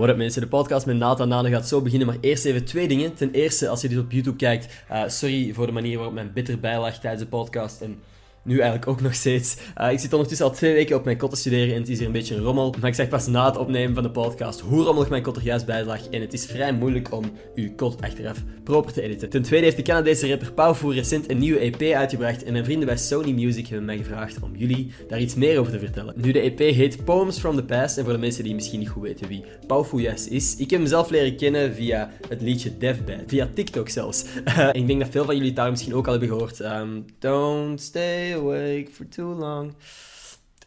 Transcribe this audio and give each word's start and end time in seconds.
What 0.00 0.12
up 0.12 0.16
mensen, 0.16 0.42
de 0.42 0.48
podcast 0.48 0.86
met 0.86 0.96
Nathan 0.96 1.28
Nane 1.28 1.50
gaat 1.50 1.68
zo 1.68 1.80
beginnen, 1.80 2.06
maar 2.06 2.16
eerst 2.20 2.44
even 2.44 2.64
twee 2.64 2.88
dingen. 2.88 3.14
Ten 3.14 3.30
eerste, 3.32 3.68
als 3.68 3.80
je 3.80 3.88
dit 3.88 3.98
op 3.98 4.12
YouTube 4.12 4.36
kijkt, 4.36 4.84
uh, 4.90 5.02
sorry 5.06 5.52
voor 5.52 5.66
de 5.66 5.72
manier 5.72 5.96
waarop 5.96 6.14
mijn 6.14 6.32
bitter 6.32 6.60
bijlag 6.60 6.98
tijdens 6.98 7.22
de 7.22 7.28
podcast 7.28 7.80
en 7.80 7.98
nu 8.42 8.58
eigenlijk 8.58 8.90
ook 8.90 9.00
nog 9.00 9.14
steeds. 9.14 9.56
Uh, 9.80 9.92
ik 9.92 9.98
zit 9.98 10.12
ondertussen 10.12 10.46
al 10.46 10.52
twee 10.52 10.72
weken 10.72 10.96
op 10.96 11.04
mijn 11.04 11.16
kot 11.16 11.30
te 11.30 11.36
studeren 11.36 11.74
en 11.74 11.80
het 11.80 11.88
is 11.88 11.98
hier 11.98 12.06
een 12.06 12.12
beetje 12.12 12.38
rommel. 12.38 12.74
Maar 12.80 12.88
ik 12.88 12.94
zeg 12.94 13.08
pas 13.08 13.26
na 13.26 13.46
het 13.46 13.56
opnemen 13.56 13.94
van 13.94 14.02
de 14.02 14.10
podcast 14.10 14.60
hoe 14.60 14.84
rommelig 14.84 15.08
mijn 15.08 15.22
kot 15.22 15.36
er 15.36 15.42
juist 15.42 15.66
bij 15.66 15.84
lag. 15.84 16.08
En 16.08 16.20
het 16.20 16.32
is 16.32 16.46
vrij 16.46 16.72
moeilijk 16.72 17.12
om 17.14 17.24
uw 17.54 17.74
kot 17.76 18.02
achteraf 18.02 18.42
proper 18.64 18.92
te 18.92 19.02
editen. 19.02 19.28
Ten 19.28 19.42
tweede 19.42 19.64
heeft 19.64 19.76
de 19.76 19.82
Canadese 19.82 20.28
rapper 20.28 20.52
Pauwvoer 20.52 20.94
recent 20.94 21.30
een 21.30 21.38
nieuwe 21.38 21.58
EP 21.58 21.94
uitgebracht. 21.94 22.44
En 22.44 22.52
mijn 22.52 22.64
vrienden 22.64 22.86
bij 22.86 22.96
Sony 22.96 23.32
Music 23.32 23.66
hebben 23.66 23.86
mij 23.86 23.96
gevraagd 23.96 24.42
om 24.42 24.56
jullie 24.56 24.92
daar 25.08 25.20
iets 25.20 25.34
meer 25.34 25.58
over 25.58 25.72
te 25.72 25.78
vertellen. 25.78 26.14
Nu, 26.16 26.32
de 26.32 26.40
EP 26.40 26.58
heet 26.58 27.04
Poems 27.04 27.38
from 27.38 27.56
the 27.56 27.64
Past. 27.64 27.98
En 27.98 28.04
voor 28.04 28.12
de 28.12 28.18
mensen 28.18 28.44
die 28.44 28.54
misschien 28.54 28.78
niet 28.78 28.88
goed 28.88 29.02
weten 29.02 29.28
wie 29.28 29.44
Pauwvoer 29.66 30.00
juist 30.00 30.26
is. 30.26 30.56
Ik 30.56 30.70
heb 30.70 30.80
hem 30.80 30.88
zelf 30.88 31.10
leren 31.10 31.36
kennen 31.36 31.74
via 31.74 32.10
het 32.28 32.40
liedje 32.40 32.78
Deathbed. 32.78 33.22
Via 33.26 33.48
TikTok 33.54 33.88
zelfs. 33.88 34.24
Uh, 34.44 34.68
ik 34.80 34.86
denk 34.86 35.00
dat 35.00 35.08
veel 35.08 35.24
van 35.24 35.34
jullie 35.34 35.50
het 35.50 35.58
daar 35.58 35.70
misschien 35.70 35.94
ook 35.94 36.06
al 36.06 36.12
hebben 36.12 36.28
gehoord. 36.28 36.60
Um, 36.60 37.04
don't 37.18 37.80
stay 37.80 38.29
for 38.92 39.08
too 39.08 39.34
long. 39.34 39.74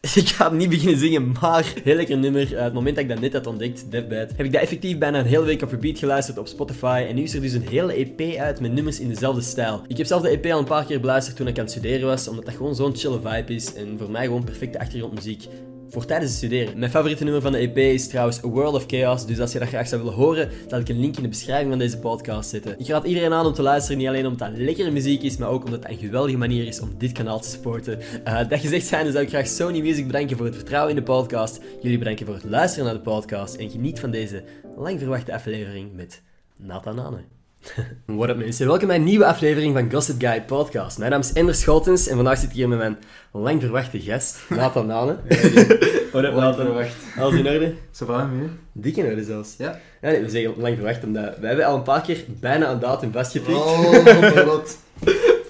Ik 0.14 0.28
ga 0.28 0.50
niet 0.50 0.68
beginnen 0.68 0.98
zingen, 0.98 1.32
maar 1.40 1.72
heel 1.84 1.94
lekker 1.96 2.18
nummer. 2.18 2.52
Uh, 2.52 2.62
het 2.62 2.72
moment 2.72 2.94
dat 2.94 3.04
ik 3.04 3.10
dat 3.10 3.20
net 3.20 3.32
had 3.32 3.46
ontdekt, 3.46 3.90
Deathbed, 3.90 4.32
heb 4.36 4.46
ik 4.46 4.52
dat 4.52 4.62
effectief 4.62 4.98
bijna 4.98 5.18
een 5.18 5.26
hele 5.26 5.44
week 5.44 5.62
op 5.62 5.70
repeat 5.70 5.98
geluisterd 5.98 6.38
op 6.38 6.46
Spotify. 6.46 7.04
En 7.08 7.14
nu 7.14 7.22
is 7.22 7.34
er 7.34 7.40
dus 7.40 7.52
een 7.52 7.68
hele 7.68 7.92
EP 7.92 8.38
uit 8.38 8.60
met 8.60 8.72
nummers 8.72 9.00
in 9.00 9.08
dezelfde 9.08 9.40
stijl. 9.40 9.82
Ik 9.86 9.96
heb 9.96 10.06
zelf 10.06 10.22
de 10.22 10.28
EP 10.28 10.46
al 10.52 10.58
een 10.58 10.64
paar 10.64 10.84
keer 10.84 11.00
beluisterd 11.00 11.36
toen 11.36 11.46
ik 11.46 11.58
aan 11.58 11.64
het 11.64 11.72
studeren 11.72 12.06
was, 12.06 12.28
omdat 12.28 12.44
dat 12.44 12.54
gewoon 12.54 12.74
zo'n 12.74 12.96
chille 12.96 13.20
vibe 13.20 13.54
is. 13.54 13.74
En 13.74 13.98
voor 13.98 14.10
mij 14.10 14.24
gewoon 14.24 14.44
perfecte 14.44 14.78
achtergrondmuziek 14.78 15.46
voor 15.94 16.04
tijdens 16.04 16.30
het 16.30 16.38
studeren. 16.38 16.78
Mijn 16.78 16.90
favoriete 16.90 17.24
nummer 17.24 17.42
van 17.42 17.52
de 17.52 17.58
EP 17.58 17.76
is 17.76 18.08
trouwens 18.08 18.44
A 18.44 18.48
World 18.48 18.74
of 18.74 18.84
Chaos, 18.86 19.26
dus 19.26 19.40
als 19.40 19.52
je 19.52 19.58
dat 19.58 19.68
graag 19.68 19.88
zou 19.88 20.02
willen 20.02 20.16
horen, 20.16 20.50
zal 20.68 20.78
ik 20.78 20.88
een 20.88 21.00
link 21.00 21.16
in 21.16 21.22
de 21.22 21.28
beschrijving 21.28 21.70
van 21.70 21.78
deze 21.78 21.98
podcast 21.98 22.50
zetten. 22.50 22.78
Ik 22.78 22.86
raad 22.86 23.04
iedereen 23.04 23.32
aan 23.32 23.46
om 23.46 23.52
te 23.52 23.62
luisteren, 23.62 23.98
niet 23.98 24.08
alleen 24.08 24.26
omdat 24.26 24.48
het 24.48 24.58
lekkere 24.58 24.90
muziek 24.90 25.22
is, 25.22 25.36
maar 25.36 25.48
ook 25.48 25.64
omdat 25.64 25.82
het 25.82 25.92
een 25.92 25.98
geweldige 25.98 26.38
manier 26.38 26.66
is 26.66 26.80
om 26.80 26.94
dit 26.98 27.12
kanaal 27.12 27.40
te 27.40 27.48
supporten. 27.48 27.98
Uh, 28.26 28.48
dat 28.48 28.60
gezegd 28.60 28.86
zijnde 28.86 29.12
zou 29.12 29.24
ik 29.24 29.30
graag 29.30 29.46
Sony 29.46 29.80
Music 29.80 30.06
bedanken 30.06 30.36
voor 30.36 30.46
het 30.46 30.54
vertrouwen 30.54 30.90
in 30.90 30.96
de 30.96 31.02
podcast, 31.02 31.60
jullie 31.82 31.98
bedanken 31.98 32.26
voor 32.26 32.34
het 32.34 32.44
luisteren 32.44 32.84
naar 32.84 32.94
de 32.94 33.10
podcast 33.10 33.54
en 33.54 33.70
geniet 33.70 34.00
van 34.00 34.10
deze 34.10 34.44
lang 34.76 34.98
verwachte 34.98 35.34
aflevering 35.34 35.94
met 35.94 36.22
Nathan 36.56 36.94
Nane. 36.94 37.43
What 38.06 38.28
up 38.28 38.36
mensen, 38.36 38.66
welkom 38.66 38.86
bij 38.86 38.96
een 38.96 39.04
nieuwe 39.04 39.26
aflevering 39.26 39.74
van 39.74 39.90
Gossip 39.92 40.20
Guy 40.20 40.42
Podcast. 40.42 40.98
Mijn 40.98 41.10
naam 41.10 41.20
is 41.20 41.32
Ender 41.32 41.54
Scholtens 41.54 42.06
en 42.08 42.14
vandaag 42.16 42.38
zit 42.38 42.48
ik 42.48 42.54
hier 42.54 42.68
met 42.68 42.78
mijn 42.78 42.96
lang 43.32 43.60
verwachte 43.60 44.00
gast, 44.00 44.38
Nathan. 44.48 44.86
What 46.12 46.24
up 46.24 46.34
Nathan? 46.34 46.64
verwacht. 46.66 46.94
Alles 47.18 47.34
in 47.34 47.46
orde? 47.46 47.74
Zo 47.90 48.06
van 48.06 48.38
nu? 48.38 48.50
Dik 48.72 48.96
in 48.96 49.04
orde 49.04 49.24
zelfs. 49.24 49.54
Ja. 49.58 49.80
Ja, 50.00 50.10
nee, 50.10 50.20
we 50.22 50.28
zeggen 50.28 50.60
lang 50.60 50.74
verwacht, 50.76 51.04
omdat 51.04 51.38
wij 51.38 51.48
hebben 51.48 51.66
al 51.66 51.76
een 51.76 51.82
paar 51.82 52.00
keer 52.00 52.24
bijna 52.40 52.70
een 52.70 52.78
datum 52.78 53.12
vastgepikt. 53.12 53.56
Oh, 53.58 54.46
god. 54.46 54.78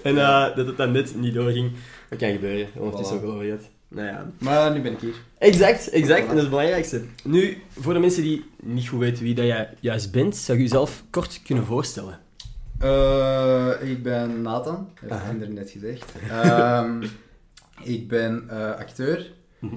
En 0.03 0.15
uh, 0.15 0.55
dat 0.55 0.67
het 0.67 0.77
dan 0.77 0.91
net 0.91 1.15
niet 1.15 1.33
doorging. 1.33 1.71
Dat 2.09 2.19
kan 2.19 2.31
gebeuren, 2.31 2.67
ondertussen 2.77 3.19
Voilà. 3.21 3.23
ook 3.23 3.31
al. 3.41 3.57
Nou 3.87 4.07
ja. 4.07 4.31
Maar 4.37 4.71
nu 4.73 4.81
ben 4.81 4.91
ik 4.91 4.99
hier. 4.99 5.15
Exact, 5.37 5.89
exact. 5.89 6.19
En 6.21 6.25
dat 6.27 6.35
is 6.35 6.41
het 6.41 6.49
belangrijkste. 6.49 7.01
Nu, 7.23 7.57
voor 7.79 7.93
de 7.93 7.99
mensen 7.99 8.23
die 8.23 8.45
niet 8.63 8.87
goed 8.87 8.99
weten 8.99 9.23
wie 9.23 9.33
dat 9.35 9.45
jij 9.45 9.69
juist 9.79 10.11
bent, 10.11 10.35
zou 10.35 10.57
je 10.57 10.63
jezelf 10.63 11.03
kort 11.09 11.41
kunnen 11.43 11.65
voorstellen? 11.65 12.19
Eh, 12.79 13.71
ik 13.81 14.03
ben 14.03 14.41
Nathan, 14.41 14.89
heeft 14.99 15.13
Aha. 15.13 15.29
Ender 15.29 15.49
net 15.49 15.69
gezegd. 15.69 16.05
Ehm, 16.29 17.03
ik 17.83 18.07
ben 18.07 18.43
eh, 18.49 18.57
acteur 18.75 19.31
Mhm. 19.59 19.75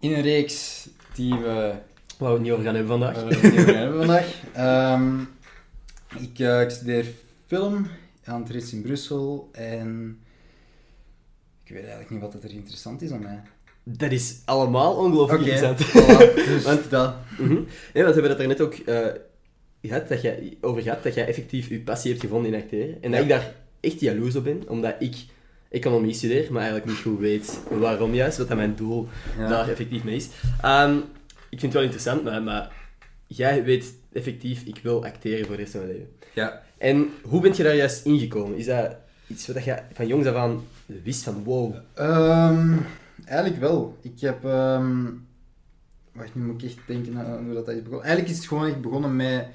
in 0.00 0.12
een 0.12 0.22
reeks 0.22 0.88
die 1.14 1.34
we 1.34 1.72
Waar 2.18 2.28
we 2.28 2.34
het 2.34 2.42
niet 2.42 2.52
over 2.52 2.64
gaan 2.64 2.74
hebben 2.74 2.98
vandaag. 2.98 3.16
eh, 3.22 3.28
die 3.40 3.50
we 3.50 3.60
gaan 3.62 3.74
hebben 3.74 3.98
vandaag. 3.98 4.34
Ehm, 4.52 5.20
ik, 6.22 6.38
eh, 6.38 6.60
ik 6.60 6.70
studeer 6.70 7.06
film 7.46 7.86
aan 8.24 8.42
het 8.48 8.72
in 8.72 8.82
Brussel 8.82 9.48
en 9.52 10.18
ik 11.70 11.76
weet 11.76 11.84
eigenlijk 11.84 12.10
niet 12.10 12.20
wat 12.20 12.32
dat 12.32 12.42
er 12.44 12.56
interessant 12.56 13.02
is 13.02 13.10
aan 13.10 13.22
mij. 13.22 13.40
Dat 13.84 14.10
is 14.12 14.40
allemaal 14.44 14.94
ongelooflijk 14.96 15.42
interessant. 15.42 15.86
voilà, 15.86 16.34
dus 16.48 16.62
Want- 16.64 16.90
dat. 16.90 17.14
Mhm. 17.38 17.52
Nee, 17.94 18.04
want 18.04 18.14
we 18.14 18.20
hebben 18.20 18.30
het 18.30 18.40
er 18.40 18.46
net 18.46 18.60
ook 18.60 18.74
eh, 18.74 19.06
gehad, 19.82 20.08
dat 20.08 20.22
jij, 20.22 20.56
over 20.60 20.82
gehad, 20.82 21.02
dat 21.02 21.14
jij 21.14 21.26
effectief 21.26 21.68
je 21.68 21.80
passie 21.80 22.10
hebt 22.10 22.22
gevonden 22.22 22.52
in 22.54 22.60
acteren. 22.62 23.02
En 23.02 23.10
dat 23.10 23.20
ik 23.20 23.28
daar 23.28 23.54
echt 23.80 24.00
jaloers 24.00 24.36
op 24.36 24.44
ben, 24.44 24.62
omdat 24.68 24.94
ik 24.98 25.14
economie 25.68 26.14
studeer, 26.14 26.52
maar 26.52 26.62
eigenlijk 26.62 26.90
niet 26.90 27.00
goed 27.02 27.18
weet 27.18 27.60
waarom 27.68 28.14
juist, 28.14 28.38
wat 28.38 28.48
dat 28.48 28.56
mijn 28.56 28.74
doel 28.76 29.08
Ja. 29.38 29.48
daar 29.48 29.68
effectief 29.68 30.04
mee 30.04 30.16
is. 30.16 30.28
Ehm, 30.62 30.96
ik 31.48 31.58
vind 31.60 31.62
het 31.62 31.72
wel 31.72 31.82
interessant, 31.82 32.24
maar, 32.24 32.42
maar 32.42 32.72
jij 33.26 33.64
weet 33.64 33.94
effectief, 34.12 34.62
ik 34.64 34.78
wil 34.82 35.04
acteren 35.04 35.46
voor 35.46 35.56
de 35.56 35.62
rest 35.62 35.72
van 35.74 35.80
mijn 35.80 35.92
leven. 35.92 36.10
Ja. 36.34 36.62
En 36.78 37.08
hoe 37.22 37.40
ben 37.40 37.56
je 37.56 37.62
daar 37.62 37.76
juist 37.76 38.04
ingekomen? 38.04 38.56
Is 38.58 38.66
dat 38.66 38.96
iets 39.26 39.46
wat 39.46 39.64
je 39.64 39.76
van 39.92 40.06
jongs 40.06 40.26
af 40.26 40.34
aan 40.34 40.64
wist 41.04 41.22
van 41.22 41.44
wow? 41.44 41.74
Ehm, 41.94 42.76
eigenlijk 43.24 43.60
wel. 43.60 43.96
Ik 44.00 44.20
heb... 44.20 44.44
ehm, 44.44 45.06
wacht, 46.12 46.34
nu 46.34 46.42
moet 46.44 46.62
ik 46.62 46.68
echt 46.68 46.78
denken 46.86 47.18
aan 47.18 47.44
hoe 47.44 47.54
dat 47.54 47.68
is 47.68 47.82
begonnen. 47.82 48.02
Eigenlijk 48.06 48.28
is 48.34 48.36
het 48.38 48.48
gewoon 48.48 48.66
echt 48.66 48.80
begonnen 48.80 49.16
met 49.16 49.46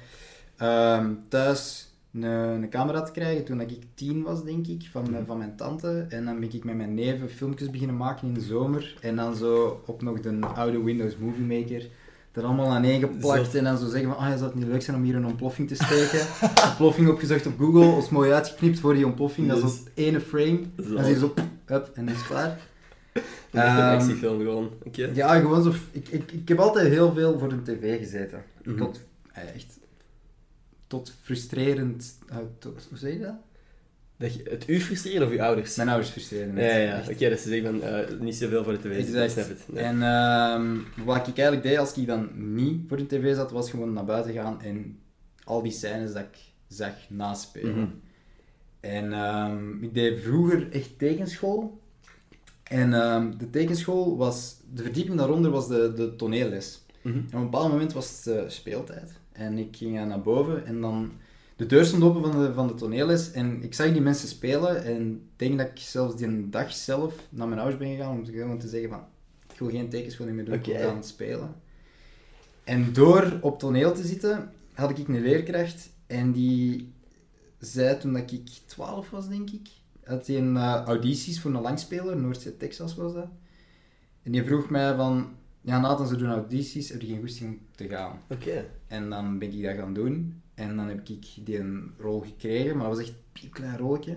ehm, 0.56 1.12
thuis 1.28 1.90
een, 2.12 2.22
een 2.22 2.70
camera 2.70 3.02
te 3.02 3.12
krijgen 3.12 3.44
toen 3.44 3.60
ik 3.60 3.82
tien 3.94 4.22
was, 4.22 4.44
denk 4.44 4.66
ik, 4.66 4.88
van, 4.90 5.10
mijn- 5.10 5.26
van 5.26 5.38
mijn 5.38 5.56
tante. 5.56 6.06
En 6.08 6.24
dan 6.24 6.40
ben 6.40 6.54
ik 6.54 6.64
met 6.64 6.76
mijn 6.76 6.94
neven 6.94 7.30
filmpjes 7.30 7.70
beginnen 7.70 7.96
maken 7.96 8.28
in 8.28 8.34
de 8.34 8.40
zomer. 8.40 8.96
En 9.00 9.16
dan 9.16 9.36
zo 9.36 9.82
op 9.86 10.02
nog 10.02 10.20
de 10.20 10.46
oude 10.46 10.82
Windows 10.82 11.16
Movie 11.16 11.60
Maker 11.60 11.88
er 12.36 12.44
allemaal 12.44 12.70
aan 12.70 12.84
één 12.84 13.00
geplakt 13.00 13.54
en 13.54 13.64
dan 13.64 13.78
zo 13.78 13.88
zeggen 13.88 14.08
van, 14.08 14.18
ah, 14.18 14.30
zou 14.32 14.42
het 14.44 14.54
niet 14.54 14.66
leuk 14.66 14.82
zijn 14.82 14.96
om 14.96 15.02
hier 15.02 15.14
een 15.14 15.26
ontploffing 15.26 15.68
te 15.68 15.74
steken? 15.74 16.20
ontploffing 16.68 17.08
opgezocht 17.08 17.46
op 17.46 17.58
Google, 17.58 17.84
ons 17.84 18.08
mooi 18.08 18.32
uitgeknipt 18.32 18.78
voor 18.80 18.94
die 18.94 19.06
ontploffing. 19.06 19.48
Dat 19.48 19.56
is 19.58 19.62
op 19.64 19.88
ene 19.94 20.20
frame. 20.20 20.60
Zo. 20.88 20.94
Dan 20.94 21.04
zie 21.04 21.12
je 21.14 21.18
zo, 21.18 21.34
hup, 21.64 21.90
en 21.94 22.06
dan 22.06 22.14
is 22.14 22.26
klaar. 22.26 22.58
Een 23.52 23.60
Ehm, 23.62 23.98
actiefilm 23.98 24.38
gewoon. 24.40 24.70
Ja, 24.92 25.38
gewoon 25.40 25.62
zo. 25.62 25.72
Ik, 25.90 26.08
ik, 26.08 26.32
ik 26.32 26.48
heb 26.48 26.58
altijd 26.58 26.88
heel 26.88 27.12
veel 27.12 27.38
voor 27.38 27.48
de 27.48 27.62
tv 27.62 27.98
gezeten. 27.98 28.42
Mhm. 28.64 28.76
Tot, 28.78 29.00
eh, 29.32 29.42
echt, 29.54 29.78
tot 30.86 31.12
frustrerend. 31.22 32.18
eh, 32.28 32.36
tot, 32.58 32.86
hoe 32.88 32.98
zeg 32.98 33.12
je 33.12 33.18
dat? 33.20 33.34
Dat 34.18 34.34
je, 34.34 34.42
het 34.50 34.68
u 34.68 34.80
frustreert 34.80 35.22
of 35.22 35.30
uw 35.30 35.42
ouders? 35.42 35.76
Mijn 35.76 35.88
ouders 35.88 36.10
frustreren. 36.10 36.56
Ja, 36.56 36.62
ja, 36.62 36.76
ja. 36.76 37.02
Oké, 37.10 37.28
dat 37.28 37.40
ze 37.40 37.48
zeggen 37.48 37.80
van 37.80 37.82
eh, 37.82 38.20
niet 38.20 38.36
zoveel 38.36 38.64
voor 38.64 38.72
de 38.72 38.78
tv. 38.78 38.98
Exact. 38.98 39.24
Ik 39.24 39.30
snap 39.30 39.48
het. 39.48 39.66
Ja. 39.72 39.80
En 39.80 40.02
ehm, 40.02 41.04
wat 41.06 41.26
ik 41.26 41.38
eigenlijk 41.38 41.62
deed 41.62 41.78
als 41.78 41.96
ik 41.96 42.06
dan 42.06 42.54
niet 42.54 42.80
voor 42.88 42.96
de 42.96 43.06
tv 43.06 43.34
zat, 43.34 43.50
was 43.50 43.70
gewoon 43.70 43.92
naar 43.92 44.04
buiten 44.04 44.32
gaan 44.32 44.62
en 44.62 44.98
al 45.44 45.62
die 45.62 45.72
scènes 45.72 46.12
dat 46.12 46.22
ik 46.22 46.38
zag 46.68 46.94
naspelen. 47.08 47.78
Mhm. 47.78 47.86
En 48.80 49.12
ehm, 49.12 49.82
ik 49.82 49.94
deed 49.94 50.20
vroeger 50.20 50.72
echt 50.72 50.98
tekenschool. 50.98 51.80
En 52.62 52.92
ehm, 52.92 53.36
de 53.38 53.50
tekenschool 53.50 54.16
was, 54.16 54.56
de 54.72 54.82
verdieping 54.82 55.18
daaronder 55.18 55.50
was 55.50 55.68
de, 55.68 55.92
de 55.92 56.16
toneelles. 56.16 56.84
Mhm. 57.02 57.16
En 57.16 57.24
op 57.26 57.32
een 57.32 57.42
bepaald 57.42 57.70
moment 57.70 57.92
was 57.92 58.24
het 58.24 58.36
eh, 58.36 58.48
speeltijd. 58.48 59.12
En 59.32 59.58
ik 59.58 59.76
ging 59.76 59.98
eh, 59.98 60.06
naar 60.06 60.22
boven 60.22 60.66
en 60.66 60.80
dan... 60.80 61.12
De 61.56 61.66
deur 61.66 61.84
stond 61.84 62.02
open 62.02 62.22
van 62.22 62.42
de, 62.42 62.52
van 62.52 62.66
de 62.66 62.74
toneelles 62.74 63.30
en 63.30 63.62
ik 63.62 63.74
zag 63.74 63.92
die 63.92 64.00
mensen 64.00 64.28
spelen. 64.28 64.84
En 64.84 65.12
ik 65.12 65.38
denk 65.38 65.58
dat 65.58 65.66
ik 65.66 65.78
zelfs 65.78 66.16
die 66.16 66.48
dag 66.48 66.72
zelf 66.72 67.14
naar 67.30 67.48
mijn 67.48 67.60
ouders 67.60 67.80
ben 67.80 67.96
gegaan 67.96 68.12
om 68.12 68.24
te, 68.24 68.32
gewoon 68.32 68.58
te 68.58 68.68
zeggen 68.68 68.90
van... 68.90 69.04
Ik 69.52 69.58
wil 69.58 69.70
geen 69.70 69.88
tekenschool 69.88 70.26
meer 70.26 70.44
doen, 70.44 70.54
ik 70.54 70.66
Oké. 70.66 70.78
wil 70.78 70.88
gaan 70.88 71.04
spelen. 71.04 71.54
En 72.64 72.92
door 72.92 73.38
op 73.40 73.58
toneel 73.58 73.94
te 73.94 74.06
zitten, 74.06 74.50
had 74.72 74.98
ik 74.98 75.08
een 75.08 75.20
leerkracht. 75.20 75.90
En 76.06 76.32
die 76.32 76.92
zei 77.58 77.98
toen 77.98 78.12
dat 78.12 78.32
ik 78.32 78.48
12 78.66 79.10
was, 79.10 79.28
denk 79.28 79.50
ik... 79.50 79.68
Had 80.04 80.26
hij 80.26 80.36
een 80.36 80.56
eh, 80.56 80.82
audities 80.84 81.40
voor 81.40 81.54
een 81.54 81.60
langspeler, 81.60 82.16
Noordzee, 82.16 82.56
Texas 82.56 82.94
was 82.94 83.12
dat. 83.12 83.28
En 84.22 84.32
die 84.32 84.44
vroeg 84.44 84.70
mij 84.70 84.94
van... 84.94 85.34
Ja, 85.60 85.80
Nathan, 85.80 86.06
ze 86.06 86.16
doen 86.16 86.28
audities, 86.28 86.88
heb 86.88 87.00
je 87.00 87.06
geen 87.06 87.20
goesting 87.20 87.50
om 87.50 87.58
te 87.74 87.88
gaan? 87.88 88.20
Oké. 88.28 88.64
En 88.86 89.10
dan 89.10 89.38
ben 89.38 89.52
ik 89.52 89.62
dat 89.62 89.76
gaan 89.76 89.94
doen. 89.94 90.42
En 90.56 90.76
dan 90.76 90.88
heb 90.88 91.08
ik 91.08 91.26
die 91.44 91.58
een 91.58 91.92
rol 91.98 92.20
gekregen, 92.20 92.76
maar 92.76 92.88
dat 92.88 92.96
was 92.96 93.06
echt 93.06 93.16
een 93.42 93.50
klein 93.50 93.78
rolletje. 93.78 94.16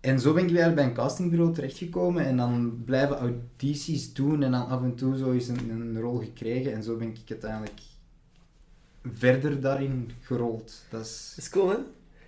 En 0.00 0.20
zo 0.20 0.32
ben 0.32 0.44
ik 0.44 0.50
weer 0.50 0.74
bij 0.74 0.84
een 0.84 0.94
castingbureau 0.94 1.54
terechtgekomen 1.54 2.24
en 2.24 2.36
dan 2.36 2.82
blijven 2.84 3.16
audities 3.16 4.12
doen 4.12 4.42
en 4.42 4.50
dan 4.50 4.66
af 4.66 4.82
en 4.82 4.94
toe 4.94 5.16
zo 5.16 5.32
eens 5.32 5.48
een, 5.48 6.00
rol 6.00 6.18
gekregen. 6.18 6.72
En 6.72 6.82
zo 6.82 6.96
ben 6.96 7.08
ik 7.08 7.18
uiteindelijk 7.28 7.80
verder 9.02 9.60
daarin 9.60 10.10
gerold. 10.20 10.84
Dat 10.90 11.00
is... 11.00 11.34
Is 11.36 11.48
cool, 11.48 11.68
hè? 11.68 11.76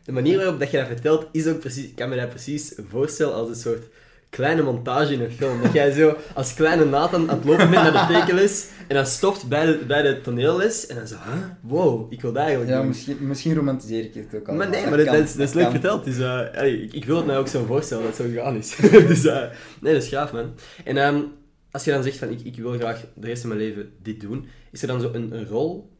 de 0.04 0.12
manier 0.12 0.36
waarop 0.36 0.58
dat 0.58 0.70
je 0.70 0.76
dat 0.76 0.86
vertelt, 0.86 1.26
is 1.32 1.46
ook 1.46 1.58
precies, 1.58 1.84
ik 1.84 1.94
kan 1.94 2.08
me 2.08 2.16
dat 2.16 2.28
precies 2.28 2.74
voorstellen 2.88 3.34
als 3.34 3.48
een 3.48 3.54
soort 3.54 3.86
kleine 4.34 4.62
montage 4.62 5.12
in 5.12 5.20
een 5.20 5.30
film. 5.30 5.62
Dat 5.62 5.72
jij 5.72 5.90
zo 5.90 6.16
als 6.34 6.54
kleine 6.54 6.84
Nathan 6.84 7.30
aan 7.30 7.36
het 7.36 7.44
lopen 7.44 7.70
bent 7.70 7.82
naar 7.82 8.08
de 8.08 8.14
tekenles 8.14 8.68
en 8.88 8.94
dan 8.94 9.06
stopt 9.06 9.48
bij 9.48 9.66
de, 9.66 9.84
bij 9.86 10.02
de 10.02 10.20
toneelles 10.20 10.86
en 10.86 10.96
dan 10.96 11.06
zo, 11.06 11.14
huh? 11.14 11.34
wow, 11.60 12.12
ik 12.12 12.20
wil 12.20 12.32
dat 12.32 12.42
eigenlijk 12.42 12.70
Ja, 12.70 12.78
doen. 12.78 12.88
misschien, 12.88 13.16
misschien 13.20 13.54
romantiseer 13.54 14.04
ik 14.04 14.14
het 14.14 14.34
ook 14.34 14.48
al. 14.48 14.54
Maar 14.54 14.68
nee, 14.68 14.86
maar 14.86 14.96
dat, 14.96 15.06
kan, 15.06 15.16
dat 15.16 15.24
is, 15.24 15.34
dat 15.34 15.48
is 15.48 15.54
leuk 15.54 15.62
kan. 15.62 15.72
verteld. 15.72 16.04
Dus, 16.04 16.18
eh, 16.18 16.58
allee, 16.58 16.82
ik, 16.82 16.92
ik 16.92 17.04
wil 17.04 17.16
het 17.16 17.26
mij 17.26 17.38
ook 17.38 17.48
zo 17.48 17.64
voorstellen 17.64 18.04
dat 18.04 18.16
het 18.16 18.26
zo 18.26 18.32
gegaan 18.32 18.56
is. 18.56 18.76
dus 19.12 19.24
eh, 19.24 19.42
nee, 19.80 19.92
dat 19.94 20.02
is 20.02 20.08
gaaf, 20.08 20.32
man. 20.32 20.54
En 20.84 20.96
ehm, 20.96 21.20
als 21.70 21.84
je 21.84 21.90
dan 21.90 22.02
zegt 22.02 22.16
van 22.16 22.30
ik, 22.30 22.40
ik 22.40 22.56
wil 22.56 22.72
graag 22.72 23.04
de 23.14 23.26
rest 23.26 23.40
van 23.40 23.50
mijn 23.50 23.60
leven 23.60 23.92
dit 24.02 24.20
doen, 24.20 24.46
is 24.70 24.82
er 24.82 24.88
dan 24.88 25.00
zo 25.00 25.10
een, 25.12 25.32
een 25.32 25.46
rol 25.46 25.90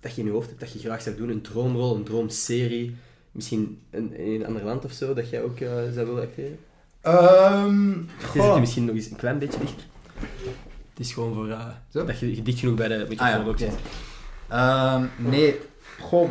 dat 0.00 0.14
je 0.14 0.20
in 0.20 0.26
je 0.26 0.32
hoofd 0.32 0.48
hebt 0.48 0.60
dat 0.60 0.72
je 0.72 0.78
graag 0.78 1.02
zou 1.02 1.16
doen? 1.16 1.28
Een 1.28 1.42
droomrol, 1.42 1.96
een 1.96 2.04
droomserie? 2.04 2.96
Misschien 3.32 3.80
in, 3.90 4.16
in 4.16 4.40
een 4.40 4.46
ander 4.46 4.64
land 4.64 4.84
of 4.84 4.92
zo 4.92 5.14
dat 5.14 5.30
jij 5.30 5.42
ook 5.42 5.60
eh, 5.60 5.70
zou 5.94 6.06
willen 6.06 6.22
acteren? 6.22 6.58
Ehm, 7.02 7.90
Je 7.90 8.06
zit 8.32 8.54
je 8.54 8.60
misschien 8.60 8.84
nog 8.84 8.94
eens 8.94 9.10
een 9.10 9.16
klein 9.16 9.38
beetje 9.38 9.58
dichter. 9.60 9.84
Het 10.90 10.98
is 11.00 11.12
gewoon 11.12 11.34
voor 11.34 11.48
eh, 11.50 11.66
Zo? 11.88 12.04
dat 12.04 12.18
je 12.18 12.42
dicht 12.42 12.58
genoeg 12.58 12.74
bij 12.76 12.88
de 12.88 13.06
microfoon 13.08 13.26
Ah 13.26 13.32
ja, 13.32 13.40
ook 13.40 13.48
oké. 13.48 13.58
zit. 13.58 13.74
Ehm, 14.48 15.04
nee, 15.16 15.58
goh. 16.00 16.30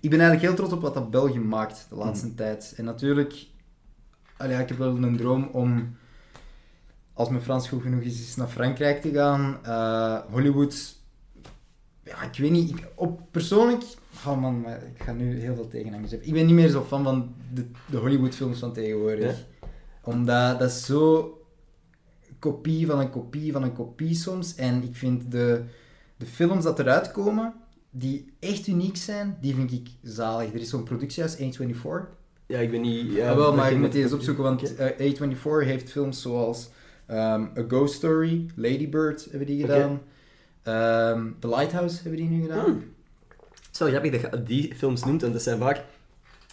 Ik 0.00 0.10
ben 0.10 0.20
eigenlijk 0.20 0.48
heel 0.48 0.54
trots 0.56 0.72
op 0.72 0.82
wat 0.82 0.94
dat 0.94 1.10
België 1.10 1.38
maakt 1.38 1.86
de 1.88 1.94
laatste 1.96 2.26
Mhm. 2.26 2.36
tijd. 2.36 2.74
En 2.76 2.84
natuurlijk, 2.84 3.46
allee, 4.36 4.58
ik 4.58 4.68
heb 4.68 4.78
wel 4.78 4.96
een 4.96 5.16
droom 5.16 5.48
om, 5.52 5.96
als 7.12 7.28
mijn 7.28 7.42
Frans 7.42 7.68
goed 7.68 7.82
genoeg 7.82 8.02
is, 8.02 8.36
naar 8.36 8.48
Frankrijk 8.48 9.00
te 9.00 9.10
gaan. 9.12 9.58
Eh, 9.64 10.18
Hollywood, 10.32 10.96
ja, 12.04 12.22
ik 12.22 12.38
weet 12.38 12.50
niet. 12.50 12.70
Ik, 12.70 12.86
op, 12.94 13.20
persoonlijk, 13.30 13.82
oh 14.26 14.40
man, 14.40 14.60
maar 14.60 14.82
ik 14.94 15.02
ga 15.02 15.12
nu 15.12 15.40
heel 15.40 15.54
veel 15.54 15.68
tegenhangers 15.68 16.10
hebben. 16.10 16.28
Ik 16.28 16.34
ben 16.34 16.46
niet 16.46 16.54
meer 16.54 16.68
zo 16.68 16.82
fan 16.82 17.04
van 17.04 17.34
de, 17.52 17.66
de 17.86 17.96
Hollywood-films 17.96 18.58
van 18.58 18.72
tegenwoordig. 18.72 19.44
Omdat 20.06 20.58
dat 20.58 20.70
is 20.70 20.84
zo 20.84 21.30
kopie 22.38 22.86
van 22.86 22.98
een 23.00 23.10
kopie 23.10 23.52
van 23.52 23.62
een 23.62 23.72
kopie 23.72 24.14
soms. 24.14 24.54
En 24.54 24.82
ik 24.82 24.96
vind 24.96 25.30
de, 25.30 25.62
de 26.16 26.26
films 26.26 26.64
dat 26.64 26.78
eruit 26.78 27.10
komen, 27.10 27.54
die 27.90 28.32
echt 28.40 28.66
uniek 28.66 28.96
zijn, 28.96 29.36
die 29.40 29.54
vind 29.54 29.72
ik 29.72 29.88
zalig. 30.02 30.52
Er 30.52 30.60
is 30.60 30.68
zo'n 30.68 30.82
productiehuis, 30.82 31.36
A24. 31.36 32.14
Ja, 32.46 32.58
ik 32.58 32.70
ben 32.70 32.80
niet... 32.80 33.12
Ja, 33.12 33.30
Ja, 33.30 33.36
wel, 33.36 33.54
maar 33.54 33.72
ik 33.72 33.78
moet 33.78 33.92
die 33.92 34.02
eens 34.02 34.12
opzoeken, 34.12 34.44
want 34.44 34.74
eh, 34.76 34.90
A24 34.90 35.66
heeft 35.66 35.90
films 35.90 36.22
zoals 36.22 36.68
ehm, 37.06 37.42
A 37.58 37.64
Ghost 37.68 37.94
Story, 37.94 38.46
Lady 38.54 38.88
Bird 38.88 39.26
hebben 39.30 39.46
die 39.46 39.60
gedaan. 39.60 40.00
Ehm, 40.62 41.30
The 41.38 41.48
Lighthouse 41.48 42.02
hebben 42.02 42.20
die 42.20 42.28
nu 42.30 42.42
gedaan. 42.42 42.64
Hmm. 42.64 42.94
Is 43.72 43.78
wel 43.78 43.88
grappig 43.88 44.20
dat 44.20 44.20
je 44.20 44.42
die 44.42 44.74
films 44.74 45.04
noemt, 45.04 45.20
want 45.20 45.32
dat 45.32 45.42
zijn 45.42 45.58
vaak... 45.58 45.84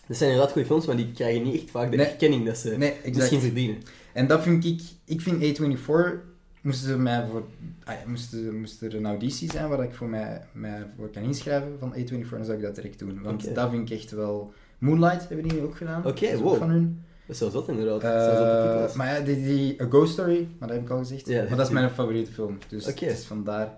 Dat 0.07 0.17
zijn 0.17 0.29
inderdaad 0.29 0.53
goede 0.53 0.67
films, 0.67 0.85
maar 0.85 0.95
die 0.95 1.11
krijgen 1.11 1.43
niet 1.43 1.55
echt 1.61 1.69
vaak 1.71 1.91
de 1.91 1.97
Nee. 1.97 2.05
erkenning 2.05 2.45
dat 2.45 2.57
ze 2.57 2.69
Nee, 2.77 2.93
misschien 3.13 3.39
verdienen. 3.39 3.77
En 4.13 4.27
dat 4.27 4.43
vind 4.43 4.65
ik... 4.65 4.81
Ik 5.05 5.21
vind 5.21 5.59
A24... 5.59 6.31
Moesten 6.61 6.87
ze 6.89 6.97
mij 6.97 7.25
voor... 7.31 7.43
Ah 7.83 7.93
ja, 7.93 8.09
moesten, 8.09 8.59
moest 8.59 8.81
er 8.81 8.95
een 8.95 9.05
auditie 9.05 9.51
zijn 9.51 9.69
waar 9.69 9.83
ik 9.83 9.93
voor 9.93 10.07
mij, 10.07 10.41
mij 10.51 10.85
voor 10.97 11.09
kan 11.09 11.23
inschrijven 11.23 11.69
van 11.79 11.93
A24, 11.95 12.29
dan 12.29 12.45
zou 12.45 12.57
ik 12.57 12.61
dat 12.63 12.75
direct 12.75 12.99
doen. 12.99 13.21
Want 13.21 13.55
dat 13.55 13.69
vind 13.69 13.89
ik 13.91 13.97
echt 13.97 14.11
wel... 14.11 14.53
Moonlight 14.77 15.27
hebben 15.29 15.47
die 15.47 15.61
ook 15.61 15.77
gedaan. 15.77 16.05
Oké, 16.05 16.31
Dat 16.31 16.39
wow. 16.39 16.57
van 16.57 16.69
hun. 16.69 17.03
Dat 17.25 17.35
is 17.35 17.41
wel 17.41 17.49
zot 17.49 17.67
inderdaad. 17.67 18.01
Dat 18.01 18.11
Eh, 18.11 18.73
titels. 18.73 18.93
maar 18.95 19.07
ja, 19.07 19.19
die, 19.25 19.43
die 19.43 19.81
A 19.81 19.85
Ghost 19.89 20.13
Story, 20.13 20.47
maar 20.59 20.67
dat 20.67 20.77
heb 20.77 20.85
ik 20.85 20.91
al 20.91 20.97
gezegd. 20.97 21.27
Ja, 21.27 21.43
maar 21.47 21.57
dat 21.57 21.65
is 21.67 21.73
mijn 21.73 21.89
favoriete 21.89 22.31
film. 22.31 22.57
Dus 22.67 22.87
Oké. 22.87 23.05
het 23.05 23.17
is 23.17 23.25
vandaar. 23.25 23.77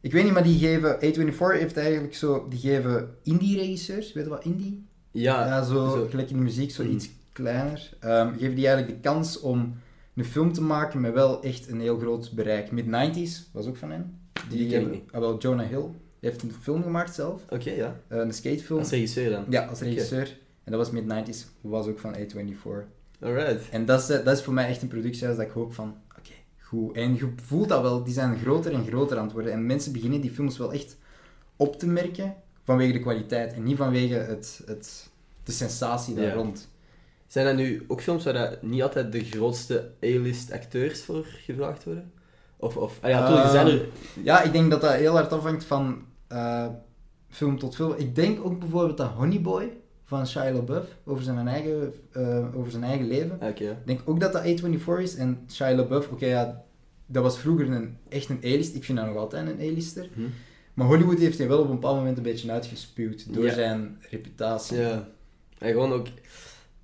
Ik 0.00 0.12
weet 0.12 0.24
niet, 0.24 0.32
maar 0.32 0.42
die 0.42 0.58
geven... 0.58 0.96
A24 0.96 1.58
heeft 1.58 1.76
eigenlijk 1.76 2.14
zo... 2.14 2.46
Die 2.48 2.58
geven 2.58 3.14
indie-regisseurs, 3.22 4.12
weet 4.12 4.24
je 4.24 4.30
wat 4.30 4.44
indie? 4.44 4.85
Ja, 5.20 5.46
Ja, 5.46 5.62
zo, 5.64 5.74
zo. 5.90 6.06
gelijk 6.10 6.30
in 6.30 6.36
de 6.36 6.42
muziek, 6.42 6.70
zo 6.70 6.84
Mm. 6.84 6.90
iets 6.90 7.08
kleiner. 7.32 7.90
Ehm, 8.00 8.32
geven 8.32 8.54
die 8.54 8.66
eigenlijk 8.66 9.02
de 9.02 9.08
kans 9.08 9.40
om 9.40 9.74
een 10.14 10.24
film 10.24 10.52
te 10.52 10.62
maken 10.62 11.00
met 11.00 11.12
wel 11.12 11.42
echt 11.42 11.68
een 11.68 11.80
heel 11.80 11.98
groot 11.98 12.32
bereik. 12.34 12.70
Mid-90s 12.70 13.50
was 13.52 13.66
ook 13.66 13.76
van 13.76 13.90
hen. 13.90 14.18
Die 14.48 14.58
ken 14.58 14.66
ik 14.66 14.72
hebben- 14.72 14.90
niet. 14.90 15.12
ah, 15.12 15.20
wel, 15.20 15.38
Jonah 15.38 15.68
Hill 15.68 15.84
heeft 16.20 16.42
een 16.42 16.52
film 16.60 16.82
gemaakt 16.82 17.14
zelf. 17.14 17.42
Oké, 17.50 17.70
ja. 17.70 17.96
eh, 18.08 18.18
een 18.18 18.32
skatefilm. 18.32 18.78
Als 18.78 18.90
regisseur 18.90 19.30
dan. 19.30 19.44
Ja, 19.48 19.64
als 19.66 19.80
regisseur. 19.80 20.38
En 20.64 20.72
dat 20.72 20.80
was 20.80 20.90
mid-90s, 20.90 21.46
was 21.60 21.86
ook 21.86 21.98
van 21.98 22.14
A24. 22.16 22.86
Alright. 23.20 23.68
En 23.70 23.84
dat 23.84 24.00
is, 24.00 24.08
eh, 24.10 24.24
dat 24.24 24.36
is 24.36 24.42
voor 24.44 24.54
mij 24.54 24.68
echt 24.68 24.82
een 24.82 24.88
productiehuis 24.88 25.36
dat 25.36 25.46
ik 25.46 25.52
hoop 25.52 25.74
van, 25.74 25.94
oké, 26.18 26.30
goed. 26.60 26.96
En 26.96 27.14
je 27.14 27.28
voelt 27.42 27.68
dat 27.68 27.82
wel, 27.82 28.04
die 28.04 28.14
zijn 28.14 28.38
groter 28.38 28.72
en 28.72 28.86
groter 28.86 29.16
aan 29.18 29.24
het 29.24 29.32
worden. 29.32 29.52
En 29.52 29.66
mensen 29.66 29.92
beginnen 29.92 30.20
die 30.20 30.30
films 30.30 30.58
wel 30.58 30.72
echt 30.72 30.96
op 31.56 31.78
te 31.78 31.86
merken 31.86 32.34
vanwege 32.66 32.92
de 32.92 33.00
kwaliteit. 33.00 33.52
En 33.52 33.62
niet 33.62 33.76
vanwege 33.76 34.14
het, 34.14 34.62
het, 34.66 35.10
de 35.42 35.52
sensatie 35.52 36.14
daar 36.14 36.24
Ja. 36.24 36.32
rond. 36.32 36.68
Zijn 37.26 37.46
dat 37.46 37.56
nu 37.56 37.84
ook 37.88 38.00
films 38.00 38.24
waar 38.24 38.32
dat 38.32 38.62
niet 38.62 38.82
altijd 38.82 39.12
de 39.12 39.24
grootste 39.24 39.90
A-list 40.04 40.52
acteurs 40.52 41.02
voor 41.02 41.24
gevraagd 41.24 41.84
worden? 41.84 42.12
Of, 42.56 42.76
of 42.76 42.98
ah 43.00 43.10
ja, 43.10 43.44
er 43.44 43.50
zijn 43.50 43.66
er... 43.66 43.88
Ja, 44.22 44.42
ik 44.42 44.52
denk 44.52 44.70
dat 44.70 44.80
dat 44.80 44.92
heel 44.94 45.12
hard 45.12 45.32
afhangt 45.32 45.64
van 45.64 46.04
eh, 46.28 46.66
film 47.28 47.58
tot 47.58 47.74
film. 47.74 47.94
Ik 47.96 48.14
denk 48.14 48.44
ook 48.44 48.58
bijvoorbeeld 48.58 48.96
dat 48.96 49.10
Honey 49.10 49.40
Boy 49.40 49.76
van 50.04 50.26
Shia 50.26 50.52
LaBeouf 50.52 50.86
over 51.04 51.24
zijn 51.24 51.48
eigen, 51.48 51.92
eh, 52.12 52.56
over 52.56 52.70
zijn 52.70 52.84
eigen 52.84 53.06
leven. 53.06 53.40
Ah. 53.40 53.48
Ik 53.48 53.76
denk 53.84 54.00
ook 54.04 54.20
dat 54.20 54.32
dat 54.32 54.42
A24 54.44 55.00
is. 55.00 55.14
En 55.14 55.44
Shia 55.50 55.74
LaBeouf, 55.74 56.08
oké, 56.08 56.26
ja, 56.26 56.64
dat 57.06 57.22
was 57.22 57.38
vroeger 57.38 57.70
een, 57.70 57.96
echt 58.08 58.28
een 58.28 58.40
A-list. 58.44 58.74
Ik 58.74 58.84
vind 58.84 58.98
dat 58.98 59.06
nog 59.06 59.16
altijd 59.16 59.46
een 59.46 59.68
A-lister. 59.70 60.08
Hm. 60.14 60.20
Maar 60.76 60.86
Hollywood 60.86 61.18
heeft 61.18 61.38
hij 61.38 61.48
wel 61.48 61.58
op 61.58 61.68
een 61.68 61.74
bepaald 61.74 61.96
moment 61.96 62.16
een 62.16 62.22
beetje 62.22 62.50
uitgespuwd 62.52 63.34
door 63.34 63.44
Ja. 63.44 63.54
zijn 63.54 63.98
reputatie. 64.10 64.78
Ja. 64.78 65.08
En 65.58 65.72
gewoon 65.72 65.92
ook... 65.92 66.06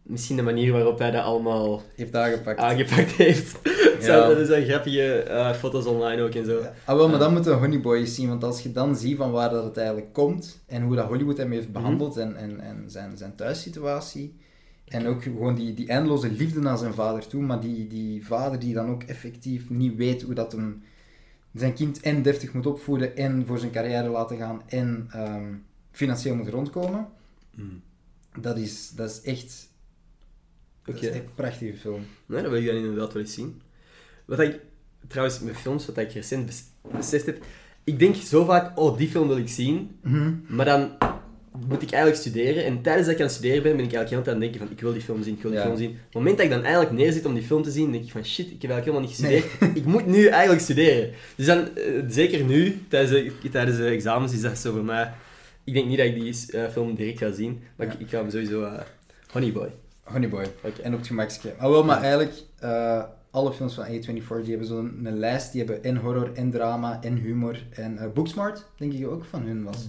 Misschien 0.03 0.37
de 0.37 0.43
manier 0.43 0.73
waarop 0.73 0.99
hij 0.99 1.11
dat 1.11 1.25
allemaal 1.25 1.83
Heeft 1.97 2.15
aangepakt. 2.15 2.59
aangepakt 2.59 3.11
heeft. 3.27 3.59
Ja. 4.01 4.31
Er 4.31 4.47
zijn 4.47 4.65
grappige 4.65 5.13
eh, 5.23 5.53
foto's 5.53 5.85
online 5.87 6.23
ook 6.23 6.35
en 6.35 6.45
zo. 6.45 6.59
Ja. 6.61 6.73
Ah, 6.85 6.97
wel, 6.97 7.09
maar 7.09 7.19
dan 7.19 7.33
moeten 7.33 7.59
Honey 7.59 7.81
Boy 7.81 7.97
eens 7.97 8.15
zien, 8.15 8.29
want 8.29 8.45
als 8.45 8.63
je 8.63 8.73
dan 8.73 8.97
ziet 8.97 9.17
van 9.17 9.31
waar 9.31 9.51
dat 9.51 9.65
het 9.65 9.77
eigenlijk 9.77 10.13
komt 10.13 10.63
en 10.67 10.83
hoe 10.83 10.97
dat 10.97 11.07
Hollywood 11.07 11.37
hem 11.37 11.53
heeft 11.53 11.73
behandeld 11.73 12.17
en, 12.17 12.37
en, 12.37 12.61
en 12.61 12.85
zijn, 12.87 13.17
zijn 13.17 13.35
thuissituatie 13.35 14.37
en 14.85 15.07
ook 15.07 15.23
gewoon 15.23 15.55
die, 15.55 15.75
die 15.75 15.89
eindeloze 15.89 16.31
liefde 16.31 16.61
naar 16.61 16.79
zijn 16.79 16.95
vader 16.95 17.27
toe, 17.27 17.43
maar 17.43 17.61
die, 17.61 17.87
die 17.87 18.27
vader 18.27 18.59
die 18.59 18.75
dan 18.75 18.91
ook 18.91 19.03
effectief 19.03 19.71
niet 19.71 19.97
weet 19.97 20.23
hoe 20.23 20.35
dat 20.35 20.53
hem 20.53 20.83
zijn 21.55 21.75
kind 21.75 22.01
en 22.01 22.23
deftig 22.23 22.53
moet 22.53 22.67
opvoeden 22.67 23.17
en 23.17 23.47
voor 23.47 23.59
zijn 23.59 23.71
carrière 23.73 24.09
laten 24.09 24.37
gaan 24.37 24.63
en 24.69 25.07
ehm, 25.11 25.55
financieel 25.91 26.35
moet 26.35 26.49
rondkomen, 26.49 27.09
Mm. 27.55 27.83
dat 28.41 28.57
is, 28.59 28.91
dat 28.91 29.11
is 29.11 29.21
echt, 29.23 29.69
dat 30.85 30.95
is 30.95 31.09
echt 31.09 31.15
een 31.19 31.35
prachtige 31.35 31.77
film. 31.77 32.05
Nee, 32.27 32.43
dat 32.43 32.51
wil 32.51 32.61
ik 32.61 32.67
dan 32.67 32.77
inderdaad 32.77 33.13
wel 33.13 33.23
eens 33.23 33.35
zien. 33.35 33.61
Wat 34.25 34.39
ik, 34.41 34.61
trouwens, 35.07 35.41
met 35.41 35.57
films, 35.57 35.87
wat 35.87 35.97
ik 35.99 36.13
recent 36.13 36.47
bes- 36.47 36.65
beseft 36.97 37.27
heb, 37.27 37.45
ik 37.85 37.99
denk 37.99 38.15
zo 38.15 38.45
vaak, 38.45 38.79
oh, 38.79 38.97
die 38.99 39.09
film 39.09 39.29
wil 39.29 39.37
ik 39.37 39.49
zien, 39.49 39.99
maar 40.49 40.65
dan 40.65 40.91
moet 41.69 41.83
ik 41.83 41.91
eigenlijk 41.91 42.23
studeren, 42.23 42.65
en 42.65 42.83
tijdens 42.83 43.07
dat 43.07 43.15
ik 43.15 43.21
aan 43.21 43.27
het 43.27 43.35
studeren 43.37 43.63
ben, 43.63 43.77
ben 43.77 43.85
ik 43.85 43.93
eigenlijk 43.95 44.11
heel 44.11 44.23
tijd 44.23 44.37
aan 44.37 44.43
het 44.43 44.51
denken 44.53 44.61
van, 44.69 44.77
ik 44.77 44.83
wil 44.83 44.93
die 44.93 45.03
film 45.03 45.23
zien, 45.23 45.35
ik 45.35 45.43
wil 45.43 45.51
die 45.51 45.61
Ja. 45.61 45.67
film 45.67 45.77
zien. 45.79 45.91
Op 45.91 45.97
het 46.05 46.15
moment 46.15 46.37
dat 46.37 46.47
ik 46.47 46.53
dan 46.53 46.63
eigenlijk 46.63 46.93
neerzit 46.95 47.25
om 47.27 47.35
die 47.35 47.43
film 47.43 47.63
te 47.63 47.71
zien, 47.71 47.93
denk 47.93 48.05
ik 48.05 48.11
van, 48.11 48.25
shit, 48.25 48.51
ik 48.51 48.63
heb 48.63 48.71
eigenlijk 48.71 48.85
helemaal 48.85 49.01
niet 49.01 49.43
gestudeerd, 49.51 49.77
ik 49.81 49.85
moet 49.85 50.07
nu 50.07 50.27
eigenlijk 50.27 50.63
studeren. 50.63 51.11
Dus 51.37 51.47
dan, 51.47 51.77
eh, 51.77 51.85
zeker 52.09 52.45
nu, 52.45 52.83
tijdens 52.89 53.11
de, 53.43 53.49
tijdens 53.51 53.77
de 53.77 53.85
examens, 53.87 54.33
is 54.33 54.41
dat 54.41 54.59
zo 54.59 54.73
voor 54.73 54.85
mij, 54.85 55.13
ik 55.65 55.75
denk 55.75 55.87
niet 55.87 55.97
dat 55.99 56.07
ik 56.07 56.15
die 56.15 56.35
eh, 56.53 56.69
film 56.71 56.95
direct 56.95 57.19
ga 57.19 57.33
zien, 57.33 57.63
maar 57.77 57.87
Ja. 57.87 57.93
ik, 57.93 58.01
ik 58.01 58.09
ga 58.09 58.19
hem 58.19 58.31
sowieso, 58.31 58.63
eh 58.65 58.81
Honey 59.33 59.53
Boy. 59.53 59.69
Honey 60.03 60.29
Boy. 60.29 60.45
Oké. 60.63 60.83
En 60.83 60.93
op 60.93 60.99
het 60.99 61.07
gemakske. 61.07 61.55
Ah, 61.59 61.71
wel, 61.71 61.85
maar 61.85 62.01
eigenlijk, 62.01 62.33
eh, 62.59 63.03
alle 63.31 63.53
films 63.53 63.75
van 63.75 63.85
A24, 63.85 64.41
die 64.43 64.51
hebben 64.51 64.67
zo'n 64.67 65.01
een 65.05 65.19
lijst, 65.19 65.53
die 65.53 65.65
hebben 65.65 65.85
en 65.85 65.97
horror, 65.97 66.31
en 66.35 66.51
drama, 66.51 66.99
en 67.03 67.17
humor. 67.17 67.63
En 67.71 67.99
eh, 67.99 68.09
Booksmart, 68.15 68.65
denk 68.79 68.93
ik 68.93 69.07
ook 69.09 69.25
van 69.25 69.43
hun 69.43 69.65
was. 69.65 69.89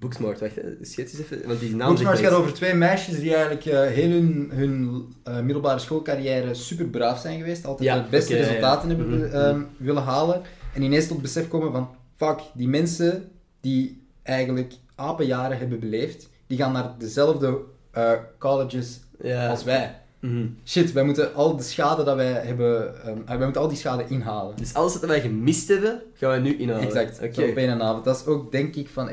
Booksmart, 0.00 0.40
wacht, 0.40 0.54
hè. 0.54 0.62
schets 0.80 1.12
eens 1.12 1.22
even, 1.22 1.46
want 1.46 1.60
die 1.60 1.76
naam 1.76 1.88
Booksmart 1.88 2.18
gaat 2.18 2.32
over 2.32 2.52
twee 2.52 2.74
meisjes 2.74 3.18
die 3.18 3.34
eigenlijk 3.34 3.66
eh, 3.66 3.80
heel 3.80 4.10
hun, 4.10 4.50
hun 4.52 5.04
eh, 5.24 5.40
middelbare 5.40 5.78
schoolcarrière 5.78 6.54
super 6.54 6.86
braaf 6.86 7.20
zijn 7.20 7.38
geweest. 7.38 7.64
Altijd 7.64 7.88
Ja, 7.88 8.02
de 8.02 8.08
beste 8.08 8.32
oké, 8.32 8.38
ja, 8.38 8.46
ja. 8.46 8.52
resultaten 8.52 8.88
hebben 8.88 9.18
Mhm, 9.18 9.24
ehm, 9.24 9.60
willen 9.76 10.02
halen. 10.02 10.42
En 10.74 10.82
ineens 10.82 11.06
tot 11.06 11.22
besef 11.22 11.48
komen 11.48 11.72
van, 11.72 11.88
fuck, 12.16 12.40
die 12.54 12.68
mensen 12.68 13.30
die 13.60 14.06
eigenlijk 14.22 14.72
apenjaren 14.94 15.58
hebben 15.58 15.80
beleefd, 15.80 16.28
die 16.46 16.58
gaan 16.58 16.72
naar 16.72 16.94
dezelfde 16.98 17.58
eh, 17.90 18.12
colleges 18.38 19.00
als 19.48 19.64
wij. 19.64 20.00
Mhm. 20.20 20.46
Shit, 20.64 20.92
wij 20.92 21.02
moeten 21.04 21.34
al 21.34 21.56
de 21.56 21.62
schade 21.62 22.04
dat 22.04 22.16
wij 22.16 22.32
hebben, 22.32 23.02
ehm, 23.04 23.18
wij 23.26 23.38
moeten 23.38 23.60
al 23.62 23.68
die 23.68 23.76
schade 23.76 24.04
inhalen. 24.08 24.56
Dus 24.56 24.74
alles 24.74 24.92
wat 24.92 25.04
wij 25.04 25.20
gemist 25.20 25.68
hebben, 25.68 26.02
gaan 26.14 26.30
we 26.32 26.38
nu 26.48 26.56
inhalen. 26.58 26.84
Exact, 26.86 27.20
Oké. 27.22 27.32
zo 27.34 27.48
op 27.48 27.56
een 27.56 27.82
avond. 27.82 28.04
Dat 28.04 28.16
is 28.20 28.26
ook 28.26 28.52
denk 28.52 28.74
ik 28.74 28.88
van 28.88 29.08
A24, 29.08 29.12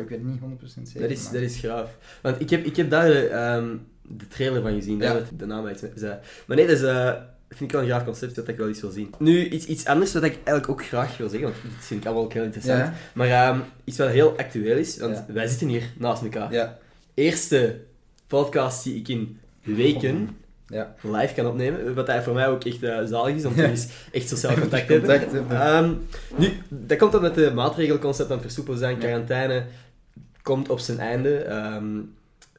ik 0.00 0.08
weet 0.08 0.18
het 0.18 0.24
niet 0.24 0.40
100% 0.40 0.88
zeker. 0.88 1.00
Dat 1.00 1.10
is, 1.10 1.22
maar- 1.24 1.32
dat 1.32 1.42
is 1.42 1.58
graaf. 1.58 1.96
Want 2.22 2.40
ik 2.40 2.50
heb, 2.50 2.64
ik 2.64 2.76
heb 2.76 2.90
daar 2.90 3.10
ehm, 3.12 3.76
de 4.02 4.28
trailer 4.28 4.62
van 4.62 4.72
gezien, 4.72 4.98
Ja. 4.98 5.20
de 5.36 5.46
naam 5.46 5.66
uit 5.66 5.90
zei. 5.94 6.18
Maar 6.46 6.56
nee, 6.56 6.66
dat 6.66 6.76
is, 6.76 6.82
eh, 6.82 7.12
vind 7.48 7.60
ik 7.60 7.72
wel 7.72 7.80
een 7.80 7.88
graaf 7.88 8.04
concept 8.04 8.34
dat 8.34 8.48
ik 8.48 8.56
wel 8.56 8.68
eens 8.68 8.80
wil 8.80 8.90
zien. 8.90 9.14
Nu, 9.18 9.48
iets, 9.48 9.66
iets 9.66 9.84
anders 9.86 10.12
wat 10.12 10.22
ik 10.22 10.34
eigenlijk 10.34 10.68
ook 10.68 10.84
graag 10.84 11.16
wil 11.16 11.28
zeggen, 11.28 11.48
want 11.50 11.62
dat 11.62 11.84
vind 11.84 12.00
ik 12.00 12.06
allemaal 12.06 12.24
ook 12.24 12.32
heel 12.32 12.42
interessant. 12.44 12.78
Ja. 12.78 12.94
Maar 13.14 13.28
ehm, 13.28 13.58
iets 13.84 13.98
wat 13.98 14.08
heel 14.08 14.34
actueel 14.38 14.76
is, 14.76 14.98
want 14.98 15.14
Ja. 15.26 15.32
wij 15.32 15.46
zitten 15.46 15.68
hier 15.68 15.92
naast 15.98 16.22
elkaar. 16.22 16.52
Ja, 16.52 16.78
Eerste 17.14 17.80
podcast 18.26 18.84
die 18.84 18.94
ik 18.96 19.08
in 19.08 19.38
weken 19.62 20.36
Ja. 20.68 20.94
live 21.02 21.34
kan 21.34 21.46
opnemen. 21.46 21.94
Wat 21.94 22.06
hij 22.06 22.22
voor 22.22 22.34
mij 22.34 22.48
ook 22.48 22.64
echt 22.64 22.82
eh, 22.82 23.04
zalig 23.04 23.34
is, 23.34 23.44
om 23.44 23.54
te 23.54 23.66
eens 23.70 23.88
echt 24.12 24.28
sociaal 24.28 24.54
contact 24.54 24.86
te 24.86 24.92
hebben. 24.92 25.10
Contact 25.10 25.32
hebben. 25.32 25.60
Ehm, 25.60 25.94
nu, 26.36 26.52
dat 26.68 26.98
komt 26.98 27.14
omdat 27.14 27.34
de 27.34 27.52
maatregelconcept 27.54 28.28
aan 28.28 28.36
het 28.36 28.44
versoepelen 28.44 28.78
zijn. 28.78 28.98
Quarantaine 28.98 29.64
komt 30.42 30.68
op 30.68 30.78
zijn 30.78 30.98
einde. 30.98 31.36
Ehm, 31.38 32.00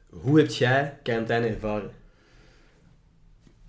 hoe 0.10 0.40
heb 0.40 0.50
jij 0.50 0.98
quarantaine 1.04 1.48
ervaren? 1.48 1.92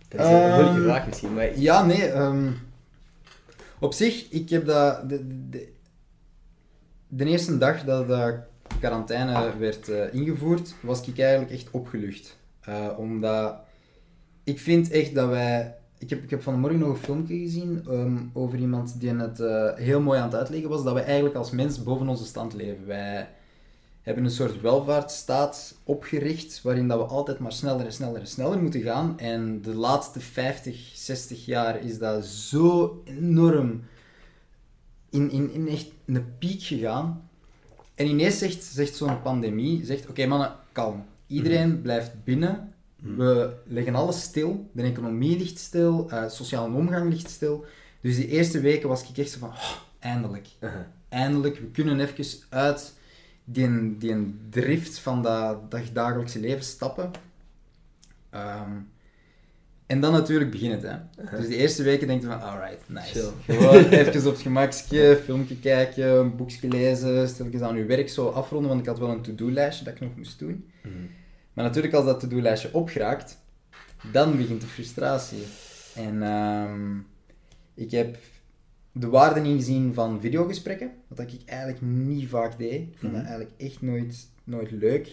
Dat 0.09 0.21
is 0.21 0.27
een 0.27 0.33
Ehm, 0.33 0.55
moeilijke 0.55 0.83
vraag 0.83 1.07
misschien, 1.07 1.35
maar... 1.35 1.59
Ja, 1.59 1.85
nee. 1.85 2.13
op 3.79 3.93
zich, 3.93 4.31
ik 4.31 4.51
heb 4.51 4.67
dat... 4.67 5.09
De, 5.09 5.49
de, 5.49 5.73
de 7.09 7.25
eerste 7.25 7.59
dag 7.59 7.85
dat 7.85 8.09
de 8.09 8.39
quarantaine 8.81 9.59
werd 9.59 9.89
eh, 9.89 10.15
ingevoerd, 10.15 10.75
was 10.81 11.07
ik 11.07 11.19
eigenlijk 11.19 11.53
echt 11.53 11.69
opgelucht. 11.71 12.37
Eh, 12.61 12.89
omdat 12.97 13.55
ik 14.45 14.59
vind 14.59 14.91
echt 14.91 15.15
dat 15.15 15.29
wij... 15.29 15.75
Ik 15.99 16.11
heb, 16.11 16.23
ik 16.23 16.31
heb 16.31 16.43
vanmorgen 16.43 16.79
nog 16.79 16.89
een 16.89 16.97
filmpje 16.97 17.39
gezien 17.39 17.85
ehm, 17.89 18.19
over 18.33 18.59
iemand 18.59 19.01
die 19.01 19.15
het 19.15 19.41
eh, 19.41 19.75
heel 19.75 20.01
mooi 20.01 20.19
aan 20.19 20.27
het 20.27 20.35
uitleggen 20.35 20.69
was, 20.69 20.85
dat 20.85 20.95
wij 20.95 21.05
eigenlijk 21.05 21.35
als 21.35 21.51
mens 21.51 21.83
boven 21.83 22.09
onze 22.09 22.25
stand 22.25 22.55
leven. 22.55 22.87
Wij 22.87 23.29
hebben 24.03 24.25
een 24.25 24.31
soort 24.31 24.61
welvaartsstaat 24.61 25.75
opgericht, 25.85 26.63
waarin 26.63 26.89
dat 26.89 26.99
we 26.99 27.05
altijd 27.05 27.39
maar 27.39 27.53
sneller 27.53 27.85
en 27.85 27.93
sneller 27.93 28.21
en 28.21 28.27
sneller 28.27 28.63
moeten 28.63 28.83
gaan. 28.83 29.19
En 29.19 29.63
de 29.63 29.75
laatste 29.75 30.21
50, 30.21 30.91
60 30.95 31.45
jaar 31.45 31.85
is 31.85 31.99
dat 31.99 32.25
zo 32.25 33.03
enorm 33.05 33.83
in, 35.11 35.31
in, 35.31 35.53
in 35.53 35.69
echt 35.69 35.91
een 36.07 36.39
piek 36.39 36.63
gegaan. 36.63 37.29
En 37.95 38.07
ineens 38.07 38.39
zegt, 38.39 38.65
zegt 38.65 38.97
zo'n 38.97 39.23
pandemie, 39.23 39.85
zegt, 39.85 40.09
oké 40.09 40.27
mannen, 40.27 40.53
kalm. 40.73 41.05
Iedereen 41.27 41.83
blijft 41.83 42.25
binnen. 42.25 42.70
We 43.03 43.53
leggen 43.67 43.95
alles 43.95 44.23
stil. 44.23 44.71
De 44.73 44.83
economie 44.83 45.39
ligt 45.39 45.59
stil, 45.59 46.07
eh, 46.11 46.29
sociale 46.29 46.75
omgang 46.75 47.13
ligt 47.13 47.31
stil. 47.31 47.65
Dus 48.01 48.17
die 48.17 48.29
eerste 48.29 48.61
weken 48.61 48.89
was 48.89 49.09
ik 49.11 49.19
echt 49.19 49.31
zo 49.31 49.39
van, 49.39 49.49
oh, 49.49 49.77
eindelijk 49.99 50.49
Uh-huh. 50.61 50.81
eindelijk, 51.09 51.59
we 51.59 51.67
kunnen 51.71 52.01
even 52.01 52.25
uit 52.49 52.95
die, 53.45 53.99
die 53.99 54.35
drift 54.51 54.99
van 54.99 55.23
dat, 55.23 55.71
dat 55.71 55.83
dagelijkse 55.93 56.41
leven 56.41 56.65
stappen. 56.65 57.11
Ehm, 58.31 58.71
en 59.87 60.01
dan 60.01 60.13
natuurlijk 60.13 60.51
begint 60.51 60.83
het, 60.83 60.93
hè. 60.93 61.27
Dus 61.39 61.49
de 61.49 61.57
eerste 61.57 61.83
weken 61.83 62.07
denk 62.07 62.21
je 62.21 62.27
van, 62.27 62.43
alright, 62.43 62.89
nice. 62.89 63.07
Chill. 63.07 63.31
Gewoon 63.57 63.85
even 63.99 64.27
op 64.27 64.33
het 64.33 64.43
gemakje, 64.43 65.21
filmpje 65.25 65.57
kijken, 65.59 66.19
een 66.19 66.37
boekje 66.37 66.69
lezen, 66.69 67.29
stilletjes 67.29 67.63
aan 67.63 67.77
je 67.77 67.85
werk 67.85 68.09
zo 68.09 68.29
afronden, 68.29 68.69
want 68.69 68.81
ik 68.81 68.87
had 68.87 68.99
wel 68.99 69.11
een 69.11 69.23
to-do-lijstje 69.23 69.85
dat 69.85 69.95
ik 69.95 70.01
nog 70.01 70.17
moest 70.17 70.39
doen. 70.39 70.71
Maar 71.61 71.69
natuurlijk, 71.69 71.95
als 71.95 72.05
dat 72.05 72.21
to-do-lijstje 72.21 72.75
opgeraakt, 72.75 73.39
dan 74.13 74.37
begint 74.37 74.61
de 74.61 74.67
frustratie. 74.67 75.43
En 75.95 76.23
ehm, 76.23 76.99
ik 77.75 77.91
heb 77.91 78.17
de 78.93 79.09
waarde 79.09 79.43
ingezien 79.43 79.95
van 79.95 80.21
videogesprekken, 80.21 80.91
wat 81.09 81.19
ik 81.19 81.41
eigenlijk 81.47 81.81
niet 81.83 82.29
vaak 82.29 82.59
deed. 82.59 82.81
Ik 82.81 82.97
vond 82.99 83.13
dat 83.13 83.23
Mhm. 83.23 83.31
eigenlijk 83.31 83.51
echt 83.61 83.83
nooit, 83.83 84.29
nooit 84.45 84.71
leuk. 84.71 85.11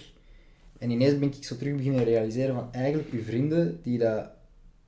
En 0.78 0.90
ineens 0.90 1.20
ben 1.20 1.28
ik 1.28 1.44
zo 1.44 1.56
terug 1.56 1.76
beginnen 1.76 2.04
realiseren 2.04 2.56
van 2.56 2.74
eigenlijk 2.74 3.12
uw 3.12 3.24
vrienden 3.24 3.80
die 3.84 3.98
dat... 3.98 4.30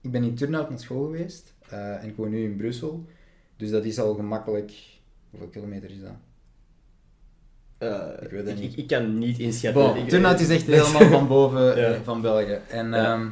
Ik 0.01 0.11
ben 0.11 0.23
in 0.23 0.35
Turnhout 0.35 0.69
naar 0.69 0.79
school 0.79 1.05
geweest 1.05 1.53
eh, 1.69 2.03
en 2.03 2.09
ik 2.09 2.15
woon 2.15 2.29
nu 2.29 2.43
in 2.43 2.55
Brussel. 2.55 3.05
Dus 3.57 3.69
dat 3.69 3.85
is 3.85 3.99
al 3.99 4.13
gemakkelijk... 4.15 4.73
Hoeveel 5.29 5.49
kilometer 5.49 5.89
is 5.91 6.01
dat? 6.01 6.15
Eh, 7.79 8.07
Ik 8.21 8.29
weet 8.29 8.45
het 8.45 8.50
ik, 8.55 8.59
niet. 8.59 8.71
ik, 8.71 8.77
ik 8.77 8.88
kan 8.88 9.17
niet 9.17 9.39
inschatten. 9.39 9.81
Bon, 9.83 9.98
Ik- 9.98 10.09
Turnhout 10.09 10.39
is 10.39 10.50
echt 10.50 10.65
helemaal 10.65 11.09
van 11.09 11.27
boven 11.27 11.62
Ja. 11.79 11.93
eh, 11.93 12.00
van 12.03 12.21
België. 12.21 12.59
En 12.69 12.89
Ja. 12.89 12.98
ja. 12.98 13.31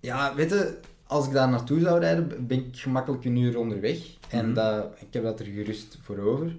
ja, 0.00 0.34
weet 0.34 0.50
je, 0.50 0.78
als 1.06 1.26
ik 1.26 1.32
daar 1.32 1.48
naartoe 1.48 1.80
zou 1.80 2.00
rijden, 2.00 2.46
ben 2.46 2.58
ik 2.58 2.76
gemakkelijk 2.76 3.24
een 3.24 3.36
uur 3.36 3.58
onderweg. 3.58 3.98
En 4.28 4.44
Mhm. 4.44 4.54
dat, 4.54 4.86
ik 5.00 5.06
heb 5.10 5.22
dat 5.22 5.40
er 5.40 5.46
gerust 5.46 5.98
voor 6.02 6.18
over. 6.18 6.56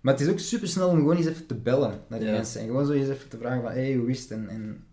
Maar 0.00 0.12
het 0.14 0.22
is 0.22 0.28
ook 0.30 0.38
super 0.38 0.68
snel 0.68 0.88
om 0.88 0.96
gewoon 0.96 1.16
eens 1.16 1.26
even 1.26 1.46
te 1.46 1.54
bellen 1.54 2.00
naar 2.08 2.18
die 2.18 2.28
Ja. 2.28 2.34
mensen. 2.34 2.60
En 2.60 2.66
gewoon 2.66 2.86
zo 2.86 2.92
eens 2.92 3.08
even 3.08 3.28
te 3.28 3.38
vragen 3.38 3.62
van, 3.62 3.70
hé, 3.72 3.80
hey, 3.86 3.94
hoe 3.94 4.10
is 4.10 4.20
het? 4.20 4.30
En, 4.30 4.48
en, 4.48 4.84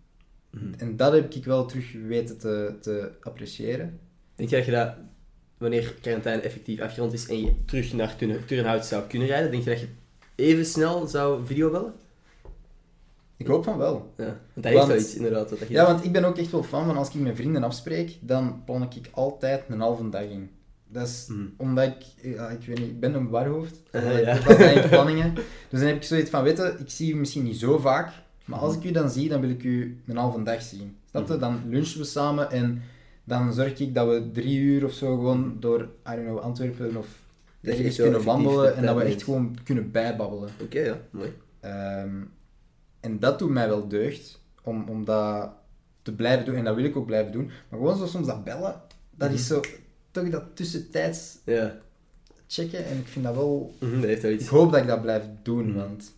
Mhm. 0.50 0.72
en 0.78 0.96
dat 0.96 1.12
heb 1.12 1.34
ik 1.34 1.44
wel 1.44 1.66
terug 1.66 1.92
weten 2.06 2.38
te, 2.38 2.74
te 2.80 3.10
appreciëren. 3.22 3.98
Denk 4.34 4.50
je 4.50 4.56
dat 4.56 4.64
je 4.64 4.70
dat, 4.72 4.94
wanneer 5.58 5.94
quarantaine 6.00 6.42
effectief 6.42 6.80
afgerond 6.80 7.12
is 7.12 7.28
en 7.28 7.40
je 7.40 7.52
terug 7.64 7.92
naar 7.92 8.16
Turn- 8.16 8.44
Turnhout 8.46 8.86
zou 8.86 9.06
kunnen 9.06 9.28
rijden, 9.28 9.50
denk 9.50 9.62
je 9.64 9.70
dat 9.70 9.80
je 9.80 9.88
even 10.36 10.66
snel 10.66 11.06
zou 11.06 11.46
videobellen? 11.46 11.92
Ik 13.36 13.46
hoop 13.46 13.64
van 13.64 13.78
wel. 13.78 14.12
Ja, 14.16 14.24
want 14.24 14.36
dat 14.54 14.64
heeft 14.64 14.86
wel 14.86 14.96
iets 14.96 15.14
inderdaad. 15.14 15.50
Wat 15.50 15.58
dat 15.58 15.68
je 15.68 15.74
Ja, 15.74 15.86
want 15.86 16.04
ik 16.04 16.12
ben 16.12 16.24
ook 16.24 16.38
echt 16.38 16.50
wel 16.50 16.62
fan 16.62 16.86
van 16.86 16.96
als 16.96 17.08
ik 17.08 17.14
met 17.14 17.36
vrienden 17.36 17.62
afspreek, 17.64 18.18
dan 18.20 18.62
plan 18.64 18.82
ik 18.82 19.08
altijd 19.12 19.64
een 19.68 19.80
halve 19.80 20.08
dag 20.08 20.22
in. 20.22 20.50
Dat 20.88 21.06
is 21.06 21.26
Mhm. 21.28 21.40
omdat 21.56 21.84
ik, 21.86 22.32
ja, 22.34 22.48
ik 22.48 22.66
weet 22.66 22.78
niet, 22.78 22.88
ik 22.88 23.00
ben 23.00 23.14
een 23.14 23.28
warhoofd. 23.28 23.80
Uh, 23.92 24.18
ik 24.18 24.24
ja. 24.24 24.36
altijd 24.38 24.82
in 24.84 24.88
planningen. 24.96 25.34
Dus 25.34 25.44
dan 25.80 25.88
heb 25.88 25.96
ik 25.96 26.02
zoiets 26.02 26.30
van, 26.30 26.42
weet 26.42 26.56
je, 26.56 26.74
ik 26.78 26.90
zie 26.90 27.12
u 27.12 27.16
misschien 27.16 27.42
niet 27.44 27.56
zo 27.58 27.78
vaak, 27.78 28.12
maar 28.44 28.58
als 28.58 28.76
ik 28.76 28.84
u 28.84 28.90
dan 28.90 29.10
zie, 29.10 29.28
dan 29.28 29.40
wil 29.40 29.50
ik 29.50 29.62
u 29.64 30.00
een 30.06 30.16
halve 30.16 30.42
dag 30.42 30.62
zien. 30.62 30.96
Snap 31.10 31.26
je? 31.26 31.32
Mhm. 31.32 31.40
Dan 31.40 31.60
lunchen 31.68 31.98
we 32.00 32.04
samen 32.06 32.50
en 32.50 32.82
dan 33.24 33.52
zorg 33.52 33.78
ik 33.78 33.94
dat 33.94 34.08
we 34.08 34.30
drie 34.32 34.58
uur 34.58 34.84
of 34.84 34.92
zo 34.92 35.16
gewoon 35.16 35.56
door, 35.60 35.80
I 35.82 35.88
don't 36.14 36.22
know, 36.26 36.38
Antwerpen 36.38 36.96
of 36.96 37.06
Dat 37.60 37.76
je 37.78 37.84
echt 37.84 37.96
kunnen 37.96 38.24
wandelen 38.24 38.62
de 38.66 38.70
en 38.72 38.86
dat 38.86 38.96
we 38.96 39.02
echt 39.02 39.22
gewoon 39.22 39.56
kunnen 39.64 39.90
bijbabbelen. 39.90 40.50
Oké, 40.62 40.80
ja, 40.80 40.98
mooi. 41.10 41.32
Ehm, 41.60 42.14
en 43.00 43.18
dat 43.18 43.38
doet 43.38 43.50
mij 43.50 43.68
wel 43.68 43.88
deugd, 43.88 44.40
om, 44.62 44.88
om 44.88 45.04
dat 45.04 45.50
te 46.02 46.12
blijven 46.14 46.44
doen. 46.44 46.54
En 46.54 46.64
dat 46.64 46.74
wil 46.74 46.84
ik 46.84 46.96
ook 46.96 47.06
blijven 47.06 47.32
doen. 47.32 47.44
Maar 47.68 47.78
gewoon 47.80 47.96
zo 47.96 48.06
soms 48.06 48.26
dat 48.26 48.44
bellen, 48.44 48.80
dat 49.10 49.30
is 49.32 49.46
zo, 49.46 49.60
toch 50.10 50.28
dat 50.30 50.42
tussentijds 50.54 51.38
Ja, 51.44 51.76
checken. 52.46 52.86
En 52.86 52.96
ik 52.98 53.06
vind 53.06 53.24
dat 53.24 53.34
wel... 53.34 53.74
Mhm, 53.80 53.94
dat 53.94 54.04
heeft 54.04 54.22
wel 54.22 54.30
Ik 54.32 54.46
hoop 54.46 54.72
dat 54.72 54.80
ik 54.80 54.86
dat 54.86 55.02
blijf 55.02 55.22
doen, 55.42 55.66
Mhm. 55.68 55.76
want... 55.78 56.14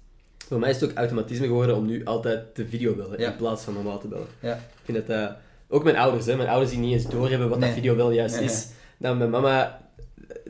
Voor 0.46 0.58
mij 0.58 0.70
is 0.70 0.80
het 0.80 0.90
ook 0.90 0.96
automatisme 0.96 1.46
geworden 1.46 1.76
om 1.76 1.86
nu 1.86 2.04
altijd 2.04 2.54
te 2.54 2.66
videobellen 2.66 3.18
Ja. 3.20 3.30
in 3.30 3.36
plaats 3.36 3.62
van 3.64 3.74
normaal 3.74 3.98
te 3.98 4.08
bellen. 4.08 4.26
Ja. 4.40 4.54
Ik 4.54 4.60
vind 4.84 5.06
dat... 5.06 5.16
eh, 5.16 5.30
ook 5.68 5.84
mijn 5.84 5.96
ouders, 5.96 6.26
hè. 6.26 6.36
Mijn 6.36 6.48
ouders 6.48 6.70
die 6.70 6.80
niet 6.80 6.92
eens 6.92 7.08
doorhebben 7.10 7.48
wat 7.48 7.58
Nee. 7.58 7.68
dat 7.68 7.78
videobel 7.78 8.10
juist 8.10 8.34
Nee, 8.36 8.44
is. 8.44 8.68
Dan 8.98 9.18
mijn 9.18 9.30
mama... 9.30 9.87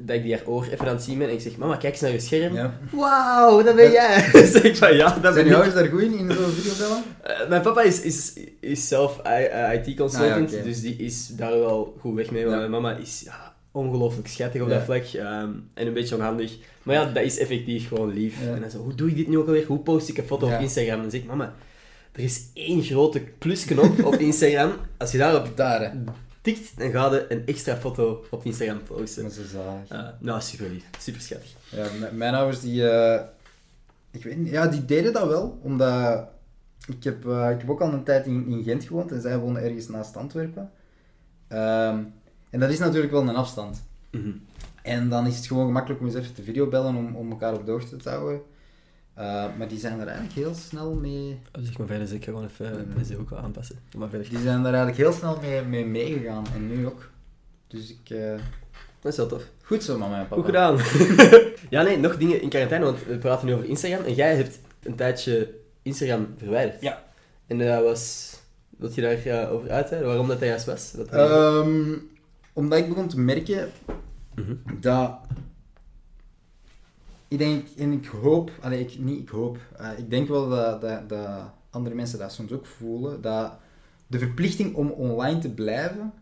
Dat 0.00 0.16
ik 0.16 0.22
die 0.22 0.34
haar 0.34 0.46
oor 0.46 0.64
even 0.64 0.86
aan 0.86 0.94
het 0.94 1.02
zien 1.02 1.18
ben 1.18 1.28
en 1.28 1.34
ik 1.34 1.40
zeg, 1.40 1.56
mama, 1.56 1.76
kijk 1.76 1.92
eens 1.92 2.02
naar 2.02 2.12
je 2.12 2.20
scherm. 2.20 2.54
Ja. 2.54 2.78
Wauw, 2.90 3.62
dat 3.62 3.74
ben 3.76 3.90
jij! 3.90 4.20
Zeg 4.52 4.62
ik 4.62 4.76
van, 4.76 4.96
ja, 4.96 5.08
dat 5.08 5.20
ben 5.22 5.32
Zijn 5.32 5.46
je 5.46 5.54
ouders 5.54 5.74
daar 5.74 5.86
goed 5.88 6.00
in, 6.02 6.18
in 6.18 6.32
zo'n 6.32 6.50
videobellen? 6.50 7.02
Eh, 7.22 7.48
mijn 7.48 7.62
papa 7.62 7.82
is, 7.82 8.00
is, 8.00 8.32
is 8.60 8.88
zelf 8.88 9.20
IT-consultant, 9.74 10.46
Ah, 10.46 10.50
ja, 10.50 10.56
oké. 10.58 10.62
dus 10.62 10.80
die 10.80 10.96
is 10.96 11.26
daar 11.26 11.58
wel 11.58 11.96
goed 12.00 12.14
weg 12.14 12.30
mee. 12.30 12.46
Maar 12.46 12.58
mijn 12.58 12.70
mama 12.70 12.96
is 12.96 13.22
ja, 13.24 13.54
ongelooflijk 13.72 14.28
schattig 14.28 14.62
op 14.62 14.68
dat 14.68 14.82
vlak 14.82 15.04
ehm, 15.04 15.48
en 15.74 15.86
een 15.86 15.92
beetje 15.92 16.14
onhandig. 16.14 16.56
Maar 16.82 16.94
ja, 16.94 17.04
dat 17.04 17.24
is 17.24 17.38
effectief 17.38 17.88
gewoon 17.88 18.12
lief. 18.12 18.34
En 18.54 18.60
dan 18.60 18.70
zo, 18.70 18.78
hoe 18.78 18.94
doe 18.94 19.08
ik 19.08 19.16
dit 19.16 19.28
nu 19.28 19.38
ook 19.38 19.46
alweer? 19.46 19.66
Hoe 19.66 19.78
post 19.78 20.08
ik 20.08 20.18
een 20.18 20.24
foto 20.26 20.46
op 20.54 20.60
Instagram? 20.60 20.94
En 20.94 21.00
dan 21.02 21.10
zeg 21.10 21.20
ik, 21.20 21.26
mama, 21.26 21.54
er 22.12 22.20
is 22.22 22.42
één 22.54 22.82
grote 22.82 23.20
plusknop 23.38 24.04
op 24.04 24.14
Instagram. 24.30 24.72
Als 24.96 25.12
je 25.12 25.18
daarop 25.18 25.48
Daar, 25.56 25.80
hè. 25.80 25.88
Tikt, 26.54 26.78
dan 26.78 26.90
ga 26.90 27.12
je 27.12 27.32
een 27.32 27.46
extra 27.46 27.76
foto 27.76 28.24
op 28.30 28.44
Instagram 28.44 28.82
posten. 28.82 29.22
Dat 29.22 29.32
is 29.32 29.36
zo 29.36 29.58
zalig. 29.58 29.88
Eh, 29.88 30.08
nou, 30.20 30.40
super 30.40 30.70
lief. 30.70 30.84
Super 30.98 31.20
schattig. 31.20 31.54
Ja, 31.70 31.86
mijn 32.12 32.34
ouders 32.34 32.60
die... 32.60 32.90
eh, 32.90 33.24
ik 34.10 34.24
weet 34.24 34.36
niet, 34.36 34.50
ja, 34.50 34.66
die 34.66 34.84
deden 34.84 35.12
dat 35.12 35.28
wel, 35.28 35.58
omdat... 35.62 36.28
Ik 36.86 37.04
heb, 37.04 37.26
eh, 37.26 37.50
ik 37.50 37.60
heb 37.60 37.70
ook 37.70 37.80
al 37.80 37.92
een 37.92 38.04
tijd 38.04 38.26
in, 38.26 38.46
in 38.48 38.62
Gent 38.62 38.84
gewoond 38.84 39.12
en 39.12 39.20
zij 39.20 39.38
wonen 39.38 39.62
ergens 39.62 39.88
naast 39.88 40.16
Antwerpen. 40.16 40.70
Ehm, 41.48 41.98
en 42.50 42.60
dat 42.60 42.70
is 42.70 42.78
natuurlijk 42.78 43.12
wel 43.12 43.28
een 43.28 43.36
afstand. 43.36 43.82
Mhm. 44.10 44.30
En 44.82 45.08
dan 45.08 45.26
is 45.26 45.36
het 45.36 45.46
gewoon 45.46 45.66
gemakkelijk 45.66 46.00
om 46.00 46.06
eens 46.06 46.16
even 46.16 46.34
te 46.34 46.42
videobellen 46.42 46.96
om, 46.96 47.16
om 47.16 47.30
elkaar 47.30 47.54
op 47.54 47.66
de 47.66 47.70
hoogte 47.70 47.96
te 47.96 48.08
houden. 48.08 48.40
Eh, 49.18 49.44
maar 49.58 49.68
die 49.68 49.78
zijn 49.78 50.00
er 50.00 50.06
eigenlijk 50.06 50.34
heel 50.36 50.54
snel 50.54 50.94
mee... 50.94 51.40
Oh, 51.58 51.62
zeg 51.64 51.78
maar 51.78 51.86
verder, 51.86 52.12
ik 52.14 52.24
ga 52.24 52.30
gewoon 52.32 52.44
even 52.46 52.92
deze 52.98 53.18
ook 53.18 53.30
wel 53.30 53.38
aanpassen. 53.38 53.76
Maar 53.96 54.08
verder. 54.08 54.28
Die 54.28 54.38
zijn 54.40 54.58
er 54.58 54.66
eigenlijk 54.66 54.96
heel 54.96 55.12
snel 55.12 55.38
mee, 55.40 55.62
mee 55.62 55.86
meegegaan. 55.86 56.44
En 56.54 56.66
nu 56.66 56.86
ook. 56.86 57.10
Dus 57.66 57.90
ik... 57.90 58.10
eh, 58.10 58.34
Dat 59.00 59.12
is 59.12 59.18
wel 59.18 59.26
tof. 59.26 59.42
Goed 59.62 59.82
zo, 59.82 59.98
mama 59.98 60.18
en 60.20 60.28
papa. 60.28 60.34
Goed 60.34 60.44
gedaan. 60.44 60.76
ja, 61.70 61.82
nee, 61.82 61.96
nog 61.98 62.16
dingen 62.16 62.40
in 62.42 62.48
quarantaine, 62.48 62.84
want 62.86 63.04
we 63.06 63.18
praten 63.18 63.46
nu 63.46 63.54
over 63.54 63.64
Instagram. 63.68 64.04
En 64.04 64.14
jij 64.14 64.36
hebt 64.36 64.58
een 64.82 64.94
tijdje 64.94 65.54
Instagram 65.82 66.26
verwijderd. 66.36 66.80
Ja. 66.82 67.02
En 67.46 67.58
dat 67.58 67.82
was... 67.82 68.32
Wil 68.78 68.90
je 68.94 69.00
daar 69.00 69.26
eh, 69.42 69.52
over 69.52 69.70
uitweiden? 69.70 70.08
Waarom 70.10 70.28
dat, 70.28 70.40
juist 70.40 70.66
was? 70.66 70.92
Wat 70.96 71.10
dat- 71.10 71.30
Ehm, 71.30 71.92
omdat 72.52 72.78
ik 72.78 72.88
begon 72.88 73.08
te 73.08 73.20
merken 73.20 73.70
Mhm. 74.34 74.54
dat... 74.80 75.18
Ik 77.28 77.38
denk, 77.38 77.66
en 77.76 77.92
ik 77.92 78.06
hoop... 78.06 78.50
Allee, 78.60 78.80
ik, 78.80 78.98
niet 78.98 79.20
ik 79.20 79.28
hoop. 79.28 79.58
eh, 79.76 79.98
ik 79.98 80.10
denk 80.10 80.28
wel 80.28 80.48
dat, 80.48 80.80
dat, 80.80 81.08
dat 81.08 81.50
andere 81.70 81.94
mensen 81.94 82.18
dat 82.18 82.32
soms 82.32 82.52
ook 82.52 82.66
voelen. 82.66 83.20
Dat 83.20 83.58
de 84.06 84.18
verplichting 84.18 84.74
om 84.74 84.90
online 84.90 85.38
te 85.38 85.50
blijven 85.50 86.12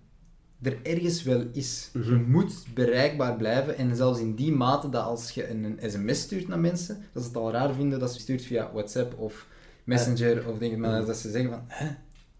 er 0.63 0.79
ergens 0.83 1.23
wel 1.23 1.45
is. 1.53 1.91
Mhm. 1.93 2.11
Je 2.13 2.17
moet 2.27 2.65
bereikbaar 2.75 3.37
blijven. 3.37 3.77
En 3.77 3.97
zelfs 3.97 4.21
in 4.21 4.35
die 4.35 4.53
mate 4.53 4.89
dat 4.89 5.05
als 5.05 5.31
je 5.31 5.49
een, 5.51 5.65
een 5.65 5.91
sms 5.91 6.21
stuurt 6.21 6.49
naar 6.49 6.59
mensen, 6.59 7.03
dat 7.13 7.23
ze 7.23 7.29
het 7.29 7.39
al 7.39 7.51
raar 7.53 7.75
vinden 7.75 7.99
dat 7.99 8.13
ze 8.13 8.21
stuurt 8.21 8.43
via 8.43 8.71
WhatsApp 8.73 9.19
of 9.19 9.47
Messenger 9.85 10.49
of 10.49 10.59
dingen, 10.59 10.81
maar 10.81 11.05
dat 11.07 11.17
ze 11.17 11.31
zeggen 11.31 11.51
van, 11.51 11.63
hè, 11.67 11.87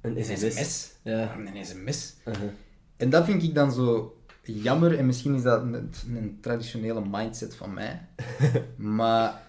Een 0.01 0.17
een 0.17 0.25
sms. 0.25 0.55
sms? 0.55 0.93
Ja. 1.03 1.17
Waarom 1.17 1.47
een 1.47 1.65
sms? 1.65 2.15
Uh-huh. 2.29 2.49
En 2.97 3.11
dat 3.11 3.25
vind 3.25 3.43
ik 3.43 3.55
dan 3.55 3.73
zo 3.73 4.16
jammer, 4.47 4.99
en 4.99 5.07
misschien 5.07 5.35
is 5.35 5.43
dat 5.43 5.63
een, 5.63 5.91
een 6.15 6.39
traditionele 6.41 7.03
mindset 7.11 7.55
van 7.57 7.75
mij, 7.75 8.09
maar 8.77 9.43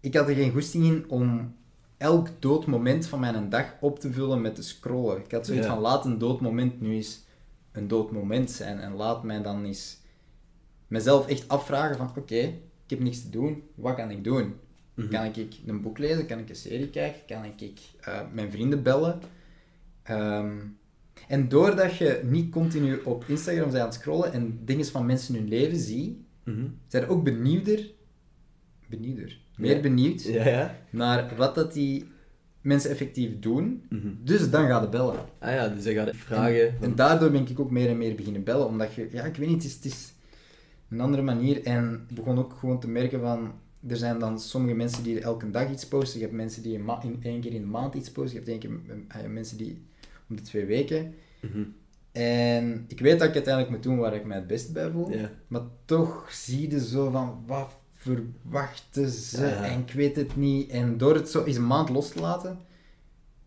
ik 0.00 0.14
had 0.16 0.28
er 0.28 0.34
geen 0.34 0.52
goesting 0.52 0.84
in 0.84 1.04
om 1.08 1.54
elk 1.96 2.28
dood 2.38 2.66
moment 2.66 3.06
van 3.06 3.20
mijn 3.20 3.48
dag 3.48 3.74
op 3.80 3.98
te 3.98 4.12
vullen 4.12 4.40
met 4.40 4.54
te 4.54 4.62
scrollen. 4.62 5.24
Ik 5.24 5.30
had 5.30 5.46
zoiets 5.46 5.66
Ja. 5.66 5.72
van, 5.72 5.82
laat 5.82 6.04
een 6.04 6.18
dood 6.18 6.40
moment 6.40 6.80
nu 6.80 6.94
eens 6.94 7.20
een 7.72 7.88
dood 7.88 8.12
moment 8.12 8.50
zijn, 8.50 8.80
en 8.80 8.92
laat 8.92 9.22
mij 9.22 9.42
dan 9.42 9.64
eens 9.64 9.98
mezelf 10.88 11.26
echt 11.26 11.48
afvragen 11.48 11.96
van, 11.96 12.10
oké, 12.16 12.34
ik 12.84 12.90
heb 12.90 13.00
niks 13.00 13.22
te 13.22 13.30
doen, 13.30 13.62
wat 13.74 13.94
kan 13.94 14.10
ik 14.10 14.24
doen? 14.24 14.54
Mhm. 14.94 15.08
Kan 15.08 15.24
ik 15.24 15.56
een 15.66 15.80
boek 15.82 15.98
lezen? 15.98 16.26
Kan 16.26 16.38
ik 16.38 16.48
een 16.48 16.56
serie 16.56 16.90
kijken? 16.90 17.20
Kan 17.26 17.44
ik 17.44 17.80
eh, 18.00 18.20
mijn 18.32 18.50
vrienden 18.50 18.82
bellen? 18.82 19.20
Ehm, 20.02 20.56
en 21.28 21.48
doordat 21.48 21.96
je 21.96 22.20
niet 22.24 22.50
continu 22.50 23.00
op 23.04 23.24
Instagram 23.28 23.64
bent 23.64 23.78
aan 23.78 23.84
het 23.86 23.94
scrollen 23.94 24.32
en 24.32 24.58
dingen 24.64 24.84
van 24.86 25.06
mensen 25.06 25.34
hun 25.34 25.48
leven 25.48 25.78
ziet, 25.78 26.16
Mhm. 26.44 26.64
zijn 26.86 27.06
ook 27.06 27.24
benieuwder, 27.24 27.90
benieuwder, 28.88 29.38
meer 29.56 29.74
Ja. 29.76 29.80
benieuwd 29.80 30.22
Ja, 30.22 30.48
ja. 30.48 30.78
naar 30.90 31.36
wat 31.36 31.54
dat 31.54 31.72
die 31.72 32.04
mensen 32.60 32.90
effectief 32.90 33.38
doen. 33.40 33.82
Mhm. 33.88 34.08
Dus 34.24 34.50
dan 34.50 34.66
ga 34.68 34.80
je 34.80 34.88
bellen. 34.88 35.16
Ah 35.38 35.52
ja, 35.52 35.68
dus 35.68 35.84
hij 35.84 35.94
gaat 35.94 36.10
vragen. 36.16 36.74
En 36.80 36.94
daardoor 36.94 37.30
ben 37.30 37.48
ik 37.48 37.60
ook 37.60 37.70
meer 37.70 37.88
en 37.88 37.98
meer 37.98 38.14
beginnen 38.14 38.44
bellen, 38.44 38.66
omdat 38.66 38.94
je, 38.94 39.08
ja, 39.12 39.24
ik 39.24 39.36
weet 39.36 39.48
niet, 39.48 39.62
het 39.62 39.64
is, 39.64 39.74
het 39.74 39.84
is 39.84 40.12
een 40.90 41.00
andere 41.00 41.22
manier. 41.22 41.62
En 41.62 42.04
ik 42.08 42.14
begon 42.14 42.38
ook 42.38 42.52
gewoon 42.58 42.80
te 42.80 42.88
merken 42.88 43.20
van, 43.20 43.52
er 43.88 43.96
zijn 43.96 44.18
dan 44.18 44.40
sommige 44.40 44.74
mensen 44.74 45.02
die 45.02 45.20
elke 45.20 45.50
dag 45.50 45.70
iets 45.70 45.88
posten. 45.88 46.18
Je 46.20 46.24
hebt 46.24 46.36
mensen 46.36 46.62
die 46.62 46.74
in 46.74 47.18
één 47.22 47.40
keer 47.40 47.52
in 47.52 47.60
de 47.60 47.66
maand 47.66 47.94
iets 47.94 48.10
posten. 48.10 48.40
Je 48.40 48.46
hebt 48.46 48.48
één 48.64 48.86
keer 48.86 48.96
eh, 49.08 49.30
mensen 49.30 49.56
die 49.56 49.82
om 50.32 50.36
de 50.38 50.42
twee 50.50 50.64
weken. 50.64 51.14
Mhm. 51.40 51.62
En 52.12 52.84
ik 52.88 53.00
weet 53.00 53.18
dat 53.18 53.28
ik 53.28 53.34
uiteindelijk 53.34 53.74
moet 53.74 53.82
doen 53.82 53.98
waar 53.98 54.14
ik 54.14 54.24
mij 54.24 54.36
het 54.36 54.46
beste 54.46 54.72
bij 54.72 54.90
voel. 54.90 55.10
Maar 55.46 55.62
toch 55.84 56.32
zie 56.32 56.70
je 56.70 56.80
zo 56.80 57.10
van, 57.10 57.42
wat 57.46 57.70
verwachten 57.92 59.08
ze? 59.08 59.46
Ja. 59.46 59.64
En 59.64 59.80
ik 59.80 59.92
weet 59.92 60.16
het 60.16 60.36
niet. 60.36 60.70
En 60.70 60.98
door 60.98 61.14
het 61.14 61.28
zo 61.28 61.44
eens 61.44 61.56
een 61.56 61.66
maand 61.66 61.88
los 61.88 62.08
te 62.10 62.20
laten, 62.20 62.58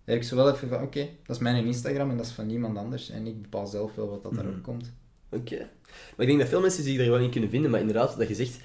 heb 0.04 0.16
ik 0.16 0.24
zo 0.24 0.36
wel 0.36 0.52
even 0.54 0.68
van, 0.70 0.82
oké, 0.82 1.10
dat 1.26 1.36
is 1.36 1.42
mijn 1.42 1.66
Instagram 1.66 2.10
en 2.10 2.18
dat 2.18 2.26
is 2.26 2.32
van 2.32 2.48
niemand 2.48 2.78
anders. 2.78 3.10
En 3.10 3.28
ik 3.28 3.42
bepaal 3.42 3.68
zelf 3.68 3.96
wel 3.96 4.10
wat 4.10 4.24
dat 4.24 4.32
Mhm. 4.32 4.44
daarop 4.44 4.64
komt. 4.64 4.92
Oké. 5.30 5.58
Maar 5.88 6.18
ik 6.18 6.28
denk 6.28 6.40
dat 6.40 6.48
veel 6.50 6.62
mensen 6.62 6.84
zich 6.84 6.98
er 6.98 7.04
gewoon 7.04 7.22
in 7.22 7.32
kunnen 7.32 7.50
vinden, 7.50 7.72
maar 7.72 7.80
inderdaad, 7.80 8.18
dat 8.18 8.28
je 8.28 8.36
zegt, 8.36 8.60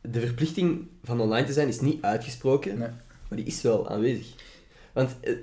de 0.00 0.20
verplichting 0.20 0.86
van 1.02 1.20
online 1.20 1.46
te 1.46 1.52
zijn 1.52 1.68
is 1.68 1.80
niet 1.80 2.02
uitgesproken, 2.02 2.78
Nee. 2.78 2.88
maar 3.28 3.38
die 3.38 3.44
is 3.46 3.62
wel 3.62 3.88
aanwezig. 3.88 4.34
Want 4.92 5.16
eh, 5.20 5.34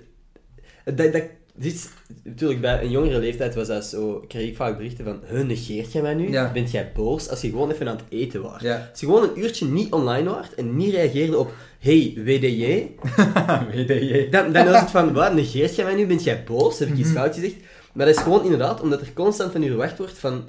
dat, 0.96 1.14
dat, 1.14 1.24
dit 1.60 1.90
natuurlijk, 2.24 2.62
bij 2.62 2.82
een 2.84 2.90
jongere 2.90 3.20
leeftijd 3.20 3.56
was 3.56 3.68
dat 3.68 3.86
zo, 3.86 4.24
kreeg 4.28 4.48
ik 4.50 4.56
vaak 4.56 4.78
berichten 4.78 5.06
van, 5.06 5.20
huh, 5.30 5.46
negeert 5.46 5.92
jij 5.92 6.02
mij 6.02 6.14
nu? 6.14 6.30
Ja. 6.32 6.52
Bent 6.52 6.72
jij 6.72 6.92
boos 6.96 7.30
als 7.30 7.42
je 7.42 7.50
gewoon 7.50 7.72
even 7.72 7.88
aan 7.88 7.96
het 7.96 8.06
eten 8.10 8.42
was? 8.42 8.62
Ja. 8.62 8.88
Als 8.92 9.00
je 9.00 9.06
gewoon 9.06 9.24
een 9.24 9.40
uurtje 9.40 9.66
niet 9.66 9.92
online 9.92 10.30
was 10.30 10.56
en 10.56 10.76
niet 10.76 10.94
reageerde 10.94 11.38
op, 11.38 11.52
hey, 11.80 12.14
WDJ, 12.16 12.88
WDJ. 13.74 14.30
dan, 14.30 14.52
dan 14.52 14.66
was 14.66 14.80
het 14.82 14.92
van, 14.92 15.14
wat, 15.14 15.34
negeert 15.34 15.76
jij 15.76 15.86
mij 15.86 15.96
nu? 15.96 16.06
Bent 16.08 16.24
jij 16.24 16.44
boos? 16.44 16.80
Heb 16.80 16.88
ik 16.90 16.98
iets 16.98 17.12
fout 17.12 17.34
gezegd? 17.36 17.56
Maar 17.94 18.06
dat 18.06 18.16
is 18.16 18.22
gewoon 18.22 18.44
inderdaad 18.44 18.82
omdat 18.82 19.02
er 19.02 19.14
constant 19.14 19.52
van 19.52 19.64
u 19.64 19.68
verwacht 19.68 19.98
wordt 19.98 20.18
van, 20.18 20.44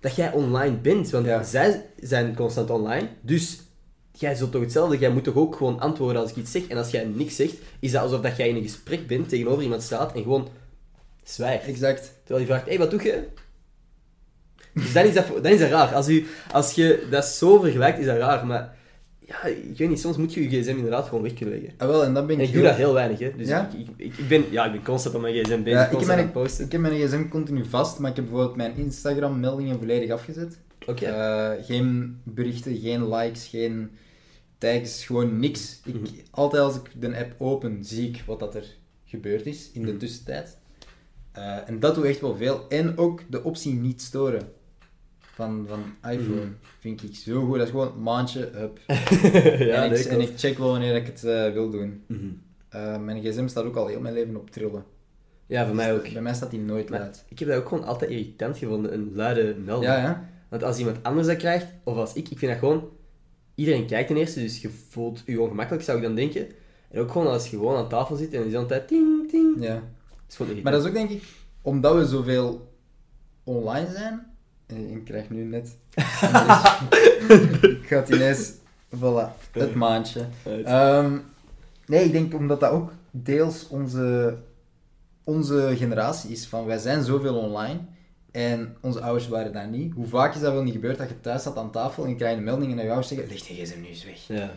dat 0.00 0.16
jij 0.16 0.32
online 0.32 0.76
bent. 0.76 1.10
Want 1.10 1.26
Ja. 1.26 1.42
zij 1.42 1.84
zijn 2.00 2.34
constant 2.34 2.70
online, 2.70 3.08
dus 3.20 3.60
jij 4.22 4.34
zult 4.34 4.52
toch 4.52 4.62
hetzelfde. 4.62 4.98
Jij 4.98 5.10
moet 5.10 5.24
toch 5.24 5.34
ook 5.36 5.56
gewoon 5.56 5.80
antwoorden 5.80 6.22
als 6.22 6.30
ik 6.30 6.36
iets 6.36 6.50
zeg. 6.50 6.66
En 6.66 6.76
als 6.76 6.90
jij 6.90 7.04
niks 7.04 7.36
zegt, 7.36 7.54
is 7.80 7.92
dat 7.92 8.02
alsof 8.02 8.20
dat 8.20 8.36
jij 8.36 8.48
in 8.48 8.56
een 8.56 8.62
gesprek 8.62 9.06
bent, 9.06 9.28
tegenover 9.28 9.62
iemand 9.62 9.82
staat 9.82 10.14
en 10.14 10.22
gewoon 10.22 10.48
zwijgt. 11.22 11.66
Exact. 11.66 12.12
Terwijl 12.24 12.40
je 12.40 12.46
vraagt, 12.46 12.64
hé, 12.64 12.68
hey, 12.70 12.78
wat 12.78 12.90
doe 12.90 13.02
je? 13.02 13.22
Dus 14.74 14.92
dan 14.92 15.04
is 15.04 15.14
dat, 15.14 15.26
dan 15.42 15.52
is 15.52 15.58
dat 15.58 15.70
raar. 15.70 15.94
Als, 15.94 16.08
u, 16.08 16.26
als 16.52 16.72
je 16.72 17.06
dat 17.10 17.24
zo 17.24 17.60
vergelijkt, 17.60 17.98
is 17.98 18.06
dat 18.06 18.16
raar. 18.16 18.46
Maar 18.46 18.76
ja, 19.26 19.44
ik 19.44 19.78
weet 19.78 19.88
niet, 19.88 20.00
soms 20.00 20.16
moet 20.16 20.34
je 20.34 20.50
je 20.50 20.62
gsm 20.62 20.76
inderdaad 20.76 21.08
gewoon 21.08 21.22
weg 21.22 21.34
kunnen 21.34 21.54
leggen. 21.54 21.74
Ah, 21.78 21.88
wel, 21.88 22.04
en 22.04 22.14
dan 22.14 22.26
ben 22.26 22.36
En 22.36 22.42
ik 22.42 22.48
ik 22.48 22.54
doe 22.54 22.62
dat 22.62 22.74
heel 22.76 22.92
weinig, 22.92 23.18
hè. 23.18 23.32
Dus 23.36 23.48
Ja? 23.48 23.70
ik, 23.72 23.86
ik, 23.96 24.16
ik, 24.18 24.28
ben, 24.28 24.44
ja, 24.50 24.64
ik 24.64 24.72
ben 24.72 24.82
constant 24.82 25.14
op 25.14 25.20
mijn 25.20 25.34
gsm 25.34 25.62
bezig, 25.62 25.78
Ja, 25.78 25.88
ik, 25.88 25.98
heb 25.98 26.06
mijn, 26.06 26.30
posten. 26.30 26.64
ik 26.64 26.72
heb 26.72 26.80
mijn 26.80 27.06
gsm 27.06 27.28
continu 27.28 27.64
vast, 27.64 27.98
maar 27.98 28.10
ik 28.10 28.16
heb 28.16 28.24
bijvoorbeeld 28.24 28.56
mijn 28.56 28.76
Instagram-meldingen 28.76 29.78
volledig 29.78 30.10
afgezet. 30.10 30.58
Oké. 30.86 31.04
Eh, 31.06 31.64
geen 31.64 32.16
berichten, 32.24 32.76
geen 32.76 33.14
likes, 33.14 33.46
geen 33.46 33.90
tags, 34.62 35.04
gewoon 35.06 35.38
niks. 35.38 35.80
Ik, 35.84 35.94
Mhm. 35.94 36.04
Altijd 36.30 36.62
als 36.62 36.76
ik 36.76 36.90
de 37.00 37.16
app 37.18 37.34
open, 37.38 37.84
zie 37.84 38.08
ik 38.08 38.22
wat 38.26 38.40
dat 38.40 38.54
er 38.54 38.64
gebeurd 39.04 39.46
is 39.46 39.70
in 39.72 39.82
de 39.82 39.88
Mhm. 39.88 39.98
tussentijd. 39.98 40.58
Eh, 41.32 41.68
en 41.68 41.80
dat 41.80 41.94
doet 41.94 42.04
echt 42.04 42.20
wel 42.20 42.36
veel. 42.36 42.68
En 42.68 42.98
ook 42.98 43.20
de 43.30 43.44
optie 43.44 43.74
niet 43.74 44.02
storen 44.02 44.48
van, 45.18 45.66
van 45.68 46.10
iPhone 46.12 46.40
Mhm. 46.40 46.52
vind 46.78 47.02
ik 47.02 47.14
zo 47.14 47.44
goed. 47.46 47.56
Dat 47.56 47.64
is 47.66 47.70
gewoon 47.70 48.02
maandje, 48.02 48.50
up. 48.62 48.78
ja, 49.72 49.84
en, 49.84 49.92
ik, 49.98 50.04
en 50.04 50.20
ik 50.20 50.32
check 50.36 50.58
wel 50.58 50.70
wanneer 50.70 50.96
ik 50.96 51.06
het 51.06 51.24
eh, 51.24 51.52
wil 51.52 51.70
doen. 51.70 52.02
Eh, 52.68 52.98
mijn 52.98 53.20
gsm 53.22 53.46
staat 53.48 53.64
ook 53.64 53.76
al 53.76 53.86
heel 53.86 54.00
mijn 54.00 54.14
leven 54.14 54.36
op 54.36 54.50
trillen. 54.50 54.84
Ja, 55.46 55.66
voor 55.66 55.74
mij 55.74 55.94
ook. 55.94 56.12
Bij 56.12 56.22
mij 56.22 56.34
staat 56.34 56.50
die 56.50 56.60
nooit 56.60 56.88
Maar 56.90 56.98
luid. 57.00 57.24
ik 57.28 57.38
heb 57.38 57.48
dat 57.48 57.56
ook 57.58 57.68
gewoon 57.68 57.84
altijd 57.84 58.10
irritant 58.10 58.58
gevonden, 58.58 58.92
een 58.94 59.10
luide 59.14 59.56
melding. 59.64 59.92
Ja, 59.92 59.98
ja. 60.02 60.28
Want 60.48 60.62
als 60.62 60.78
iemand 60.78 61.02
anders 61.02 61.26
dat 61.26 61.36
krijgt, 61.36 61.66
of 61.84 61.96
als 61.96 62.12
ik, 62.12 62.28
ik 62.28 62.38
vind 62.38 62.50
dat 62.50 62.60
gewoon... 62.60 62.88
Iedereen 63.62 63.86
kijkt 63.86 64.08
ten 64.08 64.16
eerste, 64.16 64.40
dus 64.40 64.60
je 64.60 64.70
voelt 64.88 65.22
je 65.26 65.40
ongemakkelijk, 65.40 65.84
zou 65.84 65.98
ik 65.98 66.04
dan 66.04 66.14
denken. 66.14 66.46
En 66.90 67.00
ook 67.00 67.10
gewoon 67.10 67.26
als 67.26 67.48
je 67.48 67.56
gewoon 67.56 67.76
aan 67.76 67.88
tafel 67.88 68.16
zit 68.16 68.32
en 68.34 68.44
je 68.44 68.50
dan 68.50 68.66
tijd 68.66 68.88
ting, 68.88 69.30
ting. 69.30 69.56
ja. 69.64 69.74
Dat 69.74 69.82
is 70.28 70.36
gewoon 70.36 70.52
irritant. 70.52 70.62
Maar 70.62 70.72
dat 70.72 70.82
is 70.82 70.88
ook 70.88 70.94
denk 70.94 71.10
ik, 71.10 71.22
omdat 71.62 71.94
we 71.94 72.06
zoveel 72.06 72.72
online 73.44 73.90
zijn. 73.90 74.26
En 74.66 74.90
ik 74.90 75.04
krijg 75.04 75.30
nu 75.30 75.44
net. 75.44 75.66
ik 77.76 77.86
ga 77.86 77.96
het 77.96 78.08
ineens. 78.08 78.52
Voilà, 78.96 79.50
het 79.52 79.74
maandje. 79.74 80.26
Ehm, 80.64 81.18
nee, 81.86 82.04
ik 82.04 82.12
denk 82.12 82.34
omdat 82.34 82.60
dat 82.60 82.70
ook 82.70 82.92
deels 83.10 83.68
onze, 83.68 84.36
onze 85.24 85.72
generatie 85.76 86.30
is. 86.30 86.46
Van 86.46 86.64
wij 86.64 86.78
zijn 86.78 87.04
zoveel 87.04 87.36
online. 87.36 87.80
En 88.32 88.76
onze 88.80 89.00
ouders 89.00 89.28
waren 89.28 89.52
daar 89.52 89.68
niet. 89.68 89.92
Hoe 89.92 90.06
vaak 90.06 90.34
is 90.34 90.40
dat 90.40 90.52
wel 90.52 90.62
niet 90.62 90.72
gebeurd 90.74 90.98
dat 90.98 91.08
je 91.08 91.20
thuis 91.20 91.42
zat 91.42 91.56
aan 91.56 91.70
tafel 91.70 92.04
en 92.04 92.08
je 92.10 92.16
krijgt 92.16 92.36
een 92.38 92.44
melding 92.44 92.70
en 92.70 92.76
dat 92.76 92.84
je 92.84 92.90
ouders 92.90 93.08
zeggen: 93.14 93.28
Leg 93.28 93.46
je 93.48 93.54
gsm 93.64 93.80
nu 93.80 93.86
eens 93.86 94.04
weg. 94.04 94.26
Ja. 94.38 94.50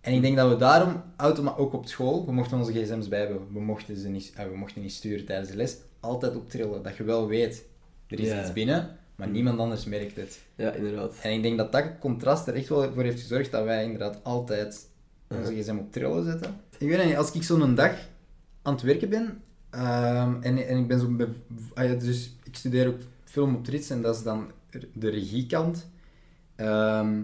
En 0.00 0.12
ik 0.12 0.22
denk 0.22 0.36
dat 0.36 0.48
we 0.50 0.56
daarom, 0.56 1.02
automa 1.16 1.56
ook 1.56 1.72
op 1.72 1.86
school, 1.86 2.26
we 2.26 2.32
mochten 2.32 2.58
onze 2.58 2.72
gsm's 2.72 3.08
bij 3.08 3.18
hebben. 3.18 3.38
We 3.52 3.60
mochten 3.60 3.96
ze 3.96 4.08
niet, 4.08 4.32
eh, 4.36 4.44
we 4.44 4.56
mochten 4.56 4.82
niet 4.82 4.92
sturen 4.92 5.24
tijdens 5.24 5.48
de 5.50 5.56
les. 5.56 5.76
Altijd 6.00 6.36
optrillen, 6.36 6.82
dat 6.82 6.96
je 6.96 7.04
wel 7.04 7.26
weet, 7.26 7.64
er 8.06 8.20
is 8.20 8.28
Ja. 8.28 8.40
iets 8.40 8.52
binnen, 8.52 8.96
maar 9.16 9.28
niemand 9.28 9.58
anders 9.58 9.84
merkt 9.84 10.16
het. 10.16 10.40
ja, 10.56 10.72
inderdaad. 10.72 11.14
En 11.22 11.32
ik 11.32 11.42
denk 11.42 11.58
dat 11.58 11.72
dat 11.72 11.84
contrast 12.00 12.46
er 12.46 12.54
echt 12.54 12.68
wel 12.68 12.92
voor 12.92 13.02
heeft 13.02 13.20
gezorgd 13.20 13.50
dat 13.50 13.64
wij 13.64 13.84
inderdaad 13.84 14.18
altijd 14.22 14.88
onze 15.28 15.54
gsm 15.54 15.76
op 15.78 15.92
trillen 15.92 16.24
zetten. 16.24 16.54
Ik 16.78 16.88
weet 16.88 17.04
niet, 17.04 17.16
als 17.16 17.32
ik 17.32 17.42
zo'n 17.42 17.74
dag 17.74 17.92
aan 18.62 18.72
het 18.72 18.82
werken 18.82 19.08
ben, 19.08 19.42
ehm, 19.70 20.34
en, 20.40 20.66
en 20.68 20.78
ik 20.78 20.86
ben 20.88 21.00
zo... 21.00 21.16
ah 21.74 21.84
ja, 21.88 21.94
dus 21.94 22.36
ik 22.44 22.56
studeer 22.56 22.88
ook 22.88 22.98
film 23.24 23.54
op 23.54 23.64
Trits 23.64 23.90
en 23.90 24.02
dat 24.02 24.16
is 24.16 24.22
dan 24.22 24.50
de 24.92 25.08
regiekant. 25.10 25.88
Ehm, 26.56 27.22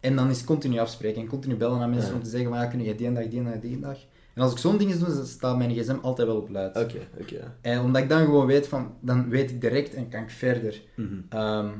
en 0.00 0.16
dan 0.16 0.30
is 0.30 0.44
continu 0.44 0.78
afspreken 0.78 1.20
en 1.22 1.28
continu 1.28 1.56
bellen 1.56 1.80
aan 1.80 1.90
mensen 1.90 2.10
Ja. 2.10 2.16
om 2.16 2.22
te 2.22 2.30
zeggen 2.30 2.48
van 2.50 2.58
ja, 2.58 2.66
kun 2.66 2.82
je 2.82 2.94
die 2.94 3.06
en 3.06 3.14
dag, 3.14 3.28
die 3.28 3.38
en 3.38 3.44
dag, 3.44 3.60
die 3.60 3.74
en 3.74 3.80
dag. 3.80 3.98
En 4.34 4.42
als 4.42 4.52
ik 4.52 4.58
zo'n 4.58 4.76
dingen 4.78 4.98
doe, 4.98 5.08
dan 5.14 5.26
staat 5.26 5.56
mijn 5.56 5.70
gsm 5.74 5.96
altijd 6.02 6.28
wel 6.28 6.36
op 6.36 6.48
luid. 6.48 6.76
Oké, 6.76 6.98
oké. 7.20 7.52
En 7.60 7.80
omdat 7.80 8.02
ik 8.02 8.08
dan 8.08 8.24
gewoon 8.24 8.46
weet 8.46 8.68
van, 8.68 8.94
dan 9.00 9.28
weet 9.28 9.50
ik 9.50 9.60
direct 9.60 9.94
en 9.94 10.08
kan 10.08 10.22
ik 10.22 10.30
verder. 10.30 10.82
Mhm. 10.96 11.14
Ehm, 11.28 11.70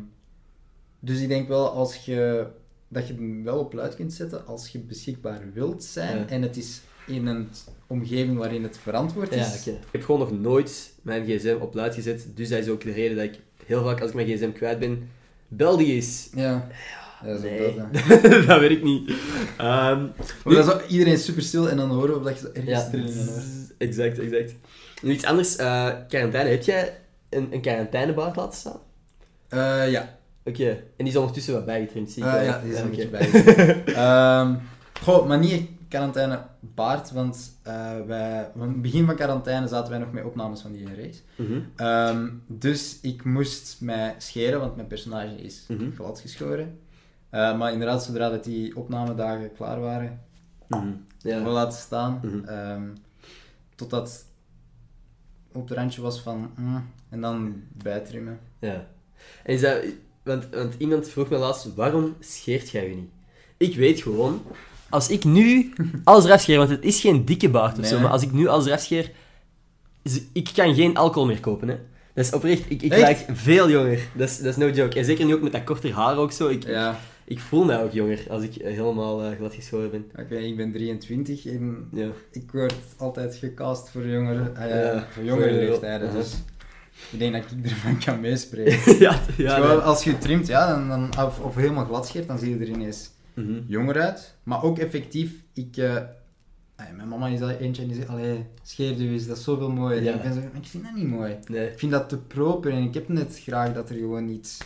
dus 1.01 1.21
ik 1.21 1.29
denk 1.29 1.49
wel 1.49 1.71
als 1.71 1.97
je, 2.05 2.47
dat 2.89 3.09
je 3.09 3.15
hem 3.15 3.45
wel 3.45 3.59
op 3.59 3.73
luid 3.73 3.95
kunt 3.97 4.13
zetten 4.13 4.47
als 4.47 4.69
je 4.69 4.79
beschikbaar 4.79 5.43
wilt 5.53 5.85
zijn 5.85 6.19
Ja. 6.19 6.27
en 6.27 6.43
het 6.43 6.57
is 6.57 6.81
in 7.07 7.27
een 7.27 7.49
omgeving 7.87 8.39
waarin 8.39 8.63
het 8.63 8.79
verantwoord 8.79 9.35
Ja, 9.35 9.41
is. 9.41 9.67
Ik 9.67 9.75
heb 9.93 10.03
gewoon 10.05 10.21
nog 10.21 10.41
nooit 10.41 10.93
mijn 11.03 11.25
gsm 11.25 11.57
op 11.61 11.75
luid 11.75 11.95
gezet, 11.95 12.27
dus 12.35 12.49
dat 12.49 12.59
is 12.59 12.69
ook 12.69 12.83
de 12.83 12.93
reden 12.93 13.17
dat 13.17 13.25
ik 13.25 13.39
heel 13.67 13.83
vaak 13.85 14.01
als 14.01 14.09
ik 14.11 14.15
mijn 14.17 14.29
gsm 14.29 14.53
kwijt 14.53 14.79
ben, 14.79 15.09
bel 15.49 15.77
die 15.77 15.95
eens. 15.95 16.29
Ja. 16.35 16.69
Ja, 17.23 17.27
dat 17.33 17.45
is 17.45 17.51
ook 17.51 17.57
Nee, 17.59 17.75
dat, 17.77 17.87
hè. 18.21 18.45
dat 18.47 18.61
weet 18.61 18.71
ik 18.71 18.83
niet. 18.83 19.11
Ehm, 19.57 20.07
Maar 20.45 20.55
dat 20.55 20.83
is 20.83 20.89
iedereen 20.89 21.13
is 21.13 21.25
super 21.25 21.43
stil 21.43 21.69
en 21.71 21.77
dan 21.77 21.91
horen 21.91 22.19
we 22.23 22.25
dat 22.31 22.41
je 22.41 22.51
ergens 22.53 22.91
ja, 22.93 22.99
hoort. 22.99 23.75
exact, 23.79 24.19
exact. 24.19 24.55
Nu 25.03 25.13
iets 25.13 25.25
anders, 25.25 25.57
eh, 25.57 25.89
quarantaine. 26.09 26.51
Heb 26.51 26.63
jij 26.63 26.97
een, 27.31 27.49
een 27.51 27.61
quarantainebaard 27.61 28.37
laten 28.37 28.59
staan? 28.59 28.81
Eh, 29.49 29.91
ja. 29.91 30.19
Oké, 30.45 30.69
en 30.71 30.79
die 30.97 31.07
is 31.09 31.17
ondertussen 31.17 31.55
wat 31.55 31.67
bijgetrimd, 31.67 32.11
zie 32.11 32.25
ik. 32.25 32.33
Eh, 32.35 32.45
ja, 32.45 32.61
die 32.65 32.73
is 32.73 32.81
een 32.81 32.91
beetje 32.91 33.09
bij. 33.09 33.31
Ehm, 33.95 34.55
goh, 35.03 35.27
maar 35.27 35.39
niet 35.39 35.69
quarantaine 35.89 36.43
baard, 36.61 37.11
want 37.11 37.59
eh, 37.63 38.01
wij, 38.07 38.51
want 38.55 38.73
het 38.73 38.83
begin 38.83 39.07
van 39.07 39.15
quarantaine 39.17 39.69
zaten 39.69 39.91
wij 39.91 39.99
nog 39.99 40.13
met 40.13 40.25
opnames 40.25 40.61
van 40.61 40.73
die 40.73 40.87
race. 40.95 41.21
Mhm. 41.37 41.61
Ehm, 41.77 42.29
dus 42.47 42.99
ik 43.03 43.25
moest 43.25 43.81
mij 43.81 44.15
scheren, 44.19 44.61
want 44.61 44.77
mijn 44.77 44.89
personage 44.89 45.35
is 45.43 45.65
Mhm. 45.69 45.91
glad 45.95 46.21
geschoren. 46.21 46.79
Eh, 47.31 47.59
maar 47.59 47.73
inderdaad, 47.73 48.05
zodra 48.05 48.29
dat 48.31 48.45
die 48.45 48.77
opnamedagen 48.77 49.53
klaar 49.53 49.81
waren, 49.81 50.21
Mhm. 50.69 50.87
Ja. 51.19 51.43
we 51.43 51.49
laten 51.49 51.79
staan. 51.79 52.45
Ehm, 52.47 52.83
totdat 53.75 54.25
op 55.53 55.69
het 55.69 55.79
randje 55.79 56.01
was 56.03 56.21
van... 56.21 56.51
mm, 56.57 56.91
en 57.09 57.21
dan 57.21 57.63
bijtrimmen. 57.83 58.39
Ja. 58.59 58.87
En 59.45 59.55
is 59.55 59.61
dat... 59.61 59.85
Want, 60.23 60.49
want 60.51 60.75
iemand 60.79 61.09
vroeg 61.09 61.29
me 61.29 61.37
laatst, 61.37 61.75
waarom 61.75 62.17
scheert 62.21 62.71
jij 62.71 62.89
je 62.89 62.95
niet? 62.95 63.11
Ik 63.57 63.77
weet 63.77 64.01
gewoon, 64.03 64.43
als 64.97 65.09
ik 65.09 65.25
nu 65.25 65.73
alles 66.05 66.25
eraf 66.25 66.41
scheer, 66.41 66.59
want 66.59 66.71
het 66.71 66.85
is 66.85 67.01
geen 67.01 67.25
dikke 67.25 67.49
baard 67.51 67.73
of 67.73 67.81
Nee, 67.81 67.91
zo, 67.91 68.01
maar 68.01 68.11
als 68.11 68.23
ik 68.23 68.33
nu 68.33 68.47
alles 68.47 68.67
eraf 68.67 68.81
scheer, 68.81 69.11
is- 70.03 70.23
ik 70.33 70.51
kan 70.55 70.75
geen 70.75 70.97
alcohol 70.97 71.27
meer 71.29 71.41
kopen, 71.41 71.69
hè. 71.69 71.77
Dat 72.15 72.25
is 72.25 72.33
oprecht, 72.33 72.63
ik, 72.69 72.83
ik 72.83 72.91
lijk 72.97 73.25
veel 73.33 73.71
jonger. 73.71 74.01
Dat 74.15 74.29
is, 74.29 74.37
dat 74.39 74.47
is 74.47 74.57
no 74.57 74.69
joke. 74.71 74.99
En 74.99 75.05
zeker 75.05 75.25
nu 75.25 75.35
ook 75.35 75.43
met 75.43 75.53
dat 75.53 75.65
korter 75.65 75.93
haar 75.93 76.17
ook 76.17 76.33
zo. 76.33 76.49
Ik, 76.49 76.67
Ja, 76.67 76.99
ik 77.25 77.41
voel 77.41 77.65
mij 77.65 77.83
ook 77.83 77.93
jonger 77.93 78.25
als 78.29 78.43
ik 78.43 78.57
eh, 78.57 78.73
helemaal 78.75 79.23
eh, 79.23 79.37
glad 79.37 79.55
geschoren 79.55 79.91
ben. 79.91 80.05
oké, 80.25 80.35
ik 80.37 80.57
ben 80.57 80.73
23 80.73 81.47
en 81.47 81.89
Ja. 81.93 82.09
ik 82.33 82.51
word 82.53 82.75
altijd 82.97 83.35
gecast 83.35 83.91
voor 83.91 84.07
jongere, 84.09 84.51
eh, 84.55 84.71
Ja, 84.71 85.07
voor 85.11 85.25
jongere 85.25 85.49
voor- 85.51 85.59
leeftijden. 85.69 86.13
Dus 86.13 86.35
ik 87.11 87.19
denk 87.19 87.33
dat 87.33 87.43
ik 87.65 87.71
ervan 87.71 87.99
kan 88.05 88.21
meespreken. 88.21 88.99
ja, 89.07 89.21
ja. 89.37 89.59
Nee. 89.59 89.69
als 89.69 90.05
je 90.05 90.19
trimt, 90.19 90.47
ja, 90.47 90.75
dan, 90.75 90.89
dan, 90.89 91.27
of, 91.27 91.41
of 91.41 91.55
helemaal 91.55 91.85
glad 91.85 92.07
scheert, 92.07 92.27
dan 92.29 92.39
zie 92.39 92.59
je 92.59 92.65
er 92.65 92.69
ineens 92.71 93.11
Mhm. 93.37 93.61
jonger 93.67 94.01
uit. 94.01 94.35
Maar 94.43 94.63
ook 94.63 94.79
effectief, 94.79 95.33
ik... 95.53 95.77
eh, 95.77 95.97
mijn 96.97 97.09
mama 97.09 97.27
is 97.29 97.41
al 97.41 97.51
eentje 97.51 97.83
en 97.83 97.89
die 97.89 97.97
zegt, 97.97 98.09
allee, 98.09 98.45
scheer 98.63 98.97
je 98.97 99.09
eens, 99.09 99.27
dat 99.27 99.37
is 99.37 99.45
zoveel 99.45 99.71
mooier. 99.71 100.03
Ja. 100.03 100.11
En 100.11 100.17
ik 100.17 100.23
ben 100.23 100.33
zo, 100.33 100.39
ik 100.41 100.67
vind 100.67 100.85
dat 100.85 100.95
niet 100.95 101.09
mooi. 101.09 101.37
Nee. 101.47 101.71
Ik 101.71 101.79
vind 101.79 101.93
dat 101.93 102.09
te 102.09 102.19
proper 102.19 102.73
en 102.73 102.83
ik 102.83 102.95
heb 102.95 103.09
net 103.09 103.41
graag 103.43 103.73
dat 103.73 103.91
er 103.91 103.97
gewoon 103.97 104.29
iets, 104.29 104.59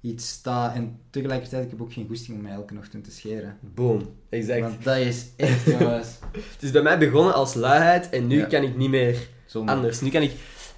iets 0.00 0.28
staat. 0.28 0.74
En 0.74 0.98
tegelijkertijd, 1.10 1.64
ik 1.64 1.70
heb 1.70 1.80
ook 1.82 1.92
geen 1.92 2.06
goesting 2.06 2.36
om 2.36 2.42
mij 2.42 2.52
elke 2.52 2.74
ochtend 2.78 3.04
te 3.04 3.10
scheren. 3.10 3.58
Boom. 3.74 4.08
Exact. 4.28 4.60
Want 4.60 4.84
dat 4.84 4.96
is 4.96 5.26
echt, 5.36 5.64
jongens, 5.78 6.18
Het 6.32 6.62
is 6.62 6.70
bij 6.70 6.82
mij 6.82 6.98
begonnen 6.98 7.34
als 7.34 7.54
luiheid 7.54 8.10
en 8.10 8.26
nu 8.26 8.38
Ja. 8.38 8.44
kan 8.46 8.62
ik 8.62 8.76
niet 8.76 8.90
meer 8.90 9.28
zonder, 9.46 9.74
anders. 9.74 10.00
Nu 10.00 10.10
kan 10.10 10.22
ik... 10.22 10.32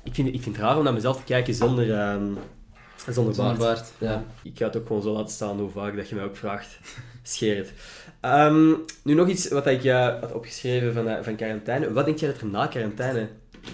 Ik 0.04 0.14
vind, 0.14 0.28
ik 0.34 0.42
vind 0.42 0.56
het 0.56 0.64
raar 0.64 0.76
om 0.78 0.84
naar 0.84 0.92
mezelf 0.92 1.16
te 1.16 1.24
kijken 1.24 1.54
zonder, 1.54 1.92
ehm, 1.98 2.32
zonder 3.12 3.34
zonder 3.34 3.56
baard. 3.56 3.58
baard. 3.58 3.92
Ja. 3.98 4.24
Ik 4.42 4.58
ga 4.58 4.66
het 4.66 4.76
ook 4.76 4.86
gewoon 4.86 5.02
zo 5.02 5.12
laten 5.12 5.32
staan 5.34 5.58
hoe 5.58 5.70
vaak 5.70 5.96
dat 5.96 6.08
je 6.08 6.14
mij 6.14 6.24
ook 6.24 6.36
vraagt. 6.36 6.78
Scheer 7.22 7.56
het. 7.56 7.72
Ehm, 8.20 8.68
nu 9.02 9.14
nog 9.14 9.28
iets 9.28 9.48
wat 9.48 9.66
ik 9.66 9.84
eh, 9.84 10.20
had 10.20 10.32
opgeschreven 10.32 10.92
van, 10.92 11.08
eh, 11.08 11.22
van 11.22 11.36
quarantaine. 11.36 11.92
Wat 11.92 12.04
denk 12.04 12.18
jij 12.18 12.32
dat 12.32 12.40
er 12.40 12.46
na 12.46 12.66
quarantaine 12.66 13.28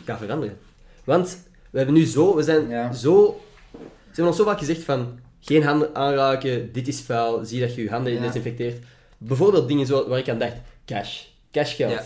gaat 0.05 0.19
veranderen? 0.19 0.59
Want 1.05 1.39
we 1.71 1.77
hebben 1.79 1.97
nu 1.97 2.05
zo... 2.05 2.37
We 2.37 2.43
zijn 2.43 2.69
Ja. 2.69 2.93
zo... 2.93 3.41
Ze 3.73 4.07
hebben 4.07 4.27
ons 4.27 4.37
zo 4.37 4.45
vaak 4.45 4.59
gezegd 4.59 4.83
van... 4.85 5.19
Geen 5.41 5.63
handen 5.63 5.95
aanraken, 5.95 6.73
dit 6.73 6.89
is 6.89 7.01
vuil, 7.01 7.45
zie 7.45 7.61
dat 7.61 7.75
je 7.75 7.83
je 7.83 7.91
handen 7.91 8.13
Ja. 8.13 8.21
desinfecteert. 8.21 8.85
Bijvoorbeeld 9.19 9.69
dingen 9.69 9.87
zo, 9.87 10.09
waar 10.09 10.19
ik 10.19 10.29
aan 10.29 10.39
dacht. 10.39 10.57
Cash. 10.85 11.23
Cashgeld. 11.53 11.91
Ja. 11.93 12.03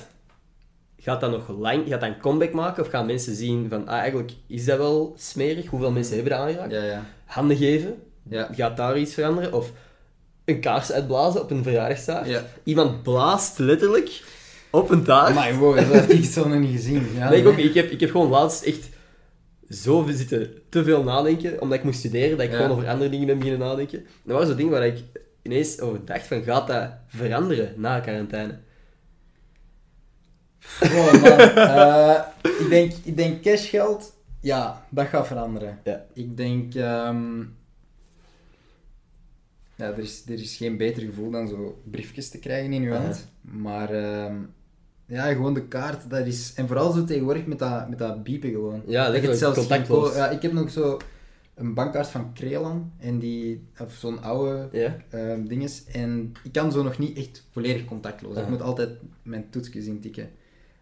Gaat 0.99 1.21
dat 1.21 1.31
nog 1.31 1.49
lang... 1.49 1.89
Gaat 1.89 2.01
dat 2.01 2.09
een 2.11 2.19
comeback 2.21 2.53
maken? 2.53 2.83
Of 2.83 2.89
gaan 2.89 3.07
mensen 3.07 3.35
zien 3.35 3.69
van... 3.69 3.89
Ah, 3.89 3.99
eigenlijk 3.99 4.33
is 4.47 4.65
dat 4.65 4.79
wel 4.79 5.15
smerig. 5.19 5.67
Hoeveel 5.67 5.91
mensen 5.91 6.15
hebben 6.15 6.33
dat 6.33 6.41
aangeraakt? 6.41 6.73
Ja, 6.73 6.83
ja. 6.85 7.05
Handen 7.25 7.57
geven. 7.57 8.03
Ja. 8.29 8.49
Gaat 8.53 8.77
daar 8.77 8.99
iets 8.99 9.15
veranderen? 9.15 9.53
Of 9.53 9.73
een 10.45 10.61
kaars 10.61 10.93
uitblazen 10.93 11.41
op 11.43 11.51
een 11.51 11.63
verjaardagstaart? 11.63 12.27
Ja. 12.27 12.45
Iemand 12.65 13.03
blaast 13.03 13.59
letterlijk 13.59 14.23
op 14.71 14.91
een 14.91 15.05
taart. 15.05 15.35
Maar 15.35 15.55
wow, 15.57 15.77
dat 15.77 15.87
heb 15.87 16.09
ik 16.11 16.25
zo 16.25 16.49
nog 16.49 16.59
niet 16.59 16.71
gezien. 16.77 17.07
Ja, 17.17 17.29
nee, 17.29 17.41
ik, 17.41 17.47
ook, 17.47 17.57
ik, 17.57 17.75
heb, 17.75 17.91
ik 17.91 18.01
heb 18.01 18.11
gewoon 18.11 18.29
laatst 18.31 18.63
echt 18.63 18.89
zo 19.71 20.07
zitten 20.11 20.53
te 20.69 20.85
veel 20.85 21.03
nadenken, 21.03 21.61
omdat 21.61 21.79
ik 21.79 21.85
moest 21.85 21.99
studeren, 21.99 22.37
dat 22.37 22.47
ik 22.47 22.53
Ja. 22.53 22.57
gewoon 22.57 22.71
over 22.77 22.89
andere 22.89 23.11
dingen 23.11 23.27
ben 23.27 23.39
beginnen 23.39 23.67
nadenken. 23.69 23.99
En 23.99 24.07
dat 24.25 24.33
waren 24.33 24.49
zo 24.49 24.55
dingen 24.57 24.73
waar 24.73 24.87
ik 24.87 24.99
ineens 25.43 25.81
over 25.81 26.05
dacht 26.05 26.27
van, 26.27 26.43
gaat 26.43 26.67
dat 26.67 26.89
veranderen 27.09 27.73
na 27.77 28.01
quarantaine? 28.01 28.59
Oh, 30.83 31.13
man. 31.13 31.23
Eh, 31.75 32.21
ik, 32.61 32.69
denk, 32.69 32.93
ik 33.05 33.17
denk 33.17 33.43
cashgeld, 33.43 34.14
ja, 34.45 34.87
dat 34.89 35.07
gaat 35.07 35.27
veranderen. 35.27 35.79
Ja. 35.85 36.07
Ik 36.13 36.37
denk... 36.37 36.75
ehm, 36.75 37.41
ja, 39.75 39.87
er 39.87 39.99
is, 39.99 40.23
er 40.27 40.41
is 40.41 40.57
geen 40.57 40.77
beter 40.77 41.03
gevoel 41.03 41.31
dan 41.31 41.49
zo 41.49 41.83
briefjes 41.91 42.29
te 42.29 42.39
krijgen 42.39 42.73
in 42.73 42.83
je 42.83 42.93
hand. 42.93 43.29
Maar 43.41 43.91
ehm, 43.91 44.37
ja, 45.07 45.33
gewoon 45.33 45.55
de 45.55 45.69
kaart, 45.69 46.11
dat 46.11 46.27
is... 46.27 46.55
En 46.55 46.67
vooral 46.67 46.93
zo 46.93 47.05
tegenwoordig 47.05 47.47
met 47.47 47.59
dat, 47.59 47.89
met 47.89 47.99
dat 47.99 48.23
biepen 48.23 48.51
gewoon. 48.51 48.83
Ja, 48.87 49.11
Dat 49.11 49.23
het 49.23 49.39
zelfs 49.39 49.59
contactloos. 49.59 50.15
Ja, 50.15 50.29
ik 50.31 50.43
heb 50.43 50.53
nog 50.53 50.71
zo 50.71 50.99
een 51.55 51.75
bankkaart 51.75 52.09
van 52.09 52.35
Crelan. 52.35 52.93
En 52.99 53.19
die... 53.19 53.67
Of 53.81 53.93
zo'n 53.93 54.23
oude 54.23 54.69
ehm 55.11 55.47
dinges. 55.47 55.85
En 55.85 56.33
ik 56.43 56.53
kan 56.53 56.73
zo 56.73 56.83
nog 56.83 56.99
niet 56.99 57.19
echt 57.19 57.47
volledig 57.51 57.85
contactloos. 57.85 58.37
Ik 58.37 58.49
moet 58.49 58.63
altijd 58.63 58.91
mijn 59.23 59.51
toetsjes 59.51 59.87
intikken. 59.87 60.31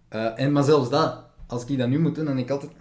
Eh, 0.09 0.41
en, 0.41 0.53
maar 0.53 0.65
zelfs 0.65 0.91
dat, 0.91 1.25
als 1.47 1.65
ik 1.65 1.79
dat 1.79 1.89
nu 1.89 1.99
moet 1.99 2.15
doen, 2.15 2.25
dan 2.25 2.37
denk 2.37 2.47
ik 2.47 2.53
altijd... 2.53 2.73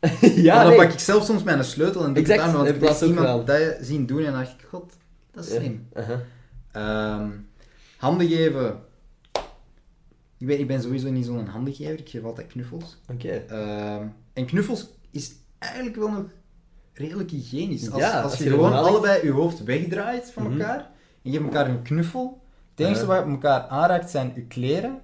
ja, 0.20 0.58
dan 0.62 0.68
nee. 0.68 0.78
pak 0.78 0.92
ik 0.92 0.98
zelf 0.98 1.24
soms 1.24 1.42
mijn 1.42 1.64
sleutel 1.64 2.04
en 2.04 2.12
doe 2.14 2.22
Exact, 2.22 2.40
het 2.40 2.48
aan, 2.48 2.54
want 2.54 2.66
heb 2.66 2.76
ik 2.82 2.88
heb 2.88 3.00
iemand 3.08 3.46
dat 3.46 3.76
zien 3.80 4.06
doen 4.06 4.18
en 4.18 4.32
dan 4.32 4.40
dacht 4.40 4.52
ik, 4.60 4.66
god, 4.68 4.92
dat 5.30 5.44
is 5.44 5.52
Ja. 5.52 5.58
slim. 5.58 5.88
Ehm, 6.72 7.30
handen 7.96 8.28
geven. 8.28 8.78
Ik 10.38 10.46
ben, 10.46 10.58
ik 10.58 10.66
ben 10.66 10.82
sowieso 10.82 11.10
niet 11.10 11.24
zo'n 11.24 11.46
handengever, 11.46 11.98
ik 11.98 12.08
geef 12.08 12.22
altijd 12.24 12.46
knuffels. 12.46 12.98
Oké. 13.12 13.28
Ehm, 13.28 14.02
en 14.32 14.46
knuffels 14.46 14.88
is 15.10 15.32
eigenlijk 15.58 15.96
wel 15.96 16.08
nog 16.10 16.24
redelijk 16.92 17.30
hygiënisch. 17.30 17.90
Als, 17.90 18.00
Ja, 18.02 18.10
als, 18.20 18.30
als 18.30 18.38
je, 18.38 18.44
je 18.44 18.50
gewoon 18.50 18.72
allebei 18.72 19.24
je 19.24 19.30
hoofd 19.30 19.64
wegdraait 19.64 20.30
van 20.30 20.42
Mhm. 20.42 20.52
elkaar 20.60 20.78
en 21.22 21.30
je 21.30 21.30
geeft 21.30 21.42
elkaar 21.44 21.68
een 21.68 21.82
knuffel. 21.82 22.42
Het 22.74 22.86
enige 22.86 23.00
Ja. 23.00 23.06
wat 23.06 23.24
je 23.24 23.30
elkaar 23.30 23.60
aanraakt 23.68 24.10
zijn 24.10 24.32
je 24.34 24.42
kleren 24.46 25.00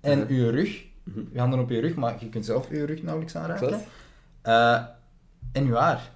en 0.00 0.34
je 0.34 0.50
rug. 0.50 0.84
Je 1.32 1.38
handen 1.38 1.58
op 1.58 1.70
je 1.70 1.80
rug, 1.80 1.94
maar 1.94 2.16
je 2.20 2.28
kunt 2.28 2.44
zelf 2.44 2.68
je 2.70 2.84
rug 2.84 3.02
nauwelijks 3.02 3.36
aanraken. 3.36 3.80
Eh, 4.42 4.78
en 5.52 5.66
je 5.66 5.74
haar. 5.74 6.10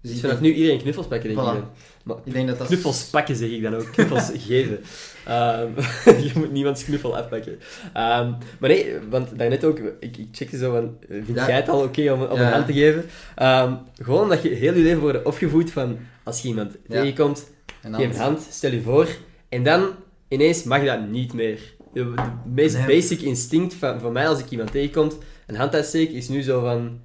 Dus 0.00 0.10
Dus 0.10 0.12
ik 0.20 0.20
vanaf 0.26 0.40
nu 0.40 0.52
iedereen 0.52 0.78
knuffels 0.80 1.06
pakken, 1.06 1.34
denk 1.34 1.40
Voilà. 1.48 1.56
ik. 1.58 1.64
Maar 2.04 2.16
ik 2.24 2.32
denk 2.32 2.48
dat 2.48 2.58
dat... 2.58 2.66
Knuffels 2.66 3.04
pakken 3.04 3.36
zeg 3.36 3.48
ik 3.50 3.62
dan 3.62 3.74
ook. 3.74 3.90
Knuffels 3.92 4.30
geven. 4.34 4.80
Ehm, 5.26 5.68
je 6.26 6.30
moet 6.34 6.52
niemands 6.52 6.84
knuffel 6.84 7.16
afpakken. 7.16 7.58
Ehm, 7.92 8.30
maar 8.58 8.68
nee, 8.70 8.94
want 9.10 9.38
daarnet 9.38 9.64
ook, 9.64 9.78
ik, 10.00 10.16
ik 10.16 10.28
checkte 10.32 10.56
zo 10.58 10.72
van, 10.72 10.96
vind 11.08 11.36
Ja. 11.38 11.46
jij 11.46 11.56
het 11.56 11.68
al 11.68 11.82
oké 11.82 12.12
om, 12.12 12.22
om 12.22 12.38
Ja. 12.38 12.46
een 12.46 12.52
hand 12.52 12.66
te 12.66 12.72
geven? 12.72 13.04
Ehm, 13.34 13.74
gewoon 14.02 14.28
dat 14.28 14.42
je 14.42 14.48
heel 14.48 14.74
je 14.74 14.82
leven 14.82 15.00
wordt 15.00 15.24
opgevoed 15.24 15.70
van, 15.70 15.98
als 16.22 16.42
je 16.42 16.48
iemand 16.48 16.72
Ja. 16.88 17.00
tegenkomt, 17.00 17.50
En 17.82 17.94
geef 17.94 18.14
een 18.14 18.20
hand, 18.20 18.46
stel 18.50 18.70
je 18.72 18.80
voor, 18.82 19.08
en 19.48 19.62
dan 19.62 19.88
ineens 20.28 20.62
mag 20.64 20.84
dat 20.84 21.08
niet 21.08 21.32
meer. 21.32 21.60
De, 21.92 22.04
de 22.14 22.22
meest 22.54 22.76
Nee. 22.76 22.86
basic 22.86 23.20
instinct 23.20 23.74
van, 23.74 24.00
van 24.00 24.12
mij 24.12 24.28
als 24.28 24.38
ik 24.38 24.50
iemand 24.50 24.70
tegenkomt, 24.72 25.16
een 25.46 25.56
hand 25.56 25.74
uitsteken, 25.74 26.14
is 26.14 26.28
nu 26.28 26.42
zo 26.42 26.60
van, 26.60 27.00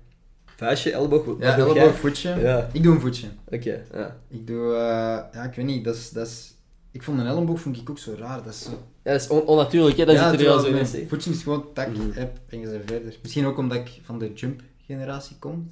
vuistje, 0.55 0.91
elleboog, 0.91 1.25
Ja, 1.39 1.57
elleboog, 1.57 1.95
voetje. 1.95 2.35
Ja. 2.39 2.69
Ik 2.73 2.83
doe 2.83 2.93
een 2.95 3.01
voetje. 3.01 3.27
Oké, 3.49 3.81
ja. 3.93 4.17
Ik 4.29 4.47
doe, 4.47 4.73
eh, 4.73 4.79
ja, 5.33 5.43
ik 5.49 5.53
weet 5.55 5.65
niet, 5.65 5.83
dat 5.85 5.95
is, 5.95 6.09
dat 6.09 6.27
is... 6.27 6.53
Ik 6.91 7.03
vond 7.03 7.19
een 7.19 7.27
elleboog 7.27 7.59
vond 7.59 7.77
ik 7.77 7.89
ook 7.89 7.99
zo 7.99 8.15
raar. 8.19 8.43
Dat 8.43 8.53
is 8.53 8.63
zo... 8.63 8.69
Ja, 9.03 9.11
dat 9.11 9.21
is 9.21 9.27
on- 9.27 9.41
onnatuurlijk, 9.45 9.97
hè? 9.97 10.05
Dat 10.05 10.15
ja, 10.15 10.29
zit 10.31 10.39
er 10.39 10.45
wel 10.45 10.59
zo 10.59 10.67
in. 10.67 11.07
voetje 11.07 11.31
is 11.31 11.43
gewoon 11.43 11.65
tak, 11.73 11.87
Mhm. 11.89 12.11
heb, 12.11 12.37
en 12.49 12.59
je 12.59 12.81
verder. 12.85 13.15
Misschien 13.21 13.45
ook 13.45 13.57
omdat 13.57 13.77
ik 13.77 13.99
van 14.03 14.19
de 14.19 14.31
jump-generatie 14.33 15.35
kom. 15.39 15.67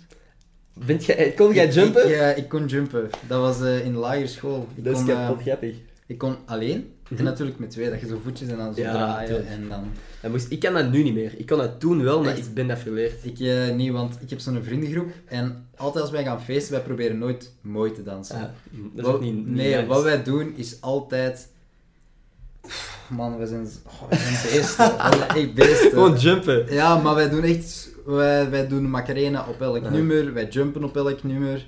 Bent 0.86 1.06
jij, 1.06 1.32
kon 1.36 1.54
jij 1.54 1.68
jumpen? 1.70 2.04
Ik, 2.04 2.10
ik, 2.10 2.16
eh, 2.20 2.38
ik 2.38 2.50
kon 2.50 2.66
jumpen. 2.66 3.10
Dat 3.28 3.40
was 3.40 3.62
eh, 3.62 3.86
in 3.86 3.92
de 3.94 3.98
lagere 4.00 4.28
school. 4.28 4.68
Ik 4.76 4.84
dat 4.84 4.94
is 4.94 5.00
kon, 5.04 5.08
kapot 5.08 5.42
grappig. 5.42 5.76
ik 6.08 6.18
kon 6.18 6.36
alleen. 6.46 6.94
Mhm. 7.18 7.26
En 7.26 7.32
natuurlijk 7.32 7.60
met 7.60 7.70
twee, 7.70 7.90
dat 7.90 8.00
je 8.00 8.08
zo 8.08 8.20
voetjes 8.24 8.50
en 8.50 8.58
dan 8.58 8.74
zo 8.76 8.82
Ja, 8.82 8.92
draaien. 8.92 9.28
tuurlijk. 9.30 9.50
En 9.50 9.70
dan... 9.70 9.84
Dat 10.22 10.32
moest, 10.32 10.52
ik 10.52 10.60
kan 10.60 10.74
dat 10.74 10.92
nu 10.92 11.04
niet 11.04 11.14
meer. 11.14 11.34
Ik 11.40 11.46
kon 11.46 11.58
dat 11.58 11.80
toen 11.80 12.04
wel, 12.04 12.24
maar 12.24 12.36
Echt? 12.36 12.48
ik 12.48 12.54
ben 12.54 12.68
dat 12.68 12.80
verleerd. 12.80 13.26
Ik 13.26 13.40
eh, 13.40 13.76
niet, 13.76 13.92
want 13.92 14.18
ik 14.22 14.30
heb 14.30 14.40
zo'n 14.40 14.64
vriendengroep. 14.64 15.12
En 15.26 15.68
altijd 15.76 16.04
als 16.04 16.12
wij 16.14 16.24
gaan 16.24 16.42
feesten, 16.42 16.72
wij 16.74 16.82
proberen 16.82 17.18
nooit 17.18 17.52
mooi 17.62 17.92
te 17.92 18.04
dansen. 18.04 18.40
Dat 18.40 18.50
is 18.96 19.02
Wat- 19.04 19.14
ook 19.16 19.22
niet, 19.22 19.34
niet 19.36 19.48
nee, 19.48 19.76
nice. 19.76 19.88
wat 19.88 20.04
wij 20.04 20.24
doen 20.24 20.54
is 20.56 20.82
altijd... 20.82 21.48
Man, 23.10 23.38
we 23.38 23.48
zijn, 23.48 23.68
oh, 23.86 24.10
we 24.10 24.16
zijn 24.16 24.34
beesten. 24.44 24.86
we 24.88 25.16
zijn 25.18 25.30
echt 25.30 25.54
beesten. 25.54 25.90
Gewoon 25.98 26.18
jumpen. 26.18 26.74
Ja, 26.74 26.98
maar 26.98 27.16
wij 27.16 27.30
doen 27.30 27.44
echt... 27.44 27.90
Wij, 28.06 28.50
wij 28.50 28.68
doen 28.68 28.90
Macarena 28.90 29.46
op 29.48 29.62
elk 29.62 29.84
Ja. 29.84 29.90
nummer, 29.90 30.34
wij 30.34 30.48
jumpen 30.48 30.84
op 30.84 30.96
elk 30.98 31.24
nummer. 31.24 31.66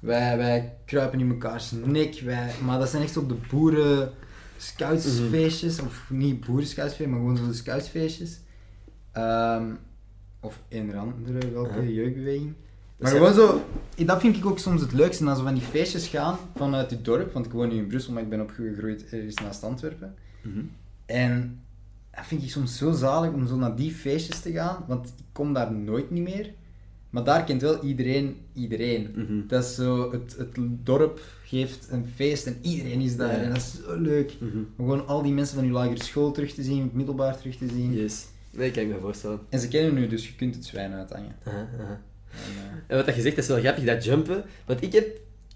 Wij, 0.00 0.36
wij 0.36 0.74
kruipen 0.86 1.20
in 1.20 1.26
mekaars 1.26 1.72
nek. 1.84 2.20
Wij, 2.24 2.50
maar 2.64 2.78
dat 2.78 2.88
zijn 2.88 3.02
echt 3.02 3.16
op 3.16 3.28
de 3.28 3.34
boeren 3.50 4.10
scoutsfeestjes. 4.58 5.80
Of 5.80 6.10
niet 6.10 6.46
boeren 6.46 6.66
scoutsfeestjes, 6.66 7.10
maar 7.10 7.18
gewoon 7.18 7.36
zo 7.36 7.46
de 7.46 7.54
scoutsfeestjes. 7.54 8.40
Ehm, 9.12 9.64
of 10.40 10.60
een 10.68 10.96
andere, 10.96 11.50
welke 11.52 11.82
Ja. 11.82 11.90
jeugdbeweging. 11.90 12.52
Maar 12.96 13.10
gewoon 13.10 13.34
zo, 13.34 13.64
dat 13.96 14.20
vind 14.20 14.36
ik 14.36 14.46
ook 14.46 14.58
soms 14.58 14.80
het 14.80 14.92
leukste, 14.92 15.24
als 15.24 15.38
we 15.38 15.44
van 15.44 15.54
die 15.54 15.62
feestjes 15.62 16.06
gaan 16.08 16.38
vanuit 16.56 16.90
het 16.90 17.04
dorp, 17.04 17.32
want 17.32 17.46
ik 17.46 17.52
woon 17.52 17.68
nu 17.68 17.74
in 17.74 17.86
Brussel, 17.86 18.12
maar 18.12 18.22
ik 18.22 18.28
ben 18.28 18.40
opgegroeid 18.40 19.04
ergens 19.10 19.34
naast 19.34 19.64
Antwerpen. 19.64 20.14
Mhm. 20.42 20.60
En 21.06 21.60
dat 22.10 22.26
vind 22.26 22.42
ik 22.42 22.50
soms 22.50 22.76
zo 22.76 22.92
zalig 22.92 23.32
om 23.32 23.46
zo 23.46 23.56
naar 23.56 23.76
die 23.76 23.90
feestjes 23.92 24.40
te 24.40 24.52
gaan, 24.52 24.84
want 24.86 25.08
ik 25.08 25.24
kom 25.32 25.52
daar 25.52 25.72
nooit 25.72 26.10
niet 26.10 26.22
meer. 26.22 26.50
Maar 27.10 27.24
daar 27.24 27.44
kent 27.44 27.62
wel 27.62 27.82
iedereen 27.84 28.36
iedereen. 28.54 29.12
Mhm. 29.14 29.46
Dat 29.46 29.64
is 29.64 29.74
zo, 29.74 30.12
het, 30.12 30.34
het 30.38 30.48
dorp 30.84 31.20
geeft 31.44 31.86
een 31.90 32.06
feest 32.14 32.46
en 32.46 32.56
iedereen 32.62 33.00
is 33.00 33.16
daar. 33.16 33.32
Ja. 33.32 33.38
En 33.42 33.48
dat 33.48 33.56
is 33.56 33.74
zo 33.84 34.00
leuk. 34.00 34.32
Mhm. 34.40 34.56
Om 34.56 34.64
gewoon 34.76 35.06
al 35.06 35.22
die 35.22 35.32
mensen 35.32 35.54
van 35.56 35.64
je 35.66 35.72
lagere 35.72 36.02
school 36.04 36.32
terug 36.32 36.52
te 36.54 36.62
zien, 36.62 36.90
middelbaar 36.92 37.36
terug 37.36 37.56
te 37.56 37.68
zien. 37.68 37.92
Yes. 37.94 38.26
Nee, 38.50 38.70
kan 38.70 38.82
ik 38.82 38.88
me 38.88 38.98
voorstellen. 39.00 39.40
En 39.48 39.60
ze 39.60 39.68
kennen 39.68 39.94
nu, 39.94 40.06
dus 40.06 40.26
je 40.26 40.34
kunt 40.34 40.54
het 40.54 40.64
zwijn 40.64 40.92
uithangen. 40.92 41.36
Aha, 41.44 41.68
aha. 41.80 42.00
En, 42.30 42.38
eh, 42.38 42.72
En 42.86 42.96
wat 42.96 43.06
dat 43.06 43.14
je 43.14 43.20
zegt, 43.22 43.34
dat 43.36 43.44
is 43.44 43.50
wel 43.50 43.60
grappig, 43.60 43.84
dat 43.84 44.04
jumpen. 44.04 44.44
Want 44.66 44.82
ik 44.82 44.92
heb 44.92 45.06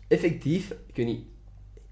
effectief, 0.09 0.71
ik 0.87 0.97
weet 0.97 1.07
niet, 1.07 1.21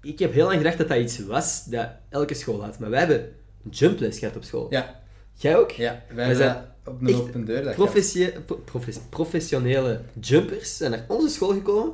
ik 0.01 0.19
heb 0.19 0.33
heel 0.33 0.45
lang 0.45 0.57
gedacht 0.57 0.77
dat 0.77 0.87
dat 0.87 0.97
iets 0.97 1.25
was 1.25 1.65
dat 1.65 1.87
elke 2.09 2.33
school 2.33 2.63
had. 2.63 2.79
Maar 2.79 2.89
wij 2.89 2.99
hebben 2.99 3.29
een 3.63 3.71
jumples 3.71 4.19
gehad 4.19 4.35
op 4.35 4.43
school. 4.43 4.67
ja, 4.69 4.99
Jij 5.33 5.57
ook? 5.57 5.71
ja, 5.71 6.03
wij 6.07 6.15
Wij 6.15 6.25
hebben 6.25 6.45
zijn 6.45 6.65
op 6.85 7.01
een 7.01 7.07
echt 7.07 7.19
open 7.19 7.45
deur. 7.45 7.63
Dat 7.63 7.75
Professie- 7.75 8.31
pro- 8.45 8.61
profes- 8.65 8.99
professionele 9.09 10.01
jumpers 10.19 10.77
zijn 10.77 10.91
naar 10.91 11.05
onze 11.07 11.29
school 11.29 11.49
gekomen 11.53 11.93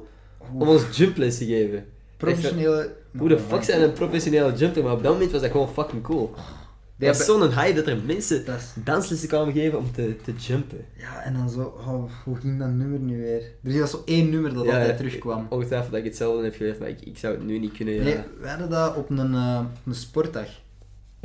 Oeh. 0.53 0.61
om 0.61 0.67
ons 0.67 0.97
jumples 0.97 1.37
te 1.37 1.45
geven. 1.45 1.85
Professionele... 2.17 2.93
Hoe 3.17 3.29
de 3.29 3.39
fuck 3.39 3.63
zijn 3.63 3.81
een 3.81 3.93
professionele 3.93 4.53
jumper? 4.53 4.83
Maar 4.83 4.93
op 4.93 5.03
dat 5.03 5.13
moment 5.13 5.31
was 5.31 5.41
dat 5.41 5.51
gewoon 5.51 5.69
fucking 5.69 6.03
cool. 6.03 6.33
Die 6.97 7.07
Het 7.07 7.17
was 7.17 7.27
hebben- 7.27 7.49
zo'n 7.51 7.59
hype 7.63 7.75
dat 7.75 7.87
er 7.87 7.97
mensen 8.05 8.45
Dat 8.45 8.55
is- 8.55 8.73
danslessen 8.83 9.27
kwamen 9.27 9.53
geven 9.53 9.77
om 9.77 9.91
te, 9.91 10.15
te 10.23 10.33
jumpen. 10.33 10.85
Ja, 10.97 11.21
en 11.23 11.33
dan 11.33 11.49
zo... 11.49 11.61
Oh, 11.87 12.11
hoe 12.23 12.35
ging 12.35 12.59
dat 12.59 12.67
nummer 12.69 12.99
nu 12.99 13.21
weer? 13.21 13.41
Er 13.73 13.79
was 13.79 13.91
zo 13.91 14.01
één 14.05 14.29
nummer 14.29 14.53
dat 14.53 14.65
Ja, 14.65 14.77
altijd 14.79 14.97
terugkwam. 14.97 15.45
Ongetwijfeld 15.49 15.91
dat 15.91 15.99
ik 15.99 16.05
hetzelfde 16.05 16.43
heb 16.43 16.55
geleerd, 16.55 16.79
maar 16.79 16.89
ik, 16.89 17.01
ik 17.01 17.17
zou 17.17 17.33
het 17.35 17.45
nu 17.45 17.59
niet 17.59 17.71
kunnen. 17.71 17.93
Ja. 17.93 18.03
Nee, 18.03 18.17
wij 18.39 18.49
hadden 18.49 18.69
dat 18.69 18.95
op 18.95 19.09
een, 19.09 19.33
eh, 19.33 19.61
op 19.79 19.85
een 19.85 19.95
sportdag. 19.95 20.47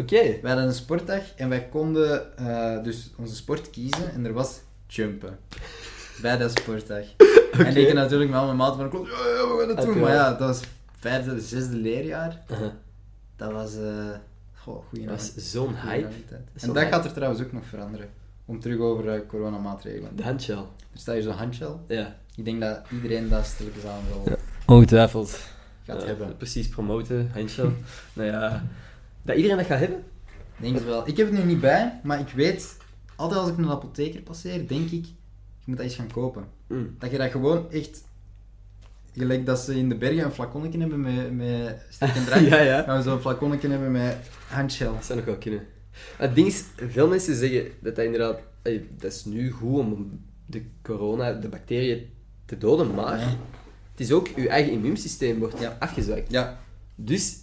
Oké. 0.02 0.22
Wij 0.22 0.50
hadden 0.50 0.64
een 0.64 0.74
sportdag 0.74 1.22
en 1.36 1.48
wij 1.48 1.68
konden 1.68 2.36
eh, 2.36 2.82
dus 2.82 3.10
onze 3.16 3.34
sport 3.34 3.70
kiezen 3.70 4.12
en 4.12 4.26
er 4.26 4.32
was 4.32 4.60
jumpen. 4.86 5.38
Bij 6.22 6.36
dat 6.36 6.58
sportdag. 6.58 7.04
En 7.52 7.76
ik 7.76 7.92
natuurlijk 7.94 8.30
met 8.30 8.38
al 8.38 8.44
mijn 8.44 8.56
maten 8.56 8.76
van 8.76 8.84
de 8.84 8.90
klas, 8.90 9.08
ja, 9.08 9.28
ja, 9.28 9.48
we 9.48 9.56
gaan 9.58 9.68
het 9.68 9.68
doen. 9.68 9.76
Uiteraard. 9.76 10.00
Maar 10.00 10.12
ja, 10.12 10.30
dat 10.30 10.48
was 10.48 10.60
vijfde, 10.98 11.40
zesde 11.40 11.76
leerjaar. 11.76 12.42
Aha. 12.50 12.72
Dat 13.36 13.52
was, 13.52 13.76
eh 13.76 14.10
goh, 14.54 14.84
goeie 14.88 15.06
Dat 15.06 15.16
was 15.16 15.50
zo'n 15.50 15.74
hype. 15.76 16.06
En 16.28 16.66
dat 16.66 16.76
hype. 16.76 16.90
gaat 16.90 17.04
er 17.04 17.12
trouwens 17.12 17.42
ook 17.42 17.52
nog 17.52 17.66
veranderen. 17.66 18.08
Om 18.44 18.60
terug 18.60 18.78
over 18.78 19.08
eh, 19.08 19.20
coronamaatregelen. 19.28 20.16
De 20.16 20.22
handshell. 20.22 20.56
Er 20.92 20.98
staat 20.98 21.14
hier 21.14 21.22
zo'n 21.22 21.32
handshell. 21.32 21.74
Ja. 21.88 22.16
Ik 22.36 22.44
denk 22.44 22.60
dat 22.60 22.80
iedereen 22.90 23.28
dat 23.28 23.44
stilletjes 23.46 23.84
aan 23.84 24.02
wel 24.08 24.22
Ja. 24.24 24.36
Ongetwijfeld. 24.66 25.38
gaat 25.86 26.04
hebben. 26.04 26.36
Precies, 26.36 26.68
promoten, 26.68 27.30
handshell. 27.34 27.70
nou 28.12 28.28
ja, 28.28 28.62
dat 29.22 29.36
iedereen 29.36 29.56
dat 29.56 29.66
gaat 29.66 29.78
hebben? 29.78 30.02
Denk 30.56 30.74
het 30.74 30.84
wel. 30.84 31.08
Ik 31.08 31.16
heb 31.16 31.30
het 31.30 31.38
nu 31.38 31.44
niet 31.44 31.60
bij, 31.60 32.00
maar 32.02 32.20
ik 32.20 32.28
weet, 32.28 32.76
altijd 33.16 33.40
als 33.40 33.50
ik 33.50 33.58
een 33.58 33.68
apotheker 33.70 34.20
passeer, 34.22 34.68
denk 34.68 34.90
ik, 34.90 35.04
je 35.04 35.64
moet 35.64 35.76
dat 35.76 35.86
eens 35.86 35.94
gaan 35.94 36.12
kopen. 36.12 36.44
Mm. 36.66 36.94
Dat 36.98 37.10
je 37.10 37.18
dat 37.18 37.30
gewoon 37.30 37.70
echt, 37.70 38.04
gelijk 39.16 39.46
dat 39.46 39.58
ze 39.58 39.76
in 39.78 39.88
de 39.88 39.94
bergen 39.96 40.24
een 40.24 40.32
flaconnetje 40.32 40.78
hebben 40.78 41.00
met, 41.00 41.32
met 41.32 41.76
sterk 41.90 42.14
en 42.14 42.24
drank, 42.24 42.48
Ja, 42.52 42.60
ja. 42.60 42.82
gaan 42.82 42.96
we 42.96 43.02
zo'n 43.02 43.20
flaconnetje 43.20 43.68
hebben 43.68 43.92
met 43.92 44.16
handshell. 44.48 44.86
Dat 44.92 45.04
zou 45.04 45.18
nog 45.18 45.26
wel 45.26 45.36
kunnen. 45.38 45.66
Het 46.16 46.34
ding 46.34 46.46
is, 46.46 46.64
veel 46.76 47.08
mensen 47.08 47.34
zeggen 47.36 47.64
dat 47.80 47.96
dat 47.96 48.04
inderdaad... 48.04 48.38
dat 48.98 49.12
is 49.12 49.24
nu 49.24 49.50
goed 49.50 49.78
om 49.78 50.20
de 50.46 50.62
corona, 50.82 51.32
de 51.32 51.48
bacteriën 51.48 52.10
te 52.44 52.58
doden, 52.58 52.94
maar 52.94 53.18
Ja. 53.20 53.26
het 53.90 54.00
is 54.00 54.12
ook 54.12 54.28
je 54.28 54.48
eigen 54.48 54.72
immuunsysteem 54.72 55.38
wordt 55.38 55.58
Ja. 55.60 55.76
afgezwakt. 55.80 56.30
Ja, 56.30 56.60
Dus, 56.94 57.36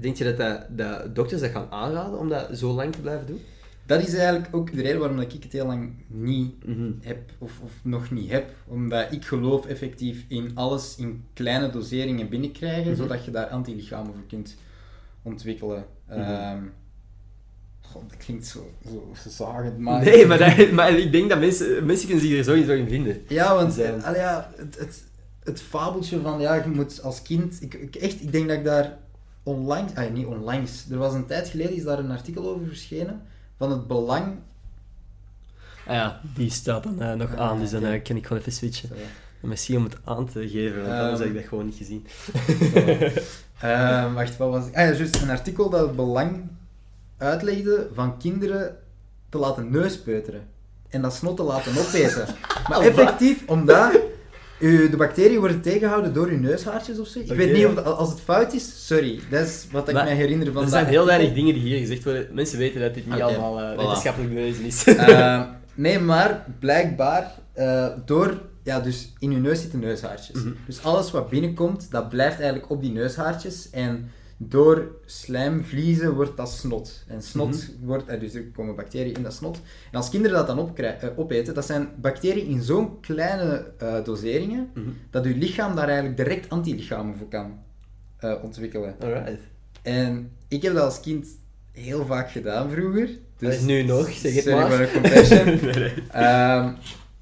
denk 0.00 0.16
je 0.16 0.34
dat, 0.36 0.66
dat 0.68 1.14
dokters 1.14 1.40
dat 1.40 1.50
gaan 1.50 1.70
aanraden 1.70 2.18
om 2.18 2.28
dat 2.28 2.48
zo 2.58 2.72
lang 2.72 2.92
te 2.92 3.00
blijven 3.00 3.26
doen? 3.26 3.40
dat 3.86 4.02
is 4.06 4.14
eigenlijk 4.14 4.48
ook 4.56 4.72
de 4.74 4.82
reden 4.82 4.98
waarom 5.00 5.20
ik 5.20 5.32
het 5.42 5.52
heel 5.52 5.66
lang 5.66 5.92
niet 6.06 6.66
Mhm. 6.66 6.90
heb, 7.00 7.18
of, 7.38 7.60
of 7.64 7.70
nog 7.82 8.10
niet 8.10 8.30
heb. 8.30 8.50
Omdat 8.66 9.12
ik 9.12 9.24
geloof 9.24 9.66
effectief 9.66 10.24
in 10.28 10.50
alles 10.54 10.96
in 10.98 11.24
kleine 11.32 11.70
doseringen 11.70 12.28
binnenkrijgen, 12.28 12.90
Mhm. 12.92 13.00
zodat 13.00 13.24
je 13.24 13.30
daar 13.30 13.46
antilichamen 13.46 14.12
voor 14.12 14.26
kunt 14.28 14.56
ontwikkelen. 15.22 15.84
Mhm. 16.08 16.18
Ehm, 16.18 16.62
God, 17.80 18.02
dat 18.10 18.18
klinkt 18.18 18.46
zo, 18.46 18.70
zo 19.22 19.30
zagend, 19.30 19.78
maar... 19.78 20.04
Nee, 20.04 20.26
maar, 20.26 20.38
dat, 20.56 20.70
maar 20.70 20.92
ik 20.98 21.12
denk 21.12 21.28
dat 21.28 21.38
mensen, 21.40 21.86
mensen 21.86 22.06
kunnen 22.08 22.26
zich 22.26 22.38
er 22.38 22.44
sowieso 22.44 22.72
in 22.72 22.88
vinden. 22.88 23.22
Ja, 23.28 23.54
want 23.54 23.72
Zijn. 23.72 24.04
allee, 24.04 24.20
ja, 24.20 24.50
het, 24.56 24.78
het, 24.78 25.04
het 25.44 25.60
fabeltje 25.62 26.20
van 26.20 26.40
ja, 26.40 26.54
je 26.54 26.68
moet 26.68 27.02
als 27.02 27.22
kind. 27.22 27.62
Ik, 27.62 27.74
ik, 27.74 27.94
echt, 27.96 28.22
ik 28.22 28.32
denk 28.32 28.48
dat 28.48 28.56
ik 28.58 28.64
daar 28.64 28.98
online. 29.42 29.88
Ah, 29.94 30.12
niet 30.12 30.26
online. 30.26 30.66
Er 30.90 30.98
was 30.98 31.14
een 31.14 31.26
tijd 31.26 31.48
geleden 31.48 31.76
is 31.76 31.82
daar 31.84 31.98
een 31.98 32.10
artikel 32.10 32.48
over 32.48 32.66
verschenen. 32.66 33.22
Van 33.58 33.70
het 33.70 33.86
belang. 33.86 34.26
Ah 35.86 35.94
ja, 35.96 36.20
die 36.34 36.50
staat 36.50 36.82
dan 36.82 37.00
eh, 37.02 37.12
nog 37.14 37.34
Ah, 37.34 37.40
aan, 37.40 37.58
dus 37.58 37.70
dan 37.70 37.84
eh, 37.84 38.02
kan 38.02 38.16
ik 38.16 38.26
gewoon 38.26 38.40
even 38.40 38.52
switchen. 38.52 38.88
Zo, 38.88 38.94
Merci 39.40 39.76
om 39.76 39.84
het 39.84 39.96
aan 40.04 40.26
te 40.28 40.48
geven, 40.48 40.82
want 40.86 40.92
anders 41.00 41.12
Ehm. 41.12 41.20
heb 41.20 41.28
ik 41.28 41.34
dat 41.34 41.48
gewoon 41.48 41.64
niet 41.66 41.76
gezien. 41.76 42.06
Ehm, 43.60 44.12
wacht, 44.12 44.36
wat 44.36 44.50
was 44.50 44.66
ik? 44.66 44.76
Ah 44.76 44.88
ja, 44.88 44.92
juist 44.94 45.22
een 45.22 45.30
artikel 45.30 45.70
dat 45.70 45.80
het 45.80 45.96
belang 45.96 46.42
uitlegde 47.16 47.88
van 47.94 48.18
kinderen 48.18 48.76
te 49.28 49.38
laten 49.38 49.70
neuspeuteren. 49.70 50.46
En 50.88 51.02
dat 51.02 51.14
snot 51.14 51.36
te 51.36 51.42
laten 51.42 51.72
opeten. 51.78 52.26
Maar 52.68 52.80
effectief, 52.80 53.42
omdat 53.46 53.98
de 54.60 54.94
bacteriën 54.96 55.38
worden 55.38 55.60
tegengehouden 55.60 56.12
door 56.12 56.26
uw 56.28 56.38
neushaartjes 56.38 56.98
of 56.98 57.06
zo. 57.06 57.18
Ik 57.20 57.32
weet 57.32 57.52
niet 57.52 57.66
of 57.66 57.74
het- 57.76 57.84
als 57.84 58.10
het 58.10 58.20
fout 58.20 58.52
is, 58.52 58.86
sorry. 58.86 59.20
Dat 59.30 59.46
is 59.46 59.66
wat 59.70 59.88
ik 59.88 59.94
Maar 59.94 60.04
mij 60.04 60.14
herinner 60.14 60.52
van 60.52 60.62
er 60.62 60.68
zijn 60.68 60.86
heel 60.86 61.06
weinig 61.06 61.32
dingen 61.32 61.54
die 61.54 61.62
hier 61.62 61.78
gezegd 61.78 62.04
worden. 62.04 62.26
Mensen 62.32 62.58
weten 62.58 62.80
dat 62.80 62.94
dit 62.94 63.06
niet 63.10 63.20
allemaal 63.20 63.60
eh, 63.60 63.72
voilà. 63.72 63.76
wetenschappelijk 63.76 64.34
bewezen 64.34 64.64
is. 64.64 64.84
Eh, 64.84 65.42
nee, 65.74 65.98
maar 65.98 66.44
blijkbaar 66.58 67.34
eh, 67.52 67.86
door... 68.04 68.40
Ja, 68.62 68.80
dus 68.80 69.12
in 69.18 69.30
uw 69.32 69.40
neus 69.40 69.60
zitten 69.60 69.78
neushaartjes. 69.80 70.42
Mhm. 70.42 70.52
Dus 70.66 70.82
alles 70.82 71.10
wat 71.10 71.30
binnenkomt, 71.30 71.90
dat 71.90 72.08
blijft 72.08 72.36
eigenlijk 72.40 72.70
op 72.70 72.80
die 72.82 72.92
neushaartjes. 72.92 73.70
En 73.70 74.10
door 74.42 74.90
slijmvliezen 75.06 76.14
wordt 76.14 76.36
dat 76.36 76.50
snot. 76.50 77.04
En 77.06 77.22
snot 77.22 77.48
Mhm. 77.48 77.86
wordt... 77.86 78.06
eh, 78.06 78.20
dus 78.20 78.34
er 78.34 78.42
komen 78.44 78.74
bacteriën 78.74 79.14
in 79.14 79.22
dat 79.22 79.32
snot. 79.32 79.60
En 79.90 79.96
als 79.96 80.08
kinderen 80.10 80.36
dat 80.36 80.46
dan 80.56 80.76
eh, 80.76 81.08
opeten, 81.16 81.54
dat 81.54 81.66
zijn 81.66 81.88
bacteriën 82.00 82.46
in 82.46 82.62
zo'n 82.62 83.00
kleine 83.00 83.72
eh, 83.78 84.04
doseringen, 84.04 84.70
Mhm. 84.74 84.88
dat 85.10 85.24
uw 85.24 85.36
lichaam 85.36 85.74
daar 85.74 85.86
eigenlijk 85.86 86.16
direct 86.16 86.50
antilichamen 86.50 87.16
voor 87.16 87.28
kan 87.28 87.58
ontwikkelen. 88.42 88.94
Alright. 89.00 89.40
En 89.82 90.30
ik 90.48 90.62
heb 90.62 90.74
dat 90.74 90.82
als 90.84 91.00
kind 91.00 91.26
heel 91.72 92.06
vaak 92.06 92.30
gedaan 92.30 92.70
vroeger. 92.70 93.08
Dus 93.38 93.60
nu 93.60 93.82
nog, 93.82 94.10
zeg 94.10 94.34
het 94.34 94.42
sorry 94.44 94.58
maar. 94.58 94.70
voor 94.70 94.78
de 94.78 94.90
confession. 94.92 95.44
Nee, 95.62 95.74
nee. 95.74 95.92
Ehm, 96.10 96.72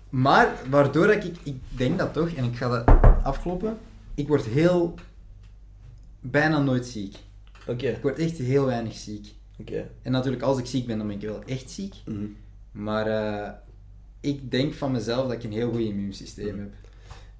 maar 0.09 0.49
waardoor 0.71 1.07
dat 1.07 1.25
ik, 1.25 1.35
ik 1.43 1.57
denk 1.69 1.99
dat 1.99 2.13
toch, 2.13 2.29
en 2.31 2.45
ik 2.45 2.57
ga 2.57 2.69
dat 2.69 2.97
afkloppen, 3.23 3.77
ik 4.15 4.29
word 4.29 4.45
heel, 4.45 4.95
bijna 6.21 6.59
nooit 6.61 6.87
ziek. 6.87 7.17
Oké, 7.67 7.87
Ik 7.89 8.03
word 8.03 8.19
echt 8.19 8.39
heel 8.39 8.65
weinig 8.67 8.95
ziek. 8.95 9.35
oké. 9.61 9.91
En 10.03 10.13
natuurlijk, 10.13 10.43
als 10.43 10.59
ik 10.59 10.67
ziek 10.67 10.87
ben, 10.87 10.99
dan 10.99 11.07
ben 11.07 11.17
ik 11.17 11.23
wel 11.29 11.43
echt 11.47 11.71
ziek. 11.71 11.95
Mhm. 12.07 12.25
Maar 12.73 13.07
eh, 13.07 13.51
ik 14.21 14.51
denk 14.51 14.75
van 14.75 14.93
mezelf 14.93 15.23
dat 15.23 15.33
ik 15.33 15.45
een 15.45 15.53
heel 15.53 15.71
goed 15.71 15.81
immuunsysteem 15.81 16.59
heb. 16.59 16.73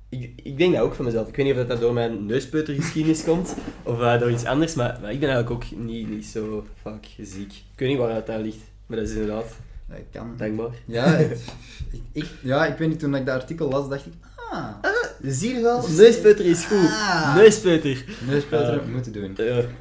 Ik, 0.09 0.33
ik 0.43 0.59
denk 0.59 0.73
dat 0.75 0.83
ook 0.83 0.95
van 0.95 1.05
mezelf. 1.05 1.29
Ik 1.29 1.37
weet 1.37 1.47
niet 1.47 1.55
of 1.57 1.67
dat 1.67 1.81
door 1.81 1.93
mijn 1.93 2.27
neuspeutergeschiedenis 2.27 3.25
komt, 3.25 3.55
of 3.83 4.01
eh, 4.01 4.19
door 4.21 4.31
iets 4.31 4.45
anders, 4.45 4.75
maar, 4.75 4.99
maar 5.01 5.13
ik 5.13 5.21
ben 5.21 5.29
eigenlijk 5.29 5.65
ook 5.65 5.79
niet, 5.79 6.09
niet 6.11 6.27
zo 6.27 6.67
vaak 6.83 7.07
ziek. 7.21 7.53
Ik 7.53 7.79
weet 7.79 7.89
niet 7.89 7.99
waar 7.99 8.25
dat 8.25 8.41
ligt, 8.41 8.59
maar 8.87 8.97
dat 8.99 9.09
is 9.09 9.13
inderdaad 9.15 9.57
Dat 9.89 9.99
kan. 10.13 10.35
dankbaar. 10.37 10.71
Ja, 10.87 11.05
het- 11.07 11.45
ik, 11.93 12.01
ik- 12.13 12.31
ja, 12.43 12.67
ik 12.67 12.79
weet 12.79 12.89
niet, 12.89 12.99
toen 12.99 13.15
ik 13.15 13.27
dat 13.27 13.41
artikel 13.41 13.69
las, 13.69 13.89
dacht 13.89 14.07
ik, 14.07 14.13
ah, 14.51 14.75
Zie 15.23 15.55
je 15.55 15.61
wel? 15.61 15.89
Neuspeuter 15.89 16.45
is 16.45 16.65
goed. 16.65 16.79
Ah. 16.89 17.35
Neuspeuter. 17.35 18.05
neuspeuteren 18.27 18.81
Eh, 18.83 18.89
moeten 18.89 19.13
doen. 19.13 19.37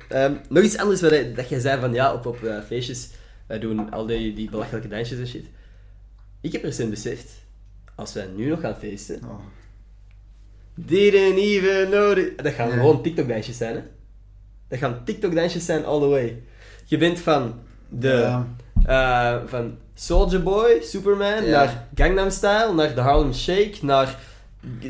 Ehm, 0.09 0.33
nog 0.49 0.63
iets 0.63 0.77
anders 0.77 1.01
wat 1.01 1.13
dat 1.35 1.49
jij 1.49 1.59
zei 1.59 1.79
van 1.79 1.93
ja, 1.93 2.13
op, 2.13 2.25
op 2.25 2.43
eh, 2.43 2.55
feestjes, 2.67 3.09
wij 3.47 3.59
doen 3.59 3.91
al 3.91 4.05
die, 4.05 4.33
die 4.33 4.49
belachelijke 4.49 4.87
dansjes 4.87 5.19
en 5.19 5.27
shit. 5.27 5.45
Ik 6.41 6.51
heb 6.51 6.63
recent 6.63 6.89
beseft, 6.89 7.29
als 7.95 8.13
wij 8.13 8.27
nu 8.35 8.49
nog 8.49 8.59
gaan 8.59 8.75
feesten, 8.75 9.19
Oh. 9.25 9.39
didn't 10.75 11.37
even 11.37 11.89
know 11.89 12.15
that- 12.15 12.43
Dat 12.43 12.53
gaan 12.53 12.71
gewoon 12.71 13.01
TikTok-dansjes 13.01 13.57
zijn, 13.57 13.75
hè? 13.75 13.81
Dat 14.67 14.79
gaan 14.79 15.01
TikTok-dansjes 15.05 15.65
zijn 15.65 15.85
all 15.85 15.99
the 15.99 16.07
way. 16.07 16.41
Je 16.85 16.97
bent 16.97 17.19
van 17.19 17.59
de... 17.89 18.07
Ja. 18.09 18.47
eh, 18.85 19.47
van 19.47 19.77
Soldier 19.95 20.43
Boy, 20.43 20.79
Superman, 20.81 21.43
Ja. 21.45 21.49
naar 21.51 21.87
Gangnam 21.95 22.29
Style, 22.29 22.73
naar 22.75 22.95
de 22.95 23.01
Harlem 23.01 23.33
Shake, 23.33 23.77
naar 23.81 24.19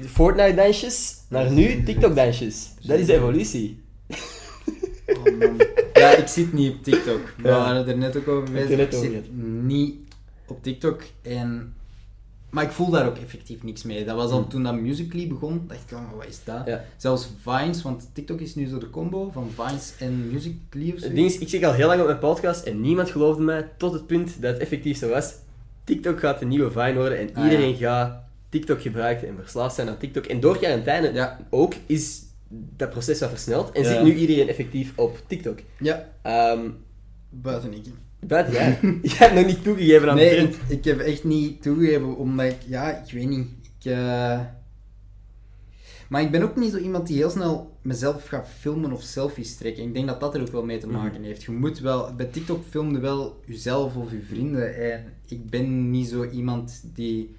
Fortnite-dansjes, 0.05 1.15
naar 1.29 1.51
nu 1.51 1.83
TikTok-dansjes. 1.83 2.69
Dat 2.81 2.99
is 2.99 3.05
de 3.05 3.13
evolutie. 3.13 3.81
Oh, 5.07 5.23
man. 5.39 5.61
Ja, 5.93 6.15
ik 6.15 6.27
zit 6.27 6.53
niet 6.53 6.73
op 6.75 6.83
TikTok. 6.83 7.33
We 7.37 7.47
Ja. 7.47 7.57
waren 7.57 7.87
er 7.87 7.97
net 7.97 8.17
ook 8.17 8.27
over 8.27 8.51
bezig. 8.51 8.79
Ik 8.79 8.91
zit 8.91 9.25
niet 9.63 9.95
op 10.47 10.63
TikTok. 10.63 11.01
En... 11.21 11.73
Maar 12.49 12.63
ik 12.63 12.71
voel 12.71 12.89
daar 12.89 13.07
ook 13.07 13.17
effectief 13.17 13.63
niks 13.63 13.83
mee. 13.83 14.05
Dat 14.05 14.15
was 14.15 14.31
al 14.31 14.39
Hmm. 14.39 14.49
toen 14.49 14.63
dat 14.63 14.75
Musical.ly 14.75 15.27
begon. 15.27 15.61
dacht 15.67 15.81
ik, 15.91 15.97
oh, 15.97 16.11
wat 16.17 16.27
is 16.27 16.39
dat? 16.43 16.61
Ja. 16.65 16.85
Zelfs 16.97 17.29
Vines, 17.41 17.81
want 17.81 18.09
TikTok 18.13 18.39
is 18.39 18.55
nu 18.55 18.67
zo 18.67 18.77
de 18.77 18.89
combo 18.89 19.29
van 19.33 19.49
Vines 19.55 19.93
en 19.99 20.31
Musical.ly 20.31 20.91
of 20.93 20.99
zo. 20.99 21.05
Het 21.05 21.15
ding 21.15 21.27
is, 21.27 21.37
ik 21.37 21.49
zeg 21.49 21.63
al 21.63 21.73
heel 21.73 21.87
lang 21.87 21.99
op 22.01 22.07
mijn 22.07 22.19
podcast 22.19 22.65
en 22.65 22.81
niemand 22.81 23.09
geloofde 23.09 23.43
mij 23.43 23.69
tot 23.77 23.93
het 23.93 24.07
punt 24.07 24.41
dat 24.41 24.51
het 24.53 24.61
effectief 24.61 24.97
zo 24.97 25.09
was. 25.09 25.33
TikTok 25.83 26.19
gaat 26.19 26.39
de 26.39 26.45
nieuwe 26.45 26.71
Vine 26.71 26.93
worden 26.93 27.17
en 27.19 27.29
Ah, 27.35 27.43
iedereen 27.43 27.77
ja. 27.77 28.05
gaat 28.05 28.25
TikTok 28.49 28.81
gebruiken 28.81 29.27
en 29.27 29.35
verslaafd 29.41 29.75
zijn 29.75 29.89
aan 29.89 29.97
TikTok. 29.97 30.25
En 30.25 30.39
door 30.39 30.57
quarantaine 30.57 31.13
Ja. 31.13 31.39
ook 31.49 31.73
is 31.85 32.21
dat 32.49 32.89
proces 32.89 33.19
wat 33.19 33.29
versneld 33.29 33.71
en 33.71 33.83
Ja. 33.83 33.89
zit 33.89 34.03
nu 34.03 34.13
iedereen 34.15 34.47
effectief 34.49 34.93
op 34.95 35.21
TikTok. 35.27 35.59
Ja, 35.79 36.09
Ehm, 36.21 36.69
buiten 37.29 37.73
ik. 37.73 37.85
Buiten 38.19 38.53
jij. 38.53 38.77
Jij 39.01 39.15
hebt 39.17 39.33
nog 39.33 39.45
niet 39.45 39.63
toegegeven 39.63 40.09
aan 40.09 40.15
de 40.15 40.21
Nee, 40.21 40.31
trend. 40.35 40.55
ik, 40.55 40.61
ik 40.77 40.83
heb 40.85 40.99
echt 40.99 41.23
niet 41.23 41.61
toegegeven, 41.61 42.15
omdat 42.17 42.45
ik, 42.45 42.57
ja, 42.67 43.03
ik 43.05 43.11
weet 43.11 43.27
niet. 43.29 43.47
Ik, 43.79 43.91
eh, 43.91 44.39
Maar 46.09 46.21
ik 46.21 46.31
ben 46.31 46.41
ook 46.41 46.55
niet 46.55 46.71
zo 46.71 46.77
iemand 46.77 47.07
die 47.07 47.17
heel 47.17 47.29
snel 47.29 47.77
mezelf 47.81 48.27
gaat 48.27 48.47
filmen 48.59 48.91
of 48.91 49.01
selfies 49.01 49.55
trekken. 49.57 49.83
Ik 49.83 49.93
denk 49.93 50.07
dat 50.07 50.19
dat 50.19 50.35
er 50.35 50.41
ook 50.41 50.51
wel 50.51 50.63
mee 50.65 50.77
te 50.77 50.87
maken 50.87 51.23
heeft. 51.23 51.43
Je 51.43 51.51
moet 51.51 51.79
wel, 51.79 52.15
bij 52.15 52.25
TikTok 52.25 52.63
filmde 52.69 52.99
wel 52.99 53.39
jezelf 53.45 53.95
of 53.95 54.11
je 54.11 54.21
vrienden. 54.27 54.75
En 54.93 55.03
ik 55.27 55.49
ben 55.49 55.89
niet 55.91 56.07
zo 56.07 56.29
iemand 56.29 56.81
die, 56.93 57.35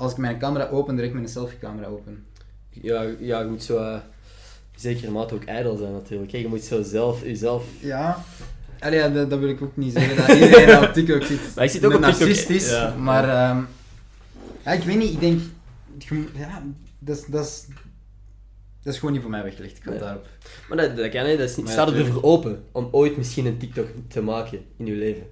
als 0.00 0.12
ik 0.12 0.18
mijn 0.18 0.38
camera 0.38 0.68
open, 0.68 0.94
direct 0.96 1.14
mijn 1.14 1.28
selfie-camera 1.28 1.86
open. 1.86 2.24
Ja, 2.70 3.02
ja, 3.18 3.40
je 3.40 3.46
moet 3.48 3.62
zo... 3.62 3.76
eh 3.76 3.98
zeker 4.76 5.12
mate 5.12 5.34
ook 5.34 5.44
ijdel 5.44 5.76
zijn 5.76 5.92
natuurlijk. 5.92 6.32
hè. 6.32 6.38
Je 6.38 6.48
moet 6.48 6.62
zo 6.62 6.82
zelf, 6.82 7.22
jezelf... 7.22 7.64
Ja. 7.80 8.24
Allee, 8.78 8.98
ja, 8.98 9.08
dat, 9.08 9.30
dat 9.30 9.38
wil 9.38 9.48
ik 9.48 9.62
ook 9.62 9.76
niet 9.76 9.92
zeggen, 9.92 10.16
dat 10.16 10.28
iedereen 10.36 10.78
op 10.78 10.92
TikTok 10.92 11.22
zit. 11.22 11.40
Maar 11.54 11.64
ik 11.64 11.70
zit 11.70 11.84
ook 11.84 11.94
op 11.94 12.02
TikTok, 12.04 12.60
ja. 12.60 12.94
maar 12.94 13.24
ehm, 13.28 13.62
ja, 14.64 14.70
ik 14.72 14.82
weet 14.82 14.96
niet, 14.96 15.12
ik 15.12 15.20
denk, 15.20 15.40
ja, 16.36 16.62
dat 16.98 17.16
is, 17.16 17.24
dat 17.26 17.44
is, 17.44 17.64
dat 18.82 18.92
is 18.92 18.98
gewoon 18.98 19.12
niet 19.12 19.22
voor 19.22 19.30
mij 19.30 19.42
weggelegd, 19.42 19.76
ik 19.76 19.82
ga 19.82 19.90
Nee. 19.90 19.98
daarop. 19.98 20.26
Maar 20.68 20.76
dat, 20.78 20.96
dat 20.96 21.08
kan, 21.08 21.24
hè. 21.24 21.36
Dat 21.36 21.48
is 21.48 21.56
niet, 21.56 21.68
staat 21.68 21.90
er 21.92 22.06
voor 22.06 22.22
open 22.22 22.64
om 22.72 22.88
ooit 22.90 23.16
misschien 23.16 23.46
een 23.46 23.58
TikTok 23.58 23.86
te 24.08 24.22
maken 24.22 24.58
in 24.76 24.86
je 24.86 24.94
leven? 24.94 25.22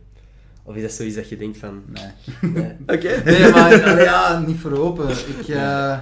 Of 0.69 0.75
is 0.75 0.83
dat 0.83 0.93
zoiets 0.93 1.17
dat 1.17 1.29
je 1.29 1.37
denkt 1.37 1.59
van... 1.59 1.83
Nee. 1.87 2.51
Nee. 2.53 2.77
Oké. 2.97 3.23
Nee, 3.25 3.51
maar 3.51 3.83
allee, 3.85 4.05
ja, 4.05 4.39
niet 4.39 4.59
voor 4.59 4.73
open. 4.73 5.11
Ik, 5.11 5.49
eh, 5.49 5.99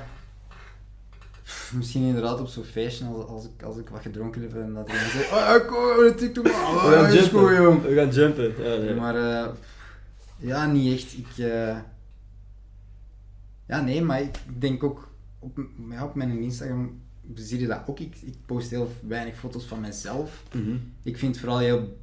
misschien 1.73 2.03
inderdaad 2.03 2.41
op 2.41 2.49
zo'n 2.49 2.65
feestje, 2.65 3.05
als, 3.05 3.27
als, 3.27 3.45
ik, 3.45 3.63
als 3.63 3.77
ik 3.77 3.89
wat 3.89 4.01
gedronken 4.01 4.43
heb 4.43 4.55
en 4.55 4.75
dat 4.75 4.89
iemand 4.89 5.11
zegt, 5.11 5.33
oh, 5.33 5.55
ik 5.57 5.67
kom 5.67 6.07
een 6.07 6.17
TikTok 6.17 6.45
maken, 6.45 6.61
We 6.61 6.79
oh, 6.79 6.93
gaan 6.93 7.11
goed, 7.11 7.31
jumpen. 7.31 7.63
jong. 7.63 7.83
We 7.83 7.95
gaan 7.95 8.11
jumpen. 8.11 8.65
Ja, 8.65 8.77
nee. 8.77 8.95
Maar 8.95 9.17
eh, 9.17 9.49
ja, 10.37 10.67
niet 10.67 10.99
echt. 10.99 11.13
Ik, 11.13 11.45
eh, 11.45 11.77
ja, 13.67 13.81
nee, 13.81 14.03
maar 14.03 14.21
ik 14.21 14.39
denk 14.59 14.83
ook 14.85 15.09
op, 15.39 15.59
ja, 15.91 16.05
op 16.05 16.15
mijn 16.15 16.41
Instagram 16.41 17.01
zie 17.35 17.61
je 17.61 17.67
dat 17.67 17.81
ook. 17.87 18.01
Ik, 18.01 18.17
ik 18.23 18.37
post 18.47 18.71
heel 18.71 18.91
weinig 19.07 19.37
foto's 19.37 19.65
van 19.65 19.81
mezelf. 19.81 20.43
Mhm. 20.55 20.77
Ik 21.03 21.19
vind 21.19 21.33
het 21.33 21.41
vooral 21.45 21.59
heel. 21.59 21.99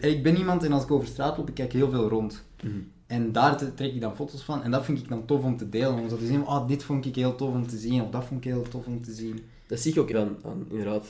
Ik 0.00 0.22
ben 0.22 0.36
iemand 0.36 0.62
en 0.64 0.72
als 0.72 0.82
ik 0.82 0.90
over 0.90 1.08
straat 1.08 1.36
loop, 1.36 1.48
ik 1.48 1.54
kijk 1.54 1.72
heel 1.72 1.90
veel 1.90 2.08
rond. 2.08 2.42
Mhm. 2.62 2.72
En 3.06 3.32
daar 3.32 3.56
trek 3.74 3.92
ik 3.94 4.00
dan 4.00 4.16
foto's 4.16 4.42
van. 4.42 4.62
En 4.62 4.70
dat 4.70 4.84
vind 4.84 4.98
ik 4.98 5.08
dan 5.08 5.24
tof 5.24 5.42
om 5.42 5.56
te 5.56 5.68
delen. 5.68 5.92
Om 5.98 6.08
zo 6.08 6.16
te 6.16 6.26
zien, 6.26 6.46
oh, 6.46 6.68
dit 6.68 6.82
vond 6.82 7.06
ik 7.06 7.14
heel 7.14 7.34
tof 7.36 7.52
om 7.54 7.66
te 7.66 7.76
zien. 7.78 8.02
Of 8.02 8.10
dat 8.10 8.24
vond 8.24 8.44
ik 8.44 8.50
heel 8.52 8.62
tof 8.68 8.86
om 8.86 9.02
te 9.02 9.12
zien. 9.12 9.40
Dat 9.66 9.78
zie 9.80 9.92
ik 9.92 9.98
ook 9.98 10.14
aan, 10.14 10.36
aan 10.44 10.66
inderdaad. 10.70 11.06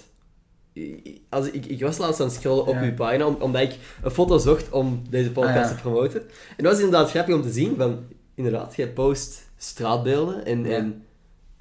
I- 0.74 1.00
I- 1.04 1.22
Als 1.28 1.50
ik, 1.50 1.66
ik 1.66 1.80
was 1.80 1.98
laatst 1.98 2.20
aan 2.20 2.26
het 2.26 2.34
scrollen 2.36 2.66
op 2.66 2.74
Ja. 2.74 2.82
uw 2.82 2.94
pagina, 2.94 3.26
om- 3.26 3.36
omdat 3.40 3.62
ik 3.62 3.78
een 4.02 4.10
foto 4.10 4.38
zocht 4.38 4.70
om 4.70 5.02
deze 5.10 5.30
podcast 5.32 5.56
Ah, 5.56 5.62
ja. 5.62 5.74
te 5.74 5.80
promoten. 5.80 6.20
En 6.56 6.64
dat 6.64 6.72
was 6.72 6.82
inderdaad 6.82 7.10
grappig 7.10 7.34
om 7.34 7.42
te 7.42 7.50
zien, 7.52 7.76
van, 7.76 7.98
inderdaad, 8.34 8.76
jij 8.76 8.92
post 8.92 9.50
straatbeelden 9.56 10.44
en, 10.44 10.64
Ja. 10.64 10.76
en 10.76 11.02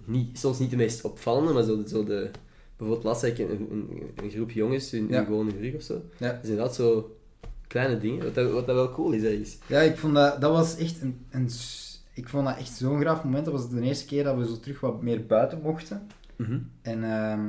niet, 0.06 0.40
soms 0.40 0.60
niet 0.60 0.70
de 0.70 0.76
meest 0.76 1.02
opvallende, 1.04 1.54
maar 1.54 1.64
zo 1.88 2.04
de... 2.04 2.30
Bijvoorbeeld 2.80 3.04
laatst 3.08 3.24
ik 3.24 3.38
een, 3.38 3.68
een, 3.72 4.12
een 4.16 4.30
groep 4.30 4.52
jongens 4.52 4.94
in, 4.94 5.08
Ja. 5.10 5.24
gewoon 5.24 5.50
in 5.50 5.62
rug 5.62 5.76
of 5.76 5.82
zo. 5.82 6.02
Ja. 6.18 6.40
Inderdaad 6.44 6.76
zo 6.76 7.18
kleine 7.68 7.98
dingen, 7.98 8.24
wat 8.24 8.36
dat, 8.36 8.52
wat 8.52 8.66
dat 8.66 8.76
wel 8.76 8.92
cool 8.92 9.12
is. 9.12 9.22
hè, 9.22 9.28
is. 9.30 9.58
Ja, 9.68 9.80
ik 9.80 9.98
vond 9.98 10.14
dat, 10.16 10.42
dat 10.42 10.52
was 10.52 10.78
echt 10.78 11.02
een, 11.02 11.26
een... 11.30 11.50
Ik 12.14 12.30
vond 12.30 12.46
dat 12.48 12.58
echt 12.58 12.72
zo'n 12.72 13.00
graaf 13.00 13.24
moment. 13.24 13.46
Dat 13.46 13.54
was 13.54 13.70
de 13.70 13.82
eerste 13.82 14.06
keer 14.06 14.24
dat 14.24 14.38
we 14.38 14.46
zo 14.48 14.60
terug 14.60 14.80
wat 14.80 15.02
meer 15.02 15.26
buiten 15.26 15.62
mochten. 15.62 16.08
En 16.82 17.04
ehm, 17.04 17.46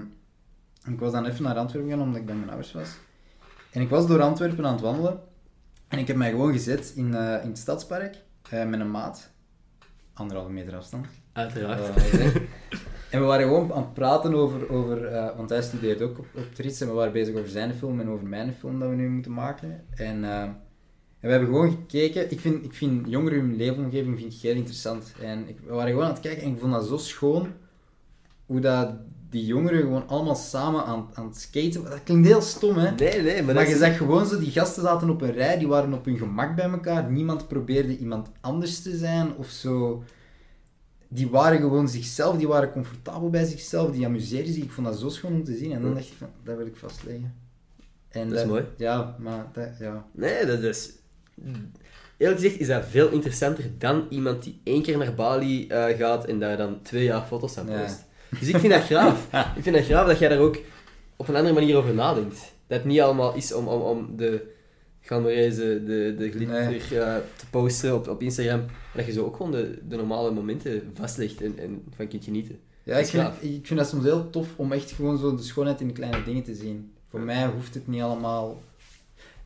ik 0.92 0.98
was 1.00 1.12
dan 1.12 1.26
even 1.26 1.42
naar 1.42 1.56
Antwerpen 1.56 1.90
gegaan, 1.90 2.04
omdat 2.06 2.20
ik 2.20 2.26
bij 2.26 2.34
mijn 2.34 2.48
ouders 2.48 2.72
was. 2.72 2.88
En 3.70 3.80
ik 3.80 3.88
was 3.88 4.06
door 4.06 4.20
Antwerpen 4.22 4.66
aan 4.66 4.72
het 4.72 4.80
wandelen. 4.82 5.20
En 5.88 5.98
ik 5.98 6.06
heb 6.06 6.16
mij 6.16 6.30
gewoon 6.30 6.52
gezet 6.52 6.92
in, 6.96 7.14
eh, 7.14 7.42
in 7.42 7.48
het 7.48 7.58
stadspark 7.58 8.16
eh, 8.50 8.66
met 8.66 8.80
een 8.80 8.90
maat. 8.90 9.30
Anderhalve 10.12 10.50
meter 10.52 10.76
afstand. 10.76 11.06
Uiteraard. 11.32 11.80
En 13.10 13.20
we 13.20 13.26
waren 13.26 13.46
gewoon 13.46 13.72
aan 13.72 13.82
het 13.82 13.94
praten 13.94 14.34
over, 14.34 14.70
over 14.70 15.04
eh, 15.04 15.36
want 15.36 15.50
hij 15.50 15.62
studeert 15.62 16.02
ook 16.02 16.18
op, 16.18 16.26
op 16.34 16.54
Trits 16.54 16.80
en 16.80 16.86
we 16.86 16.92
waren 16.92 17.12
bezig 17.12 17.34
over 17.34 17.48
zijn 17.48 17.74
film 17.74 18.00
en 18.00 18.08
over 18.08 18.26
mijn 18.26 18.52
film 18.52 18.78
dat 18.78 18.88
we 18.88 18.94
nu 18.94 19.08
moeten 19.08 19.32
maken. 19.32 19.84
En, 19.94 20.24
eh, 20.24 20.42
en 20.42 20.56
we 21.20 21.30
hebben 21.30 21.48
gewoon 21.48 21.70
gekeken. 21.70 22.30
Ik 22.30 22.40
vind, 22.40 22.64
ik 22.64 22.74
vind 22.74 23.08
jongeren 23.08 23.40
hun 23.40 23.56
leefomgeving 23.56 24.18
vind 24.18 24.32
ik 24.32 24.40
heel 24.40 24.54
interessant. 24.54 25.12
En 25.22 25.48
ik, 25.48 25.58
we 25.66 25.74
waren 25.74 25.90
gewoon 25.90 26.04
aan 26.04 26.12
het 26.12 26.20
kijken 26.20 26.42
en 26.42 26.52
ik 26.52 26.58
vond 26.58 26.72
dat 26.72 26.86
zo 26.86 26.96
schoon 26.96 27.52
hoe 28.46 28.60
dat 28.60 28.94
die 29.30 29.46
jongeren 29.46 29.80
gewoon 29.80 30.08
allemaal 30.08 30.34
samen 30.34 30.84
aan, 30.84 31.08
aan 31.14 31.26
het 31.26 31.36
skaten. 31.36 31.84
Dat 31.84 32.02
klinkt 32.04 32.26
heel 32.26 32.40
stom, 32.40 32.76
hè? 32.76 32.90
Nee, 32.90 33.22
nee, 33.22 33.42
maar, 33.42 33.68
je 33.68 33.72
is... 33.72 33.78
zag 33.78 33.96
gewoon 33.96 34.26
zo, 34.26 34.38
die 34.38 34.50
gasten 34.50 34.82
zaten 34.82 35.10
op 35.10 35.22
een 35.22 35.32
rij, 35.32 35.58
die 35.58 35.68
waren 35.68 35.92
op 35.92 36.04
hun 36.04 36.18
gemak 36.18 36.54
bij 36.54 36.70
elkaar. 36.70 37.10
Niemand 37.10 37.48
probeerde 37.48 37.96
iemand 37.96 38.28
anders 38.40 38.82
te 38.82 38.96
zijn 38.96 39.36
of 39.36 39.48
zo. 39.48 40.02
Die 41.12 41.28
waren 41.28 41.58
gewoon 41.58 41.88
zichzelf, 41.88 42.36
die 42.36 42.48
waren 42.48 42.72
comfortabel 42.72 43.30
bij 43.30 43.44
zichzelf, 43.44 43.90
die 43.90 44.06
amuseerden 44.06 44.52
zich. 44.52 44.62
Ik 44.64 44.70
vond 44.70 44.86
dat 44.86 44.98
zo 44.98 45.08
schoon 45.08 45.32
om 45.32 45.44
te 45.44 45.56
zien. 45.56 45.72
En 45.72 45.82
dan 45.82 45.94
dacht 45.94 46.06
ik 46.06 46.12
van, 46.18 46.28
dat 46.44 46.56
wil 46.56 46.66
ik 46.66 46.76
vastleggen. 46.76 47.34
En 48.08 48.28
Dat 48.28 48.38
is 48.38 48.44
mooi. 48.44 48.64
Ja, 48.76 49.16
maar 49.18 49.46
dat, 49.52 49.68
ja. 49.78 50.06
Nee, 50.12 50.46
dat 50.46 50.62
is... 50.62 50.90
Eerlijk 52.16 52.40
gezegd 52.40 52.60
is 52.60 52.66
dat 52.66 52.84
veel 52.88 53.08
interessanter 53.10 53.64
dan 53.78 54.06
iemand 54.10 54.42
die 54.42 54.60
één 54.64 54.82
keer 54.82 54.98
naar 54.98 55.14
Bali 55.14 55.66
eh, 55.68 55.84
gaat 55.96 56.24
en 56.24 56.38
daar 56.38 56.56
dan 56.56 56.82
twee 56.82 57.04
jaar 57.04 57.22
foto's 57.22 57.58
aan 57.58 57.68
Ja. 57.68 57.80
post. 57.82 58.04
Dus 58.40 58.48
ik 58.48 58.56
vind 58.56 58.72
dat 58.72 58.82
graaf. 58.82 59.26
Ik 59.56 59.62
vind 59.62 59.76
dat 59.76 59.84
graaf 59.84 60.06
dat 60.06 60.18
jij 60.18 60.28
daar 60.28 60.38
ook 60.38 60.58
op 61.16 61.28
een 61.28 61.36
andere 61.36 61.54
manier 61.54 61.76
over 61.76 61.94
nadenkt. 61.94 62.38
Dat 62.66 62.78
het 62.78 62.84
niet 62.84 63.00
allemaal 63.00 63.34
is 63.34 63.52
om, 63.52 63.68
om, 63.68 63.80
om 63.80 64.16
de 64.16 64.49
glamoureuse, 65.10 65.82
de, 65.84 66.14
de 66.18 66.30
glitter 66.30 67.22
te 67.36 67.46
posten 67.50 67.94
op, 67.94 68.08
op 68.08 68.22
Instagram. 68.22 68.60
En 68.60 68.96
dat 68.96 69.06
je 69.06 69.12
zo 69.12 69.24
ook 69.24 69.36
gewoon 69.36 69.52
de, 69.52 69.78
de 69.88 69.96
normale 69.96 70.30
momenten 70.30 70.90
vastlegt 70.94 71.42
en, 71.42 71.58
en 71.58 71.82
van 71.96 72.08
kunt 72.08 72.24
genieten. 72.24 72.58
Ja, 72.82 72.96
ik 72.96 73.06
vind, 73.06 73.28
ik 73.40 73.66
vind 73.66 73.78
dat 73.78 73.88
soms 73.88 74.04
heel 74.04 74.30
tof 74.30 74.48
om 74.56 74.72
echt 74.72 74.90
gewoon 74.90 75.18
zo 75.18 75.36
de 75.36 75.42
schoonheid 75.42 75.80
in 75.80 75.86
de 75.86 75.92
kleine 75.92 76.24
dingen 76.24 76.42
te 76.42 76.54
zien. 76.54 76.92
Voor 77.08 77.20
mij 77.20 77.46
hoeft 77.46 77.74
het 77.74 77.88
niet 77.88 78.02
allemaal... 78.02 78.62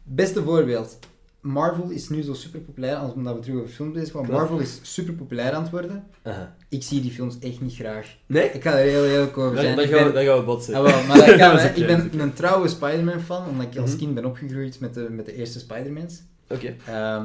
Beste 0.03 0.43
voorbeeld. 0.43 0.99
Marvel 1.45 1.91
is 1.91 2.09
nu 2.09 2.23
zo 2.23 2.33
super 2.35 2.61
populair, 2.61 2.97
als 2.97 3.13
omdat 3.13 3.35
we 3.35 3.41
terug 3.41 3.57
over 3.61 3.71
films 3.75 3.93
bezig 3.93 4.13
waren. 4.13 4.29
Klopt. 4.29 4.43
Marvel 4.43 4.59
is 4.67 4.79
super 4.83 5.15
populair 5.15 5.53
aan 5.53 5.63
het 5.63 5.71
worden. 5.71 6.05
Ik 6.69 6.83
zie 6.83 7.01
die 7.01 7.11
films 7.11 7.39
echt 7.39 7.61
niet 7.61 7.75
graag. 7.75 8.17
Nee? 8.27 8.51
Ik 8.51 8.63
ga 8.63 8.71
er 8.79 8.87
heel 8.89 9.05
eerlijk 9.07 9.39
over 9.39 9.59
zijn. 9.59 9.77
dan, 9.77 9.87
gaan 9.87 9.99
we, 9.99 10.05
ben- 10.05 10.15
dan 10.15 10.25
gaan 10.25 10.39
we 10.39 10.45
botsen. 10.45 10.75
Ah, 10.75 10.83
wel, 10.83 11.07
maar 11.07 11.17
dat 11.27 11.37
kan, 11.37 11.57
Dat 11.57 11.77
Ik 11.77 11.87
ben 11.87 12.21
een 12.21 12.33
trouwe 12.33 12.69
Spider-Man 12.69 13.21
fan, 13.21 13.49
omdat 13.49 13.67
ik 13.73 13.79
als 13.79 13.91
Mhm. 13.91 13.99
kind 13.99 14.15
ben 14.15 14.25
opgegroeid 14.25 14.81
met 14.81 14.95
de, 14.95 15.07
met 15.11 15.27
de 15.27 15.35
eerste 15.37 15.59
Spider-Mans. 15.59 16.23
Oké. 16.49 16.75
Ehm, 16.87 17.25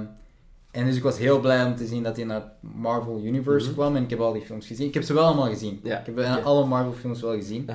en 0.72 0.86
dus 0.86 0.96
ik 0.96 1.04
was 1.04 1.18
heel 1.18 1.40
blij 1.40 1.66
om 1.66 1.76
te 1.76 1.86
zien 1.88 2.04
dat 2.04 2.16
hij 2.16 2.26
naar 2.26 2.42
het 2.42 2.72
Marvel 2.76 3.22
Universe 3.24 3.66
Mhm. 3.66 3.76
kwam 3.76 3.96
en 3.96 4.04
ik 4.04 4.10
heb 4.10 4.20
al 4.20 4.34
die 4.34 4.42
films 4.46 4.68
gezien. 4.68 4.88
Ik 4.88 4.94
heb 4.94 5.04
ze 5.04 5.14
wel 5.14 5.24
allemaal 5.26 5.50
gezien. 5.50 5.80
Ja, 5.84 6.00
Ik 6.00 6.06
heb 6.16 6.44
alle 6.44 6.66
Marvel 6.66 6.94
films 6.94 7.22
wel 7.22 7.34
gezien. 7.36 7.66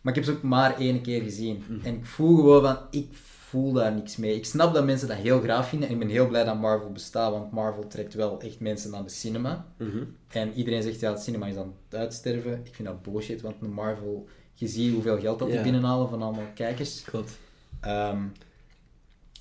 Maar 0.00 0.14
ik 0.16 0.24
heb 0.24 0.24
ze 0.24 0.30
ook 0.38 0.42
maar 0.42 0.78
één 0.78 1.00
keer 1.00 1.22
gezien. 1.22 1.62
Mhm. 1.68 1.86
En 1.86 1.94
ik 1.94 2.06
voel 2.06 2.36
gewoon 2.36 2.62
van, 2.62 2.76
ik 2.90 3.08
voel 3.48 3.72
daar 3.72 3.92
niks 3.92 4.16
mee. 4.16 4.34
Ik 4.34 4.44
snap 4.44 4.74
dat 4.74 4.84
mensen 4.84 5.08
dat 5.08 5.16
heel 5.16 5.40
graag 5.40 5.68
vinden 5.68 5.88
en 5.88 5.94
ik 5.94 6.00
ben 6.00 6.08
heel 6.08 6.28
blij 6.28 6.44
dat 6.44 6.60
Marvel 6.60 6.92
bestaat, 6.92 7.32
want 7.32 7.52
Marvel 7.52 7.86
trekt 7.86 8.14
wel 8.14 8.40
echt 8.40 8.60
mensen 8.60 8.90
naar 8.90 9.02
de 9.02 9.08
cinema. 9.08 9.66
Mhm. 9.78 10.04
En 10.28 10.52
iedereen 10.52 10.82
zegt, 10.82 11.00
ja, 11.00 11.10
het 11.10 11.22
cinema 11.22 11.46
is 11.46 11.56
aan 11.56 11.74
het 11.88 12.00
uitsterven. 12.00 12.60
Ik 12.64 12.74
vind 12.74 12.88
dat 12.88 13.02
bullshit, 13.02 13.40
want 13.40 13.60
de 13.60 13.68
Marvel, 13.68 14.28
je 14.54 14.66
ziet 14.66 14.92
hoeveel 14.92 15.18
geld 15.18 15.38
dat 15.38 15.50
die 15.50 15.60
binnenhalen 15.60 16.08
van 16.08 16.22
allemaal 16.22 16.50
kijkers. 16.54 17.02
Klopt. 17.02 17.38
Ehm, 17.80 18.18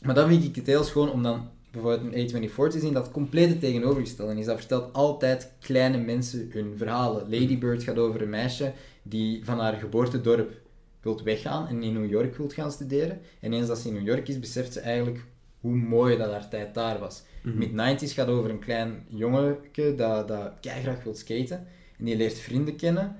maar 0.02 0.16
dan 0.16 0.28
vind 0.28 0.44
ik 0.44 0.56
het 0.56 0.66
heel 0.66 0.84
schoon 0.84 1.12
om 1.12 1.24
dan 1.24 1.50
bijvoorbeeld 1.72 2.14
een 2.14 2.50
A24 2.50 2.72
te 2.72 2.80
zien 2.80 2.94
dat 2.94 3.04
het 3.04 3.14
complete 3.14 3.58
tegenovergestelde 3.58 4.40
is. 4.40 4.46
Dat 4.46 4.58
vertelt 4.58 4.94
altijd 4.94 5.52
kleine 5.60 5.98
mensen 5.98 6.50
hun 6.52 6.74
verhalen. 6.78 7.30
Lady 7.30 7.58
Bird 7.58 7.84
gaat 7.84 7.98
over 7.98 8.22
een 8.22 8.30
meisje 8.30 8.74
die 9.04 9.46
van 9.46 9.60
haar 9.60 9.74
geboortedorp 9.74 10.64
wilt 11.06 11.22
weggaan 11.24 11.68
en 11.68 11.84
in 11.84 11.94
New 11.94 12.10
York 12.10 12.38
wilt 12.38 12.54
gaan 12.54 12.72
studeren. 12.72 13.20
En 13.40 13.54
eens 13.54 13.68
dat 13.68 13.78
ze 13.78 13.88
in 13.88 13.94
New 13.94 14.08
York 14.08 14.28
is, 14.28 14.40
beseft 14.40 14.74
ze 14.74 14.80
eigenlijk 14.80 15.26
hoe 15.60 15.76
mooi 15.76 16.18
dat 16.18 16.32
haar 16.32 16.50
tijd 16.50 16.74
daar 16.74 17.00
was. 17.00 17.24
Mhm. 17.44 17.58
Mid-90s 17.58 18.14
gaat 18.14 18.28
over 18.28 18.50
een 18.50 18.60
klein 18.60 19.06
jongetje 19.08 19.96
dat, 19.96 20.28
dat 20.28 20.52
graag 20.62 21.04
wil 21.04 21.16
skaten. 21.16 21.68
En 21.98 22.06
die 22.06 22.16
leert 22.18 22.40
vrienden 22.40 22.76
kennen. 22.76 23.16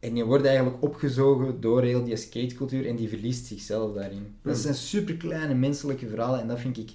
En 0.00 0.14
die 0.14 0.24
wordt 0.24 0.44
eigenlijk 0.44 0.82
opgezogen 0.82 1.60
door 1.60 1.82
heel 1.82 2.04
die 2.04 2.16
skatecultuur 2.16 2.86
en 2.86 2.96
die 2.96 3.08
verliest 3.08 3.46
zichzelf 3.46 3.94
daarin. 3.94 4.34
Dat 4.42 4.52
Mhm. 4.52 4.62
zijn 4.62 4.74
super 4.74 5.16
kleine 5.16 5.54
menselijke 5.54 6.08
verhalen 6.08 6.40
en 6.40 6.48
dat 6.48 6.60
vind 6.60 6.78
ik 6.78 6.90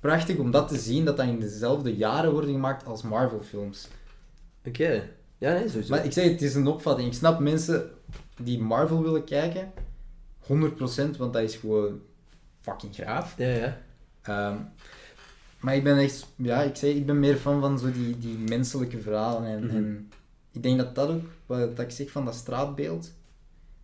prachtig 0.00 0.36
om 0.36 0.50
dat 0.50 0.68
te 0.68 0.78
zien, 0.78 1.04
dat 1.04 1.16
dat 1.16 1.26
in 1.26 1.40
dezelfde 1.40 1.96
jaren 1.96 2.32
worden 2.32 2.50
gemaakt 2.50 2.86
als 2.86 3.02
Marvel-films. 3.02 3.88
Oké. 4.66 5.10
Ja, 5.38 5.52
nee, 5.52 5.68
sowieso. 5.68 5.90
Maar 5.94 6.04
ik 6.04 6.12
zeg, 6.12 6.24
het 6.30 6.42
is 6.42 6.54
een 6.54 6.66
opvatting. 6.66 7.08
Ik 7.08 7.14
snap 7.14 7.38
mensen 7.38 7.90
die 8.42 8.58
Marvel 8.58 9.02
willen 9.02 9.24
kijken, 9.24 9.72
100%, 10.46 11.16
want 11.18 11.32
dat 11.32 11.42
is 11.42 11.56
gewoon 11.56 12.00
fucking 12.60 12.94
graaf. 12.94 13.34
Ja, 13.38 13.46
ja. 13.48 13.78
Ehm, 14.22 14.56
maar 15.60 15.76
ik 15.76 15.84
ben 15.84 15.98
echt, 15.98 16.26
ja, 16.36 16.62
ik 16.62 16.76
zeg, 16.76 16.94
ik 16.94 17.06
ben 17.06 17.20
meer 17.20 17.36
fan 17.36 17.60
van 17.60 17.78
zo 17.78 17.92
die, 17.92 18.18
die 18.18 18.38
menselijke 18.38 19.00
verhalen. 19.00 19.44
En, 19.48 19.64
Mhm. 19.66 19.76
en 19.76 20.10
ik 20.52 20.62
denk 20.62 20.78
dat 20.78 20.94
dat 20.94 21.08
ook, 21.08 21.22
wat 21.46 21.76
dat 21.76 21.84
ik 21.84 21.90
zeg 21.90 22.10
van 22.10 22.24
dat 22.24 22.34
straatbeeld. 22.34 23.12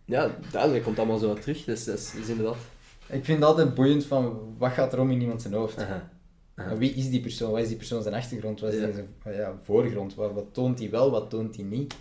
Ja, 0.05 0.35
duidelijk 0.51 0.83
komt 0.83 0.97
allemaal 0.97 1.17
zo 1.17 1.27
wat 1.27 1.41
terug. 1.41 1.63
Dus 1.63 1.83
dat 1.83 1.97
is, 1.97 2.13
inderdaad 2.27 2.55
Ik 3.07 3.25
vind 3.25 3.39
het 3.39 3.47
altijd 3.47 3.73
boeiend 3.73 4.05
van 4.05 4.55
wat 4.57 4.71
gaat 4.71 4.93
er 4.93 4.99
om 4.99 5.11
in 5.11 5.21
iemand 5.21 5.41
zijn 5.41 5.53
hoofd. 5.53 5.77
Aha. 5.77 6.09
Wie 6.77 6.93
is 6.93 7.09
die 7.09 7.21
persoon? 7.21 7.51
Wat 7.51 7.61
is 7.61 7.67
die 7.67 7.77
persoon 7.77 8.01
zijn 8.01 8.15
achtergrond? 8.15 8.59
Wat 8.59 8.73
is 8.73 8.79
Ja. 8.81 8.91
zijn 8.91 9.35
ja, 9.35 9.53
voorgrond? 9.63 10.15
Wat, 10.15 10.33
wat 10.33 10.45
toont 10.53 10.79
hij 10.79 10.89
wel, 10.89 11.11
wat 11.11 11.29
toont 11.29 11.55
hij 11.55 11.65
niet? 11.65 11.95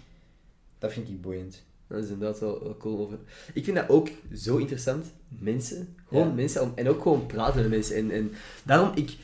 Dat 0.78 0.92
vind 0.92 1.08
ik 1.08 1.20
boeiend. 1.20 1.62
Dat 1.90 2.04
is 2.04 2.10
inderdaad 2.10 2.40
wel, 2.40 2.62
wel 2.62 2.76
cool. 2.78 2.98
Over. 2.98 3.18
Ik 3.54 3.64
vind 3.64 3.76
dat 3.76 3.88
ook 3.88 4.08
zo 4.34 4.56
interessant. 4.56 5.06
Mensen. 5.28 5.96
Gewoon 6.08 6.28
Ja. 6.28 6.32
mensen. 6.34 6.62
Om, 6.62 6.72
en 6.74 6.88
ook 6.88 7.02
gewoon 7.02 7.26
praten 7.26 7.60
met 7.60 7.70
mensen. 7.70 7.96
En, 7.96 8.10
en 8.10 8.32
daarom, 8.64 8.90
ik, 8.94 9.16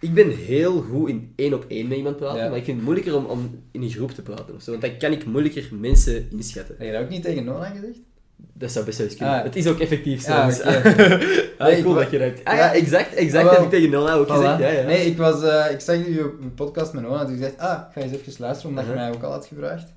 ik 0.00 0.14
ben 0.14 0.28
heel 0.30 0.82
goed 0.82 1.08
in 1.08 1.32
één 1.36 1.54
op 1.54 1.64
één 1.68 1.88
met 1.88 1.96
iemand 1.96 2.16
praten. 2.16 2.42
Ja. 2.42 2.48
Maar 2.48 2.58
ik 2.58 2.64
vind 2.64 2.76
het 2.76 2.84
moeilijker 2.86 3.16
om, 3.16 3.24
om 3.24 3.62
in 3.70 3.82
een 3.82 3.90
groep 3.90 4.10
te 4.10 4.22
praten. 4.22 4.54
Of 4.54 4.62
zo, 4.62 4.70
want 4.70 4.82
dan 4.82 4.96
kan 4.96 5.12
ik 5.12 5.26
moeilijker 5.26 5.68
mensen 5.80 6.28
inschatten. 6.30 6.74
Heb 6.78 6.86
je 6.86 6.92
dat 6.92 7.02
ook 7.02 7.08
niet 7.08 7.22
tegen 7.22 7.44
Nolan 7.44 7.72
gezegd? 7.74 7.98
Dat 8.52 8.70
zou 8.70 8.84
best 8.84 8.98
wel 8.98 9.06
eens 9.06 9.16
kunnen. 9.16 9.34
Ah. 9.36 9.42
Het 9.44 9.56
is 9.56 9.66
ook 9.66 9.78
effectief 9.80 10.22
zo. 10.22 10.32
Ah, 10.32 10.46
Nee, 11.68 11.82
cool 11.82 11.94
wa- 11.94 12.00
dat 12.02 12.10
je 12.10 12.18
dat 12.18 12.26
hebt. 12.28 12.44
Ah 12.44 12.56
Ja. 12.56 12.72
exact. 12.74 13.14
Exact 13.14 13.44
Ah, 13.44 13.50
wel. 13.50 13.60
heb 13.62 13.62
ik 13.72 13.78
tegen 13.78 13.90
Nola 13.90 14.14
ook 14.14 14.26
Voilà. 14.26 14.30
gezegd. 14.30 14.58
Ja, 14.58 14.68
ja. 14.68 14.86
Nee, 14.86 15.06
ik, 15.06 15.16
was, 15.16 15.42
eh, 15.42 15.70
ik 15.72 15.80
zag 15.80 15.96
je 15.96 16.24
op 16.24 16.40
een 16.40 16.54
podcast 16.54 16.92
met 16.92 17.02
Nolan 17.02 17.20
en 17.20 17.26
toen 17.26 17.36
gezegd, 17.36 17.58
ah, 17.58 17.80
ik 17.88 17.92
ga 17.94 18.00
eens 18.00 18.12
even 18.12 18.32
luisteren, 18.38 18.70
omdat 18.70 18.84
je 18.86 18.90
Uh-huh. 18.90 19.06
mij 19.08 19.16
ook 19.16 19.22
al 19.22 19.30
had 19.32 19.46
gevraagd. 19.46 19.92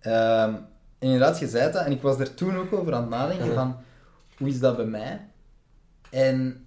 Ehm, 0.00 0.54
inderdaad, 0.98 1.38
je 1.38 1.48
zei 1.48 1.72
dat, 1.72 1.84
en 1.84 1.92
ik 1.92 2.02
was 2.02 2.18
er 2.18 2.34
toen 2.34 2.56
ook 2.56 2.72
over 2.72 2.94
aan 2.94 3.00
het 3.00 3.10
nadenken 3.10 3.54
van, 3.54 3.76
hoe 4.36 4.48
is 4.48 4.60
dat 4.60 4.76
bij 4.76 4.86
mij? 4.86 5.26
En 6.10 6.66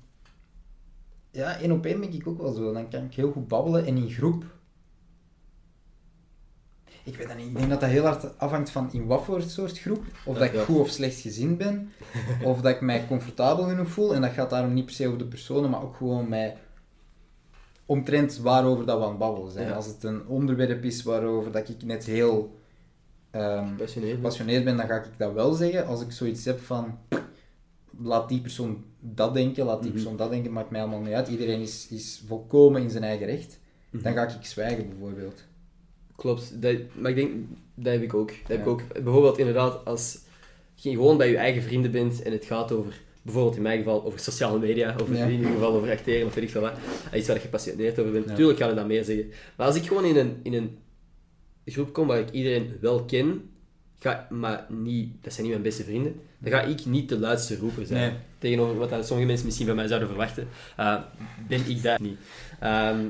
ja, 1.32 1.58
één 1.60 1.72
op 1.72 1.86
één 1.86 2.00
ben 2.00 2.14
ik 2.14 2.28
ook 2.28 2.42
wel 2.42 2.54
zo. 2.54 2.74
Dan 2.74 2.90
kan 2.90 3.04
ik 3.04 3.14
heel 3.14 3.32
goed 3.32 3.48
babbelen 3.48 3.86
en 3.86 3.98
in 3.98 4.10
groep. 4.10 4.44
Ik 7.04 7.16
weet 7.18 7.28
dat 7.28 7.38
niet. 7.38 7.48
Ik 7.48 7.58
denk 7.58 7.70
dat 7.70 7.80
dat 7.80 7.90
heel 7.90 8.06
hard 8.06 8.40
afhangt 8.40 8.70
van 8.70 8.92
in 8.92 9.06
wat 9.06 9.24
voor 9.24 9.42
soort 9.42 9.80
groep. 9.80 10.04
Of 10.26 10.38
dat 10.38 10.54
ik 10.54 10.60
goed 10.60 10.80
of 10.80 10.90
slecht 10.90 11.20
gezind 11.20 11.58
ben. 11.58 11.92
of 12.44 12.62
dat 12.62 12.72
ik 12.72 12.82
mij 12.82 13.08
comfortabel 13.08 13.64
genoeg 13.68 13.90
voel. 13.90 14.14
En 14.14 14.22
dat 14.22 14.32
gaat 14.32 14.50
daarom 14.50 14.74
niet 14.74 14.86
per 14.86 14.94
se 14.94 15.08
over 15.08 15.20
de 15.20 15.26
personen, 15.26 15.70
maar 15.70 15.84
ook 15.84 15.96
gewoon 15.96 16.30
mij 16.30 16.58
omtrent 17.86 18.38
waarover 18.38 18.86
dat 18.86 18.98
we 18.98 19.04
aan 19.04 19.10
het 19.10 19.20
babbelen 19.20 19.52
zijn. 19.52 19.68
Ja. 19.68 19.74
Als 19.74 19.86
het 19.86 20.04
een 20.04 20.28
onderwerp 20.28 20.84
is 20.84 21.04
waarover 21.04 21.52
dat 21.52 21.70
ik 21.70 21.84
net 21.84 22.04
heel 22.04 22.61
Passioneerd. 23.78 24.16
gepassioneerd 24.16 24.64
ben, 24.64 24.78
dan 24.78 24.88
ga 24.88 24.96
ik 24.96 25.06
dat 25.18 25.34
wel 25.34 25.54
zeggen. 25.54 25.86
Als 25.88 26.02
ik 26.02 26.12
zoiets 26.12 26.46
heb 26.46 26.60
van, 26.60 26.98
laat 28.04 28.30
die 28.30 28.42
persoon 28.42 28.84
dat 29.00 29.34
denken, 29.34 29.66
laat 29.66 29.82
die 29.82 29.92
Mhm. 29.92 30.00
persoon 30.00 30.18
dat 30.18 30.30
denken, 30.30 30.52
maakt 30.52 30.70
mij 30.70 30.82
allemaal 30.82 31.00
niet 31.02 31.14
uit. 31.14 31.28
Iedereen 31.28 31.62
is, 31.62 31.88
is 31.90 32.24
volkomen 32.28 32.82
in 32.82 32.90
zijn 32.90 33.04
eigen 33.04 33.26
recht. 33.26 33.60
Mhm. 33.90 34.04
Dan 34.04 34.14
ga 34.14 34.28
ik 34.28 34.46
zwijgen, 34.46 34.90
bijvoorbeeld. 34.90 35.44
Klopt, 36.16 36.62
dat, 36.62 36.76
maar 37.00 37.10
ik 37.10 37.16
denk, 37.16 37.32
dat 37.76 37.94
heb 37.94 38.02
ik 38.02 38.14
ook. 38.14 38.28
Dat 38.28 38.48
heb 38.48 38.60
ik 38.60 38.66
Ja. 38.66 38.72
ook. 38.72 38.82
Bijvoorbeeld 39.04 39.38
inderdaad, 39.38 39.86
als 39.86 40.20
je 40.76 40.90
gewoon 40.92 41.18
bij 41.18 41.30
je 41.30 41.38
eigen 41.38 41.62
vrienden 41.62 41.92
bent 41.92 42.22
en 42.22 42.32
het 42.32 42.46
gaat 42.46 42.72
over, 42.72 43.02
bijvoorbeeld 43.22 43.56
in 43.56 43.62
mijn 43.62 43.78
geval, 43.78 44.04
over 44.06 44.20
sociale 44.20 44.60
media, 44.60 44.96
of 45.02 45.14
Ja. 45.18 45.26
in 45.26 45.32
ieder 45.32 45.52
geval 45.52 45.74
over 45.74 45.92
acteren 45.92 46.28
of 46.28 46.34
weet 46.34 46.44
ik 46.44 46.50
veel 46.50 46.62
wat, 46.62 46.74
iets 47.14 47.28
waar 47.28 47.36
je 47.36 47.42
gepassioneerd 47.42 48.00
over 48.00 48.12
bent, 48.12 48.24
Ja. 48.26 48.30
natuurlijk 48.32 48.60
kan 48.60 48.70
ik 48.70 48.76
dat 48.76 48.88
meer 48.88 49.04
zeggen. 49.04 49.32
Maar 49.58 49.68
als 49.68 49.76
ik 49.76 49.84
gewoon 49.88 50.06
in 50.06 50.16
een, 50.18 50.40
in 50.44 50.54
een 50.54 50.78
groep 51.66 51.94
kom 51.94 52.08
waar 52.08 52.20
ik 52.20 52.32
iedereen 52.32 52.78
wel 52.82 53.06
ken, 53.06 53.50
ga, 54.00 54.28
maar 54.30 54.66
niet, 54.70 55.14
dat 55.22 55.34
zijn 55.34 55.46
niet 55.46 55.56
mijn 55.56 55.68
beste 55.68 55.84
vrienden, 55.84 56.22
dan 56.38 56.52
ga 56.52 56.62
ik 56.62 56.86
niet 56.86 57.10
de 57.10 57.20
luidste 57.20 57.58
roeper 57.58 57.86
zijn. 57.86 58.12
Nee. 58.12 58.20
Tegenover 58.38 58.78
wat 58.78 58.90
dat 58.90 59.06
sommige 59.06 59.28
mensen 59.28 59.46
misschien 59.46 59.68
van 59.68 59.76
mij 59.76 59.88
zouden 59.88 60.08
verwachten, 60.08 60.48
eh, 60.78 61.02
ben 61.48 61.70
ik 61.70 61.84
dat 61.84 62.00
niet. 62.00 62.18
Ehm, 62.60 63.08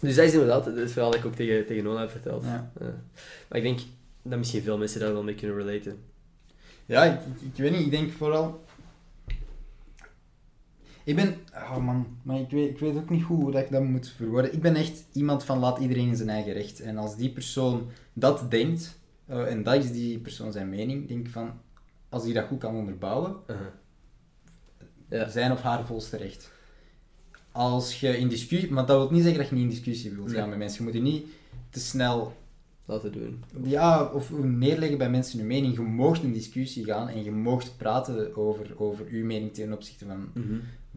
dus 0.00 0.14
dat 0.14 0.24
is 0.24 0.32
inderdaad 0.32 0.66
het 0.66 0.92
verhaal 0.92 1.10
dat 1.10 1.20
ik 1.20 1.26
ook 1.26 1.34
tegen, 1.34 1.66
tegen 1.66 1.84
Nona 1.84 2.00
heb 2.00 2.10
verteld. 2.10 2.44
Ja. 2.44 2.70
Ja. 2.80 2.94
Maar 3.48 3.58
ik 3.58 3.62
denk 3.62 3.80
dat 4.22 4.38
misschien 4.38 4.62
veel 4.62 4.78
mensen 4.78 5.00
daar 5.00 5.12
wel 5.12 5.22
mee 5.22 5.34
kunnen 5.34 5.56
relaten. 5.56 5.98
Ja, 6.86 7.04
ik, 7.04 7.20
ik, 7.20 7.40
ik 7.40 7.56
weet 7.56 7.70
niet, 7.70 7.80
ik 7.80 7.90
denk 7.90 8.12
vooral... 8.12 8.66
Ik 11.08 11.16
ben... 11.16 11.34
Oh 11.54 11.76
man, 11.84 12.06
maar 12.22 12.40
ik 12.40 12.50
weet, 12.50 12.70
ik 12.70 12.78
weet 12.78 12.96
ook 12.96 13.10
niet 13.10 13.22
goed 13.22 13.36
hoe 13.42 13.50
dat 13.50 13.62
ik 13.62 13.70
dat 13.70 13.82
moet 13.82 14.08
verwoorden. 14.08 14.52
Ik 14.54 14.62
ben 14.62 14.74
echt 14.74 15.04
iemand 15.12 15.44
van 15.44 15.58
laat 15.58 15.78
iedereen 15.78 16.08
in 16.08 16.16
zijn 16.16 16.28
eigen 16.28 16.52
recht. 16.52 16.80
En 16.80 16.96
als 16.96 17.16
die 17.16 17.30
persoon 17.32 17.88
dat 18.12 18.50
denkt, 18.50 18.98
eh, 19.26 19.50
en 19.50 19.62
dat 19.62 19.74
is 19.84 19.92
die 19.92 20.18
persoon 20.18 20.52
zijn 20.52 20.68
mening, 20.68 21.08
denk 21.08 21.26
ik 21.26 21.32
van... 21.32 21.50
Als 22.08 22.22
die 22.24 22.34
dat 22.34 22.46
goed 22.46 22.58
kan 22.58 22.74
onderbouwen, 22.74 23.36
Ja. 25.08 25.28
zijn 25.28 25.52
of 25.52 25.60
haar 25.62 25.84
volste 25.86 26.16
recht. 26.16 26.50
Als 27.52 28.00
je 28.00 28.18
in 28.18 28.28
discussie... 28.28 28.70
Maar 28.72 28.86
dat 28.86 28.96
wil 28.98 29.10
niet 29.10 29.22
zeggen 29.22 29.40
dat 29.40 29.48
je 29.48 29.54
niet 29.54 29.64
in 29.64 29.70
discussie 29.70 30.10
wilt 30.10 30.26
Nee. 30.26 30.36
gaan 30.36 30.48
met 30.48 30.58
mensen. 30.58 30.78
Je 30.78 30.84
moet 30.84 30.94
je 30.96 31.10
niet 31.12 31.26
te 31.70 31.80
snel 31.80 32.36
Laten 32.84 33.12
doen. 33.12 33.42
ja, 33.64 34.04
of 34.04 34.30
neerleggen 34.42 34.98
bij 34.98 35.10
mensen 35.10 35.38
hun 35.38 35.48
mening. 35.48 35.74
Je 35.74 35.80
moogt 35.80 36.22
in 36.22 36.32
discussie 36.32 36.84
gaan 36.84 37.08
en 37.08 37.22
je 37.24 37.30
moogt 37.30 37.76
praten 37.76 38.36
over, 38.36 38.66
over 38.76 39.06
uw 39.10 39.24
mening 39.24 39.54
ten 39.54 39.72
opzichte 39.72 40.04
van, 40.06 40.30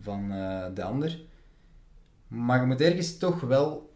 van 0.01 0.31
eh, 0.31 0.65
de 0.73 0.83
ander. 0.83 1.19
Maar 2.27 2.59
je 2.59 2.65
moet 2.65 2.81
ergens 2.81 3.17
toch 3.17 3.39
wel... 3.41 3.93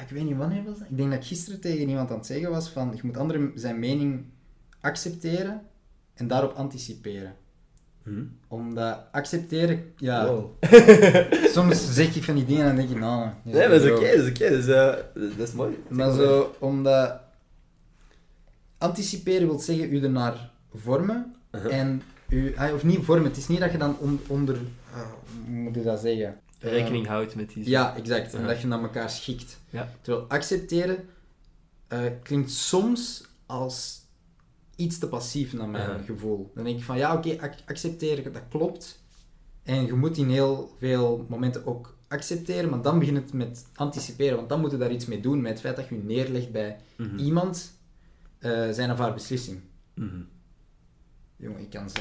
Ik 0.00 0.08
weet 0.08 0.24
niet 0.24 0.36
wanneer 0.36 0.64
was 0.64 0.78
dat. 0.78 0.88
Ik 0.90 0.96
denk 0.96 1.10
dat 1.10 1.18
ik 1.18 1.26
gisteren 1.26 1.60
tegen 1.60 1.88
iemand 1.88 2.10
aan 2.10 2.16
het 2.16 2.26
zeggen 2.26 2.50
was 2.50 2.68
van 2.68 2.92
je 2.94 3.00
moet 3.02 3.16
anderen 3.16 3.52
zijn 3.54 3.78
mening 3.78 4.24
accepteren 4.80 5.62
en 6.14 6.28
daarop 6.28 6.52
anticiperen. 6.52 7.34
Mhm. 8.02 8.24
Omdat 8.48 8.98
accepteren, 9.12 9.92
ja, 9.96 10.26
Wow. 10.26 10.62
soms 11.54 11.94
zeg 11.94 12.16
ik 12.16 12.22
van 12.22 12.34
die 12.34 12.44
dingen 12.44 12.60
en 12.62 12.66
dan 12.66 12.76
denk 12.76 12.90
ik, 12.90 12.98
nou, 12.98 13.30
die 13.44 13.54
Nee, 13.54 13.68
dat 13.68 13.82
is 13.82 13.90
oké, 13.90 14.16
dat 14.16 14.26
is 14.26 14.28
oké. 14.28 14.50
Dat, 14.50 14.58
is, 14.58 14.68
eh, 14.68 14.94
dat 15.38 15.48
is 15.48 15.52
mooi. 15.52 15.78
Maar 15.88 16.12
zo, 16.12 16.54
omdat 16.58 17.20
anticiperen 18.78 19.46
wil 19.46 19.58
zeggen 19.58 19.92
u 19.92 20.02
ernaar 20.02 20.50
vormen 20.74 21.34
Uh-huh. 21.54 21.78
en 21.78 22.02
u, 22.32 22.54
of 22.74 22.84
niet 22.84 23.04
vormen, 23.04 23.24
het 23.28 23.36
is 23.36 23.48
niet 23.48 23.60
dat 23.60 23.72
je 23.72 23.78
dan 23.78 23.96
on- 23.98 24.20
onder, 24.26 24.58
ah, 24.94 25.00
hoe 25.46 25.54
moet 25.54 25.74
je 25.74 25.82
dat 25.82 26.00
zeggen? 26.00 26.40
Rekening 26.58 27.06
houdt 27.06 27.34
met 27.34 27.52
die... 27.52 27.64
Eh, 27.64 27.70
ja, 27.70 27.96
exact, 27.96 28.34
en 28.34 28.46
dat 28.46 28.60
je 28.60 28.66
naar 28.66 28.82
elkaar 28.82 29.10
schikt. 29.10 29.58
Ja. 29.70 29.92
Terwijl 30.00 30.24
accepteren 30.28 30.96
eh, 31.88 32.00
klinkt 32.22 32.50
soms 32.50 33.24
als 33.46 34.00
iets 34.76 34.98
te 34.98 35.08
passief 35.08 35.52
naar 35.52 35.68
mijn 35.68 36.04
gevoel. 36.04 36.50
Dan 36.54 36.64
denk 36.64 36.78
ik 36.78 36.84
van 36.84 36.96
ja, 36.98 37.14
oké, 37.16 37.36
ac- 37.40 37.62
accepteren, 37.66 38.32
dat 38.32 38.42
klopt. 38.48 39.00
En 39.62 39.86
je 39.86 39.92
moet 39.92 40.16
in 40.16 40.28
heel 40.28 40.74
veel 40.78 41.26
momenten 41.28 41.66
ook 41.66 41.96
accepteren, 42.08 42.70
maar 42.70 42.82
dan 42.82 42.98
begint 42.98 43.16
het 43.16 43.32
met 43.32 43.66
anticiperen, 43.74 44.36
want 44.36 44.48
dan 44.48 44.60
moet 44.60 44.70
je 44.70 44.76
daar 44.76 44.92
iets 44.92 45.06
mee 45.06 45.20
doen 45.20 45.40
met 45.40 45.50
het 45.52 45.60
feit 45.60 45.76
dat 45.76 45.88
je 45.88 45.94
je 45.94 46.02
neerlegt 46.02 46.52
bij 46.52 46.76
Mhm. 46.96 47.18
iemand, 47.18 47.72
eh, 48.38 48.70
zijn 48.70 48.90
of 48.90 48.98
haar 48.98 49.14
beslissing. 49.14 49.60
Mhm. 49.94 50.20
Jongen, 51.42 51.60
ik 51.60 51.70
kan 51.70 51.90
zo... 51.90 52.00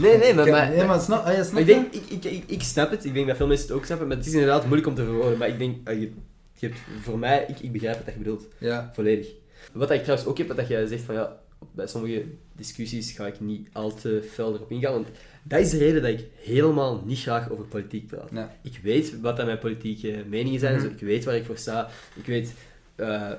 Nee, 0.00 0.18
nee, 0.18 0.34
maar- 0.50 0.68
nee, 0.68 0.84
maar 0.84 1.00
snap, 1.00 1.24
ah, 1.24 1.42
snap 1.44 1.60
ik 1.60 1.66
denk, 1.66 1.92
ik, 1.92 2.02
ik, 2.08 2.24
ik, 2.24 2.44
ik 2.46 2.62
snap 2.62 2.90
het. 2.90 3.04
Ik 3.04 3.14
denk 3.14 3.26
dat 3.26 3.36
veel 3.36 3.46
mensen 3.46 3.66
het 3.68 3.76
ook 3.76 3.84
snappen. 3.84 4.08
Maar 4.08 4.16
het 4.16 4.26
is 4.26 4.32
inderdaad 4.32 4.62
moeilijk 4.64 4.88
om 4.88 4.94
te 4.94 5.04
verwoorden. 5.04 5.38
Maar 5.38 5.48
ik 5.48 5.58
denk, 5.58 5.88
eh, 5.88 6.00
je, 6.00 6.12
je 6.58 6.66
hebt, 6.66 6.78
voor 7.00 7.18
mij, 7.18 7.44
ik, 7.48 7.58
ik 7.60 7.72
begrijp 7.72 8.04
wat 8.04 8.14
je 8.14 8.18
bedoelt. 8.18 8.46
Ja. 8.58 8.90
Volledig. 8.94 9.28
Wat 9.72 9.90
ik 9.90 10.00
trouwens 10.02 10.28
ook 10.28 10.38
heb, 10.38 10.56
dat 10.56 10.68
jij 10.68 10.86
zegt 10.86 11.02
van 11.02 11.14
ja, 11.14 11.36
bij 11.72 11.86
sommige 11.86 12.24
discussies 12.56 13.10
ga 13.12 13.26
ik 13.26 13.40
niet 13.40 13.68
al 13.72 13.94
te 13.94 14.28
fel 14.32 14.54
erop 14.54 14.70
ingaan. 14.70 14.92
Want 14.92 15.06
dat 15.42 15.60
is 15.60 15.70
de 15.70 15.78
reden 15.78 16.02
dat 16.02 16.10
ik 16.10 16.24
helemaal 16.42 17.02
niet 17.06 17.18
graag 17.18 17.50
over 17.50 17.64
politiek 17.64 18.06
praat. 18.06 18.28
Ja. 18.32 18.56
Ik 18.62 18.80
weet 18.82 19.20
wat 19.20 19.36
mijn 19.36 19.58
politieke 19.58 20.24
meningen 20.28 20.60
zijn, 20.60 20.74
dus 20.74 20.90
ik 20.90 21.00
weet 21.00 21.24
waar 21.24 21.36
ik 21.36 21.44
voor 21.44 21.56
sta. 21.58 21.88
Ik 22.14 22.26
weet 22.26 22.52
eh 22.94 23.30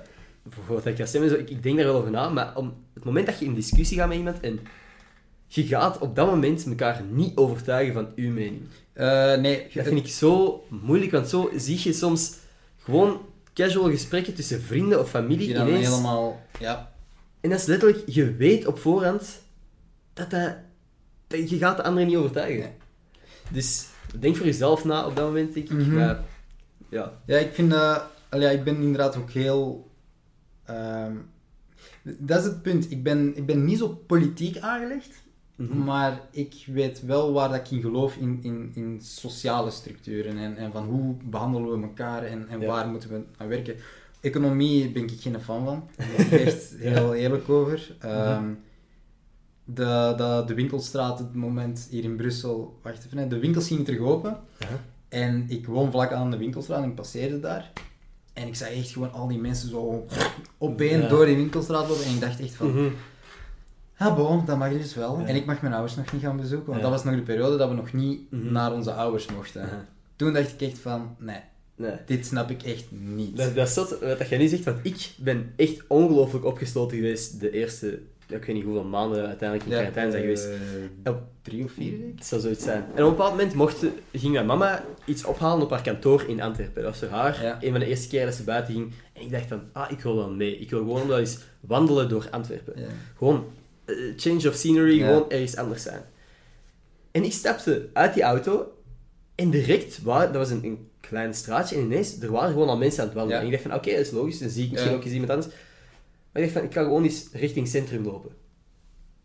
voor 0.49 0.76
wat 0.76 0.86
ik 0.86 0.97
ga 0.97 1.06
stemmen. 1.06 1.30
Zo. 1.30 1.36
Ik, 1.36 1.49
ik 1.49 1.64
denk 1.64 1.78
daar 1.78 1.86
wel 1.86 1.95
over 1.95 2.12
na, 2.12 2.30
maar 2.30 2.56
om 2.56 2.74
het 2.93 3.04
moment 3.04 3.26
dat 3.26 3.39
je 3.39 3.45
in 3.45 3.54
discussie 3.54 3.97
gaat 3.97 4.08
met 4.08 4.18
iemand 4.18 4.39
en 4.39 4.60
je 5.56 5.64
gaat 5.64 5.97
op 5.97 6.16
dat 6.16 6.28
moment 6.28 6.66
elkaar 6.66 7.01
niet 7.10 7.38
overtuigen 7.38 7.93
van 7.93 8.08
uw 8.16 8.32
mening. 8.32 8.62
Eh, 8.93 9.36
nee, 9.36 9.68
Dat 9.74 9.86
vind 9.86 9.99
ik 9.99 10.08
zo 10.08 10.64
moeilijk, 10.70 11.12
want 11.12 11.30
zo 11.30 11.51
zie 11.56 11.80
je 11.84 11.93
soms 11.93 12.34
gewoon 12.78 13.22
casual 13.54 13.89
gesprekken 13.89 14.34
tussen 14.34 14.62
vrienden 14.62 14.99
of 14.99 15.10
familie 15.10 15.47
die 15.47 15.56
ineens. 15.56 15.88
helemaal... 15.88 16.41
Ja. 16.60 16.91
En 17.41 17.49
dat 17.49 17.60
is 17.60 17.66
letterlijk, 17.66 18.04
je 18.06 18.36
weet 18.36 18.66
op 18.66 18.80
voorhand 18.80 19.41
dat, 20.14 20.30
dat, 20.30 20.56
dat 21.28 21.49
je 21.49 21.58
gaat 21.58 21.78
de 21.78 21.84
andere 21.84 22.06
niet 22.06 22.16
overtuigen. 22.16 22.60
Nee. 22.60 22.74
Dus 23.49 23.86
denk 24.20 24.36
voor 24.36 24.45
jezelf 24.45 24.86
na 24.86 25.06
op 25.06 25.16
dat 25.16 25.26
moment, 25.26 25.54
denk 25.54 25.70
ik. 25.70 25.78
Mhm. 25.78 25.93
Maar, 25.93 26.20
ja. 26.89 27.20
Ja, 27.26 27.38
ik 27.38 27.54
vind... 27.54 27.72
ja, 27.72 28.49
ik 28.49 28.64
ben 28.64 28.76
inderdaad 28.76 29.16
ook 29.16 29.32
heel... 29.32 29.89
ehm, 30.66 31.16
dat 32.04 32.39
is 32.39 32.45
het 32.45 32.62
punt. 32.62 32.91
Ik 32.91 33.04
ben, 33.04 33.38
ik 33.38 33.45
ben 33.45 33.66
niet 33.66 33.78
zo 33.78 33.88
politiek 33.88 34.58
aangelegd. 34.58 35.22
Mhm. 35.56 35.84
Maar 35.84 36.22
ik 36.32 36.64
weet 36.68 37.01
wel 37.06 37.34
waar 37.34 37.49
dat 37.49 37.58
ik 37.58 37.72
in 37.72 37.82
geloof 37.82 38.16
in, 38.16 38.39
in, 38.41 38.72
in 38.74 38.99
sociale 39.01 39.72
structuren 39.72 40.38
en, 40.38 40.58
en 40.58 40.72
van 40.72 40.86
hoe 40.86 41.16
behandelen 41.24 41.80
we 41.80 41.88
elkaar 41.88 42.24
en, 42.24 42.47
en 42.49 42.60
Ja. 42.60 42.68
waar 42.68 42.88
moeten 42.88 43.10
we 43.10 43.22
aan 43.38 43.47
werken. 43.47 43.76
Economie 44.22 44.91
ben 44.91 45.04
ik 45.04 45.12
geen 45.22 45.41
fan 45.41 45.64
van. 45.66 45.84
Daar 45.97 46.08
ben 46.16 46.26
ik 46.26 46.45
echt 46.45 46.74
heel 46.78 47.14
eerlijk 47.14 47.49
over. 47.49 47.95
Ehm, 47.99 48.45
de, 49.66 50.14
de, 50.18 50.43
de 50.47 50.54
winkelstraat 50.54 51.20
het 51.20 51.34
moment 51.36 51.88
hier 51.89 52.04
in 52.04 52.16
Brussel, 52.16 52.80
wacht 52.82 53.06
even, 53.06 53.30
de 53.30 53.39
winkels 53.39 53.68
gingen 53.68 53.84
terug 53.84 53.99
open. 53.99 54.38
En 55.10 55.45
ik 55.47 55.66
woon 55.68 55.91
vlak 55.91 56.12
aan 56.12 56.32
de 56.32 56.38
winkelstraat 56.38 56.84
en 56.84 56.89
ik 56.89 56.95
passeerde 56.95 57.39
daar. 57.39 57.72
En 58.34 58.47
ik 58.47 58.56
zag 58.56 58.70
echt 58.70 58.91
gewoon 58.91 59.12
al 59.14 59.28
die 59.28 59.38
mensen 59.39 59.70
zo 59.70 60.06
op 60.58 60.82
één 60.82 61.01
Ja. 61.01 61.08
door 61.08 61.26
die 61.26 61.36
winkelstraat 61.36 61.88
lopen. 61.89 62.06
En 62.06 62.14
ik 62.14 62.22
dacht 62.22 62.39
echt 62.39 62.56
van, 62.56 62.68
Mhm. 62.68 62.89
Ah, 63.97 64.15
bon, 64.15 64.45
dat 64.45 64.57
mag 64.57 64.69
dus 64.71 64.95
wel. 64.95 65.19
Ja. 65.19 65.25
En 65.25 65.35
ik 65.35 65.45
mag 65.45 65.61
mijn 65.61 65.73
ouders 65.73 65.95
nog 65.95 66.11
niet 66.13 66.21
gaan 66.21 66.37
bezoeken, 66.37 66.65
want 66.67 66.77
Ja. 66.77 66.83
dat 66.83 66.91
was 66.91 67.03
nog 67.03 67.15
de 67.15 67.21
periode 67.21 67.57
dat 67.57 67.69
we 67.69 67.75
nog 67.75 67.93
niet 67.93 68.31
Mhm. 68.31 68.51
naar 68.51 68.73
onze 68.73 68.93
ouders 68.93 69.25
mochten. 69.35 69.69
Toen 70.15 70.33
dacht 70.33 70.51
ik 70.51 70.61
echt 70.61 70.79
van, 70.79 71.15
nee, 71.19 71.39
Nee. 71.75 71.91
dit 72.05 72.25
snap 72.25 72.49
ik 72.49 72.63
echt 72.63 72.85
niet. 72.89 73.37
Dat, 73.37 73.55
dat 73.55 73.67
is 73.67 73.73
zot 73.73 73.89
wat 73.99 74.17
dat 74.17 74.29
jij 74.29 74.37
nu 74.37 74.47
zegt, 74.47 74.63
want 74.63 74.77
ik 74.81 75.09
ben 75.17 75.53
echt 75.55 75.83
ongelooflijk 75.87 76.45
opgesloten 76.45 76.97
geweest 76.97 77.39
de 77.39 77.51
eerste, 77.51 77.87
ik 78.27 78.45
weet 78.45 78.55
niet 78.55 78.63
hoeveel 78.63 78.83
maanden 78.83 79.27
uiteindelijk 79.27 79.69
in 79.69 79.75
quarantaine 79.75 80.11
zijn 80.11 80.23
geweest. 80.23 80.45
eh, 81.03 81.11
Op- 81.13 81.21
drie 81.41 81.63
of 81.63 81.71
vier 81.71 81.91
weken? 81.91 82.13
Het 82.15 82.25
zou 82.25 82.41
zoiets 82.41 82.63
zijn. 82.63 82.83
En 82.95 83.03
op 83.03 83.09
een 83.09 83.15
bepaald 83.15 83.31
moment 83.31 83.53
mocht, 83.53 83.85
ging 84.13 84.33
mijn 84.33 84.45
mama 84.45 84.83
iets 85.05 85.25
ophalen 85.25 85.63
op 85.63 85.69
haar 85.69 85.81
kantoor 85.81 86.23
in 86.27 86.41
Antwerpen. 86.41 86.83
Dat 86.83 86.91
was 86.99 87.09
voor 87.09 87.17
haar 87.17 87.43
Ja. 87.43 87.57
een 87.61 87.71
van 87.71 87.79
de 87.79 87.85
eerste 87.85 88.07
keer 88.07 88.25
dat 88.25 88.33
ze 88.35 88.43
buiten 88.43 88.73
ging. 88.73 88.91
En 89.13 89.21
ik 89.21 89.31
dacht 89.31 89.47
van, 89.47 89.61
ah, 89.71 89.91
ik 89.91 89.99
wil 89.99 90.15
wel 90.15 90.29
mee. 90.29 90.57
Ik 90.57 90.69
wil 90.69 90.79
gewoon 90.79 91.07
wel 91.07 91.19
eens 91.19 91.37
wandelen 91.59 92.09
door 92.09 92.27
Antwerpen. 92.31 92.73
Gewoon 93.17 93.45
eh, 93.86 93.95
change 94.17 94.49
of 94.49 94.53
scenery, 94.55 94.97
Ja. 94.99 95.07
gewoon 95.07 95.29
ergens 95.29 95.55
anders 95.55 95.84
zijn. 95.84 96.01
En 97.11 97.23
ik 97.23 97.31
stapte 97.31 97.89
uit 97.93 98.13
die 98.13 98.23
auto 98.23 98.71
en 99.36 99.49
direct, 99.49 100.01
waar, 100.01 100.25
dat 100.27 100.36
was 100.36 100.49
een, 100.49 100.63
een 100.63 100.88
klein 100.99 101.34
straatje 101.34 101.75
en 101.75 101.81
ineens, 101.81 102.19
er 102.21 102.31
waren 102.31 102.51
gewoon 102.51 102.67
al 102.67 102.77
mensen 102.77 102.99
aan 103.01 103.07
het 103.07 103.15
wandelen. 103.17 103.41
Ja. 103.41 103.47
En 103.47 103.53
ik 103.53 103.61
dacht 103.63 103.69
van, 103.71 103.79
oké, 103.79 103.97
dat 103.97 104.05
is 104.05 104.11
logisch, 104.11 104.39
dan 104.39 104.49
zie 104.49 104.65
ik 104.65 104.71
misschien 104.71 104.93
ook 104.93 105.03
eens 105.03 105.13
iemand 105.13 105.31
anders. 105.31 105.53
Maar 106.31 106.41
ik 106.43 106.47
dacht 106.47 106.51
van, 106.51 106.63
ik 106.63 106.73
ga 106.73 106.84
gewoon 106.84 107.03
eens 107.03 107.27
richting 107.31 107.67
centrum 107.67 108.03
lopen. 108.05 108.31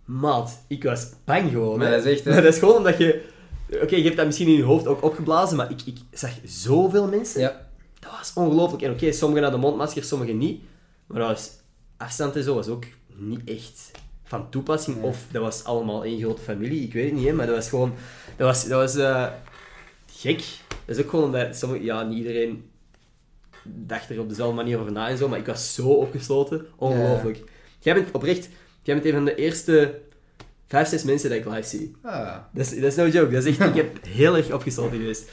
Maat, 0.05 0.65
ik 0.69 0.83
was 0.85 1.09
bang 1.25 1.51
gewoon. 1.51 1.79
Maar 1.79 1.91
dat 1.91 2.05
is 2.05 2.13
echt? 2.13 2.25
Maar 2.25 2.43
dat 2.43 2.53
is 2.55 2.59
gewoon 2.59 2.77
omdat 2.77 2.99
je... 2.99 3.25
Oké, 3.83 3.97
je 3.97 4.03
hebt 4.03 4.17
dat 4.17 4.27
misschien 4.27 4.49
in 4.49 4.55
je 4.57 4.63
hoofd 4.63 4.87
ook 4.87 5.03
opgeblazen, 5.03 5.57
maar 5.57 5.71
ik, 5.71 5.81
ik 5.85 5.99
zag 6.11 6.31
zoveel 6.45 7.09
mensen. 7.09 7.41
Ja. 7.41 7.67
Dat 8.01 8.11
was 8.11 8.33
ongelooflijk. 8.35 8.83
En 8.83 8.91
oké, 8.93 9.13
sommigen 9.13 9.43
hadden 9.43 9.61
mondmaskers, 9.61 10.09
sommigen 10.09 10.39
niet. 10.39 10.63
Maar 11.07 11.19
dat 11.19 11.29
was, 11.29 11.51
afstand 11.97 12.37
en 12.37 12.43
zo 12.43 12.55
was 12.55 12.69
ook 12.69 12.85
niet 13.15 13.41
echt 13.45 13.91
van 14.29 14.51
toepassing. 14.51 15.03
Of 15.03 15.25
dat 15.31 15.43
was 15.43 15.65
allemaal 15.65 16.05
één 16.05 16.21
grote 16.21 16.43
familie, 16.43 16.83
ik 16.83 16.93
weet 16.93 17.05
het 17.05 17.15
niet, 17.15 17.27
hè, 17.27 17.33
maar 17.33 17.47
dat 17.47 17.55
was 17.55 17.69
gewoon... 17.69 17.95
Dat 18.37 18.47
was, 18.47 18.65
dat 18.69 18.81
was 18.81 18.97
eh, 18.97 19.27
gek. 20.13 20.45
Dat 20.87 20.97
is 20.97 21.03
ook 21.05 21.11
gewoon 21.11 21.25
omdat 21.25 21.57
sommige, 21.57 21.85
ja, 21.85 22.03
niet 22.03 22.19
iedereen 22.19 22.71
dacht 23.65 24.11
er 24.11 24.21
op 24.21 24.29
dezelfde 24.29 24.55
manier 24.55 24.79
over 24.79 24.93
na 24.93 25.09
en 25.09 25.19
zo, 25.19 25.29
maar 25.29 25.39
ik 25.39 25.47
was 25.47 25.75
zo 25.75 25.89
opgesloten. 25.89 26.67
Ongelooflijk. 26.77 27.43
Jij 27.79 27.95
bent 27.95 28.11
oprecht... 28.13 28.49
Jij 28.83 28.95
bent 28.95 29.07
een 29.07 29.13
van 29.13 29.25
de 29.25 29.35
eerste 29.35 30.01
vijf, 30.67 30.89
zes 30.89 31.03
mensen 31.03 31.29
dat 31.31 31.39
ik 31.39 31.45
live 31.45 31.69
zie. 31.69 31.97
Ah, 32.03 32.37
Dat 32.53 32.67
is, 32.67 32.75
dat 32.75 32.83
is 32.85 32.95
no 32.95 33.07
joke. 33.09 33.33
Dat 33.33 33.45
is 33.45 33.59
echt, 33.59 33.69
ik 33.69 33.75
heb 33.77 34.07
heel 34.07 34.37
erg 34.37 34.53
opgesloten 34.53 34.99
geweest. 34.99 35.31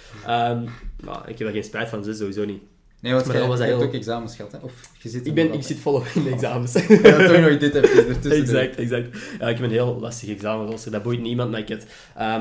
Maar 1.03 1.29
ik 1.29 1.37
heb 1.37 1.47
er 1.47 1.53
geen 1.53 1.63
spijt 1.63 1.89
van, 1.89 2.01
dus 2.01 2.17
sowieso 2.17 2.45
niet. 2.45 2.61
Nee, 3.05 3.13
want 3.13 3.25
jij 3.31 3.47
was 3.47 3.59
je 3.59 3.65
hebt 3.65 3.83
ook 3.83 3.93
examens 3.93 4.35
gehad, 4.35 4.51
hè? 4.51 4.57
Of 4.61 4.73
je 5.01 5.09
zit 5.09 5.27
Ik, 5.27 5.33
ben, 5.33 5.53
ik 5.53 5.63
zit 5.63 5.77
volop 5.77 6.05
in 6.15 6.23
de 6.23 6.29
examens. 6.29 6.75
altijd. 6.75 7.01
Ja, 7.05 7.27
toch 7.27 7.39
nog 7.39 7.57
dit 7.57 7.75
even 7.75 8.07
ertussen 8.07 8.41
exact, 8.41 8.75
exact. 8.75 9.17
Ja, 9.39 9.47
ik 9.47 9.57
heb 9.57 9.65
een 9.65 9.71
heel 9.71 9.99
lastig 9.99 10.29
examenrooster. 10.29 10.91
Dat 10.91 11.03
boeit 11.03 11.21
niemand, 11.21 11.51
maar 11.51 11.59
ik 11.59 11.67
heb 11.67 11.81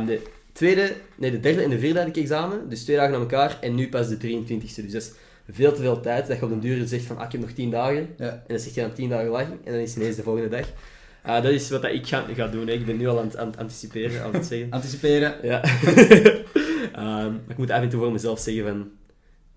de 0.07 0.21
tweede, 0.53 0.93
nee, 1.17 1.31
de 1.31 1.41
derde 1.41 1.63
en 1.63 1.71
de 1.71 1.79
vierde 1.79 1.99
had 1.99 2.09
ik 2.09 2.17
examen. 2.17 2.69
Dus 2.69 2.85
twee 2.85 2.97
dagen 2.97 3.15
aan 3.15 3.21
elkaar. 3.21 3.59
En 3.61 3.75
nu 3.75 3.89
pas 3.89 4.09
de 4.09 4.17
23e. 4.17 4.59
Dus 4.59 4.75
dat 4.75 5.03
is 5.03 5.13
veel 5.51 5.73
te 5.73 5.81
veel 5.81 6.01
tijd. 6.01 6.27
Dat 6.27 6.37
je 6.39 6.43
op 6.45 6.51
den 6.51 6.61
duur 6.61 6.87
zegt 6.87 7.05
van, 7.05 7.19
ah, 7.19 7.25
ik 7.25 7.33
heb 7.33 7.41
nog 7.41 7.51
tien 7.51 7.71
dagen. 7.71 8.09
Ja. 8.19 8.29
En 8.29 8.43
dan 8.47 8.59
zeg 8.59 8.75
je 8.75 8.81
dan 8.81 8.93
tien 8.93 9.09
dagen 9.09 9.31
lang. 9.31 9.47
En 9.65 9.73
dan 9.73 9.81
is 9.81 9.95
het 9.95 10.03
ineens 10.03 10.17
de 10.17 10.23
volgende 10.23 10.49
dag. 10.49 10.67
Ah, 11.23 11.43
dat 11.43 11.53
is 11.53 11.71
wat 11.71 11.83
dat 11.83 11.93
ik 11.93 12.07
ga, 12.07 12.25
ga 12.35 12.49
doen. 12.49 12.67
Hè. 12.67 12.73
Ik 12.73 12.87
ben 12.87 12.97
nu 12.97 13.09
al 13.09 13.19
aan 13.19 13.27
het, 13.27 13.37
aan 13.37 13.47
het 13.47 13.57
anticiperen, 13.57 14.23
aan 14.23 14.33
het 14.33 14.47
zeggen. 14.47 14.71
Anticiperen. 14.79 15.35
Ja. 15.43 15.61
Maar 16.95 17.31
ik 17.49 17.57
moet 17.57 17.71
af 17.71 17.83
en 17.83 17.89
toe 17.89 18.01
voor 18.01 18.13
mezelf 18.13 18.39
zeggen 18.39 18.65
van... 18.65 18.91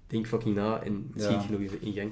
Denk 0.08 0.28
fucking 0.28 0.55
na 0.55 0.82
en 0.84 1.12
schiet 1.16 1.32
Ja. 1.32 1.39
genoeg 1.39 1.62
even 1.62 1.82
in 1.82 1.93
gang. 1.93 2.12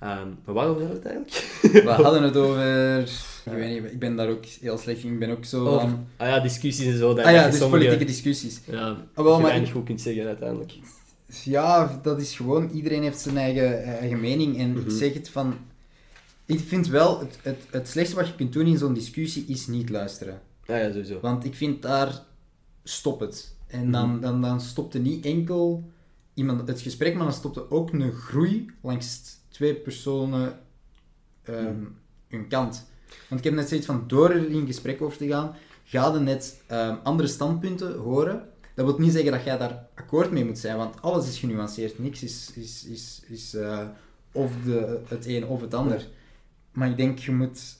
Ehm, 0.00 0.28
maar 0.44 0.54
waarover 0.54 0.82
hadden 0.86 1.02
we 1.02 1.08
het 1.08 1.16
eigenlijk? 1.16 1.84
We 1.96 2.02
hadden 2.02 2.22
het 2.22 2.36
over... 2.36 2.98
Ik 3.44 3.52
weet 3.52 3.82
niet, 3.82 3.92
ik 3.92 3.98
ben 3.98 4.16
daar 4.16 4.28
ook 4.28 4.44
heel 4.44 4.78
slecht 4.78 5.02
in. 5.04 5.12
Ik 5.12 5.18
ben 5.18 5.30
ook 5.30 5.44
zo 5.44 5.66
Over- 5.66 5.80
van... 5.80 6.06
Ah 6.16 6.28
ja, 6.28 6.40
discussies 6.40 6.86
en 6.86 6.98
zo. 6.98 7.14
Dat 7.14 7.24
Ah 7.24 7.32
ja, 7.32 7.46
dus 7.46 7.58
sommige- 7.58 7.82
politieke 7.82 8.04
discussies. 8.12 8.60
Ja, 8.66 8.96
wel, 9.14 9.24
dat 9.40 9.52
je 9.52 9.58
maar 9.60 9.66
goed 9.66 9.84
kunt 9.84 10.00
zeggen 10.00 10.26
uiteindelijk. 10.26 10.72
Ja, 11.44 12.00
dat 12.02 12.20
is 12.20 12.36
gewoon... 12.36 12.70
Iedereen 12.70 13.02
heeft 13.02 13.20
zijn 13.20 13.36
eigen, 13.36 13.82
eigen 13.84 14.20
mening. 14.20 14.58
En 14.58 14.70
Mhm. 14.70 14.78
ik 14.80 14.90
zeg 14.90 15.12
het 15.14 15.28
van... 15.30 15.54
Ik 16.46 16.60
vind 16.60 16.86
wel, 16.88 17.18
het, 17.20 17.38
het, 17.42 17.56
het 17.70 17.88
slechtste 17.88 18.16
wat 18.16 18.26
je 18.26 18.34
kunt 18.34 18.52
doen 18.52 18.66
in 18.66 18.78
zo'n 18.78 18.94
discussie 18.94 19.44
is 19.46 19.66
niet 19.66 19.88
luisteren. 19.90 20.40
Ah 20.66 20.76
ja, 20.78 20.88
sowieso. 20.90 21.18
Want 21.20 21.44
ik 21.44 21.54
vind 21.54 21.82
daar... 21.82 22.22
Stop 22.84 23.20
het. 23.20 23.54
En 23.66 23.82
Mhm. 23.82 23.90
dan, 23.92 24.20
dan, 24.20 24.40
dan 24.42 24.60
stopt 24.60 24.94
er 24.94 25.00
niet 25.00 25.24
enkel 25.24 25.90
iemand 26.34 26.68
het 26.68 26.80
gesprek, 26.80 27.14
maar 27.14 27.24
dan 27.24 27.32
stopt 27.32 27.56
er 27.56 27.70
ook 27.70 27.92
een 27.92 28.12
groei 28.12 28.70
langs 28.82 29.20
twee 29.48 29.74
personen 29.74 30.58
Mhm. 31.46 31.84
hun 32.28 32.48
kant. 32.48 32.88
Want 33.28 33.40
ik 33.40 33.44
heb 33.46 33.54
net 33.54 33.68
zoiets 33.68 33.86
van, 33.86 34.04
door 34.06 34.30
er 34.30 34.50
in 34.50 34.66
gesprek 34.66 35.02
over 35.02 35.16
te 35.16 35.26
gaan, 35.26 35.54
ga 35.84 36.12
je 36.14 36.18
net 36.18 36.62
ehm, 36.66 36.96
andere 37.02 37.28
standpunten 37.28 37.96
horen. 37.98 38.48
Dat 38.74 38.86
wil 38.86 38.98
niet 38.98 39.12
zeggen 39.12 39.32
dat 39.32 39.44
jij 39.44 39.58
daar 39.58 39.86
akkoord 39.94 40.30
mee 40.30 40.44
moet 40.44 40.58
zijn, 40.58 40.76
want 40.76 41.02
alles 41.02 41.28
is 41.28 41.38
genuanceerd. 41.38 41.98
Niks 41.98 42.22
is, 42.22 42.52
is, 42.54 42.84
is, 42.84 43.22
is 43.28 43.54
eh, 43.54 43.88
of 44.32 44.52
de, 44.64 45.00
het 45.08 45.26
een 45.26 45.46
of 45.46 45.60
het 45.60 45.74
ander. 45.74 46.08
Maar 46.72 46.90
ik 46.90 46.96
denk, 46.96 47.18
je 47.18 47.32
moet... 47.32 47.78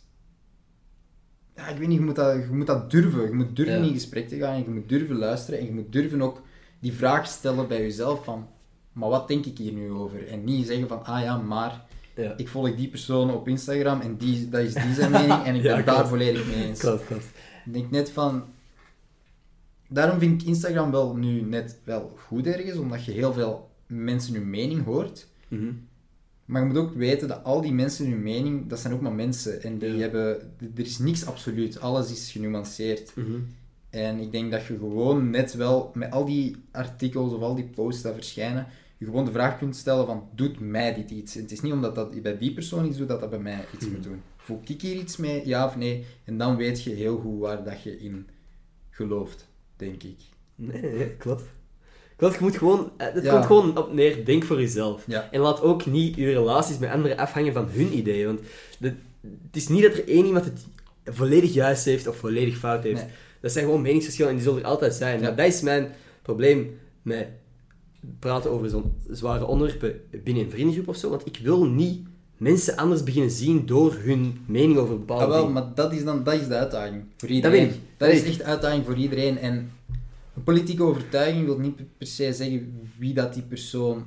Ja, 1.57 1.67
ik 1.69 1.79
weet 1.79 1.89
niet, 1.89 1.99
je 1.99 2.05
moet 2.05 2.17
dat, 2.17 2.35
je 2.37 2.49
moet 2.53 2.67
dat 2.67 2.91
durven. 2.91 3.23
Je 3.29 3.35
moet 3.35 3.57
durven 3.57 3.79
Ja. 3.83 3.87
in 3.87 3.93
gesprek 3.93 4.29
te 4.29 4.37
gaan 4.37 4.55
en 4.55 4.63
je 4.65 4.71
moet 4.71 4.89
durven 4.89 5.17
luisteren 5.17 5.61
en 5.61 5.65
je 5.67 5.73
moet 5.73 5.93
durven 5.93 6.23
ook 6.23 6.43
die 6.81 6.93
vraag 6.93 7.27
stellen 7.27 7.69
bij 7.69 7.81
jezelf 7.81 8.25
van, 8.25 8.49
maar 8.93 9.09
wat 9.09 9.29
denk 9.29 9.45
ik 9.47 9.59
hier 9.59 9.73
nu 9.73 9.91
over? 9.91 10.29
En 10.29 10.45
niet 10.45 10.67
zeggen 10.67 10.89
van, 10.89 11.05
ah 11.05 11.23
ja, 11.23 11.37
maar 11.37 11.85
Ja. 12.17 12.35
ik 12.37 12.49
volg 12.49 12.77
die 12.77 12.89
persoon 12.89 13.35
op 13.35 13.49
Instagram 13.49 14.01
en 14.01 14.17
die, 14.17 14.49
dat 14.49 14.61
is 14.61 14.75
die 14.75 14.95
zijn 14.95 15.11
mening 15.11 15.43
en 15.45 15.55
ik 15.55 15.63
Ja, 15.69 15.75
ben 15.75 15.85
klopt. 15.85 15.99
daar 15.99 16.09
volledig 16.09 16.47
mee 16.47 16.65
eens. 16.65 16.79
Klopt, 16.79 17.07
klopt. 17.07 17.25
Ik 17.67 17.73
denk 17.73 17.91
net 17.91 18.11
van... 18.11 18.45
Daarom 19.89 20.19
vind 20.19 20.43
ik 20.43 20.49
Instagram 20.49 20.91
wel 20.91 21.17
nu 21.17 21.41
net 21.41 21.79
wel 21.85 22.17
goed 22.27 22.47
ergens, 22.47 22.79
omdat 22.79 23.05
je 23.05 23.13
heel 23.13 23.33
veel 23.33 23.71
mensen 23.87 24.35
hun 24.35 24.51
mening 24.51 24.85
hoort. 24.85 25.27
Mhm. 25.49 25.73
Maar 26.45 26.63
je 26.63 26.69
moet 26.69 26.77
ook 26.77 26.95
weten 26.95 27.29
dat 27.29 27.45
al 27.45 27.61
die 27.61 27.73
mensen 27.73 28.11
hun 28.11 28.23
mening, 28.23 28.69
dat 28.69 28.79
zijn 28.81 28.93
ook 28.95 29.01
maar 29.01 29.13
mensen. 29.13 29.63
En 29.63 29.79
die 29.79 29.93
Ja. 29.93 29.99
hebben... 29.99 30.53
Er 30.77 30.85
is 30.85 30.99
niks 30.99 31.27
absoluut. 31.27 31.81
Alles 31.81 32.11
is 32.11 32.31
genuanceerd. 32.31 33.13
Mhm. 33.17 33.39
En 33.91 34.19
ik 34.19 34.33
denk 34.33 34.51
dat 34.51 34.67
je 34.67 34.77
gewoon 34.79 35.31
net 35.31 35.55
wel, 35.55 35.91
met 35.95 36.11
al 36.13 36.25
die 36.25 36.57
artikels 36.73 37.33
of 37.33 37.41
al 37.43 37.55
die 37.55 37.65
posts 37.75 38.03
die 38.03 38.13
verschijnen, 38.13 38.67
je 38.99 39.05
gewoon 39.05 39.25
de 39.25 39.31
vraag 39.33 39.59
kunt 39.59 39.77
stellen 39.77 40.07
van, 40.07 40.29
doet 40.35 40.61
mij 40.61 40.95
dit 40.95 41.11
iets? 41.11 41.37
En 41.37 41.43
het 41.43 41.53
is 41.53 41.61
niet 41.61 41.73
omdat 41.73 41.95
dat 41.95 42.23
bij 42.23 42.39
die 42.39 42.53
persoon 42.55 42.87
iets 42.87 42.97
doet, 42.99 43.09
dat 43.09 43.21
dat 43.21 43.31
bij 43.31 43.39
mij 43.39 43.65
iets 43.75 43.85
Mhm. 43.85 43.95
moet 43.95 44.03
doen. 44.05 44.23
Voel 44.37 44.61
ik 44.67 44.81
hier 44.83 44.95
iets 44.97 45.17
mee, 45.17 45.47
ja 45.47 45.67
of 45.67 45.77
nee? 45.77 46.05
En 46.25 46.39
dan 46.39 46.57
weet 46.57 46.83
je 46.83 46.91
heel 46.91 47.19
goed 47.19 47.41
waar 47.41 47.65
dat 47.65 47.83
je 47.83 47.99
in 47.99 48.29
gelooft, 48.91 49.49
denk 49.77 50.03
ik. 50.03 50.17
Nee, 50.55 51.11
klopt. 51.19 51.43
Klopt, 52.17 52.35
je 52.35 52.41
moet 52.41 52.57
gewoon... 52.57 52.91
eh, 52.97 53.13
Het 53.13 53.25
Ja. 53.25 53.33
komt 53.33 53.47
gewoon 53.47 53.79
op 53.79 53.93
neer, 53.93 54.25
denk 54.25 54.45
voor 54.45 54.61
jezelf. 54.61 55.05
Ja. 55.07 55.29
En 55.31 55.41
laat 55.41 55.61
ook 55.63 55.87
niet 55.87 56.17
je 56.17 56.33
relaties 56.33 56.79
met 56.79 56.91
anderen 56.91 57.17
afhangen 57.17 57.53
van 57.53 57.69
hun 57.71 57.97
ideeën. 57.99 58.27
Want 58.27 58.41
de- 58.79 58.95
het 59.47 59.57
is 59.57 59.69
niet 59.69 59.83
dat 59.83 59.93
er 59.93 60.09
één 60.09 60.27
iemand 60.27 60.45
het 60.45 60.67
volledig 61.05 61.53
juist 61.53 61.85
heeft 61.85 62.07
of 62.07 62.17
volledig 62.17 62.57
fout 62.59 62.83
heeft. 62.83 63.03
Nee. 63.03 63.11
Dat 63.41 63.53
zijn 63.53 63.65
gewoon 63.65 63.83
meningsverschillen 63.83 64.31
en 64.31 64.37
die 64.37 64.47
zullen 64.47 64.61
er 64.63 64.67
altijd 64.69 64.95
zijn. 64.95 65.21
Ja. 65.21 65.31
Dat 65.31 65.47
is 65.47 65.61
mijn 65.61 65.89
probleem 66.23 66.79
met 67.03 67.29
praten 68.19 68.51
over 68.51 68.69
zo'n 68.71 68.93
zware 69.11 69.47
onderwerpen 69.47 70.01
binnen 70.25 70.45
een 70.45 70.51
vriendengroep 70.51 70.89
of 70.89 70.97
zo. 70.97 71.11
Want 71.11 71.27
ik 71.27 71.39
wil 71.43 71.65
niet 71.67 72.07
mensen 72.37 72.77
anders 72.77 73.03
beginnen 73.03 73.31
zien 73.31 73.67
door 73.67 73.95
hun 73.95 74.45
mening 74.47 74.79
over 74.79 74.99
bepaalde 74.99 75.25
Ah, 75.25 75.29
wel, 75.31 75.39
dingen. 75.39 75.53
maar 75.53 75.75
dat 75.75 75.93
is, 75.93 76.05
dan, 76.05 76.25
dat 76.25 76.35
is 76.41 76.49
de 76.49 76.57
uitdaging 76.57 77.05
voor 77.17 77.29
iedereen. 77.29 77.67
weet 77.67 77.75
ik, 77.75 77.81
Dat 77.97 78.09
dat 78.09 78.19
is 78.19 78.25
echt 78.25 78.39
de 78.39 78.45
uitdaging 78.45 78.85
voor 78.85 78.97
iedereen. 78.97 79.39
En 79.39 79.71
een 80.37 80.43
politieke 80.43 80.83
overtuiging 80.83 81.45
wil 81.45 81.59
niet 81.59 81.77
per 81.99 82.07
se 82.07 82.33
zeggen 82.33 82.89
wie 82.99 83.15
dat 83.15 83.35
die 83.35 83.43
persoon 83.43 84.05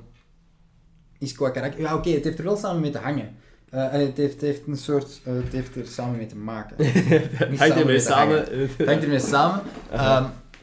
is 1.18 1.32
qua 1.32 1.50
karakter. 1.50 1.80
Ja, 1.80 1.96
oké, 1.96 2.10
het 2.10 2.24
heeft 2.24 2.38
er 2.38 2.44
wel 2.44 2.56
samen 2.56 2.80
mee 2.80 2.90
te 2.90 2.98
hangen. 2.98 3.34
Eh, 3.74 3.90
het, 3.90 4.16
heeft, 4.16 4.32
het 4.32 4.40
heeft 4.40 4.66
een 4.66 4.76
soort... 4.76 5.20
eh, 5.24 5.34
het 5.34 5.52
heeft 5.52 5.76
er 5.76 5.86
samen 5.86 6.16
mee 6.16 6.26
te 6.26 6.36
maken. 6.36 6.76
Niet 7.50 7.58
Hangt 7.58 7.76
ermee 7.76 8.00
samen. 8.00 8.36
Het 8.76 8.86
hangt 8.86 9.02
ermee 9.02 9.18
samen, 9.18 9.62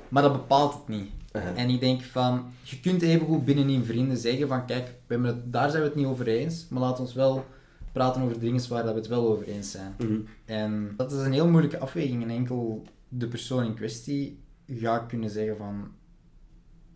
maar 0.10 0.24
dat 0.24 0.32
bepaalt 0.32 0.74
het 0.74 0.88
niet. 0.88 1.10
En 1.56 1.70
ik 1.70 1.80
denk 1.80 2.02
van, 2.02 2.46
je 2.64 2.80
kunt 2.80 3.02
evengoed 3.02 3.46
binnenin 3.46 3.86
vrienden 3.86 4.18
zeggen 4.18 4.48
van, 4.48 4.66
kijk, 4.66 4.96
het, 5.08 5.54
daar 5.54 5.70
zijn 5.70 5.82
we 5.82 5.88
het 5.88 5.98
niet 5.98 6.06
over 6.06 6.28
eens, 6.28 6.68
maar 6.70 6.82
laat 6.82 7.00
ons 7.00 7.14
wel 7.14 7.46
praten 7.92 8.22
over 8.22 8.40
dingen 8.40 8.70
waar 8.70 8.84
dat 8.84 8.94
we 8.94 9.00
het 9.00 9.10
wel 9.10 9.28
over 9.28 9.48
eens 9.48 9.72
zijn. 9.72 9.96
Mhm. 9.98 10.20
En 10.46 10.94
dat 10.98 11.12
is 11.12 11.20
een 11.22 11.34
heel 11.34 11.48
moeilijke 11.48 11.80
afweging 11.80 12.24
en 12.24 12.30
enkel 12.30 12.84
de 13.08 13.28
persoon 13.28 13.64
in 13.64 13.76
kwestie 13.76 14.44
gaat 14.68 15.06
kunnen 15.06 15.30
zeggen 15.30 15.58
van, 15.58 15.92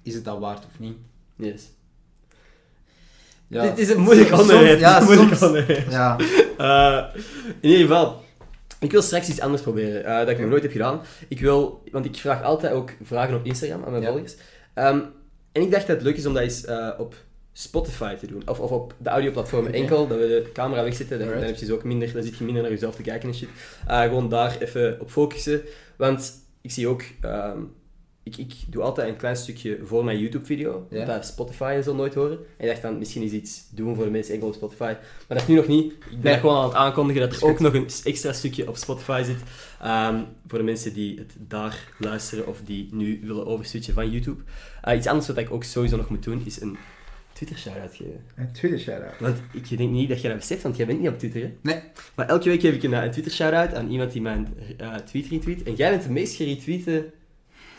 is 0.01 0.13
het 0.13 0.24
dat 0.24 0.39
waard 0.39 0.66
of 0.66 0.80
niet? 0.80 0.97
Yes. 1.36 1.70
Ja. 3.48 3.62
Dit 3.62 3.78
is 3.78 3.89
een 3.89 4.00
moeilijk 4.02 4.28
Soms- 4.28 4.41
onderwerp. 4.41 4.80
ja, 4.80 5.00
moeilijk 5.04 5.28
soms- 5.30 5.41
onderwerp. 5.41 5.89
Ja, 5.89 6.18
Eh, 6.58 7.04
in 7.62 7.70
ieder 7.70 7.88
geval, 7.88 8.22
ik 8.80 8.91
wil 8.91 9.02
straks 9.02 9.30
iets 9.30 9.39
anders 9.39 9.62
proberen, 9.62 10.06
eh, 10.06 10.18
dat 10.20 10.30
ik 10.30 10.39
nog 10.39 10.50
nooit 10.50 10.62
heb 10.64 10.72
gedaan. 10.72 11.02
Ik 11.28 11.39
wil, 11.39 11.84
want 11.91 12.06
ik 12.06 12.16
vraag 12.16 12.43
altijd 12.43 12.74
ook 12.74 12.91
vragen 13.04 13.36
op 13.36 13.46
Instagram 13.46 13.84
aan 13.84 13.91
mijn 13.91 14.04
Ja. 14.04 14.10
volgers. 14.12 14.36
Ehm, 14.74 15.00
en 15.52 15.62
ik 15.62 15.72
dacht 15.72 15.88
dat 15.88 15.96
het 15.96 16.06
leuk 16.06 16.18
is 16.18 16.26
om 16.26 16.34
dat 16.34 16.43
eens 16.43 16.66
eh, 16.66 16.89
op 16.98 17.16
Spotify 17.54 18.16
te 18.16 18.28
doen. 18.28 18.41
Of, 18.50 18.60
of 18.60 18.72
op 18.72 18.93
de 18.98 19.10
audioplatformen 19.10 19.70
Oké. 19.70 19.80
enkel, 19.80 20.08
dat 20.08 20.18
we 20.18 20.28
de 20.28 20.50
camera 20.54 20.84
wegzetten. 20.84 21.20
Dan, 21.20 21.28
dan 21.28 21.38
heb 21.38 21.56
je 21.56 21.66
dus 21.66 21.76
ook 21.76 21.84
minder, 21.84 22.14
dan 22.14 22.24
zit 22.24 22.38
je 22.38 22.43
minder 22.43 22.62
naar 22.64 22.72
jezelf 22.72 22.96
te 22.96 23.02
kijken 23.02 23.30
en 23.30 23.36
shit. 23.36 23.50
Gewoon 23.88 24.30
daar 24.30 24.58
even 24.60 24.98
op 25.02 25.10
focussen. 25.12 25.62
Want 25.98 26.34
ik 26.62 26.72
zie 26.72 26.88
ook... 26.88 27.02
ehm, 27.22 27.58
ik, 28.26 28.38
ik 28.38 28.53
doe 28.69 28.82
altijd 28.84 29.07
een 29.09 29.15
klein 29.15 29.36
stukje 29.36 29.80
voor 29.84 30.03
mijn 30.05 30.19
YouTube-video, 30.19 30.88
Ja. 30.89 31.05
dat 31.05 31.26
Spotify 31.26 31.73
en 31.76 31.84
zo 31.84 31.95
nooit 31.95 32.13
horen. 32.13 32.38
En 32.57 32.63
ik 32.63 32.67
dacht 32.67 32.82
dan, 32.82 32.97
misschien 32.97 33.21
is 33.23 33.32
iets 33.32 33.67
doen 33.71 33.95
voor 33.95 34.03
de 34.05 34.11
mensen 34.11 34.34
enkel 34.34 34.47
op 34.47 34.53
Spotify. 34.53 34.84
Maar 35.28 35.28
dat 35.28 35.41
is 35.41 35.47
nu 35.47 35.55
nog 35.55 35.67
niet. 35.67 35.91
Ik 35.91 36.21
ben 36.21 36.32
Nee. 36.32 36.39
gewoon 36.39 36.55
aan 36.57 36.63
het 36.63 36.73
aankondigen 36.73 37.21
dat 37.30 37.36
er 37.41 37.47
ook 37.47 37.59
nog 37.59 37.73
een 37.73 37.88
extra 38.03 38.34
stukje 38.34 38.67
op 38.67 38.78
Spotify 38.78 39.21
zit. 39.26 39.38
Ehm, 39.82 40.21
voor 40.47 40.57
de 40.57 40.63
mensen 40.63 40.93
die 40.93 41.17
het 41.17 41.36
daar 41.47 41.91
luisteren 41.97 42.47
of 42.47 42.61
die 42.65 42.88
nu 42.91 43.19
willen 43.23 43.45
overswitchen 43.45 43.93
van 43.93 44.09
YouTube. 44.11 44.41
Eh, 44.82 44.97
iets 44.97 45.07
anders 45.07 45.28
wat 45.28 45.38
ik 45.38 45.51
ook 45.51 45.63
sowieso 45.63 45.97
nog 45.97 46.09
moet 46.09 46.23
doen, 46.23 46.41
is 46.45 46.61
een 46.61 46.78
Twitter 47.34 47.57
shout-out 47.57 47.95
geven. 47.95 48.23
Een 48.36 48.51
Twitter 48.51 48.80
shout-out. 48.80 49.19
Want 49.19 49.38
ik 49.51 49.78
denk 49.78 49.91
niet 49.91 50.09
dat 50.09 50.21
jij 50.21 50.30
dat 50.30 50.39
beseft, 50.39 50.61
want 50.63 50.78
jij 50.78 50.86
bent 50.86 50.99
niet 50.99 51.09
op 51.09 51.17
Twitter, 51.19 51.41
hè? 51.41 51.53
Nee. 51.61 51.80
Maar 52.15 52.28
elke 52.28 52.49
week 52.49 52.61
geef 52.61 52.73
ik 52.76 52.84
een, 52.84 52.93
eh, 52.93 53.03
een 53.03 53.11
Twitter 53.11 53.34
shout-out 53.34 53.73
aan 53.73 53.89
iemand 53.89 54.11
die 54.11 54.21
mijn 54.21 54.47
eh, 54.78 54.95
tweet 54.95 55.28
retweet. 55.28 55.63
En 55.63 55.73
jij 55.76 55.89
bent 55.89 56.03
de 56.03 56.11
meest 56.11 56.36
geretweete 56.36 57.09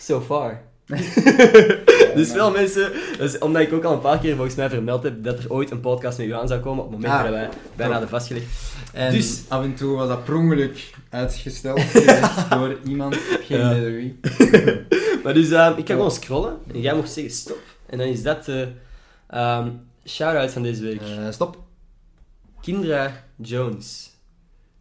so 0.06 0.20
far. 0.20 0.62
dus 2.14 2.32
veel 2.32 2.50
mensen, 2.50 2.92
dus 3.18 3.38
omdat 3.38 3.62
ik 3.62 3.72
ook 3.72 3.84
al 3.84 3.92
een 3.92 4.00
paar 4.00 4.18
keer 4.18 4.34
volgens 4.34 4.56
mij 4.56 4.68
vermeld 4.70 5.02
heb 5.02 5.24
dat 5.24 5.38
er 5.38 5.52
ooit 5.52 5.70
een 5.70 5.80
podcast 5.80 6.18
met 6.18 6.26
u 6.26 6.30
aan 6.32 6.48
zou 6.48 6.60
komen, 6.60 6.84
op 6.84 6.90
het 6.92 7.00
moment 7.00 7.22
dat 7.22 7.30
wij 7.32 7.48
bijna 7.76 7.92
hadden 7.92 8.10
vastgelegd. 8.10 8.46
En 8.92 9.12
Dus- 9.12 9.42
af 9.48 9.62
en 9.64 9.74
toe 9.74 9.96
was 9.96 10.08
dat 10.08 10.24
per 10.24 10.34
ongeluk 10.34 10.90
uitgesteld 11.10 11.80
gezegd 11.80 12.50
door 12.50 12.76
iemand. 12.84 13.14
Ik 13.14 13.20
heb 13.28 13.42
Geen 13.44 13.58
Ja. 13.58 13.70
idee 13.76 13.82
door 13.82 13.92
wie. 13.92 14.18
Maar 15.24 15.34
dus, 15.34 15.50
ehm, 15.50 15.78
ik 15.78 15.86
ga 15.88 15.94
gewoon 15.94 16.10
scrollen 16.10 16.58
en 16.72 16.80
jij 16.80 16.94
mocht 16.94 17.10
zeggen 17.12 17.32
stop. 17.34 17.58
En 17.86 17.98
dan 17.98 18.06
is 18.06 18.22
dat 18.22 18.44
de 18.44 18.68
ehm 19.28 19.68
shout-out 20.04 20.50
van 20.50 20.62
deze 20.62 20.82
week. 20.82 21.00
Eh, 21.00 21.30
stop. 21.30 21.58
Kindra 22.60 23.24
Jones. 23.36 24.10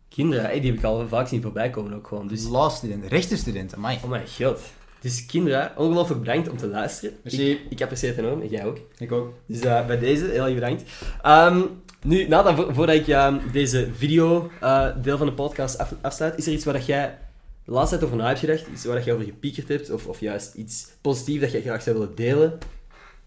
Kindra, 0.09 0.41
hey, 0.41 0.59
die 0.59 0.69
heb 0.69 0.79
ik 0.79 0.85
al 0.85 1.07
vaak 1.07 1.27
zien 1.27 1.41
voorbij 1.41 1.69
komen 1.69 1.93
ook 1.93 2.07
gewoon. 2.07 2.27
Dus, 2.27 2.47
Law 2.47 2.71
student, 2.71 3.05
rechtenstudent, 3.07 3.75
amai. 3.75 3.99
oh 4.03 4.09
mijn 4.09 4.23
god. 4.41 4.59
Dus 5.05 5.25
Kindra, 5.25 5.73
ongelooflijk 5.77 6.19
bedankt 6.19 6.49
om 6.49 6.57
te 6.57 6.67
luisteren. 6.67 7.15
Merci. 7.23 7.51
Ik, 7.51 7.59
ik 7.69 7.81
apprecieer 7.81 8.09
het 8.15 8.19
enorm, 8.25 8.41
en 8.41 8.47
jij 8.47 8.65
ook. 8.65 8.77
Ik 8.97 9.11
ook. 9.11 9.33
Dus 9.45 9.59
eh, 9.59 9.85
bij 9.85 9.99
deze, 9.99 10.25
heel 10.25 10.43
erg 10.45 10.53
bedankt. 10.53 10.83
Ehm, 11.21 11.61
nu, 12.03 12.27
Nathan, 12.27 12.55
vo- 12.55 12.73
voordat 12.73 12.95
ik 12.95 13.07
ehm, 13.07 13.37
deze 13.51 13.87
video 13.97 14.49
eh, 14.61 14.87
deel 15.01 15.17
van 15.17 15.27
de 15.27 15.33
podcast 15.33 15.77
af, 15.77 15.93
afsluit, 16.01 16.37
is 16.37 16.47
er 16.47 16.53
iets 16.53 16.65
waar 16.65 16.73
dat 16.73 16.85
jij 16.85 17.17
de 17.65 17.71
laatste 17.71 17.95
tijd 17.97 18.07
over 18.07 18.17
na 18.21 18.27
hebt 18.27 18.39
gedacht? 18.39 18.67
Iets 18.73 18.85
waar 18.85 18.95
dat 18.95 19.05
jij 19.05 19.13
over 19.13 19.25
gepiekerd 19.25 19.67
hebt? 19.67 19.89
Of, 19.91 20.05
of 20.07 20.19
juist 20.19 20.53
iets 20.53 20.87
positiefs 21.01 21.41
dat 21.41 21.51
jij 21.51 21.61
graag 21.61 21.81
zou 21.81 21.97
willen 21.97 22.15
delen? 22.15 22.49
Dat 22.49 22.67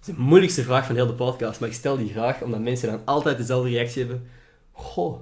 is 0.01 0.07
de 0.07 0.14
moeilijkste 0.16 0.62
vraag 0.62 0.87
van 0.87 0.95
heel 0.95 1.07
de 1.07 1.12
podcast, 1.12 1.61
maar 1.61 1.68
ik 1.68 1.74
stel 1.74 1.97
die 1.97 2.11
graag 2.11 2.43
omdat 2.43 2.61
mensen 2.61 2.89
dan 2.91 3.01
altijd 3.05 3.37
dezelfde 3.39 3.70
reactie 3.70 4.03
hebben. 4.05 4.26
Goh. 4.72 5.18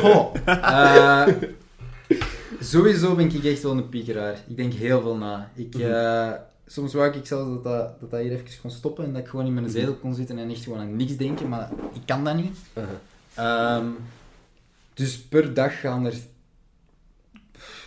Goh. 0.00 0.34
Sowieso 2.60 3.14
ben 3.14 3.34
ik 3.34 3.44
echt 3.44 3.62
wel 3.62 3.72
een 3.72 3.88
piekeraar. 3.88 4.44
Ik 4.48 4.56
denk 4.56 4.72
heel 4.72 5.00
veel 5.00 5.16
na. 5.16 5.50
Ik, 5.54 5.74
eh, 5.74 6.32
soms 6.66 6.94
wou 6.94 7.12
ik 7.12 7.26
zelfs 7.26 7.50
dat 7.50 7.64
dat, 7.64 8.00
dat 8.00 8.10
dat 8.10 8.20
hier 8.20 8.32
even 8.32 8.60
kon 8.60 8.70
stoppen 8.70 9.04
en 9.04 9.12
dat 9.12 9.22
ik 9.22 9.28
gewoon 9.28 9.46
in 9.46 9.54
mijn 9.54 9.70
zetel 9.70 9.94
kon 9.94 10.14
zitten 10.14 10.38
en 10.38 10.50
echt 10.50 10.62
gewoon 10.62 10.78
aan 10.78 10.96
niks 10.96 11.16
denken, 11.16 11.48
maar 11.48 11.70
ik 11.92 12.00
kan 12.06 12.24
dat 12.24 12.36
niet. 12.36 12.58
Ehm, 13.34 13.86
dus 14.94 15.18
per 15.20 15.54
dag 15.54 15.80
gaan 15.80 16.04
er 16.04 16.14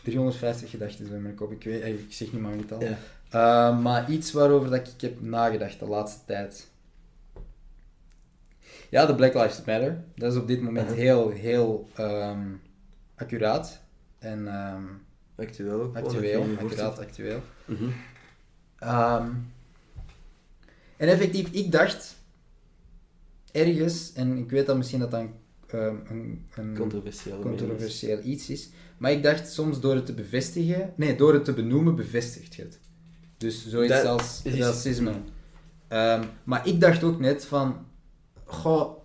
350 0.04 0.70
gedachten 0.70 1.10
bij 1.10 1.20
mijn 1.20 1.36
kop. 1.36 1.52
Ik, 1.52 1.64
weet, 1.64 1.82
eh, 1.82 1.94
ik 1.94 2.14
zeg 2.14 2.32
niet 2.32 2.42
maar 2.42 2.52
het 2.52 2.72
al. 2.72 2.82
Ja. 2.82 2.98
Ehm, 3.30 3.82
maar 3.82 4.12
iets 4.12 4.32
waarover 4.32 4.70
dat 4.70 4.88
ik 4.88 5.02
heb 5.02 5.22
nagedacht 5.22 5.80
de 5.80 5.86
laatste 5.86 6.20
tijd. 6.26 6.68
Ja, 8.90 9.06
de 9.06 9.16
Black 9.16 9.34
Lives 9.34 9.58
Matter. 9.66 10.04
Dat 10.16 10.32
is 10.32 10.38
op 10.40 10.48
dit 10.48 10.62
moment 10.62 10.90
Uh-huh. 10.90 11.04
heel, 11.04 11.30
heel 11.30 11.88
ehm, 11.96 12.48
accuraat. 13.16 13.82
En 14.32 14.48
ehm, 14.48 14.84
Actueel 15.36 15.82
ook. 15.82 15.96
actueel. 15.96 16.46
actueel. 17.00 17.42
Mhm. 17.66 17.84
Ehm, 18.80 19.30
en 20.98 21.08
effectief, 21.08 21.50
ik 21.52 21.72
dacht 21.72 22.16
ergens, 23.52 24.14
en 24.14 24.38
ik 24.38 24.50
weet 24.50 24.66
dat 24.66 24.78
misschien 24.78 25.00
dat 25.00 25.14
een, 25.14 25.32
ehm, 25.68 25.96
een, 26.10 26.46
een 26.56 26.76
Controversieel. 26.78 27.40
controversieel 27.40 28.20
iets 28.24 28.50
is, 28.50 28.70
maar 28.98 29.12
ik 29.12 29.24
dacht 29.24 29.52
soms 29.54 29.80
door 29.80 29.96
het 29.96 30.06
te 30.06 30.14
bevestigen, 30.14 30.94
nee, 30.96 31.16
door 31.16 31.34
het 31.34 31.46
te 31.46 31.54
benoemen 31.54 31.96
bevestigt 31.96 32.56
je 32.56 32.62
het. 32.62 32.80
Dus 33.38 33.68
zoiets 33.68 33.94
Dat 33.94 34.06
als 34.06 34.42
is- 34.44 34.60
racisme. 34.60 35.14
Maar 36.44 36.68
ik 36.68 36.80
dacht 36.82 37.04
ook 37.04 37.20
net 37.20 37.46
van, 37.46 37.86
goh, 38.44 38.98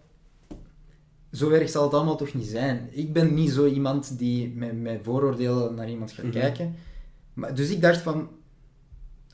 zo 1.33 1.51
erg 1.51 1.71
zal 1.71 1.85
het 1.85 1.95
allemaal 1.95 2.17
toch 2.17 2.35
niet 2.35 2.47
zijn. 2.47 2.89
Ik 2.91 3.13
ben 3.13 3.35
niet 3.35 3.51
zo 3.51 3.67
iemand 3.67 4.19
die 4.19 4.53
met, 4.55 4.81
met 4.81 5.01
vooroordelen 5.03 5.75
naar 5.75 5.89
iemand 5.91 6.13
gaat 6.13 6.25
Mhm. 6.25 6.35
kijken. 6.35 6.75
Maar, 7.35 7.55
dus 7.55 7.71
ik 7.71 7.81
dacht 7.81 7.99
van, 8.01 8.29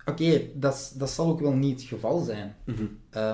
oké, 0.06 0.40
dat, 0.54 0.92
zal 1.04 1.28
ook 1.28 1.40
wel 1.40 1.52
niet 1.52 1.80
het 1.80 1.88
geval 1.88 2.20
zijn. 2.20 2.54
Mhm. 2.64 2.82
Uh, 2.82 2.86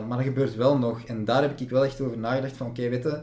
maar 0.06 0.16
dat 0.16 0.26
gebeurt 0.26 0.54
wel 0.56 0.78
nog. 0.78 1.02
En 1.02 1.24
daar 1.24 1.42
heb 1.42 1.60
ik 1.60 1.70
wel 1.70 1.84
echt 1.84 2.00
over 2.00 2.18
nagedacht 2.18 2.56
van, 2.56 2.66
oké, 2.66 2.88
weet 2.88 3.02
je, 3.02 3.20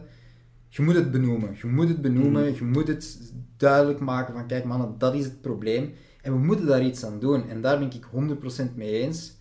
je 0.70 0.82
moet 0.82 0.96
het 0.96 1.12
benoemen. 1.12 1.56
Je 1.62 1.68
moet 1.68 1.88
het 1.88 2.02
benoemen, 2.02 2.42
Mhm. 2.46 2.54
je 2.56 2.64
moet 2.64 2.88
het 2.88 3.34
duidelijk 3.58 4.00
maken 4.00 4.34
van, 4.34 4.48
kijk 4.48 4.64
mannen, 4.64 4.96
dat 4.98 5.14
is 5.16 5.24
het 5.24 5.42
probleem. 5.42 5.94
En 6.22 6.34
we 6.34 6.39
moeten 6.39 6.66
daar 6.66 6.84
iets 6.86 7.06
aan 7.06 7.20
doen. 7.20 7.50
En 7.50 7.62
daar 7.62 7.80
ben 7.80 7.92
ik 7.94 8.04
100% 8.12 8.76
mee 8.76 8.92
eens. 9.02 9.34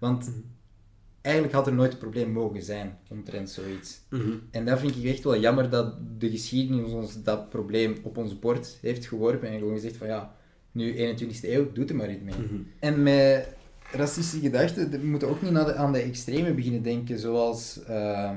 Want. 0.00 0.30
Eigenlijk 1.22 1.54
had 1.54 1.66
er 1.66 1.72
nooit 1.72 1.92
een 1.92 1.98
probleem 1.98 2.30
mogen 2.32 2.62
zijn, 2.62 2.98
omtrent 3.08 3.50
zoiets. 3.50 4.00
Mhm. 4.10 4.30
En 4.50 4.64
dat 4.64 4.80
vind 4.80 4.96
ik 4.96 5.04
echt 5.04 5.24
wel 5.24 5.40
jammer 5.40 5.70
dat 5.70 5.94
de 6.18 6.30
geschiedenis 6.30 6.90
ons 6.92 7.22
dat 7.22 7.48
probleem 7.50 7.96
op 8.02 8.16
ons 8.16 8.38
bord 8.38 8.78
heeft 8.80 9.06
geworpen. 9.06 9.48
En 9.48 9.58
gewoon 9.58 9.74
gezegd 9.74 9.96
van, 9.96 10.06
ja, 10.06 10.34
nu 10.72 10.94
21ste 10.96 11.48
eeuw, 11.48 11.72
doe 11.72 11.84
er 11.86 11.96
maar 11.96 12.10
iets 12.10 12.22
mee. 12.22 12.34
Mhm. 12.34 12.54
En 12.78 13.02
met 13.02 13.48
racistische 13.92 14.40
gedachten, 14.40 14.90
we 14.90 15.06
moeten 15.06 15.28
ook 15.28 15.42
niet 15.42 15.50
naar 15.50 15.64
de, 15.66 15.74
aan 15.74 15.92
de 15.92 15.98
extreme 15.98 16.52
beginnen 16.54 16.82
denken, 16.82 17.18
zoals, 17.18 17.80
ehm, 17.86 18.36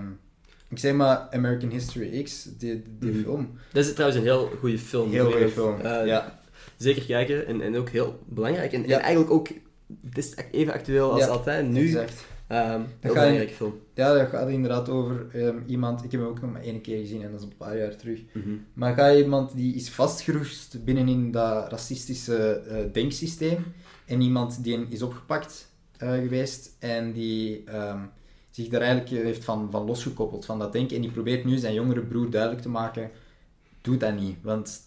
ik 0.70 0.78
zeg 0.80 0.94
maar, 0.94 1.28
American 1.32 1.70
History 1.70 2.24
X, 2.24 2.44
die, 2.58 2.84
die 3.00 3.12
Mhm. 3.12 3.22
film. 3.22 3.50
Dat 3.74 3.86
is 3.86 3.92
trouwens 3.94 4.20
een 4.20 4.26
heel 4.26 4.50
goede 4.60 4.80
film. 4.80 5.12
Heel 5.12 5.32
goede 5.32 5.46
Eh, 5.46 5.52
film, 5.52 5.82
ja. 6.06 6.40
Zeker 6.78 7.06
kijken 7.06 7.48
en, 7.48 7.62
en 7.62 7.76
ook 7.78 7.90
heel 7.90 8.20
belangrijk. 8.26 8.74
En, 8.74 8.88
Ja. 8.88 8.96
en 8.98 9.02
eigenlijk 9.04 9.32
ook 9.34 9.48
het 10.06 10.18
is 10.18 10.34
even 10.52 10.74
actueel 10.74 11.12
als 11.12 11.22
Ja, 11.22 11.28
altijd. 11.28 11.68
Nu, 11.70 11.86
Exact. 11.86 12.26
Ehm 12.48 12.82
heel 12.82 12.88
ga 13.00 13.08
je- 13.08 13.14
belangrijke 13.14 13.54
film. 13.54 13.74
Ja, 13.94 14.14
dat 14.14 14.28
gaat 14.30 14.50
inderdaad 14.50 14.90
over 14.90 15.28
ehm, 15.34 15.58
iemand, 15.68 16.04
ik 16.04 16.12
heb 16.12 16.22
hem 16.22 16.30
ook 16.30 16.42
nog 16.42 16.52
maar 16.52 16.62
één 16.62 16.82
keer 16.82 16.98
gezien 17.00 17.22
en 17.22 17.32
dat 17.32 17.40
is 17.40 17.46
een 17.46 17.58
paar 17.58 17.78
jaar 17.78 17.96
terug. 17.96 18.20
Mhm. 18.34 18.56
Maar 18.74 18.94
ga 18.94 19.16
iemand 19.16 19.56
die 19.56 19.76
is 19.76 19.90
vastgeroest 19.90 20.84
binnenin 20.84 21.32
dat 21.32 21.72
racistische 21.72 22.36
eh, 22.54 22.78
denksysteem 22.94 23.64
en 24.06 24.22
iemand 24.22 24.64
die 24.64 24.86
is 24.90 25.02
opgepakt 25.02 25.72
eh, 25.98 26.14
geweest 26.14 26.76
en 26.80 27.14
die 27.14 27.64
ehm, 27.64 28.00
zich 28.50 28.68
daar 28.68 28.82
eigenlijk 28.82 29.24
heeft 29.24 29.44
van, 29.44 29.68
van 29.72 29.86
losgekoppeld 29.86 30.46
van 30.46 30.60
dat 30.60 30.72
denken 30.74 30.96
en 30.96 31.02
die 31.02 31.12
probeert 31.12 31.46
nu 31.46 31.58
zijn 31.58 31.74
jongere 31.74 32.02
broer 32.02 32.30
duidelijk 32.30 32.62
te 32.62 32.70
maken, 32.70 33.12
doe 33.82 33.98
dat 33.98 34.20
niet, 34.20 34.38
want 34.42 34.82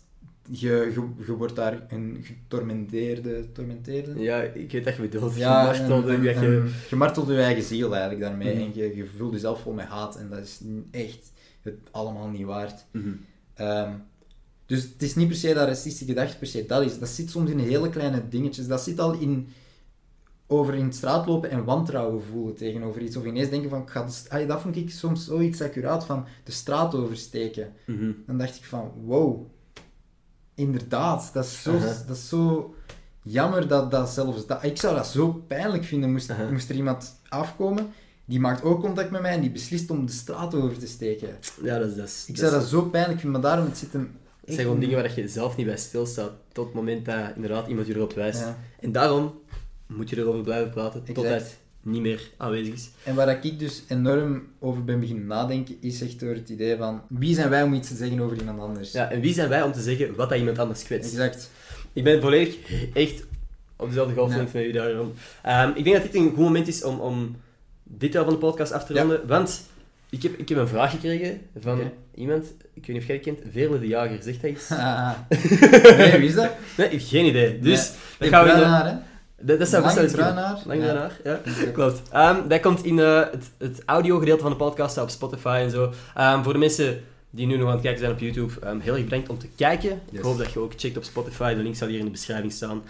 je, 0.50 0.68
je, 0.94 1.08
je 1.26 1.32
wordt 1.36 1.56
daar 1.56 1.86
een 1.88 2.18
getormenteerde, 2.22 3.52
tormenteerde? 3.52 4.20
Ja, 4.20 4.40
ik 4.40 4.72
weet 4.72 4.84
dat 4.84 4.96
je 4.96 5.02
bedoelt. 5.02 5.36
Ja, 5.36 5.72
Gemarteld, 5.72 6.06
en- 6.08 6.24
dat 6.24 6.34
en- 6.34 6.42
je... 6.50 6.70
je 6.90 6.96
martelt 6.96 7.28
je 7.28 7.36
eigen 7.40 7.62
ziel 7.64 7.90
eigenlijk 7.92 8.22
daarmee 8.22 8.54
Mhm. 8.54 8.64
en 8.64 8.70
je, 8.74 8.96
je 8.96 9.06
vult 9.16 9.32
jezelf 9.32 9.60
vol 9.60 9.72
met 9.72 9.86
haat 9.86 10.16
en 10.16 10.28
dat 10.28 10.38
is 10.38 10.60
echt 10.90 11.32
het 11.62 11.74
allemaal 11.90 12.28
niet 12.28 12.44
waard. 12.46 12.84
Mhm. 12.90 13.08
Ehm, 13.54 13.92
dus 14.66 14.82
het 14.82 15.02
is 15.02 15.14
niet 15.14 15.28
per 15.28 15.36
se 15.36 15.54
dat 15.54 15.66
racistische 15.68 16.04
gedachte 16.04 16.38
per 16.38 16.46
se 16.46 16.66
dat 16.66 16.82
is. 16.82 16.98
Dat 16.98 17.08
zit 17.08 17.30
soms 17.30 17.50
in 17.50 17.58
hele 17.58 17.88
kleine 17.90 18.28
dingetjes. 18.28 18.66
Dat 18.66 18.80
zit 18.82 19.00
al 19.00 19.12
in 19.18 19.48
over 20.46 20.74
in 20.74 20.92
straat 20.92 21.26
lopen 21.26 21.50
en 21.50 21.64
wantrouwen 21.64 22.22
voelen 22.22 22.54
tegenover 22.54 23.02
iets. 23.02 23.16
Of 23.16 23.24
ineens 23.24 23.50
denken 23.50 23.70
van, 23.70 23.82
ik 23.82 23.88
ga 23.90 24.06
de 24.30 24.46
dat 24.46 24.60
vond 24.60 24.76
ik 24.76 24.90
soms 24.90 25.24
zoiets 25.24 25.60
accuraat 25.60 26.04
van 26.06 26.24
de 26.44 26.52
straat 26.52 26.94
oversteken. 26.94 27.72
Mhm. 27.86 28.10
Dan 28.26 28.38
dacht 28.38 28.56
ik 28.56 28.64
van, 28.64 28.92
wow, 29.04 29.46
inderdaad, 30.58 31.30
dat 31.32 31.44
is 31.44 31.62
zo, 31.62 31.76
Aha. 31.76 31.96
dat 32.06 32.16
is 32.16 32.28
zo 32.28 32.74
jammer 33.22 33.68
dat 33.68 33.90
dat 33.90 34.08
zelfs 34.08 34.46
dat... 34.46 34.64
Ik 34.64 34.76
zou 34.76 34.94
dat 34.94 35.06
zo 35.06 35.32
pijnlijk 35.32 35.84
vinden, 35.84 36.12
moest, 36.12 36.30
Aha. 36.30 36.50
moest 36.50 36.68
er 36.68 36.74
iemand 36.74 37.14
afkomen, 37.28 37.92
die 38.24 38.40
maakt 38.40 38.62
ook 38.62 38.80
contact 38.80 39.10
met 39.10 39.20
mij 39.20 39.32
en 39.32 39.40
die 39.40 39.50
beslist 39.50 39.90
om 39.90 40.06
de 40.06 40.12
straat 40.12 40.54
over 40.54 40.78
te 40.78 40.86
steken. 40.86 41.28
Ja, 41.62 41.78
dat 41.78 41.88
is... 41.88 41.96
Dat 41.96 42.06
is 42.06 42.24
Ik 42.26 42.36
zou 42.36 42.50
dat 42.50 42.64
zo 42.64 42.82
pijnlijk 42.82 43.20
vinden, 43.20 43.40
maar 43.40 43.50
daarom 43.50 43.68
het 43.68 43.78
zit 43.78 43.92
hem... 43.92 44.16
Het 44.40 44.56
zijn 44.56 44.66
gewoon 44.66 44.80
dingen 44.80 45.02
waar 45.02 45.20
je 45.20 45.28
zelf 45.28 45.56
niet 45.56 45.66
bij 45.66 45.76
stilstaat, 45.76 46.30
tot 46.52 46.64
het 46.64 46.74
moment 46.74 47.04
dat 47.04 47.34
inderdaad 47.34 47.68
iemand 47.68 47.86
je 47.86 47.94
erop 47.94 48.12
wijst. 48.12 48.40
Ja. 48.40 48.58
En 48.80 48.92
daarom 48.92 49.40
moet 49.86 50.10
je 50.10 50.18
erover 50.18 50.42
blijven 50.42 50.70
praten, 50.70 51.04
tot. 51.04 51.26
Niet 51.88 52.02
meer 52.02 52.30
aanwezig 52.36 52.74
is. 52.74 52.90
En 53.04 53.14
waar 53.14 53.44
ik 53.44 53.58
dus 53.58 53.82
enorm 53.88 54.46
over 54.58 54.84
ben 54.84 55.00
beginnen 55.00 55.26
nadenken, 55.26 55.76
is 55.80 56.00
echt 56.00 56.20
door 56.20 56.34
het 56.34 56.48
idee 56.48 56.76
van, 56.76 57.02
wie 57.08 57.34
zijn 57.34 57.50
wij 57.50 57.62
om 57.62 57.74
iets 57.74 57.88
te 57.88 57.96
zeggen 57.96 58.20
over 58.20 58.38
iemand 58.38 58.60
anders? 58.60 58.92
Ja, 58.92 59.10
en 59.10 59.20
wie 59.20 59.34
zijn 59.34 59.48
wij 59.48 59.62
om 59.62 59.72
te 59.72 59.82
zeggen 59.82 60.14
wat 60.14 60.28
dat 60.28 60.38
iemand 60.38 60.58
anders 60.58 60.84
kwetst? 60.84 61.12
Exact. 61.12 61.50
Ik 61.92 62.04
ben 62.04 62.20
volledig 62.20 62.56
echt 62.94 63.24
op 63.76 63.88
dezelfde 63.88 64.14
golflengte 64.14 64.56
met 64.56 64.66
u 64.66 64.72
daarom. 64.72 65.12
Ehm, 65.42 65.70
ik 65.74 65.84
denk 65.84 65.96
dat 65.96 66.12
dit 66.12 66.14
een 66.14 66.28
goed 66.28 66.36
moment 66.36 66.68
is 66.68 66.84
om, 66.84 67.00
om 67.00 67.36
dit 67.82 68.12
deel 68.12 68.24
van 68.24 68.32
de 68.32 68.38
podcast 68.38 68.72
af 68.72 68.84
te 68.84 68.98
ronden. 68.98 69.26
Want 69.26 69.62
ik 70.10 70.22
heb, 70.22 70.38
ik 70.38 70.48
heb 70.48 70.58
een 70.58 70.68
vraag 70.68 70.90
gekregen 70.90 71.40
van 71.60 71.80
iemand, 72.14 72.44
ik 72.74 72.86
weet 72.86 72.88
niet 72.88 72.96
of 72.96 73.06
jij 73.06 73.14
het 73.14 73.24
kent, 73.24 73.38
Veerle 73.50 73.80
de 73.80 73.86
Jager. 73.86 74.22
Zegt 74.22 74.40
hij 74.40 74.50
iets? 74.50 74.70
Ah. 74.70 75.10
nee, 75.98 76.18
wie 76.18 76.28
is 76.28 76.34
dat? 76.34 76.50
Nee, 76.76 76.86
ik 76.86 76.92
heb 76.92 77.08
geen 77.08 77.26
idee. 77.26 77.58
Dus, 77.58 77.92
Nee, 78.18 78.30
dat 78.30 78.40
gaan 78.40 78.60
we 78.60 78.92
in 78.92 79.02
dat, 79.40 79.68
zou 79.68 79.82
best 79.82 79.94
wel 79.94 80.04
Lang 80.04 80.12
bruin? 80.12 80.34
Lang 80.34 80.80
Ja. 80.82 80.92
bruin 80.92 80.96
haar, 80.96 81.20
ja. 81.24 81.40
Klopt. 81.72 82.02
Ehm, 82.10 82.48
dat 82.48 82.60
komt 82.60 82.84
in 82.84 82.98
eh, 82.98 83.20
het, 83.30 83.50
het 83.58 83.82
audiogedeelte 83.86 84.42
van 84.42 84.50
de 84.50 84.56
podcast, 84.56 84.98
op 84.98 85.10
Spotify 85.10 85.60
en 85.62 85.70
zo. 85.70 85.92
Ehm, 86.14 86.42
voor 86.42 86.52
de 86.52 86.58
mensen 86.58 87.00
die 87.30 87.46
nu 87.46 87.56
nog 87.56 87.66
aan 87.66 87.72
het 87.72 87.82
kijken 87.82 88.00
zijn 88.00 88.12
op 88.12 88.18
YouTube, 88.18 88.52
ehm, 88.60 88.78
heel 88.80 88.94
erg 88.94 89.04
bedankt 89.04 89.28
om 89.28 89.38
te 89.38 89.48
kijken. 89.56 90.00
Ik 90.10 90.20
hoop 90.20 90.38
dat 90.38 90.52
je 90.52 90.58
ook 90.60 90.72
checkt 90.76 90.96
op 90.96 91.04
Spotify. 91.04 91.54
De 91.54 91.62
link 91.62 91.76
zal 91.76 91.88
hier 91.88 91.98
in 91.98 92.04
de 92.04 92.10
beschrijving 92.10 92.52
staan. 92.52 92.82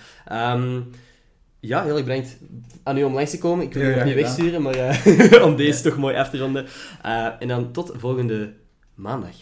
Ja, 1.61 1.84
heel 1.84 1.96
erg 1.96 2.05
bedankt 2.05 2.36
aan 2.82 2.99
u 2.99 3.05
om 3.05 3.14
langs 3.14 3.30
te 3.30 3.38
komen. 3.38 3.64
Ik 3.64 3.72
wil 3.74 3.82
Ja, 3.82 3.88
je 3.88 3.94
nog 3.96 4.05
niet 4.05 4.14
wegsturen, 4.14 4.62
maar 4.62 4.74
eh, 4.74 5.42
om 5.46 5.57
deze 5.57 5.82
toch 5.82 5.96
mooi 5.96 6.16
af 6.16 6.30
te 6.30 6.38
ronden. 6.38 6.66
En 7.38 7.49
dan 7.49 7.72
tot 7.72 7.92
volgende 7.96 8.53
maandag. 8.94 9.34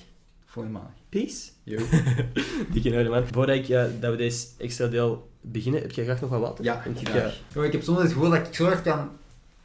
Volgende 0.44 0.78
maand. 0.78 0.90
Peace. 1.08 1.50
Yo. 1.62 1.78
Dikke 2.72 2.96
orde, 2.96 3.08
man. 3.08 3.24
Voordat 3.30 3.56
ik, 3.56 3.68
eh, 3.68 3.84
dat 4.00 4.10
we 4.10 4.16
deze 4.16 4.46
extra 4.58 4.86
deel 4.86 5.28
beginnen, 5.52 5.80
heb 5.80 5.90
jij 5.92 6.04
graag 6.04 6.20
nog 6.20 6.30
wat 6.30 6.40
water? 6.40 6.64
Ja, 6.64 6.82
Want 6.84 7.00
ik, 7.00 7.08
graag. 7.08 7.22
eh, 7.24 7.32
Yo, 7.54 7.62
ik 7.62 7.72
heb 7.72 7.82
soms 7.82 8.02
het 8.02 8.12
gevoel 8.12 8.30
dat 8.30 8.46
ik 8.46 8.54
zo 8.54 8.64
hard 8.64 8.82
kan 8.82 9.10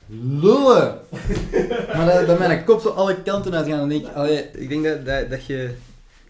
lullen. 0.07 0.99
maar 1.95 2.05
dat, 2.05 2.27
dat 2.27 2.39
mijn 2.39 2.63
kop 2.63 2.82
zo 2.82 2.89
alle 2.89 3.21
kanten 3.21 3.53
uit 3.55 3.63
gaat 3.65 3.73
en 3.73 3.79
dan 3.79 3.89
denk 3.89 4.05
ik, 4.05 4.13
allee, 4.13 4.43
Ik 4.51 4.69
denk 4.69 4.84
dat, 4.84 5.05
dat, 5.05 5.29
dat, 5.29 5.45
je, 5.45 5.73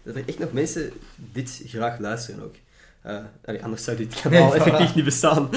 dat 0.02 0.14
er 0.16 0.22
echt 0.26 0.38
nog 0.38 0.52
mensen 0.52 0.90
dit 1.32 1.62
graag 1.66 1.98
luisteren 1.98 2.44
ook. 2.44 2.54
Eh, 3.02 3.16
allee, 3.44 3.62
anders 3.64 3.84
zou 3.84 3.96
dit 3.96 4.20
kanaal 4.20 4.40
Nee, 4.50 4.50
voilà. 4.50 4.62
effectief 4.64 4.94
niet 4.94 5.04
bestaan. 5.04 5.48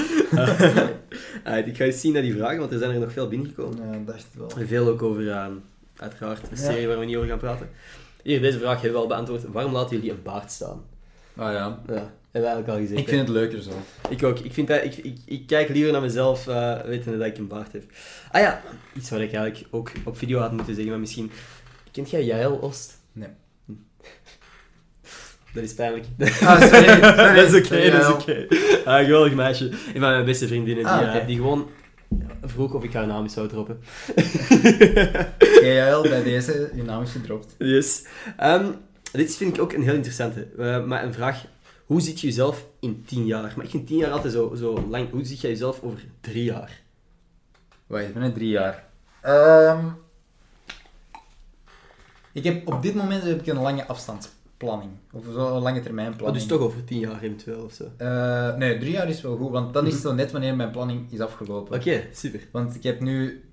Eh, 1.44 1.66
ik 1.66 1.76
ga 1.76 1.84
eens 1.84 2.00
zien 2.00 2.12
naar 2.12 2.22
die 2.22 2.34
vragen, 2.36 2.58
want 2.58 2.72
er 2.72 2.78
zijn 2.78 2.90
er 2.90 2.98
nog 3.00 3.12
veel 3.12 3.28
binnengekomen. 3.28 3.90
ja, 3.92 3.98
dacht 4.06 4.18
het 4.18 4.34
wel. 4.34 4.50
En 4.60 4.66
Veel 4.68 4.86
ook 4.88 5.02
over, 5.02 5.30
eh, 5.30 5.44
uiteraard, 5.96 6.42
een 6.42 6.48
Ja. 6.50 6.56
serie 6.56 6.86
waar 6.88 6.98
we 6.98 7.04
niet 7.04 7.16
over 7.16 7.28
gaan 7.28 7.38
praten. 7.38 7.68
Hier, 8.22 8.40
deze 8.40 8.58
vraag 8.58 8.74
hebben 8.74 8.92
we 8.92 8.98
al 8.98 9.06
beantwoord. 9.06 9.42
Waarom 9.52 9.72
laten 9.72 9.96
jullie 9.96 10.10
een 10.10 10.22
baard 10.22 10.50
staan? 10.52 10.82
Ah 11.36 11.52
ja, 11.52 11.78
Ja, 11.86 11.92
hebben 11.94 12.10
we 12.32 12.38
eigenlijk 12.38 12.68
al 12.68 12.76
gezegd. 12.76 12.98
ik 13.00 13.06
hè? 13.06 13.12
vind 13.12 13.28
het 13.28 13.36
leuker 13.36 13.62
zo. 13.62 13.70
Ik 14.08 14.22
ook. 14.22 14.38
Ik, 14.38 14.52
vind 14.52 14.68
dat, 14.68 14.84
ik, 14.84 14.96
ik, 14.96 15.18
ik 15.24 15.46
kijk 15.46 15.68
liever 15.68 15.92
naar 15.92 16.00
mezelf, 16.00 16.48
eh 16.48 16.80
wetende 16.80 17.18
dat 17.18 17.26
ik 17.26 17.38
een 17.38 17.46
baard 17.48 17.72
heb. 17.72 17.82
Ah 18.30 18.40
ja, 18.40 18.62
iets 18.94 19.10
wat 19.10 19.20
ik 19.20 19.32
eigenlijk 19.32 19.66
ook 19.70 19.90
op 20.04 20.18
video 20.18 20.38
had 20.40 20.52
moeten 20.52 20.72
zeggen, 20.74 20.90
maar 20.92 21.00
misschien... 21.00 21.30
Kent 21.92 22.10
jij 22.10 22.24
Jael 22.24 22.62
Oost? 22.62 22.98
Nee. 23.12 23.28
Hm. 23.66 23.72
Dat 25.54 25.64
is 25.64 25.74
pijnlijk. 25.74 26.04
Ah, 26.42 26.60
sorry. 26.72 27.00
dat 27.34 27.52
is 27.54 27.60
oké, 27.64 27.90
dat 27.90 28.00
is 28.02 28.08
oké. 28.12 28.46
Ah, 28.84 29.04
geweldig 29.04 29.34
meisje. 29.34 29.64
Een 29.64 29.78
van 29.92 30.00
mijn 30.00 30.24
beste 30.24 30.46
vriendinnen, 30.46 30.84
die, 30.84 30.92
Ah, 30.92 31.26
die 31.26 31.36
gewoon 31.36 31.68
vroeg 32.42 32.74
of 32.74 32.84
ik 32.84 32.92
haar 32.92 33.06
naam 33.06 33.22
eens 33.22 33.32
zou 33.32 33.48
droppen. 33.48 33.78
JL, 35.62 36.02
bij 36.02 36.22
deze, 36.22 36.70
je 36.74 36.82
naam 36.82 37.02
is 37.02 37.10
gedropt. 37.10 37.54
Yes. 37.58 38.04
Ehm, 38.36 38.66
dit 39.16 39.36
vind 39.36 39.54
ik 39.56 39.62
ook 39.62 39.72
een 39.72 39.82
heel 39.82 39.94
interessante. 39.94 40.48
Eh, 40.58 40.84
maar 40.84 41.04
een 41.04 41.12
vraag. 41.12 41.44
Hoe 41.86 42.00
ziet 42.00 42.20
je 42.20 42.26
jezelf 42.26 42.66
in 42.80 43.04
tien 43.06 43.26
jaar? 43.26 43.52
Maar 43.56 43.64
ik 43.64 43.70
vind 43.70 43.86
tien 43.86 43.96
jaar 43.96 44.10
altijd 44.10 44.32
zo, 44.32 44.54
zo 44.54 44.86
lang. 44.88 45.10
Hoe 45.10 45.24
ziet 45.24 45.40
jij 45.40 45.50
jezelf 45.50 45.82
over 45.82 46.04
drie 46.20 46.44
jaar? 46.44 46.80
Wacht, 47.86 48.12
binnen 48.12 48.32
drie 48.34 48.48
jaar. 48.48 48.84
Ehm, 49.22 49.86
ik 52.32 52.44
heb, 52.44 52.68
op 52.68 52.82
dit 52.82 52.94
moment 52.94 53.22
heb 53.22 53.40
ik 53.40 53.46
een 53.46 53.60
lange 53.60 53.86
afstandsplanning. 53.86 54.90
Of 55.12 55.24
zo 55.32 55.56
een 55.56 55.62
lange 55.62 55.80
termijn 55.80 56.10
Oh, 56.10 56.16
planning. 56.16 56.38
dus 56.42 56.56
toch 56.56 56.66
over 56.66 56.84
tien 56.84 56.98
jaar 56.98 57.22
eventueel 57.22 57.64
of 57.64 57.72
zo. 57.72 57.84
Eh, 57.96 58.54
nee, 58.56 58.78
drie 58.78 58.90
jaar 58.92 59.08
is 59.08 59.20
wel 59.20 59.36
goed, 59.36 59.50
want 59.50 59.74
dan 59.74 59.86
is 59.86 59.92
het 59.92 60.02
zo 60.02 60.14
net 60.14 60.32
wanneer 60.32 60.56
mijn 60.56 60.70
planning 60.70 61.12
is 61.12 61.20
afgelopen. 61.20 61.76
Oké, 61.76 62.02
super. 62.12 62.40
Want 62.52 62.74
ik 62.74 62.82
heb 62.82 63.00
nu 63.00 63.44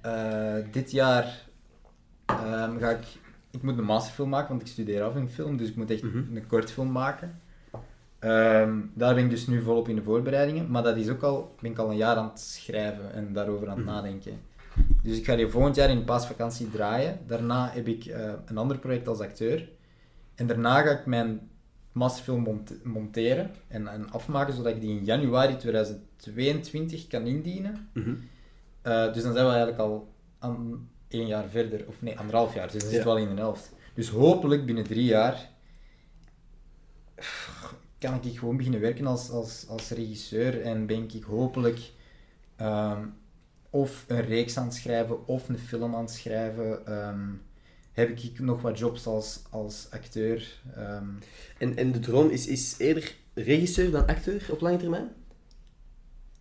eh, 0.00 0.54
dit 0.72 0.90
jaar 0.90 1.44
ehm, 2.26 2.78
ga 2.78 2.90
ik, 2.90 3.04
ik 3.56 3.62
moet 3.62 3.78
een 3.78 3.84
masterfilm 3.84 4.28
maken, 4.28 4.48
want 4.48 4.60
ik 4.62 4.66
studeer 4.68 5.02
af 5.02 5.16
in 5.16 5.28
film, 5.28 5.56
dus 5.56 5.68
ik 5.68 5.76
moet 5.76 5.90
echt 5.90 6.02
Mhm. 6.02 6.16
een 6.36 6.46
kortfilm 6.46 6.92
maken. 6.92 7.40
Ehm, 8.18 8.78
daar 8.94 9.14
ben 9.14 9.24
ik 9.24 9.30
dus 9.30 9.46
nu 9.46 9.62
volop 9.62 9.88
in 9.88 9.94
de 9.96 10.02
voorbereidingen, 10.02 10.70
maar 10.70 10.82
dat 10.82 10.96
is 10.96 11.08
ook 11.08 11.22
al, 11.22 11.54
ben 11.60 11.70
ik 11.70 11.78
al 11.78 11.90
een 11.90 11.96
jaar 11.96 12.16
aan 12.16 12.28
het 12.28 12.40
schrijven 12.40 13.12
en 13.12 13.32
daarover 13.32 13.68
aan 13.68 13.76
het 13.76 13.84
Mhm. 13.84 13.94
nadenken. 13.94 14.32
Dus 15.02 15.18
ik 15.18 15.24
ga 15.24 15.36
die 15.36 15.48
volgend 15.48 15.76
jaar 15.76 15.90
in 15.90 15.98
de 15.98 16.04
paasvakantie 16.04 16.70
draaien. 16.70 17.18
Daarna 17.26 17.70
heb 17.72 17.88
ik 17.88 18.04
eh, 18.04 18.32
een 18.46 18.58
ander 18.58 18.78
project 18.78 19.08
als 19.08 19.20
acteur. 19.20 19.68
En 20.34 20.46
daarna 20.46 20.82
ga 20.82 20.90
ik 20.90 21.06
mijn 21.06 21.40
masterfilm 21.92 22.42
mont- 22.42 22.84
monteren 22.84 23.50
en, 23.68 23.88
en 23.88 24.10
afmaken, 24.10 24.54
zodat 24.54 24.74
ik 24.74 24.80
die 24.80 24.98
in 24.98 25.04
januari 25.04 25.56
2022 25.56 27.06
kan 27.06 27.26
indienen. 27.26 27.88
Mhm. 27.94 28.14
Eh, 28.82 29.12
dus 29.12 29.22
dan 29.22 29.32
zijn 29.32 29.44
we 29.46 29.50
eigenlijk 29.52 29.78
al 29.78 30.12
aan 30.38 30.88
één 31.08 31.26
jaar 31.26 31.48
verder, 31.48 31.84
of 31.86 32.02
nee, 32.02 32.18
anderhalf 32.18 32.54
jaar. 32.54 32.72
Dus 32.72 32.82
dan 32.82 32.90
zitten 32.90 33.08
we 33.08 33.14
al 33.14 33.26
in 33.26 33.34
de 33.34 33.40
helft. 33.40 33.72
Dus 33.94 34.08
hopelijk 34.08 34.66
binnen 34.66 34.84
drie 34.84 35.04
jaar 35.04 35.48
kan 37.98 38.20
ik 38.22 38.38
gewoon 38.38 38.56
beginnen 38.56 38.80
werken 38.80 39.06
als, 39.06 39.30
als, 39.30 39.64
als 39.68 39.90
regisseur 39.90 40.62
en 40.62 40.86
ben 40.86 41.02
ik 41.02 41.22
hopelijk 41.22 41.80
ehm, 42.56 43.06
of 43.70 44.04
een 44.08 44.24
reeks 44.24 44.56
aan 44.56 44.64
het 44.66 44.74
schrijven 44.74 45.26
of 45.26 45.48
een 45.48 45.58
film 45.58 45.94
aan 45.94 46.00
het 46.04 46.10
schrijven. 46.10 46.86
Ehm, 46.86 47.28
heb 47.92 48.08
ik 48.18 48.38
nog 48.38 48.62
wat 48.62 48.78
jobs 48.78 49.06
als, 49.06 49.42
als 49.50 49.86
acteur. 49.90 50.60
ehm. 50.74 51.08
En, 51.58 51.76
en 51.76 51.92
de 51.92 51.98
droom 51.98 52.30
is, 52.30 52.46
is 52.46 52.74
eerder 52.78 53.14
regisseur 53.34 53.90
dan 53.90 54.06
acteur 54.06 54.46
op 54.50 54.60
lange 54.60 54.76
termijn? 54.76 55.08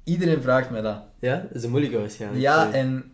iedereen 0.06 0.42
vraagt 0.42 0.70
mij 0.70 0.82
dat. 0.82 1.04
Ja, 1.20 1.38
dat 1.38 1.56
is 1.56 1.64
een 1.64 1.70
moeilijke 1.70 1.98
waarschijnlijk. 1.98 2.42
Ja, 2.42 2.72
en 2.72 3.12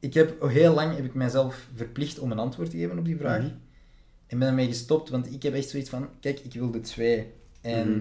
ik 0.00 0.14
heb 0.14 0.42
heel 0.42 0.74
lang 0.74 0.96
heb 0.96 1.04
ik 1.04 1.14
mijzelf 1.14 1.68
verplicht 1.74 2.18
om 2.18 2.30
een 2.30 2.38
antwoord 2.38 2.70
te 2.70 2.76
geven 2.76 2.98
op 2.98 3.04
die 3.04 3.16
vraag. 3.16 3.42
Mhm. 3.42 3.50
En 4.26 4.38
ben 4.38 4.48
ermee 4.48 4.66
gestopt, 4.66 5.08
want 5.08 5.32
ik 5.32 5.42
heb 5.42 5.54
echt 5.54 5.68
zoiets 5.68 5.90
van, 5.90 6.08
kijk, 6.20 6.40
ik 6.40 6.52
wil 6.52 6.70
de 6.70 6.80
twee. 6.80 7.32
En 7.60 7.90
Mhm. 7.90 8.00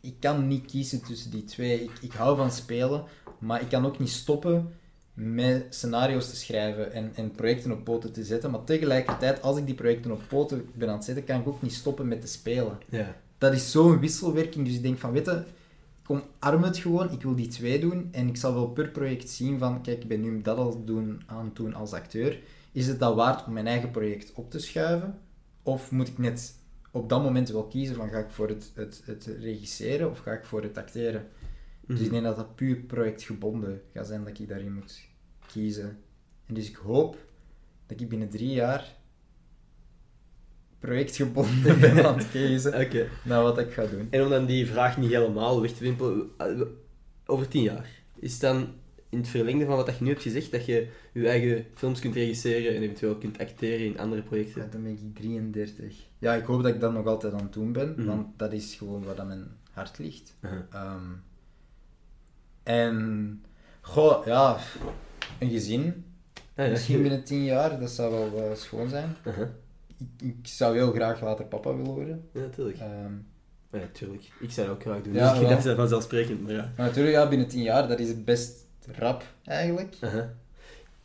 ik 0.00 0.14
kan 0.20 0.46
niet 0.48 0.66
kiezen 0.66 1.02
tussen 1.02 1.30
die 1.30 1.44
twee. 1.44 1.82
Ik, 1.82 1.90
ik 2.00 2.12
hou 2.12 2.36
van 2.36 2.50
spelen, 2.50 3.04
maar 3.38 3.60
ik 3.60 3.68
kan 3.68 3.86
ook 3.86 3.98
niet 3.98 4.08
stoppen 4.08 4.72
met 5.14 5.66
scenario's 5.70 6.30
te 6.30 6.36
schrijven 6.36 6.92
en, 6.92 7.10
en 7.14 7.30
projecten 7.30 7.72
op 7.72 7.84
poten 7.84 8.12
te 8.12 8.24
zetten. 8.24 8.50
Maar 8.50 8.64
tegelijkertijd, 8.64 9.42
als 9.42 9.56
ik 9.58 9.66
die 9.66 9.74
projecten 9.74 10.10
op 10.10 10.22
poten 10.28 10.68
ben 10.74 10.88
aan 10.88 10.94
het 10.94 11.04
zetten, 11.04 11.24
kan 11.24 11.40
ik 11.40 11.48
ook 11.48 11.62
niet 11.62 11.74
stoppen 11.74 12.08
met 12.08 12.20
te 12.20 12.26
spelen. 12.26 12.78
Ja. 12.88 13.16
Dat 13.38 13.52
is 13.52 13.70
zo'n 13.70 13.98
wisselwerking, 14.00 14.66
dus 14.66 14.74
ik 14.74 14.82
denk 14.82 14.98
van, 14.98 15.12
weet 15.12 15.26
je, 15.26 15.42
ik 16.10 16.22
omarm 16.42 16.62
het 16.62 16.78
gewoon, 16.78 17.10
ik 17.12 17.22
wil 17.22 17.34
die 17.34 17.48
twee 17.48 17.80
doen 17.80 18.08
en 18.12 18.28
ik 18.28 18.36
zal 18.36 18.54
wel 18.54 18.68
per 18.68 18.88
project 18.88 19.30
zien 19.30 19.58
van, 19.58 19.82
kijk, 19.82 20.02
ik 20.02 20.08
ben 20.08 20.20
nu 20.20 20.42
dat 20.42 20.56
al 20.56 20.84
doen, 20.84 21.22
aan 21.26 21.44
het 21.44 21.56
doen 21.56 21.74
als 21.74 21.92
acteur. 21.92 22.40
Is 22.72 22.86
het 22.86 22.98
dat 22.98 23.14
waard 23.14 23.46
om 23.46 23.52
mijn 23.52 23.66
eigen 23.66 23.90
project 23.90 24.32
op 24.34 24.50
te 24.50 24.58
schuiven? 24.58 25.18
Of 25.62 25.90
moet 25.90 26.08
ik 26.08 26.18
net 26.18 26.54
op 26.90 27.08
dat 27.08 27.22
moment 27.22 27.48
wel 27.48 27.66
kiezen 27.66 27.96
van, 27.96 28.08
ga 28.08 28.18
ik 28.18 28.30
voor 28.30 28.48
het, 28.48 28.72
het, 28.74 29.02
het 29.04 29.26
regisseren 29.40 30.10
of 30.10 30.18
ga 30.18 30.32
ik 30.32 30.44
voor 30.44 30.62
het 30.62 30.78
acteren? 30.78 31.26
Dus 31.86 31.98
ik 31.98 32.04
Mhm. 32.04 32.12
denk 32.12 32.24
dat 32.24 32.36
dat 32.36 32.54
puur 32.54 32.76
projectgebonden 32.76 33.80
gaat 33.92 34.06
zijn 34.06 34.24
dat 34.24 34.38
ik 34.38 34.48
daarin 34.48 34.74
moet 34.74 35.00
kiezen. 35.46 35.98
En 36.46 36.54
dus 36.54 36.68
ik 36.68 36.76
hoop 36.76 37.16
dat 37.86 38.00
ik 38.00 38.08
binnen 38.08 38.28
drie 38.28 38.50
jaar 38.52 38.96
projectgebonden 40.80 41.80
ben 41.80 42.06
aan 42.06 42.18
het 42.18 42.30
kiezen 42.30 42.74
Oké. 42.84 43.06
naar 43.24 43.42
wat 43.42 43.58
ik 43.58 43.72
ga 43.72 43.86
doen. 43.86 44.06
En 44.10 44.22
om 44.22 44.28
dan 44.30 44.46
die 44.46 44.66
vraag 44.66 44.96
niet 44.98 45.10
helemaal 45.10 45.60
weg 45.60 45.70
te 45.72 45.82
wimpelen, 45.82 46.30
eh, 46.38 46.46
over 47.26 47.48
tien 47.48 47.62
jaar, 47.62 47.88
is 48.18 48.38
dan 48.38 48.68
in 49.08 49.18
het 49.18 49.28
verlengde 49.28 49.64
van 49.64 49.76
wat 49.76 49.86
je 49.98 50.04
nu 50.04 50.08
hebt 50.10 50.22
gezegd, 50.22 50.50
dat 50.52 50.66
je 50.66 50.88
je 51.12 51.28
eigen 51.28 51.66
films 51.74 52.00
kunt 52.00 52.14
regisseren 52.14 52.76
en 52.76 52.82
eventueel 52.82 53.16
kunt 53.16 53.38
acteren 53.38 53.86
in 53.86 53.98
andere 53.98 54.20
Ja, 54.22 54.26
projecten? 54.28 54.68
dan 54.70 54.82
ben 54.82 54.92
ik 54.92 55.14
33. 55.16 55.96
Ja, 56.18 56.34
ik 56.34 56.44
hoop 56.44 56.62
dat 56.62 56.74
ik 56.74 56.80
dat 56.80 56.92
nog 56.92 57.06
altijd 57.06 57.32
aan 57.32 57.42
het 57.42 57.52
doen 57.52 57.72
ben, 57.72 57.94
Mhm. 57.96 58.06
want 58.06 58.26
dat 58.38 58.52
is 58.52 58.74
gewoon 58.74 59.04
waar 59.04 59.14
dat 59.14 59.26
mijn 59.26 59.46
hart 59.72 59.98
ligt. 59.98 60.36
Ehm, 60.70 61.02
en, 62.62 63.42
goh, 63.80 64.26
ja, 64.26 64.58
een 65.38 65.50
gezin. 65.50 66.04
Ah, 66.54 66.64
ja. 66.64 66.70
Misschien 66.70 67.02
binnen 67.02 67.24
10 67.24 67.44
jaar, 67.44 67.80
dat 67.80 67.90
zou 67.90 68.10
wel 68.12 68.50
eh, 68.50 68.56
schoon 68.56 68.88
zijn. 68.88 69.16
Ik, 70.00 70.26
ik 70.26 70.36
zou 70.46 70.76
heel 70.76 70.92
graag 70.92 71.20
later 71.20 71.44
papa 71.44 71.74
willen 71.76 71.92
worden. 71.94 72.28
Ja, 72.32 72.40
natuurlijk. 72.40 72.78
Ehm, 72.78 73.12
Ja, 73.72 73.78
natuurlijk. 73.78 74.22
Ik 74.40 74.50
zou 74.50 74.66
dat 74.66 74.76
ook 74.76 74.82
graag 74.82 75.02
doen. 75.02 75.12
Ja, 75.12 75.24
Ja, 75.34 75.40
wel. 75.40 75.48
dat 75.48 75.64
is 75.64 75.74
vanzelfsprekend, 75.74 76.42
maar 76.42 76.52
ja. 76.52 76.72
maar 76.76 76.86
natuurlijk, 76.86 77.14
ja, 77.14 77.28
binnen 77.28 77.48
10 77.48 77.62
jaar, 77.62 77.88
dat 77.88 77.98
is 77.98 78.24
best 78.24 78.52
rap 78.98 79.22
eigenlijk. 79.44 79.96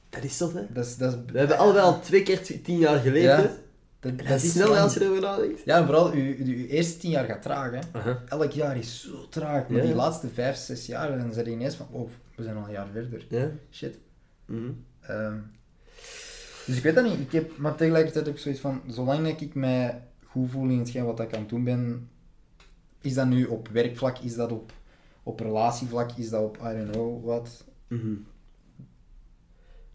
Dat 0.09 0.23
is 0.23 0.37
toch, 0.37 0.53
hè? 0.53 0.61
Dat 0.73 0.85
is, 0.85 0.97
dat 0.97 1.13
is, 1.13 1.19
We 1.31 1.37
hebben 1.39 1.57
allebei 1.57 1.85
al 1.85 1.99
twee 1.99 2.23
keer 2.23 2.61
tien 2.63 2.77
jaar 2.77 2.99
geleefd, 2.99 3.25
Ja. 3.25 3.51
dat, 3.99 4.17
Dat 4.17 4.41
is 4.43 4.51
snel 4.51 4.77
als 4.77 4.93
je 4.93 5.01
erover 5.03 5.21
nadenkt. 5.21 5.61
Ja, 5.65 5.77
en 5.77 5.85
vooral, 5.85 6.15
je, 6.15 6.67
eerste 6.67 6.97
10 6.97 7.09
jaar 7.09 7.25
gaat 7.25 7.41
traag, 7.41 7.71
hè. 7.71 8.13
Elk 8.27 8.51
jaar 8.51 8.77
is 8.77 9.01
zo 9.01 9.27
traag, 9.29 9.67
maar 9.67 9.81
die 9.81 9.95
laatste 9.95 10.27
5, 10.27 10.55
6 10.57 10.85
jaar, 10.85 11.17
dan 11.17 11.33
zijn 11.33 11.45
je 11.45 11.51
ineens 11.51 11.75
van, 11.75 11.87
oh, 11.91 12.09
we 12.35 12.43
zijn 12.43 12.55
al 12.57 12.63
een 12.65 12.71
jaar 12.71 12.87
verder. 12.93 13.25
Ja. 13.29 13.49
Shit. 13.71 13.97
Mhm. 14.45 14.71
Ehm, 15.01 15.37
dus 16.65 16.77
ik 16.77 16.83
weet 16.83 16.95
dat 16.95 17.03
niet. 17.03 17.19
Ik 17.19 17.31
heb, 17.31 17.57
maar 17.57 17.75
tegelijkertijd 17.75 18.25
heb 18.25 18.35
ik 18.35 18.41
zoiets 18.41 18.61
van, 18.61 18.81
zolang 18.87 19.27
dat 19.27 19.41
ik 19.41 19.53
mij 19.53 20.01
goed 20.25 20.49
voel 20.51 20.69
in 20.69 20.79
hetgeen 20.79 21.05
wat 21.05 21.19
ik 21.19 21.33
aan 21.33 21.39
het 21.39 21.49
doen 21.49 21.63
ben, 21.63 22.09
is 23.01 23.13
dat 23.13 23.27
nu 23.27 23.45
op 23.45 23.67
werkvlak, 23.67 24.17
is 24.19 24.35
dat 24.35 24.51
op, 24.51 24.71
op 25.23 25.39
relatievlak, 25.39 26.11
is 26.17 26.29
dat 26.29 26.41
op 26.41 26.57
I 26.57 26.77
don't 26.77 26.91
know 26.91 27.25
wat. 27.25 27.63
Mhm. 27.87 28.13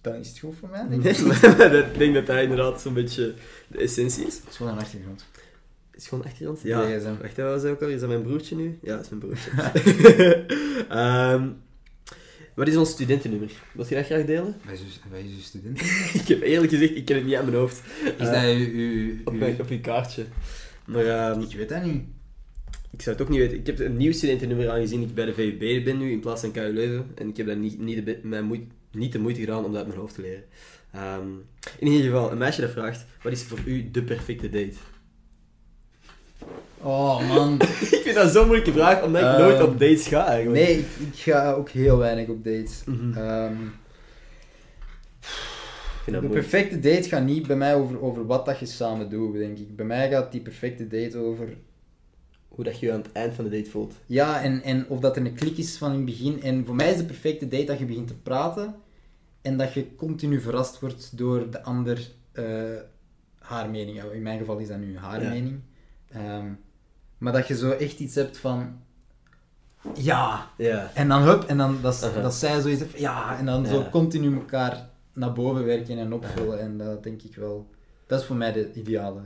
dan 0.01 0.15
is 0.15 0.29
het 0.29 0.39
goed 0.39 0.55
voor 0.57 0.69
mij. 0.69 0.89
Denk 0.89 1.05
ik. 1.05 1.99
denk 1.99 2.15
dat 2.15 2.27
dat 2.27 2.39
inderdaad 2.39 2.81
zo'n 2.81 2.95
beetje 2.95 3.35
de 3.69 3.79
essentie 3.79 4.27
is. 4.27 4.37
Het 4.37 4.49
is 4.49 4.57
gewoon 4.57 4.73
een 4.73 4.79
achtergrond. 4.79 5.25
Is 5.91 6.09
gewoon 6.09 6.25
achtergrond? 6.25 6.61
Ja. 6.63 7.01
Wacht, 7.21 7.37
wat 7.37 7.63
was 7.63 7.65
ook 7.65 7.83
al? 7.83 7.89
Is 7.89 8.01
dat 8.01 8.09
mijn 8.09 8.23
broertje 8.23 8.57
nu? 8.57 8.79
Ja, 8.83 8.97
dat 8.97 9.05
is 9.05 9.11
mijn 9.11 9.21
broertje. 9.21 9.51
Ehm, 10.89 11.49
wat 12.55 12.69
is 12.69 12.77
ons 12.77 12.91
studentennummer? 12.91 13.51
Wil 13.73 13.87
je 13.89 13.95
dat 13.95 14.05
graag 14.05 14.25
delen? 14.25 14.57
Wij 14.67 14.77
zijn 14.77 15.41
studenten. 15.41 15.87
ik 16.21 16.29
heb 16.29 16.43
eerlijk 16.43 16.73
gezegd, 16.73 16.97
ik 16.97 17.05
ken 17.05 17.17
het 17.17 17.25
niet 17.25 17.35
aan 17.35 17.45
mijn 17.45 17.57
hoofd. 17.57 17.83
Is 18.05 18.27
Eh, 18.27 18.33
dat 18.33 18.43
uw... 18.55 18.69
uw, 18.73 19.13
op, 19.25 19.33
uw- 19.35 19.55
op 19.61 19.69
je 19.69 19.81
kaartje. 19.81 20.25
Maar 20.87 21.05
ehm, 21.07 21.41
Ik 21.41 21.57
weet 21.57 21.69
dat 21.69 21.85
niet. 21.85 22.03
ik 22.91 23.03
zou 23.03 23.17
het 23.17 23.25
ook 23.25 23.31
niet 23.31 23.39
weten. 23.41 23.59
Ik 23.59 23.67
heb 23.67 23.79
een 23.79 23.97
nieuw 23.97 24.13
studentennummer 24.13 24.71
aangezien 24.71 25.03
ik 25.03 25.15
bij 25.15 25.25
de 25.25 25.35
VUB 25.35 25.85
ben 25.85 25.99
nu 25.99 26.11
in 26.11 26.21
plaats 26.21 26.41
van 26.41 26.51
KU 26.53 26.61
Leuven. 26.73 27.07
En 27.15 27.29
ik 27.29 27.37
heb 27.37 27.47
dat 27.47 27.57
niet, 27.57 27.79
niet, 27.81 28.07
de, 28.07 28.19
mijn 28.23 28.45
moeite, 28.45 28.67
niet 28.93 29.13
de 29.13 29.19
moeite 29.19 29.41
gedaan 29.41 29.65
om 29.65 29.71
dat 29.73 29.77
uit 29.77 29.87
mijn 29.87 30.01
hoofd 30.01 30.15
te 30.15 30.21
leren. 30.21 30.45
Ehm, 30.93 31.29
in 31.79 31.87
ieder 31.87 32.05
geval, 32.05 32.33
een 32.33 32.39
meisje 32.39 32.61
dat 32.61 32.71
vraagt, 32.71 33.07
wat 33.23 33.33
is 33.33 33.43
voor 33.43 33.59
u 33.65 33.91
de 33.91 34.03
perfecte 34.03 34.51
date? 34.51 34.75
Oh, 36.83 37.29
man. 37.29 37.55
ik 37.97 38.01
vind 38.03 38.15
dat 38.15 38.31
zo'n 38.33 38.47
moeilijke 38.47 38.73
vraag, 38.73 39.03
omdat 39.03 39.21
ik 39.23 39.27
Ehm, 39.29 39.41
nooit 39.41 39.63
op 39.63 39.79
dates 39.79 40.07
ga 40.07 40.27
eigenlijk. 40.27 40.67
Nee, 40.67 40.79
ik, 40.79 40.87
ik 41.13 41.19
ga 41.19 41.53
ook 41.53 41.69
heel 41.71 41.97
weinig 41.99 42.29
op 42.29 42.45
dates. 42.45 42.83
Dat 46.07 46.23
de 46.23 46.29
perfecte 46.29 46.81
date 46.81 47.09
gaat 47.09 47.25
niet 47.25 47.47
bij 47.47 47.57
mij 47.57 47.75
over, 47.75 48.03
over 48.03 48.27
wat 48.27 48.47
dat 48.47 48.59
je 48.59 48.67
samen 48.67 49.11
doet, 49.11 49.35
denk 49.37 49.59
ik. 49.59 49.77
Bij 49.77 49.87
mij 49.87 50.11
gaat 50.11 50.33
die 50.33 50.41
perfecte 50.41 50.87
date 50.87 51.19
over... 51.19 51.49
Hoe 52.49 52.65
dat 52.65 52.79
je 52.81 52.87
je 52.87 52.93
aan 52.93 53.01
het 53.03 53.13
eind 53.13 53.35
van 53.35 53.45
de 53.45 53.51
date 53.51 53.71
voelt. 53.71 53.95
Ja, 54.07 54.43
en, 54.43 54.63
en 54.63 54.89
of 54.89 55.01
dat 55.01 55.17
er 55.17 55.27
een 55.27 55.35
klik 55.35 55.57
is 55.57 55.77
van 55.77 55.91
in 55.91 55.97
het 55.97 56.05
begin. 56.05 56.43
En 56.43 56.67
voor 56.67 56.75
mij 56.75 56.91
is 56.91 56.97
de 56.97 57.05
perfecte 57.05 57.49
date 57.49 57.65
dat 57.65 57.79
je 57.79 57.85
begint 57.85 58.07
te 58.09 58.15
praten 58.15 58.75
en 59.43 59.57
dat 59.57 59.73
je 59.73 59.95
continu 59.97 60.41
verrast 60.41 60.81
wordt 60.81 61.19
door 61.19 61.51
de 61.51 61.63
ander 61.63 62.11
eh, 62.33 62.45
haar 63.39 63.71
mening. 63.71 64.03
In 64.13 64.23
mijn 64.23 64.39
geval 64.39 64.59
is 64.59 64.69
dat 64.69 64.79
nu 64.79 64.97
haar 64.99 65.23
Ja. 65.23 65.29
mening. 65.29 65.61
Ehm, 66.11 66.47
maar 67.19 67.33
dat 67.33 67.47
je 67.49 67.57
zo 67.57 67.71
echt 67.71 67.99
iets 67.99 68.15
hebt 68.15 68.39
van... 68.39 68.79
Ja, 69.95 70.51
Ja. 70.57 70.91
En 70.95 71.09
dan 71.09 71.23
hup, 71.23 71.43
en 71.43 71.57
dan 71.57 71.79
dat, 71.83 72.03
Aha. 72.05 72.21
dat 72.23 72.35
zij 72.35 72.61
zoiets 72.61 72.81
heeft, 72.81 72.99
ja, 72.99 73.39
en 73.39 73.47
dan 73.47 73.67
zo 73.67 73.85
continu 73.91 74.35
elkaar 74.35 74.89
naar 75.13 75.33
boven 75.33 75.65
werken 75.65 75.99
en 75.99 76.13
opvullen. 76.13 76.61
En 76.61 76.79
dat 76.79 77.03
denk 77.03 77.23
ik 77.23 77.37
wel, 77.37 77.71
dat 78.07 78.21
is 78.21 78.27
voor 78.27 78.37
mij 78.37 78.53
de 78.53 78.73
ideale 78.73 79.21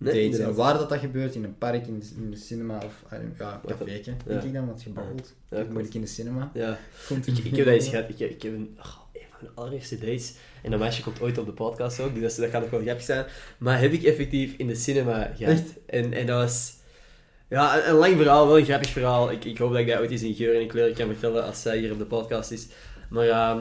Nee, 0.00 0.12
date. 0.12 0.18
En 0.18 0.24
inderdaad. 0.24 0.54
waar 0.56 0.74
dat, 0.78 0.88
dat 0.88 0.98
gebeurt, 0.98 1.34
in 1.34 1.44
een 1.44 1.58
park, 1.58 1.86
in 1.86 1.98
de, 1.98 2.06
in 2.16 2.30
de 2.30 2.36
cinema 2.36 2.76
of 2.76 3.02
don't- 3.10 3.38
ja, 3.38 3.60
Wat 3.62 3.70
café, 3.78 3.84
denk 3.84 4.04
Ja. 4.26 4.40
ik 4.40 4.52
dan, 4.52 4.66
want 4.66 4.82
je 4.82 4.90
babbelt. 4.90 5.34
Ja, 5.50 5.64
moet 5.70 5.86
ik 5.86 5.94
in 5.94 6.00
de 6.00 6.06
cinema. 6.06 6.50
Ja. 6.54 6.78
Ik, 7.08 7.26
ik 7.26 7.56
heb 7.56 7.64
dat 7.64 7.74
eens 7.74 7.88
gehad. 7.88 8.08
Ik, 8.08 8.18
heb- 8.18 8.30
ik 8.30 8.42
heb 8.42 8.52
een, 8.52 8.76
oh, 8.78 8.86
een 8.86 9.07
mijn 9.40 9.52
allereerste 9.54 9.98
dates. 9.98 10.34
En 10.62 10.70
dat 10.70 10.80
meisje 10.80 11.02
komt 11.02 11.20
ooit 11.20 11.38
op 11.38 11.46
de 11.46 11.52
podcast 11.52 12.00
ook, 12.00 12.14
dus 12.14 12.34
dat, 12.34 12.50
gaat 12.50 12.64
ook 12.64 12.70
wel 12.70 12.80
grappig 12.80 13.04
zijn. 13.04 13.26
Maar 13.58 13.80
heb 13.80 13.92
ik 13.92 14.02
effectief 14.02 14.54
in 14.56 14.66
de 14.66 14.74
cinema 14.74 15.32
gehad. 15.36 15.62
En, 15.86 16.12
en 16.12 16.26
dat 16.26 16.42
was... 16.42 16.72
Ja, 17.48 17.76
een, 17.76 17.88
een 17.88 17.94
lang 17.96 18.16
verhaal, 18.16 18.46
wel 18.46 18.58
een 18.58 18.64
grappig 18.64 18.90
verhaal. 18.90 19.30
Ik, 19.30 19.44
ik 19.44 19.58
hoop 19.58 19.70
dat 19.70 19.80
ik 19.80 19.86
dat 19.88 19.98
ooit 19.98 20.10
eens 20.10 20.22
in 20.22 20.34
geur 20.34 20.54
en 20.54 20.60
in 20.60 20.68
kleur 20.68 20.92
kan 20.92 21.06
vertellen 21.06 21.44
als 21.44 21.62
zij 21.62 21.78
hier 21.78 21.92
op 21.92 21.98
de 21.98 22.04
podcast 22.04 22.50
is. 22.50 22.66
Maar 23.10 23.28
ehm 23.28 23.60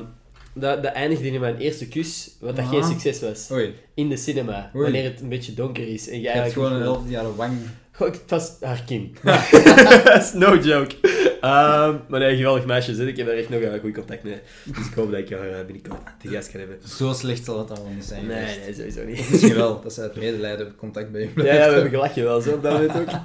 dat, 0.60 0.84
dat 0.84 0.94
eindigde 0.94 1.28
in 1.28 1.40
mijn 1.40 1.58
eerste 1.58 1.88
kus, 1.88 2.36
wat 2.40 2.56
dat 2.56 2.66
Ah. 2.66 2.72
geen 2.72 2.84
succes 2.84 3.22
was. 3.22 3.52
Oei, 3.52 3.74
In 3.94 4.10
de 4.10 4.18
cinema, 4.18 4.72
Oei. 4.76 4.84
wanneer 4.84 5.04
het 5.04 5.22
een 5.22 5.30
beetje 5.30 5.54
donker 5.54 5.88
is. 5.88 6.10
En 6.10 6.22
je 6.22 6.30
hebt 6.30 6.54
gewoon 6.54 6.72
een 6.74 6.82
elf 6.82 7.10
jaar 7.10 7.36
wang. 7.36 7.58
Goh, 7.92 8.12
het 8.12 8.30
was 8.30 8.52
haar 8.62 8.84
is 10.20 10.34
no 10.34 10.56
joke. 10.58 10.96
Ehm, 11.42 11.96
maar 12.08 12.20
nee, 12.20 12.36
geweldig 12.36 12.66
meisje. 12.66 12.96
zit. 12.96 13.08
Ik 13.08 13.18
heb 13.18 13.28
daar 13.28 13.36
echt 13.36 13.50
nog 13.50 13.62
een 13.62 13.80
goed 13.80 13.94
contact 13.94 14.24
mee. 14.24 14.40
Dus 14.64 14.88
ik 14.88 14.94
hoop 14.94 15.12
dat 15.12 15.20
ik 15.20 15.30
haar 15.30 15.50
eh, 15.60 15.66
binnenkort 15.66 16.02
te 16.22 16.28
gast 16.28 16.52
kan 16.52 16.60
hebben. 16.60 16.78
Zo 16.88 17.14
slecht 17.14 17.46
zal 17.46 17.60
het 17.60 17.68
wel 17.78 17.88
niet 17.96 18.04
zijn 18.04 18.26
Nee, 18.28 18.46
geweest. 18.48 18.60
nee, 18.66 18.74
sowieso 18.92 19.04
niet. 19.06 19.30
Misschien 19.32 19.56
wel, 19.56 19.82
dat 19.82 19.94
ze 19.94 20.02
uit 20.02 20.16
medelijden 20.16 20.76
contact 20.76 21.12
bij 21.12 21.22
je 21.22 21.28
Ja, 21.28 21.34
blijft 21.34 21.58
ja, 21.58 21.68
we 21.68 21.74
hebben. 21.74 21.90
gelachen 21.92 22.24
wel 22.24 22.42
zo 22.42 22.54
op 22.54 22.64
dat 22.64 22.72
moment 22.74 22.96
ook. 23.00 23.20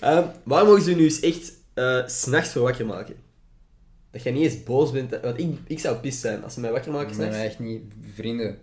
Ehm, 0.00 0.24
waar 0.42 0.64
mogen 0.64 0.82
ze 0.82 0.94
nu 0.94 1.02
eens 1.04 1.20
echt 1.20 1.52
eh, 1.74 2.06
s 2.06 2.20
s'nachts 2.20 2.50
voor 2.52 2.62
wakker 2.62 2.86
maken? 2.86 3.14
Dat 4.10 4.22
jij 4.22 4.32
niet 4.32 4.44
eens 4.44 4.62
boos 4.62 4.90
bent. 4.90 5.12
eh, 5.12 5.22
Want 5.22 5.38
ik, 5.38 5.58
ik 5.66 5.78
zou 5.78 5.96
pist 5.96 6.20
zijn 6.20 6.44
als 6.44 6.54
ze 6.54 6.60
mij 6.60 6.70
wakker 6.70 6.92
maken 6.92 7.14
s'nachts. 7.14 7.36
echt 7.36 7.58
niet 7.58 7.82
vrienden. 8.14 8.58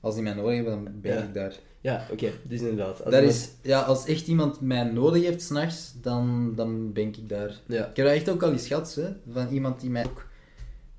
Als 0.00 0.14
die 0.14 0.22
mij 0.22 0.32
nodig 0.34 0.54
hebben, 0.54 0.84
dan 0.84 1.00
ben 1.00 1.12
Ja. 1.14 1.22
ik 1.22 1.34
daar. 1.34 1.54
Ja, 1.80 2.06
oké. 2.10 2.30
Dus 2.42 2.60
inderdaad. 2.60 2.88
Als 3.04 3.12
Dat 3.14 3.22
iemand- 3.22 3.30
is, 3.34 3.50
ja, 3.62 3.80
als 3.80 4.06
echt 4.06 4.26
iemand 4.26 4.60
mij 4.60 4.82
nodig 4.84 5.22
heeft 5.24 5.42
s'nachts, 5.42 5.94
dan, 6.02 6.52
dan 6.56 6.92
ben 6.92 7.06
ik 7.06 7.28
daar. 7.28 7.60
Ja. 7.66 7.86
Ik 7.86 7.96
heb 7.96 8.06
dat 8.06 8.14
echt 8.14 8.28
ook 8.28 8.42
al 8.42 8.52
eens 8.52 8.66
gehad, 8.66 8.94
hè, 8.94 9.08
van 9.32 9.48
iemand 9.48 9.80
die 9.80 9.90
mij 9.90 10.04
ook 10.06 10.26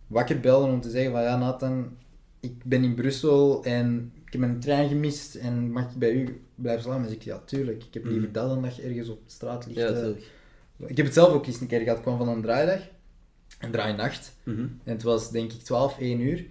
wakker 0.07 0.39
belde 0.39 0.71
om 0.71 0.81
te 0.81 0.89
zeggen 0.89 1.11
van 1.11 1.21
ja 1.21 1.37
Nathan, 1.37 1.97
ik 2.39 2.63
ben 2.65 2.83
in 2.83 2.93
Brussel 2.95 3.63
en 3.63 4.11
ik 4.25 4.31
heb 4.31 4.41
mijn 4.41 4.59
trein 4.59 4.89
gemist 4.89 5.35
en 5.35 5.71
mag 5.71 5.83
ik 5.91 5.97
bij 5.97 6.11
u 6.11 6.41
blijven 6.55 6.83
slapen? 6.83 7.03
Dus 7.03 7.11
ik 7.13 7.21
ja 7.21 7.41
tuurlijk, 7.45 7.83
ik 7.83 7.93
heb 7.93 8.03
liever 8.03 8.23
Mhm. 8.23 8.31
dat 8.31 8.49
dan 8.49 8.61
dat 8.61 8.75
je 8.75 8.81
ergens 8.81 9.09
op 9.09 9.19
de 9.25 9.31
straat 9.31 9.65
ligt. 9.65 9.79
Ja, 9.79 9.87
eh. 9.87 10.09
ik 10.89 10.97
heb 10.97 11.05
het 11.05 11.15
zelf 11.15 11.33
ook 11.33 11.45
eens 11.45 11.61
een 11.61 11.67
keer 11.67 11.79
gehad, 11.81 11.97
ik 11.97 12.03
kwam 12.03 12.17
van 12.17 12.27
een 12.27 12.41
draaidag, 12.41 12.79
een 13.59 13.71
draainacht. 13.71 14.35
Mhm. 14.43 14.59
En 14.59 14.93
het 14.93 15.03
was 15.03 15.31
denk 15.31 15.51
ik 15.51 15.59
12, 15.61 15.99
1 15.99 16.19
uur. 16.21 16.45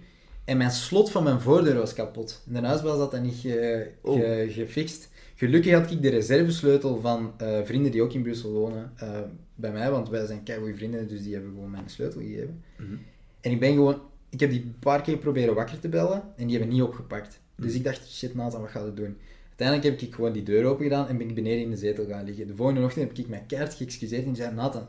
En 0.45 0.57
mijn 0.57 0.71
slot 0.71 1.11
van 1.11 1.23
mijn 1.23 1.39
voordeur 1.39 1.75
was 1.75 1.93
kapot. 1.93 2.43
In 2.47 2.53
de 2.53 2.59
huisbaas 2.67 2.97
had 2.97 3.11
dat 3.11 3.21
niet 3.21 3.35
ge- 3.35 3.87
Oh. 4.01 4.19
ge- 4.19 4.47
gefixt. 4.49 5.09
Gelukkig 5.35 5.73
had 5.73 5.91
ik 5.91 6.01
de 6.01 6.09
reservesleutel 6.09 6.99
van 7.01 7.33
eh, 7.37 7.59
vrienden 7.63 7.91
die 7.91 8.01
ook 8.01 8.13
in 8.13 8.21
Brussel 8.21 8.51
wonen 8.51 8.91
eh, 8.97 9.19
bij 9.55 9.71
mij, 9.71 9.91
want 9.91 10.09
wij 10.09 10.25
zijn 10.25 10.43
keigoede 10.43 10.75
vrienden, 10.75 11.07
dus 11.07 11.23
die 11.23 11.33
hebben 11.33 11.51
gewoon 11.53 11.71
mijn 11.71 11.89
sleutel 11.89 12.21
gegeven. 12.21 12.63
Mhm. 12.77 12.93
En 13.41 13.51
ik 13.51 13.59
ben 13.59 13.73
gewoon, 13.73 14.01
ik 14.29 14.39
heb 14.39 14.49
die 14.49 14.61
een 14.61 14.75
paar 14.79 15.01
keer 15.01 15.17
proberen 15.17 15.55
wakker 15.55 15.79
te 15.79 15.89
bellen 15.89 16.23
en 16.37 16.47
die 16.47 16.57
hebben 16.57 16.73
niet 16.75 16.83
opgepakt. 16.83 17.39
Dus 17.55 17.73
ik 17.73 17.83
dacht, 17.83 18.09
shit 18.11 18.35
Nathan, 18.35 18.61
wat 18.61 18.69
ga 18.69 18.85
je 18.85 18.93
doen? 18.93 19.17
Uiteindelijk 19.49 19.87
heb 19.99 20.09
ik 20.09 20.15
gewoon 20.15 20.31
die 20.31 20.43
deur 20.43 20.65
open 20.65 20.83
gedaan 20.83 21.07
en 21.07 21.17
ben 21.17 21.29
ik 21.29 21.35
beneden 21.35 21.61
in 21.61 21.69
de 21.69 21.77
zetel 21.77 22.05
gaan 22.05 22.25
liggen. 22.25 22.47
De 22.47 22.55
volgende 22.55 22.81
ochtend 22.83 23.07
heb 23.07 23.17
ik 23.17 23.27
mij 23.27 23.43
keihard 23.47 23.73
geëxcuseerd 23.73 24.25
en 24.25 24.35
zei, 24.35 24.53
Nathan, 24.53 24.85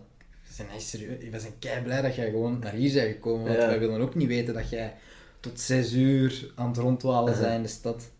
we 0.46 0.54
zijn 0.54 0.68
echt 0.68 0.82
serieus, 0.82 1.28
we 1.30 1.38
zijn 1.40 1.52
kei 1.58 1.82
blij 1.82 2.02
dat 2.02 2.14
jij 2.14 2.30
gewoon 2.30 2.58
naar 2.58 2.72
hier 2.72 2.92
bent 2.92 3.12
gekomen, 3.12 3.46
want 3.46 3.58
Ja. 3.58 3.66
wij 3.66 3.78
willen 3.78 4.00
ook 4.00 4.14
niet 4.14 4.28
weten 4.28 4.54
dat 4.54 4.70
jij 4.70 4.94
tot 5.42 5.60
zes 5.60 5.92
uur 5.92 6.52
aan 6.54 6.68
het 6.68 6.76
rondwalen 6.76 7.38
bent 7.40 7.54
in 7.54 7.62
de 7.62 7.68
stad. 7.68 8.10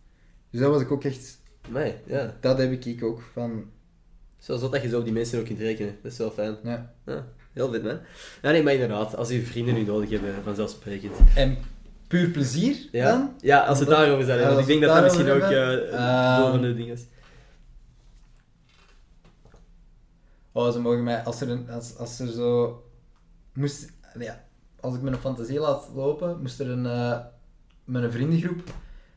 Dus 0.51 0.61
dat 0.61 0.70
was 0.70 0.81
ik 0.83 0.91
ook 0.91 1.05
echt, 1.05 1.41
Nee, 1.68 1.95
ja. 2.07 2.37
dat 2.41 2.59
heb 2.59 2.85
ik 2.85 3.05
ook 3.05 3.23
van, 3.33 3.64
Zoals 4.39 4.61
dat 4.70 4.83
je 4.83 4.89
zo 4.89 4.99
op 4.99 5.05
die 5.05 5.12
mensen 5.12 5.39
ook 5.39 5.45
kunt 5.45 5.59
rekenen. 5.59 5.97
Dat 6.03 6.12
is 6.12 6.18
wel 6.18 6.31
fijn. 6.31 6.57
ja. 6.64 6.95
Ja, 7.07 7.27
heel 7.53 7.70
vet, 7.73 7.83
man. 7.83 7.99
Ja, 8.43 8.51
nee, 8.51 8.62
maar 8.62 8.73
inderdaad, 8.73 9.16
als 9.16 9.29
je 9.29 9.43
vrienden 9.43 9.75
nu 9.75 9.83
nodig 9.85 10.11
hebben, 10.11 10.35
vanzelfsprekend. 10.45 11.16
En 11.35 11.59
puur 12.09 12.31
plezier 12.31 12.89
Ja, 12.93 13.09
dan? 13.11 13.35
ja 13.41 13.61
als 13.64 13.79
we 13.79 13.85
het 13.85 13.95
daarover 13.95 14.25
zijn. 14.25 14.41
ja, 14.41 14.47
want 14.49 14.61
ik 14.61 14.66
denk 14.66 14.81
dat 14.81 14.95
dat 14.95 15.03
misschien 15.03 15.31
ook 15.31 15.51
uh, 15.51 16.39
volgende 16.41 16.75
ding 16.75 16.91
is. 16.91 17.05
Oh, 20.53 20.73
ze 20.73 20.81
mogen 20.81 21.03
mij, 21.05 21.23
als 21.23 21.41
er, 21.41 21.51
een, 21.51 21.70
als, 21.70 21.97
als 21.97 22.18
er 22.20 22.29
zo, 22.29 22.83
moest, 23.53 23.93
ja, 24.18 24.45
als 24.83 24.95
ik 24.95 25.03
mijn 25.03 25.16
fantasie 25.16 25.59
laat 25.61 25.89
lopen, 25.95 26.39
moest 26.41 26.61
er 26.61 26.70
een, 26.70 26.83
met 27.85 28.03
een 28.03 28.12
vriendengroep 28.12 28.62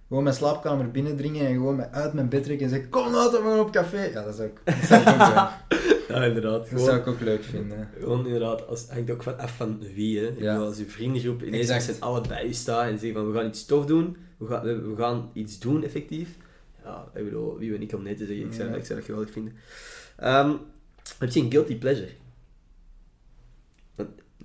gewoon 0.07 0.23
mijn 0.23 0.35
slaapkamer 0.35 0.91
binnendringen 0.91 1.47
en 1.47 1.53
gewoon 1.53 1.75
mij 1.75 1.89
uit 1.91 2.13
mijn 2.13 2.29
bed 2.29 2.43
trekken 2.43 2.65
en 2.65 2.71
zeggen, 2.71 2.89
kom 2.89 3.11
nou, 3.11 3.31
we 3.31 3.37
gaan 3.37 3.59
op 3.59 3.71
café. 3.71 4.03
Ja, 4.03 4.23
dat 4.23 4.35
zou 4.35 4.47
ik, 4.49 4.61
dat 4.65 4.75
zou 4.87 5.01
ik 5.01 5.07
ook. 5.07 5.49
Ja, 6.07 6.23
inderdaad. 6.23 6.59
dat 6.59 6.67
Gewoon, 6.67 6.85
zou 6.85 6.97
ik 6.99 7.07
ook 7.07 7.19
leuk 7.19 7.43
vinden. 7.43 7.89
gewoon 7.99 8.25
inderdaad, 8.25 8.67
als, 8.67 8.89
hangt 8.89 9.11
ook 9.11 9.23
van 9.23 9.37
af 9.37 9.55
van 9.57 9.79
wie. 9.93 10.19
Hè. 10.19 10.25
Ik 10.27 10.39
Ja. 10.39 10.51
bedoel, 10.53 10.67
als 10.67 10.77
je 10.77 10.85
vriendengroep 10.85 11.43
ineens 11.43 11.85
z'n 11.85 11.95
allen 12.01 12.23
bij 12.27 12.47
je 12.47 12.53
staat 12.53 12.83
en 12.89 12.99
zeggen 12.99 13.13
van 13.13 13.31
we 13.31 13.37
gaan 13.37 13.47
iets 13.47 13.65
tof 13.65 13.85
doen, 13.85 14.17
we 14.37 14.45
gaan, 14.45 14.63
we, 14.63 14.81
we 14.81 14.95
gaan 14.95 15.29
iets 15.33 15.59
doen 15.59 15.83
effectief. 15.83 16.29
Ja, 16.83 17.05
ik 17.13 17.23
bedoel, 17.23 17.57
wie 17.57 17.71
ben 17.71 17.81
ik 17.81 17.93
om 17.93 18.03
nee 18.03 18.15
te 18.15 18.25
zeggen, 18.25 18.45
ik 18.45 18.53
zou, 18.53 18.69
Ja. 18.69 18.75
ik 18.75 18.85
zou 18.85 18.97
dat 18.99 19.07
geweldig 19.07 19.31
vinden. 19.31 19.53
Ehm, 20.17 20.51
heb 21.19 21.29
je 21.31 21.39
een 21.39 21.51
guilty 21.51 21.77
pleasure? 21.77 22.09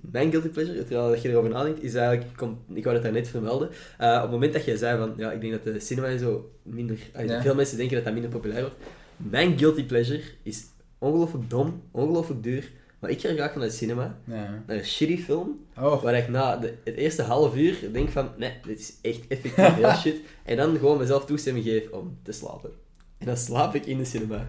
Mijn 0.01 0.29
guilty 0.31 0.47
pleasure, 0.47 0.83
terwijl 0.85 1.09
dat 1.09 1.21
je 1.21 1.29
erover 1.29 1.49
nadenkt, 1.49 1.83
is 1.83 1.93
eigenlijk, 1.93 2.37
kom, 2.37 2.59
ik 2.73 2.83
wou 2.83 2.95
het 2.95 3.03
daar 3.03 3.13
net 3.13 3.27
vermelden, 3.27 3.69
eh, 3.97 4.13
op 4.15 4.21
het 4.21 4.31
moment 4.31 4.53
dat 4.53 4.65
jij 4.65 4.75
zei 4.77 4.97
van, 4.97 5.13
ja, 5.17 5.31
ik 5.31 5.41
denk 5.41 5.53
dat 5.53 5.63
de 5.63 5.79
cinema 5.79 6.07
en 6.07 6.19
zo 6.19 6.51
minder, 6.63 6.97
Ja. 7.25 7.41
veel 7.41 7.55
mensen 7.55 7.77
denken 7.77 7.95
dat 7.95 8.03
dat 8.05 8.13
minder 8.13 8.31
populair 8.31 8.61
wordt. 8.61 8.75
Mijn 9.17 9.57
guilty 9.57 9.85
pleasure 9.85 10.21
is 10.43 10.63
ongelooflijk 10.97 11.49
dom, 11.49 11.81
ongelooflijk 11.91 12.43
duur, 12.43 12.71
maar 12.99 13.09
ik 13.09 13.21
ga 13.21 13.33
graag 13.33 13.55
naar 13.55 13.65
de 13.67 13.73
cinema, 13.73 14.17
Ja. 14.23 14.63
naar 14.67 14.77
een 14.77 14.85
shitty 14.85 15.17
film, 15.17 15.59
Oh, 15.79 16.03
waar 16.03 16.15
ik 16.17 16.29
na 16.29 16.57
de, 16.57 16.73
het 16.83 16.95
eerste 16.95 17.21
half 17.21 17.55
uur 17.55 17.77
denk 17.91 18.09
van, 18.09 18.29
nee, 18.37 18.51
dit 18.67 18.79
is 18.79 18.93
echt 19.01 19.27
effectief 19.27 19.75
heel 19.75 19.93
shit, 20.03 20.15
en 20.45 20.57
dan 20.57 20.77
gewoon 20.77 20.97
mezelf 20.97 21.25
toestemming 21.25 21.65
geef 21.65 21.89
om 21.91 22.17
te 22.23 22.31
slapen. 22.31 22.69
En 23.17 23.25
dan 23.25 23.37
slaap 23.37 23.75
ik 23.75 23.85
in 23.85 23.97
de 23.97 24.05
cinema. 24.05 24.47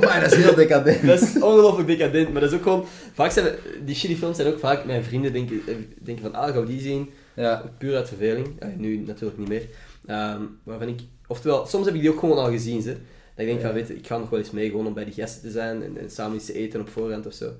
Maar 0.00 0.20
dat 0.20 0.32
is 0.32 0.44
heel 0.44 0.54
decadent. 0.54 1.06
Dat 1.06 1.20
is 1.20 1.34
ongelooflijk 1.34 1.88
decadent, 1.88 2.32
maar 2.32 2.40
dat 2.40 2.50
is 2.50 2.56
ook 2.56 2.62
gewoon... 2.62 2.84
Vaak 3.12 3.30
zijn 3.30 3.54
die 3.84 3.94
shitty 3.94 4.16
films 4.16 4.36
zijn 4.36 4.48
ook 4.48 4.58
vaak... 4.58 4.84
Mijn 4.84 5.04
vrienden 5.04 5.32
denken, 5.32 5.60
eh, 5.66 5.74
denken 6.02 6.22
van, 6.24 6.34
ah, 6.34 6.54
gaan 6.54 6.64
die 6.66 6.80
zien? 6.80 7.10
Ja, 7.34 7.64
Puur 7.78 7.96
uit 7.96 8.08
verveling. 8.08 8.56
Ja, 8.60 8.72
nu 8.76 8.96
natuurlijk 8.96 9.38
niet 9.38 9.48
meer. 9.48 9.66
Ehm, 10.06 10.40
waarvan 10.62 10.88
ik... 10.88 11.00
Oftewel, 11.26 11.66
soms 11.66 11.86
heb 11.86 11.94
ik 11.94 12.00
die 12.00 12.10
ook 12.10 12.18
gewoon 12.18 12.38
al 12.38 12.50
gezien, 12.50 12.82
ze. 12.82 12.90
Dat 12.90 12.98
ik 13.36 13.46
denk 13.46 13.60
Ja. 13.60 13.66
van, 13.66 13.74
weet 13.74 13.90
ik 13.90 14.06
ga 14.06 14.18
nog 14.18 14.30
wel 14.30 14.38
eens 14.38 14.50
mee, 14.50 14.70
gewoon 14.70 14.86
om 14.86 14.94
bij 14.94 15.04
die 15.04 15.14
gasten 15.14 15.42
te 15.42 15.50
zijn 15.50 15.82
en, 15.82 15.98
en 15.98 16.10
samen 16.10 16.36
iets 16.36 16.46
te 16.46 16.52
eten 16.54 16.80
op 16.80 16.88
voorhand 16.88 17.26
of 17.26 17.32
zo. 17.32 17.52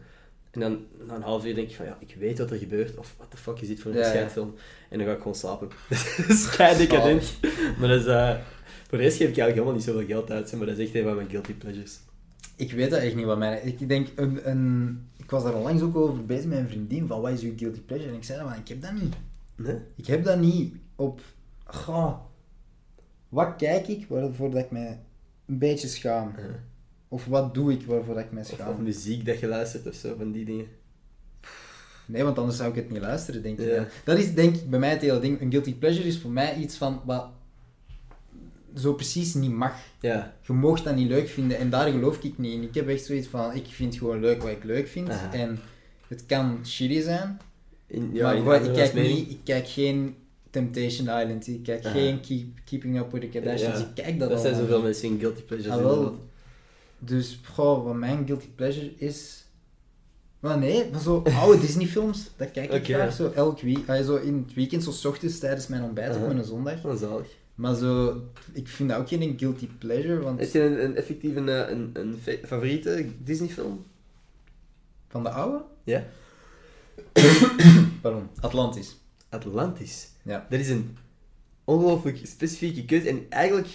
En 0.50 0.60
dan 0.60 0.78
na 1.06 1.14
een 1.14 1.22
half 1.22 1.44
uur 1.46 1.54
denk 1.54 1.68
ik 1.68 1.76
van, 1.76 1.86
ja, 1.86 1.96
ik 2.00 2.14
weet 2.18 2.38
wat 2.38 2.50
er 2.50 2.56
gebeurt. 2.58 2.96
Of 2.98 3.14
what 3.16 3.30
the 3.30 3.36
fuck 3.36 3.60
is 3.60 3.68
dit 3.68 3.80
voor 3.80 3.90
een 3.90 3.96
Ja? 3.98 4.12
En 4.90 4.98
dan 4.98 5.06
ga 5.06 5.12
ik 5.12 5.18
gewoon 5.18 5.34
slapen. 5.34 5.68
dat 6.16 6.28
is 6.28 6.48
kei 6.56 6.76
decadent. 6.76 7.32
Maar 7.78 7.88
dat 7.88 8.00
is... 8.00 8.06
eh, 8.06 8.34
voor 8.94 9.02
de 9.02 9.08
rest 9.08 9.18
geef 9.18 9.28
ik 9.28 9.38
eigenlijk 9.38 9.54
helemaal 9.54 9.74
niet 9.74 9.84
zoveel 9.84 10.06
geld 10.06 10.30
uit. 10.30 10.52
Maar 10.52 10.66
dat 10.66 10.78
is 10.78 10.86
echt 10.86 10.94
een 10.94 11.02
van 11.02 11.14
mijn 11.14 11.28
guilty 11.28 11.52
pleasures. 11.52 12.00
Ik 12.56 12.72
weet 12.72 12.90
dat 12.90 13.00
echt 13.00 13.14
niet 13.14 13.24
wat 13.24 13.38
mijn... 13.38 13.66
Ik 13.66 13.88
denk, 13.88 14.08
een, 14.16 14.50
een, 14.50 14.98
ik 15.16 15.30
was 15.30 15.42
daar 15.42 15.54
onlangs 15.54 15.82
ook 15.82 15.96
over 15.96 16.26
bezig 16.26 16.44
met 16.44 16.58
een 16.58 16.68
vriendin, 16.68 17.06
van 17.06 17.20
wat 17.20 17.32
is 17.32 17.42
uw 17.42 17.52
guilty 17.56 17.80
pleasure? 17.80 18.10
En 18.10 18.16
ik 18.16 18.24
zei, 18.24 18.40
van, 18.40 18.58
ik 18.58 18.68
heb 18.68 18.82
dat 18.82 18.92
niet. 18.92 19.14
Nee? 19.56 19.76
Ik 19.96 20.06
heb 20.06 20.24
dat 20.24 20.38
niet 20.38 20.74
op... 20.96 21.20
Goh, 21.64 22.14
wat 23.28 23.54
kijk 23.56 23.88
ik 23.88 24.06
waarvoor 24.08 24.50
dat 24.50 24.64
ik 24.64 24.70
mij 24.70 25.00
een 25.46 25.58
beetje 25.58 25.88
schaam? 25.88 26.32
Of 27.08 27.24
wat 27.24 27.54
doe 27.54 27.72
ik 27.72 27.86
waarvoor 27.86 28.14
dat 28.14 28.24
ik 28.24 28.32
mij 28.32 28.44
schaam? 28.44 28.72
of 28.72 28.78
muziek 28.78 29.26
dat 29.26 29.40
je 29.40 29.46
luistert 29.46 29.86
of 29.86 29.94
zo, 29.94 30.14
van 30.16 30.32
die 30.32 30.44
dingen. 30.44 30.66
Nee, 32.06 32.24
want 32.24 32.38
anders 32.38 32.56
zou 32.56 32.70
ik 32.70 32.76
het 32.76 32.90
niet 32.90 33.00
luisteren, 33.00 33.42
denk 33.42 33.58
ik. 33.58 33.68
Ja. 33.68 33.86
Dat 34.04 34.18
is 34.18 34.34
denk 34.34 34.56
ik 34.56 34.70
bij 34.70 34.78
mij 34.78 34.90
het 34.90 35.00
hele 35.00 35.20
ding. 35.20 35.40
Een 35.40 35.50
guilty 35.50 35.74
pleasure 35.74 36.06
is 36.06 36.18
voor 36.18 36.30
mij 36.30 36.56
iets 36.56 36.76
van 36.76 37.00
wat 37.04 37.26
zo 38.76 38.92
precies 38.92 39.34
niet 39.34 39.50
mag. 39.50 39.74
Ja. 40.00 40.34
Je 40.46 40.52
moogt 40.52 40.84
dat 40.84 40.94
niet 40.94 41.08
leuk 41.08 41.28
vinden 41.28 41.58
en 41.58 41.70
daar 41.70 41.90
geloof 41.90 42.18
ik 42.22 42.38
niet 42.38 42.52
in. 42.52 42.62
Ik 42.62 42.74
heb 42.74 42.88
echt 42.88 43.04
zoiets 43.04 43.26
van, 43.28 43.54
ik 43.54 43.66
vind 43.66 43.96
gewoon 43.96 44.20
leuk 44.20 44.42
wat 44.42 44.50
ik 44.50 44.64
leuk 44.64 44.88
vind. 44.88 45.08
Aha. 45.10 45.32
En 45.32 45.58
het 46.08 46.26
kan 46.26 46.58
shitty 46.64 47.00
zijn, 47.00 47.40
In, 47.86 48.10
ja, 48.12 48.34
maar 48.42 48.64
ik, 48.64 48.72
kijk 48.72 48.94
niet, 48.94 49.30
ik 49.30 49.38
kijk 49.44 49.68
geen 49.68 50.16
Temptation 50.50 51.20
Island, 51.20 51.46
ik 51.46 51.62
kijk 51.62 51.84
Aha. 51.84 51.94
geen 51.94 52.20
keep, 52.20 52.46
Keeping 52.64 52.98
Up 52.98 53.12
with 53.12 53.20
the 53.20 53.28
Kardashians, 53.28 53.78
Ja. 53.78 53.84
ik 53.84 53.94
kijk 53.94 54.18
dat 54.18 54.30
Dat 54.30 54.40
zijn 54.40 54.54
zoveel 54.54 54.82
mensen 54.82 55.08
in 55.08 55.18
guilty 55.18 55.42
pleasures. 55.42 55.76
Ah, 55.76 55.82
wel. 55.82 56.18
Dus, 56.98 57.40
goh, 57.44 57.84
wat 57.84 57.94
mijn 57.94 58.26
guilty 58.26 58.48
pleasure 58.54 58.92
is... 58.96 59.42
Maar 60.40 60.58
nee, 60.58 60.90
maar 60.90 61.00
zo 61.00 61.22
oude 61.40 61.60
Disney-films, 61.60 62.30
dat 62.36 62.50
kijk 62.50 62.72
ik 62.72 62.84
graag 62.84 63.12
zo 63.14 63.30
elk 63.34 63.60
week. 63.60 63.88
ah, 63.88 64.04
zo 64.04 64.16
in 64.16 64.44
het 64.46 64.54
weekend, 64.54 64.82
zo 64.82 64.90
's 64.90 65.04
ochtends 65.04 65.38
tijdens 65.38 65.66
mijn 65.66 65.82
ontbijt 65.82 66.14
Aha. 66.16 66.24
op 66.24 66.30
een 66.30 66.44
zondag. 66.44 66.80
Dat 66.80 66.94
is 66.94 67.00
zalig. 67.00 67.26
Maar 67.54 67.74
zo, 67.74 68.22
ik 68.52 68.68
vind 68.68 68.88
dat 68.88 68.98
ook 68.98 69.08
geen 69.08 69.34
guilty 69.38 69.68
pleasure, 69.78 70.20
want 70.20 70.40
Heb 70.40 70.50
je 70.52 70.60
een, 70.60 70.84
een 70.84 70.96
effectief 70.96 71.36
een, 71.36 71.48
eh, 71.48 71.68
een, 71.70 71.90
een 71.92 72.18
fa- 72.22 72.46
favoriete 72.46 73.06
Disney-film? 73.24 73.84
van 75.08 75.22
de 75.22 75.28
oude... 75.30 75.62
Ja. 75.84 76.04
Pardon, 78.02 78.28
Atlantis. 78.40 78.96
Atlantis. 79.28 80.08
Ja. 80.22 80.46
Dat 80.50 80.60
is 80.60 80.68
een 80.68 80.96
ongelooflijk 81.64 82.18
specifieke 82.22 82.84
keuze 82.84 83.08
en 83.08 83.26
eigenlijk 83.28 83.68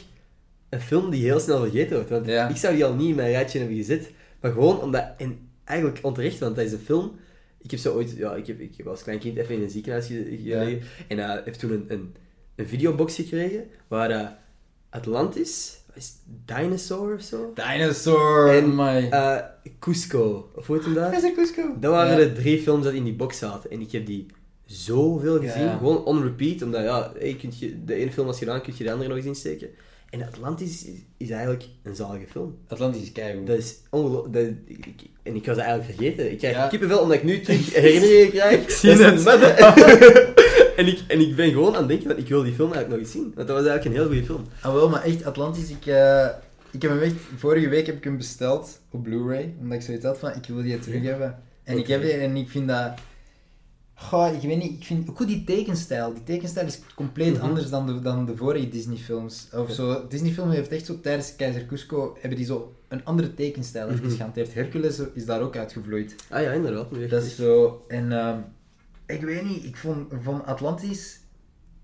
een 0.70 0.82
film 0.82 1.10
die 1.10 1.24
heel 1.24 1.40
snel 1.40 1.60
vergeten 1.60 1.96
wordt. 1.96 2.10
Want 2.10 2.26
Ja. 2.26 2.48
ik 2.50 2.56
zou 2.56 2.74
die 2.76 2.86
al 2.86 2.96
niet 2.96 3.10
in 3.10 3.16
mijn 3.16 3.32
rijtje 3.32 3.60
hebben 3.60 3.78
gezet, 3.78 4.12
maar 4.42 4.52
gewoon 4.52 4.82
omdat, 4.82 5.06
en 5.18 5.50
eigenlijk 5.64 6.00
onterecht, 6.02 6.40
want 6.40 6.56
dat 6.56 6.66
is 6.66 6.72
een 6.72 6.80
film. 6.80 7.16
Ik 7.62 7.72
heb 7.72 7.80
zo 7.80 7.94
ooit, 7.96 8.12
ja, 8.18 8.36
ik 8.36 8.48
heb, 8.48 8.60
ik 8.60 8.74
heb 8.78 8.88
als 8.88 9.04
klein 9.04 9.20
kind 9.20 9.38
even 9.38 9.56
in 9.56 9.62
een 9.62 9.70
ziekenhuis 9.70 10.06
ge- 10.08 10.38
gelegen 10.44 10.82
en 11.08 11.20
eh 11.20 11.46
heb 11.46 11.54
toen 11.54 11.72
een, 11.72 11.86
een, 11.88 12.16
een 12.60 12.68
videobox 12.68 13.16
gekregen 13.16 13.64
waar 13.88 14.10
eh, 14.10 14.28
Atlantis, 14.90 15.78
is 15.94 16.06
het, 16.06 16.16
Dinosaur 16.58 17.14
of 17.16 17.22
zo? 17.22 17.54
Dinosaur, 17.54 18.50
En, 18.58 18.76
my. 18.76 19.08
Eh, 19.10 19.38
Cusco, 19.80 20.52
of 20.56 20.68
hoe 20.68 20.76
heet 20.76 20.86
hem 20.86 20.94
dat? 20.94 21.14
is 21.14 21.24
een 21.24 21.34
Cusco. 21.34 21.62
Dat 21.80 21.92
waren 21.92 22.18
de 22.18 22.34
drie 22.42 22.62
films 22.62 22.84
dat 22.84 22.94
in 22.94 23.04
die 23.04 23.14
box 23.16 23.38
zaten. 23.38 23.72
En 23.72 23.82
ik 23.82 23.92
heb 23.92 24.06
die 24.06 24.26
zoveel 24.66 25.40
gezien. 25.40 25.70
Gewoon 25.78 26.06
on 26.06 26.24
repeat. 26.24 26.62
Omdat 26.62 26.84
ja, 26.84 27.12
hey, 27.18 27.36
kunt 27.40 27.60
je, 27.60 27.84
de 27.86 27.94
ene 27.94 28.12
film 28.12 28.26
was 28.26 28.38
gedaan, 28.38 28.62
kun 28.62 28.74
je 28.78 28.84
de 28.84 28.92
andere 28.92 29.10
nog 29.10 29.18
eens 29.18 29.28
insteken. 29.28 29.70
En 30.10 30.24
Atlantis 30.24 30.86
is, 30.86 30.94
is 31.18 31.30
eigenlijk 31.30 31.64
een 31.84 31.96
zalige 31.96 32.26
film. 32.32 32.58
Atlantis 32.68 33.02
is 33.02 33.12
keigoed. 33.12 33.48
Dat 33.48 33.58
is 33.58 33.78
ongelooflijk. 33.90 34.56
En 35.24 35.36
ik 35.36 35.46
was 35.46 35.56
dat 35.56 35.66
eigenlijk 35.66 35.96
vergeten. 35.98 36.32
Ik 36.32 36.38
krijg 36.38 36.56
Ja. 36.56 36.68
kippenvel 36.68 37.00
omdat 37.00 37.18
ik 37.18 37.24
nu 37.24 37.40
terug 37.42 37.74
herinneringen 37.74 38.30
krijg. 38.30 38.62
Ik 38.64 38.70
zie 38.70 38.92
het. 38.92 40.38
en, 40.80 40.88
ik, 40.88 41.00
en 41.08 41.20
ik 41.20 41.36
ben 41.36 41.50
gewoon 41.50 41.74
aan 41.74 41.80
het 41.80 41.88
denken, 41.88 42.08
van, 42.10 42.18
ik 42.18 42.28
wil 42.28 42.44
die 42.44 42.54
film 42.54 42.72
eigenlijk 42.74 42.90
nog 42.90 43.00
eens 43.00 43.12
zien. 43.12 43.32
Want 43.36 43.48
dat 43.48 43.58
was 43.58 43.66
eigenlijk 43.68 43.86
een 43.86 44.02
heel 44.02 44.06
goede 44.12 44.26
film. 44.26 44.44
Ah 44.62 44.74
wel, 44.74 44.90
maar 44.90 45.04
echt, 45.04 45.26
Atlantis, 45.26 45.70
ik, 45.70 45.86
eh, 45.86 46.28
ik 46.72 46.82
heb 46.82 46.92
hem 46.92 47.00
echt... 47.02 47.14
Vorige 47.38 47.70
week 47.70 47.86
heb 47.86 47.98
ik 47.98 48.04
hem 48.04 48.18
besteld 48.18 48.80
op 48.92 49.04
Blu-ray, 49.04 49.54
omdat 49.60 49.78
ik 49.78 49.84
zoiets 49.84 50.06
had 50.06 50.18
van, 50.20 50.30
ik 50.36 50.46
wil 50.48 50.62
die 50.64 50.80
terug 50.80 51.04
hebben. 51.04 51.40
En 51.64 51.78
ik 51.78 51.88
heb 51.88 52.02
die 52.02 52.12
en 52.12 52.36
ik 52.36 52.50
vind 52.50 52.68
dat... 52.68 52.92
Goh, 54.02 54.34
ik 54.34 54.42
weet 54.50 54.58
niet, 54.58 54.72
ik 54.80 54.84
vind 54.86 55.10
ook 55.10 55.18
goed 55.18 55.28
die 55.28 55.44
tekenstijl. 55.44 56.14
Die 56.14 56.24
tekenstijl 56.24 56.66
is 56.68 56.80
compleet 56.96 57.34
Mhm. 57.34 57.42
anders 57.46 57.70
dan 57.70 57.86
de, 57.88 58.00
dan 58.00 58.26
de 58.26 58.36
vorige 58.36 58.70
Disney-films. 58.70 59.48
Of 59.54 59.72
zo, 59.72 60.06
Disney-film 60.10 60.50
heeft 60.50 60.72
echt 60.72 60.86
zo, 60.86 61.00
tijdens 61.02 61.36
Keizer 61.36 61.66
Cusco, 61.66 62.18
hebben 62.20 62.38
die 62.38 62.48
zo 62.48 62.76
een 62.88 63.06
andere 63.06 63.34
tekenstijl 63.34 63.90
Mhm. 63.90 64.10
gehanteerd. 64.10 64.54
Hercules 64.54 65.00
is 65.14 65.26
daar 65.26 65.42
ook 65.42 65.56
uitgevloeid. 65.58 66.16
Ah 66.30 66.42
ja, 66.42 66.52
inderdaad. 66.52 66.88
Dat 67.10 67.24
is 67.24 67.36
zo. 67.36 67.84
En 67.88 68.12
ehm, 68.12 68.38
ik 69.10 69.22
weet 69.22 69.44
niet, 69.46 69.64
ik 69.66 69.78
vond 69.78 70.08
van 70.22 70.46
Atlantis 70.46 71.20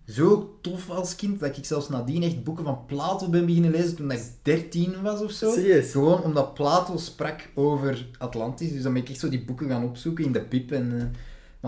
zo 0.08 0.58
tof 0.62 0.90
als 0.90 1.16
kind 1.16 1.40
dat 1.40 1.58
ik 1.58 1.66
zelfs 1.66 1.90
nadien 1.90 2.24
echt 2.24 2.44
boeken 2.44 2.64
van 2.64 2.86
Plato 2.86 3.30
ben 3.30 3.46
beginnen 3.46 3.72
lezen 3.72 3.96
toen 3.96 4.12
ik 4.12 4.22
13 4.42 5.02
was 5.02 5.22
of 5.22 5.32
zo. 5.32 5.52
Serieus? 5.52 5.92
Gewoon 5.92 6.24
omdat 6.24 6.54
Plato 6.54 6.98
sprak 6.98 7.50
over 7.56 8.08
Atlantis. 8.18 8.72
Dus 8.72 8.82
dan 8.84 8.94
ben 8.94 9.02
ik 9.02 9.10
echt 9.10 9.20
zo 9.20 9.30
die 9.30 9.46
boeken 9.46 9.70
gaan 9.70 9.84
opzoeken 9.84 10.26
in 10.26 10.32
de 10.32 10.42
pip. 10.42 10.72
En 10.72 11.00
eh, 11.00 11.06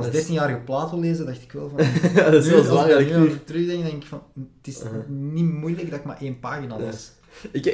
als 0.03 0.07
is- 0.07 0.25
13-jarige 0.27 0.59
Plato 0.59 0.99
lezen, 0.99 1.25
dacht 1.25 1.41
ik 1.41 1.51
wel 1.51 1.69
van. 1.69 1.79
Ja, 2.15 2.29
dat 2.29 2.43
is 2.45 2.49
wel 2.49 2.57
als 2.57 2.67
zwaar. 2.67 2.89
ik 3.01 3.09
nu 3.09 3.15
over 3.25 3.43
terugdenk, 3.43 3.83
denk 3.83 4.01
ik 4.03 4.07
van. 4.09 4.21
Het 4.33 4.67
is 4.75 4.81
niet 5.07 5.45
moeilijk 5.53 5.89
dat 5.89 5.99
ik 5.99 6.05
maar 6.05 6.21
één 6.21 6.39
pagina 6.39 6.79
las. 6.79 7.11
Ik 7.51 7.65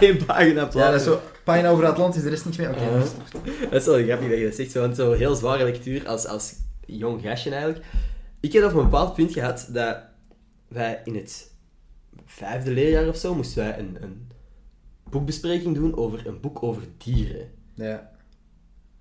Eén 0.00 0.24
pagina 0.26 0.66
plaat. 0.66 0.72
Ja, 0.74 0.90
dat 0.90 1.00
is 1.00 1.06
zo. 1.06 1.20
Pagina 1.44 1.68
over 1.68 1.86
Atlantis, 1.86 2.22
de 2.22 2.28
rest 2.28 2.44
niks 2.44 2.56
meer. 2.56 2.70
Oké, 2.70 3.06
stopt 3.06 3.32
het. 3.32 3.60
Dat 3.70 3.80
is 3.80 3.86
wel 3.86 4.04
grappig 4.04 4.28
dat 4.28 4.38
je 4.38 4.44
dat 4.44 4.54
zegt, 4.54 4.70
zo, 4.70 4.80
want 4.80 4.96
zo 4.96 5.12
heel 5.12 5.34
zware 5.34 5.64
lectuur 5.64 6.08
als, 6.08 6.26
als 6.26 6.54
jong 6.86 7.22
gastje 7.22 7.50
eigenlijk. 7.50 7.84
Ik 8.40 8.52
heb 8.52 8.64
op 8.64 8.74
een 8.74 8.82
bepaald 8.82 9.14
punt 9.14 9.32
gehad 9.32 9.68
dat 9.72 9.96
wij 10.68 11.00
in 11.04 11.14
het 11.14 11.50
vijfde 12.24 12.70
leerjaar 12.70 13.08
of 13.08 13.16
zo 13.16 13.34
moesten 13.34 13.64
wij 13.64 13.78
een, 13.78 13.96
een 14.00 14.28
boekbespreking 15.10 15.74
doen 15.74 15.96
over 15.96 16.26
een 16.26 16.40
boek 16.40 16.62
over 16.62 16.82
dieren. 16.98 17.50
Ja. 17.74 18.10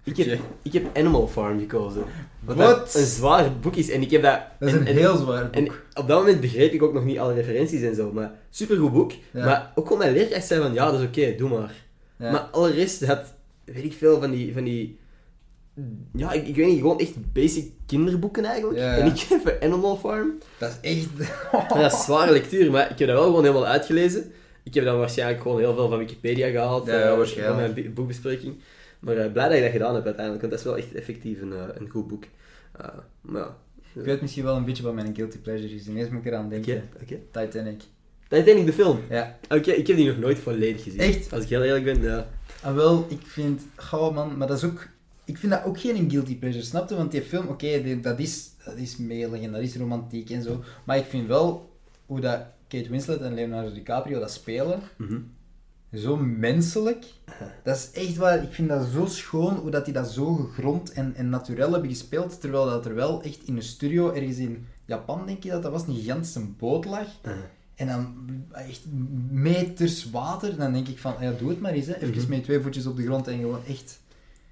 Ik 0.10 0.18
heb, 0.18 0.40
Oké. 0.40 0.42
ik 0.62 0.74
heb 0.74 0.98
Animal 0.98 1.28
Farm 1.28 1.60
gekozen. 1.60 2.04
Wat 2.40 2.58
dat 2.58 2.96
een 2.96 3.06
zwaar 3.06 3.52
boek 3.62 3.76
is. 3.76 3.90
En 3.90 4.02
ik 4.02 4.12
heb 4.12 4.22
dat... 4.22 4.40
Dat 4.60 4.68
is 4.70 4.74
en- 4.76 4.82
een 4.82 4.88
en- 4.88 4.96
heel 4.98 5.18
zwaar 5.18 5.44
boek. 5.44 5.54
En 5.56 5.68
op 5.94 6.08
dat 6.08 6.20
moment 6.20 6.42
begreep 6.42 6.72
ik 6.74 6.84
ook 6.84 6.94
nog 6.94 7.06
niet 7.06 7.20
alle 7.20 7.34
referenties 7.34 7.82
en 7.82 7.96
zo, 7.96 8.12
maar 8.12 8.32
supergoed 8.50 8.94
boek. 8.94 9.12
Ja. 9.32 9.46
Maar 9.46 9.72
ook 9.76 9.84
gewoon 9.84 10.00
mijn 10.02 10.14
leerkracht 10.14 10.48
zei 10.48 10.62
van, 10.62 10.74
ja, 10.74 10.92
dat 10.92 11.00
is 11.00 11.06
oké, 11.08 11.36
doe 11.38 11.50
maar. 11.50 11.74
Ja. 12.18 12.32
Maar 12.32 12.42
alle 12.42 12.72
rest 12.72 13.06
had, 13.06 13.34
weet 13.66 13.84
ik 13.84 13.94
veel, 13.94 14.20
van 14.20 14.32
die... 14.32 14.54
Van 14.54 14.64
die 14.64 14.98
ja, 16.14 16.32
ik, 16.32 16.48
ik 16.48 16.56
weet 16.56 16.68
niet, 16.68 16.80
gewoon 16.80 17.00
echt 17.00 17.34
basic 17.34 17.72
kinderboeken 17.86 18.46
eigenlijk. 18.46 18.80
Ja. 18.80 18.98
En 18.98 19.06
ik 19.06 19.20
heb 19.20 19.46
een 19.46 19.72
Animal 19.72 19.98
Farm. 19.98 20.34
Dat 20.58 20.78
is 20.82 20.98
echt... 20.98 21.08
Dat 21.82 21.94
is 21.94 22.04
zware 22.04 22.32
lectuur, 22.32 22.72
maar 22.72 22.92
ik 22.92 23.00
heb 23.00 23.08
dat 23.08 23.18
wel 23.18 23.26
gewoon 23.26 23.42
helemaal 23.44 23.66
uitgelezen. 23.66 24.32
Ik 24.64 24.74
heb 24.74 24.84
dan 24.84 24.98
waarschijnlijk 24.98 25.42
gewoon 25.42 25.60
heel 25.60 25.74
veel 25.74 25.90
van 25.90 25.98
Wikipedia 25.98 26.50
gehaald. 26.50 26.88
Ja, 26.88 26.94
eh, 26.94 27.18
waarschijnlijk. 27.18 27.66
Van 27.74 27.74
mijn 27.84 27.94
boekbespreking. 27.94 28.56
Maar 29.00 29.18
eh, 29.18 29.32
blij 29.32 29.48
dat 29.48 29.56
je 29.58 29.62
dat 29.64 29.72
gedaan 29.72 29.94
hebt 29.94 30.06
uiteindelijk, 30.06 30.42
want 30.46 30.52
dat 30.54 30.62
is 30.66 30.70
wel 30.72 30.78
echt 30.78 30.94
effectief 30.96 31.42
een, 31.42 31.54
eh, 31.54 31.64
een 31.74 31.90
goed 31.90 32.08
boek. 32.08 32.24
Eh, 32.78 32.88
maar 33.22 33.42
ja. 33.42 33.58
Ik 33.94 34.06
weet 34.06 34.22
misschien 34.22 34.44
wel 34.44 34.56
een 34.56 34.66
beetje 34.66 34.84
wat 34.84 34.94
mijn 34.94 35.16
guilty 35.16 35.38
pleasure 35.38 35.76
is. 35.76 35.88
Ineens 35.88 36.10
moet 36.10 36.26
ik 36.26 36.32
eraan 36.32 36.50
denken. 36.50 36.90
oké. 37.02 37.16
Titanic. 37.32 37.82
Titanic, 38.28 38.66
de 38.66 38.74
film. 38.74 39.00
Ja. 39.10 39.38
Oké, 39.50 39.72
ik 39.72 39.88
heb 39.88 39.96
die 39.98 40.08
nog 40.08 40.18
nooit 40.18 40.40
volledig 40.40 40.84
gezien. 40.84 41.00
Echt? 41.00 41.34
Als 41.34 41.44
ik 41.44 41.50
heel 41.50 41.64
eerlijk 41.64 41.84
ben, 41.86 42.02
ja. 42.02 42.28
Ah, 42.64 42.76
wel, 42.76 43.06
ik 43.10 43.22
vind... 43.24 43.62
Gauw 43.76 44.12
man, 44.12 44.38
maar 44.38 44.48
dat 44.48 44.58
is 44.58 44.64
ook... 44.64 44.88
Ik 45.26 45.38
vind 45.38 45.52
dat 45.52 45.64
ook 45.64 45.80
geen 45.80 46.10
guilty 46.12 46.38
pleasure, 46.38 46.64
snap 46.64 46.90
je? 46.90 46.96
Want 46.96 47.12
die 47.12 47.22
film, 47.22 47.48
oké, 47.48 48.00
dat, 48.02 48.20
is, 48.20 48.50
dat 48.66 48.76
is 48.78 48.98
melig 48.98 49.42
en 49.42 49.52
dat 49.52 49.62
is 49.62 49.76
romantiek 49.76 50.30
en 50.30 50.44
zo. 50.44 50.64
Maar 50.84 50.98
ik 50.98 51.06
vind 51.06 51.28
wel 51.28 51.70
hoe 52.06 52.20
dat 52.20 52.42
Kate 52.68 52.90
Winslet 52.90 53.22
en 53.22 53.34
Leonardo 53.34 53.74
DiCaprio 53.74 54.20
dat 54.20 54.32
spelen, 54.32 54.80
Mhm. 54.98 55.20
Zo 55.94 56.18
menselijk. 56.18 57.06
Dat 57.64 57.76
is 57.76 57.92
echt 57.92 58.16
waar, 58.18 58.44
ik 58.44 58.54
vind 58.54 58.70
dat 58.70 58.88
zo 58.94 59.06
schoon 59.06 59.56
hoe 59.56 59.72
dat 59.72 59.86
die 59.86 59.94
dat 59.94 60.12
zo 60.12 60.34
gegrond 60.36 60.92
en, 60.92 61.16
en 61.16 61.30
natuurlijk 61.30 61.72
hebben 61.72 61.90
gespeeld. 61.90 62.42
Terwijl 62.42 62.66
dat 62.66 62.86
er 62.86 62.96
wel 62.96 63.22
echt 63.24 63.40
in 63.46 63.56
een 63.56 63.64
studio 63.64 64.12
ergens 64.14 64.38
in 64.38 64.68
Japan, 64.86 65.26
denk 65.26 65.44
je 65.44 65.50
dat 65.50 65.64
dat 65.64 65.72
was, 65.72 65.88
een 65.88 65.96
gigantische 65.96 66.40
boot 66.58 66.86
lag. 66.86 67.08
Uh, 67.26 67.32
En 67.76 67.88
dan 67.88 68.16
echt 68.52 68.82
meters 69.32 70.10
water. 70.10 70.56
Dan 70.58 70.74
denk 70.74 70.88
ik 70.88 71.00
van, 71.00 71.14
ja, 71.20 71.32
doe 71.32 71.50
het 71.50 71.60
maar 71.62 71.72
eens. 71.72 71.86
Hè. 71.88 71.96
Even 71.96 72.10
Mhm. 72.22 72.30
met 72.30 72.44
twee 72.44 72.60
voetjes 72.60 72.86
op 72.86 72.96
de 72.96 73.04
grond 73.04 73.28
en 73.28 73.40
gewoon 73.40 73.66
echt. 73.68 74.00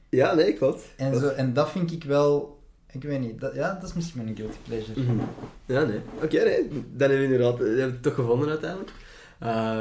Ja, 0.10 0.34
nee, 0.34 0.54
klopt. 0.54 0.84
En, 0.98 1.20
zo, 1.20 1.28
en 1.28 1.54
dat 1.54 1.70
vind 1.70 1.92
ik 1.92 2.04
wel... 2.04 2.56
Ik 2.92 3.04
weet 3.04 3.20
niet. 3.20 3.40
Dat, 3.40 3.56
ja, 3.56 3.74
dat 3.74 3.90
is 3.90 3.96
misschien 3.96 4.24
mijn 4.24 4.36
guilty 4.36 4.58
pleasure. 4.68 5.02
Mhm. 5.02 5.18
Ja, 5.66 5.84
nee. 5.84 6.00
Oké, 6.24 6.44
nee. 6.44 6.68
Dan 6.70 7.10
hebben 7.10 7.18
we 7.18 7.24
inderdaad 7.24 7.58
dat 7.58 7.68
hebben 7.68 7.86
we 7.86 7.92
het 7.92 8.02
toch 8.02 8.14
gevonden 8.16 8.50
uiteindelijk. 8.50 8.92
Eh, 9.40 9.80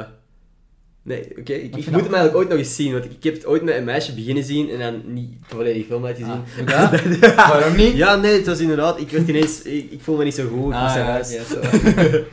nee, 1.07 1.37
oké. 1.39 1.53
Ik, 1.53 1.75
ik 1.75 1.91
moet 1.91 2.03
hem 2.03 2.13
eigenlijk 2.13 2.35
ooit 2.35 2.49
nog 2.49 2.57
eens 2.57 2.75
zien, 2.75 2.91
want 2.91 3.05
ik, 3.05 3.11
ik 3.11 3.23
heb 3.23 3.33
het 3.33 3.45
ooit 3.45 3.63
met 3.63 3.75
een 3.75 3.83
meisje 3.83 4.13
beginnen 4.13 4.43
zien 4.43 4.69
en 4.69 4.79
dan 4.79 5.13
niet 5.13 5.31
de 5.31 5.55
volledige 5.55 5.85
film 5.85 6.03
laten 6.03 6.25
zien. 6.25 6.67
Ah? 6.67 6.91
Waarom 7.49 7.75
niet? 7.75 7.93
Ja, 7.93 8.15
nee, 8.15 8.37
het 8.37 8.45
was 8.45 8.59
inderdaad... 8.59 8.99
Ik 8.99 9.09
werd 9.09 9.27
ineens... 9.27 9.61
Ik, 9.61 9.91
ik 9.91 10.01
voel 10.01 10.17
me 10.17 10.23
niet 10.23 10.35
zo 10.35 10.47
goed. 10.47 10.73
Ah, 10.73 10.95
ja, 10.95 11.03
huis. 11.03 11.33
oké, 11.33 11.43
zo. 11.43 12.23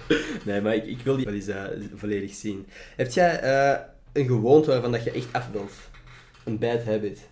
nee, 0.51 0.61
maar 0.61 0.75
ik, 0.75 0.87
ik 0.87 1.01
wil 1.05 1.16
die 1.16 1.25
wel 1.25 1.35
eens 1.35 1.47
eh, 1.47 1.62
volledig 1.95 2.35
zien. 2.35 2.66
Heb 2.97 3.12
jij 3.12 3.41
eh, 3.41 3.81
een 4.12 4.27
gewoonte 4.27 4.70
waarvan 4.70 4.93
dat 4.93 5.05
je 5.05 5.11
echt 5.11 5.29
af 5.33 5.49
wilt? 5.53 5.72
Een 6.45 6.59
bad 6.59 6.85
habit? 6.85 7.29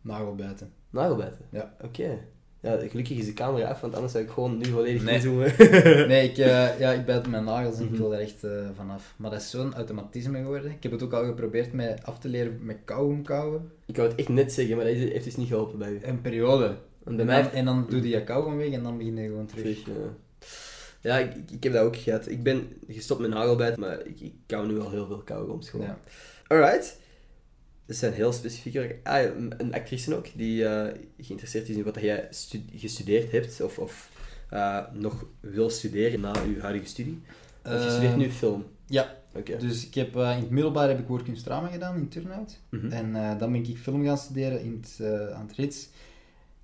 Nagelbijten. 0.00 0.72
Nagelbijten? 0.90 1.44
Ja. 1.50 1.74
Oké. 1.80 2.18
Ja, 2.64 2.78
gelukkig 2.88 3.18
is 3.18 3.26
de 3.26 3.32
camera 3.32 3.68
af, 3.68 3.80
want 3.80 3.94
anders 3.94 4.12
zou 4.12 4.24
ik 4.24 4.30
gewoon 4.30 4.58
nu 4.58 4.64
volledig 4.64 5.02
Nee. 5.02 5.14
inzoomen. 5.14 5.52
Nee, 6.08 6.28
ik, 6.30 6.38
eh, 6.38 6.78
ja, 6.78 6.92
ik 6.92 7.04
bijt 7.04 7.26
mijn 7.26 7.44
nagels 7.44 7.76
en 7.78 7.84
ik 7.84 7.90
Mhm. 7.90 8.00
wil 8.00 8.14
er 8.14 8.20
echt 8.20 8.44
eh, 8.44 8.50
vanaf. 8.76 9.14
Maar 9.16 9.30
dat 9.30 9.40
is 9.40 9.50
zo'n 9.50 9.74
automatisme 9.74 10.38
geworden. 10.38 10.70
Ik 10.70 10.82
heb 10.82 10.92
het 10.92 11.02
ook 11.02 11.12
al 11.12 11.24
geprobeerd 11.24 11.72
met 11.72 12.00
af 12.04 12.18
te 12.18 12.28
leren 12.28 12.58
met 12.62 12.76
kauwgom 12.84 13.22
kauwen. 13.22 13.70
ik 13.86 13.96
wou 13.96 14.08
het 14.08 14.18
echt 14.18 14.28
net 14.28 14.52
zeggen, 14.52 14.76
maar 14.76 14.84
dat 14.84 14.94
heeft 14.94 15.24
dus 15.24 15.36
niet 15.36 15.48
geholpen 15.48 15.78
bij 15.78 15.90
u. 15.90 15.98
Een 16.02 16.20
periode. 16.20 16.76
Want 17.02 17.16
bij 17.16 17.18
En 17.18 17.26
mij 17.26 17.42
dan, 17.42 17.50
en 17.52 17.64
dan 17.64 17.86
doe 17.88 18.02
je 18.02 18.08
je 18.08 18.24
kauwgom 18.24 18.56
weg 18.56 18.70
en 18.70 18.82
dan 18.82 18.96
begin 18.98 19.16
je 19.16 19.22
gewoon 19.28 19.46
terug. 19.46 19.62
Terug, 19.62 19.86
ja. 19.86 19.92
Ja, 21.00 21.18
ik, 21.18 21.32
ik- 21.50 21.62
heb 21.62 21.72
dat 21.72 21.82
ook 21.84 21.96
gehad. 21.96 22.28
Ik 22.28 22.42
ben 22.42 22.68
gestopt 22.88 23.20
met 23.20 23.30
nagelbijt, 23.30 23.76
maar 23.76 24.06
ik, 24.06 24.20
ik 24.20 24.32
kauw 24.46 24.64
nu 24.64 24.80
al 24.80 24.90
heel 24.90 25.06
veel 25.06 25.22
kauwgoms 25.24 25.70
gewoon. 25.70 25.86
Ja. 25.86 25.98
Alright. 26.46 26.98
Dat 27.86 27.96
zijn 27.96 28.12
heel 28.12 28.32
specifieke. 28.32 28.96
Ah, 29.02 29.22
een, 29.22 29.54
een 29.56 29.74
actrice 29.74 30.16
ook, 30.16 30.26
die 30.34 30.64
eh, 30.66 31.00
geïnteresseerd 31.20 31.68
is 31.68 31.76
in 31.76 31.82
wat 31.84 32.00
jij 32.00 32.26
stu- 32.30 32.64
gestudeerd 32.74 33.32
hebt, 33.32 33.60
of, 33.60 33.78
of 33.78 34.10
eh, 34.50 34.80
nog 34.92 35.26
wil 35.40 35.70
studeren 35.70 36.20
na 36.20 36.32
je 36.54 36.60
huidige 36.60 36.86
studie. 36.86 37.20
Want 37.62 37.82
je 37.82 37.90
studeert 37.90 38.12
Eh, 38.12 38.18
nu 38.18 38.30
film. 38.30 38.64
Ja, 38.86 39.16
Oké. 39.34 39.56
dus 39.56 39.86
ik 39.86 39.94
heb, 39.94 40.14
in 40.14 40.20
het 40.22 40.50
middelbaar 40.50 40.88
heb 40.88 40.98
ik 40.98 41.06
woordkunstdrama 41.06 41.68
gedaan 41.68 41.96
in 41.96 42.08
Turnhout. 42.08 42.60
Mhm. 42.68 42.86
En 42.90 43.12
dan 43.38 43.52
ben 43.52 43.64
ik 43.68 43.76
film 43.78 44.04
gaan 44.04 44.18
studeren 44.18 44.60
in 44.62 44.82
het, 44.82 45.06
aan 45.34 45.46
het 45.46 45.56
Rits. 45.56 45.88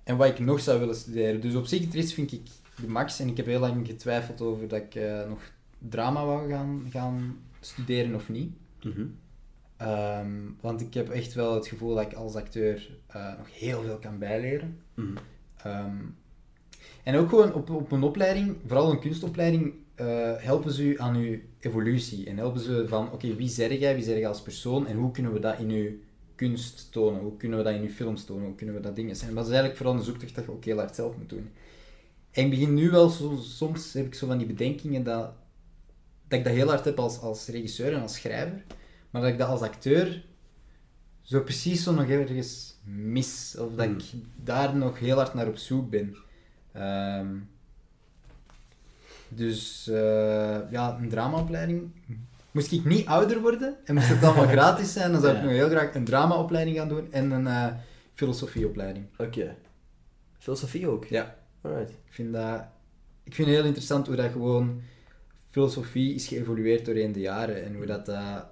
En 0.03 0.17
wat 0.17 0.27
ik 0.27 0.39
nog 0.39 0.59
zou 0.59 0.79
willen 0.79 0.95
studeren. 0.95 1.41
Dus 1.41 1.55
op 1.55 1.65
zich, 1.65 1.81
het 1.83 1.93
Rits 1.93 2.13
vind 2.13 2.31
ik 2.31 2.41
de 2.81 2.87
max. 2.87 3.19
En 3.19 3.27
ik 3.27 3.37
heb 3.37 3.45
heel 3.45 3.59
lang 3.59 3.87
getwijfeld 3.87 4.41
over 4.41 4.67
dat 4.67 4.81
ik 4.81 5.01
nog 5.29 5.39
drama 5.89 6.25
wou 6.25 6.49
gaan, 6.49 6.87
gaan 6.89 7.37
studeren 7.59 8.15
of 8.15 8.29
niet. 8.29 8.51
Mhm. 8.83 9.05
Ehm, 9.81 10.29
want 10.59 10.81
ik 10.81 10.93
heb 10.93 11.09
echt 11.09 11.33
wel 11.33 11.53
het 11.53 11.67
gevoel 11.67 11.95
dat 11.95 12.05
ik 12.05 12.13
als 12.13 12.35
acteur 12.35 12.97
eh, 13.07 13.37
nog 13.37 13.59
heel 13.59 13.81
veel 13.81 13.97
kan 13.97 14.17
bijleren. 14.17 14.79
Mhm. 14.93 15.17
Ehm, 15.63 15.97
en 17.03 17.15
ook 17.15 17.29
gewoon 17.29 17.53
op, 17.53 17.69
op 17.69 17.91
een 17.91 18.03
opleiding, 18.03 18.55
vooral 18.65 18.91
een 18.91 18.99
kunstopleiding, 18.99 19.73
eh, 19.95 20.33
helpen 20.37 20.71
ze 20.71 20.83
u 20.83 20.99
aan 20.99 21.15
uw 21.15 21.39
evolutie. 21.59 22.25
En 22.25 22.37
helpen 22.37 22.61
ze 22.61 22.85
van, 22.87 23.11
oké, 23.11 23.35
wie 23.35 23.47
zeg 23.47 23.79
jij, 23.79 23.95
wie 23.95 24.03
zeg 24.03 24.17
jij 24.17 24.27
als 24.27 24.41
persoon 24.41 24.87
en 24.87 24.97
hoe 24.97 25.11
kunnen 25.11 25.33
we 25.33 25.39
dat 25.39 25.59
in 25.59 25.69
uw 25.69 25.89
kunst 26.35 26.91
tonen? 26.91 27.21
Hoe 27.21 27.37
kunnen 27.37 27.57
we 27.57 27.63
dat 27.63 27.73
in 27.73 27.81
uw 27.81 27.89
films 27.89 28.25
tonen? 28.25 28.45
Hoe 28.45 28.55
kunnen 28.55 28.75
we 28.75 28.81
dat 28.81 28.95
dingen 28.95 29.15
zijn? 29.15 29.33
Dat 29.33 29.43
is 29.43 29.49
eigenlijk 29.49 29.77
vooral 29.77 29.95
een 29.95 30.03
zoektocht 30.03 30.35
dat 30.35 30.45
je 30.45 30.51
ook 30.51 30.65
heel 30.65 30.77
hard 30.77 30.95
zelf 30.95 31.17
moet 31.17 31.29
doen. 31.29 31.49
En 32.31 32.43
ik 32.43 32.49
begin 32.49 32.73
nu 32.73 32.89
wel, 32.89 33.09
zo, 33.09 33.35
soms 33.41 33.93
heb 33.93 34.05
ik 34.05 34.13
zo 34.13 34.27
van 34.27 34.37
die 34.37 34.47
bedenkingen 34.47 35.03
dat, 35.03 35.31
dat 36.27 36.39
ik 36.39 36.45
dat 36.45 36.53
heel 36.53 36.67
hard 36.67 36.85
heb 36.85 36.99
als, 36.99 37.19
als 37.19 37.47
regisseur 37.47 37.93
en 37.93 38.01
als 38.01 38.13
schrijver, 38.13 38.63
maar 39.11 39.21
dat 39.21 39.31
ik 39.31 39.37
dat 39.37 39.47
als 39.49 39.61
acteur 39.61 40.23
zo 41.21 41.41
precies 41.41 41.83
zo 41.83 41.93
nog 41.93 42.07
ergens 42.09 42.79
mis. 42.85 43.55
Of 43.59 43.73
dat 43.75 43.85
Hmm. 43.85 43.95
ik 43.97 44.03
daar 44.35 44.75
nog 44.75 44.99
heel 44.99 45.15
hard 45.15 45.33
naar 45.33 45.47
op 45.47 45.57
zoek 45.57 45.89
ben. 45.89 46.15
Ehm, 46.71 47.27
dus 49.27 49.87
eh, 49.87 50.59
ja, 50.71 50.97
een 51.01 51.09
dramaopleiding. 51.09 51.91
Moest 52.51 52.71
ik 52.71 52.85
niet 52.85 53.05
ouder 53.05 53.41
worden 53.41 53.75
en 53.85 53.93
moest 53.95 54.07
het 54.07 54.23
allemaal 54.23 54.47
gratis 54.57 54.93
zijn, 54.93 55.11
dan 55.11 55.21
zou 55.21 55.33
ik 55.33 55.39
Ja. 55.39 55.43
nog 55.45 55.53
heel 55.53 55.69
graag 55.69 55.95
een 55.95 56.03
dramaopleiding 56.05 56.77
gaan 56.77 56.87
doen 56.89 57.11
en 57.11 57.31
een 57.31 57.47
eh, 57.47 57.67
filosofieopleiding. 58.13 59.05
Oké. 59.17 59.55
Filosofie 60.39 60.87
ook? 60.87 61.05
Ja. 61.05 61.35
Alright. 61.61 61.89
Ik 61.89 62.13
vind 62.13 62.33
dat 62.33 62.63
ik 63.23 63.35
vind 63.35 63.47
het 63.47 63.57
heel 63.57 63.65
interessant 63.65 64.07
hoe 64.07 64.15
dat 64.15 64.31
gewoon 64.31 64.81
filosofie 65.49 66.13
is 66.13 66.27
geëvolueerd 66.27 66.85
doorheen 66.85 67.11
de 67.11 67.19
jaren 67.19 67.63
en 67.63 67.75
hoe 67.75 67.85
dat, 67.85 68.05
dat 68.05 68.45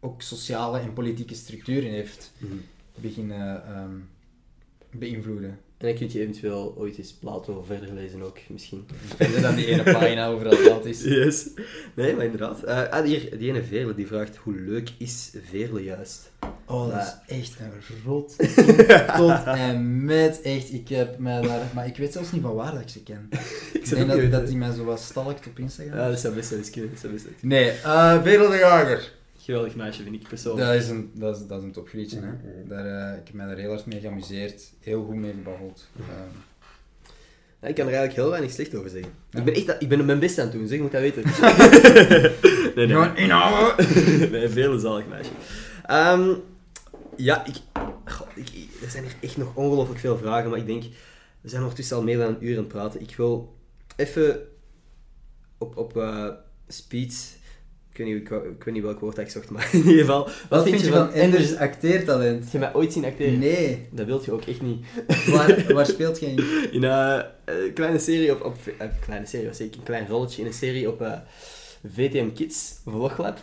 ook 0.00 0.22
sociale 0.22 0.78
en 0.78 0.92
politieke 0.92 1.34
structuren 1.34 1.90
heeft 1.90 2.32
Mhm. 2.38 2.54
beginnen 2.94 3.66
ehm, 3.66 3.96
beïnvloeden. 4.90 5.58
En 5.78 5.86
dan 5.86 5.94
kun 5.96 6.12
je 6.12 6.20
eventueel 6.20 6.74
ooit 6.78 6.98
eens 6.98 7.12
Plato 7.12 7.62
verder 7.62 7.92
lezen 7.92 8.22
ook, 8.22 8.38
misschien. 8.48 8.86
Verder 9.16 9.42
dan 9.42 9.54
die 9.54 9.66
ene 9.66 9.82
pagina 9.92 10.28
over 10.28 10.44
dat 10.64 10.84
is. 10.84 11.02
Yes. 11.02 11.48
Nee, 11.94 12.14
maar 12.14 12.24
inderdaad. 12.24 12.62
Eh, 12.62 12.88
ah, 12.88 13.04
hier, 13.04 13.38
die 13.38 13.48
ene 13.48 13.62
Veerle 13.64 13.94
die 13.94 14.06
vraagt, 14.06 14.36
hoe 14.36 14.54
leuk 14.54 14.90
is 14.98 15.32
Veerle 15.50 15.82
juist? 15.82 16.30
Oh, 16.66 16.90
dat 16.94 17.20
is 17.26 17.36
echt 17.36 17.56
een 17.60 17.72
rot. 18.04 18.36
Tot 19.16 19.44
en 19.44 20.04
met. 20.04 20.40
Echt, 20.42 20.72
ik 20.72 20.88
heb 20.88 21.18
mij 21.18 21.40
daar... 21.40 21.70
Maar 21.74 21.86
ik 21.86 21.96
weet 21.96 22.12
zelfs 22.12 22.32
niet 22.32 22.42
van 22.42 22.54
waar 22.54 22.72
dat 22.72 22.80
ik 22.80 22.88
ze 22.88 23.02
ken. 23.02 23.28
Ik 23.72 23.88
denk 24.08 24.30
dat, 24.30 24.46
die 24.46 24.56
mij 24.56 24.72
zo 24.72 24.84
wat 24.84 25.00
stalkt 25.00 25.46
op 25.46 25.58
Instagram. 25.58 25.98
Ja, 25.98 26.08
dat 26.08 26.20
zou 26.20 26.34
best 26.34 26.50
wel 26.50 26.58
eens 26.58 26.70
kunnen. 26.70 26.90
Dat 26.90 27.00
zou 27.00 27.12
best 27.12 27.24
wel 27.24 27.32
eens 27.34 27.42
Nee, 27.42 27.70
eh 27.70 28.22
Vedel 28.22 28.50
de 28.50 28.56
Jager. 28.56 29.12
Geweldig 29.44 29.74
meisje, 29.74 30.02
vind 30.02 30.14
ik 30.14 30.28
persoonlijk. 30.28 30.66
Dat 30.66 30.76
is 30.82 30.88
een, 30.88 31.10
dat 31.14 31.36
is, 31.36 31.46
dat 31.46 31.58
is 31.58 31.64
een 31.64 31.72
topgrietje, 31.72 32.20
hè. 32.20 32.66
Daar, 32.68 33.12
eh, 33.12 33.18
ik 33.18 33.26
heb 33.26 33.34
mij 33.34 33.46
daar 33.46 33.56
heel 33.56 33.70
hard 33.70 33.86
mee 33.86 34.00
geamuseerd. 34.00 34.72
Heel 34.80 35.04
goed 35.04 35.14
mee 35.14 35.32
gebabbeld. 35.32 35.88
Ehm, 35.98 36.08
Ja, 37.60 37.68
ik 37.68 37.74
kan 37.74 37.86
er 37.86 37.92
eigenlijk 37.92 38.20
heel 38.20 38.30
weinig 38.30 38.50
slecht 38.50 38.74
over 38.74 38.90
zeggen. 38.90 39.12
Ja. 39.30 39.38
Ik 39.38 39.44
ben 39.44 39.54
echt 39.54 39.82
ik 39.82 39.88
ben 39.88 40.04
mijn 40.04 40.18
best 40.18 40.38
aan 40.38 40.44
het 40.44 40.52
doen, 40.54 40.66
zeg, 40.66 40.76
je 40.76 40.82
moet 40.82 40.92
dat 40.92 41.00
weten. 41.00 41.22
nee, 42.74 42.86
nee. 42.86 42.88
Gewoon 42.88 43.16
inhouden! 43.16 43.86
nee, 44.32 44.48
veel 44.48 44.78
zalig 44.78 45.06
meisje. 45.06 45.30
Ehm, 45.86 46.34
ja, 47.16 47.46
ik, 47.46 47.54
goh, 48.04 48.26
ik, 48.34 48.48
er 48.82 48.90
zijn 48.90 49.04
hier 49.04 49.14
echt 49.20 49.36
nog 49.36 49.54
ongelooflijk 49.54 50.00
veel 50.00 50.18
vragen, 50.18 50.50
maar 50.50 50.58
ik 50.58 50.66
denk, 50.66 50.82
we 51.40 51.48
zijn 51.48 51.60
ondertussen 51.62 51.96
al 51.96 52.02
meer 52.02 52.18
dan 52.18 52.28
een 52.28 52.44
uur 52.46 52.56
aan 52.56 52.62
het 52.62 52.72
praten. 52.72 53.00
Ik 53.00 53.16
wil 53.16 53.56
even 53.96 54.40
op, 55.58 55.76
op 55.76 55.96
eh, 55.96 56.28
speed, 56.68 57.38
weet, 58.00 58.14
niet, 58.14 58.16
ik, 58.16 58.30
ik 58.30 58.64
weet 58.64 58.74
niet 58.74 58.82
welk 58.82 59.00
woord 59.00 59.16
dat 59.16 59.24
ik 59.24 59.30
zocht, 59.30 59.50
maar 59.54 59.68
in 59.72 59.78
ieder 59.78 59.98
geval. 59.98 60.28
Wat, 60.48 60.68
vind 60.68 60.80
je 60.80 60.90
van 60.90 61.12
Enders 61.12 61.56
acteertalent? 61.56 62.42
Heb 62.42 62.52
je 62.52 62.58
mij 62.58 62.74
ooit 62.74 62.92
zien 62.92 63.04
acteren? 63.04 63.38
Nee. 63.38 63.88
Dat 63.90 64.06
wilt 64.06 64.24
je 64.24 64.32
ook 64.32 64.44
echt 64.44 64.62
niet. 64.62 64.86
Waar, 65.26 65.64
waar 65.74 65.86
speelt 65.86 66.20
je 66.20 66.26
in? 66.26 66.44
In 66.72 66.84
eh, 66.84 67.20
een 67.44 67.72
kleine 67.72 67.98
serie 67.98 68.34
op... 68.34 68.44
op 68.44 68.56
eh, 68.78 68.86
kleine 69.00 69.26
serie, 69.26 69.46
was 69.46 69.56
zeker 69.56 69.78
een 69.78 69.84
klein 69.84 70.06
rolletje 70.08 70.40
in 70.40 70.46
een 70.46 70.54
serie 70.54 70.88
op 70.88 71.02
eh, 71.02 71.12
VTM 71.94 72.32
Kids, 72.32 72.80
Vloglab. 72.84 73.38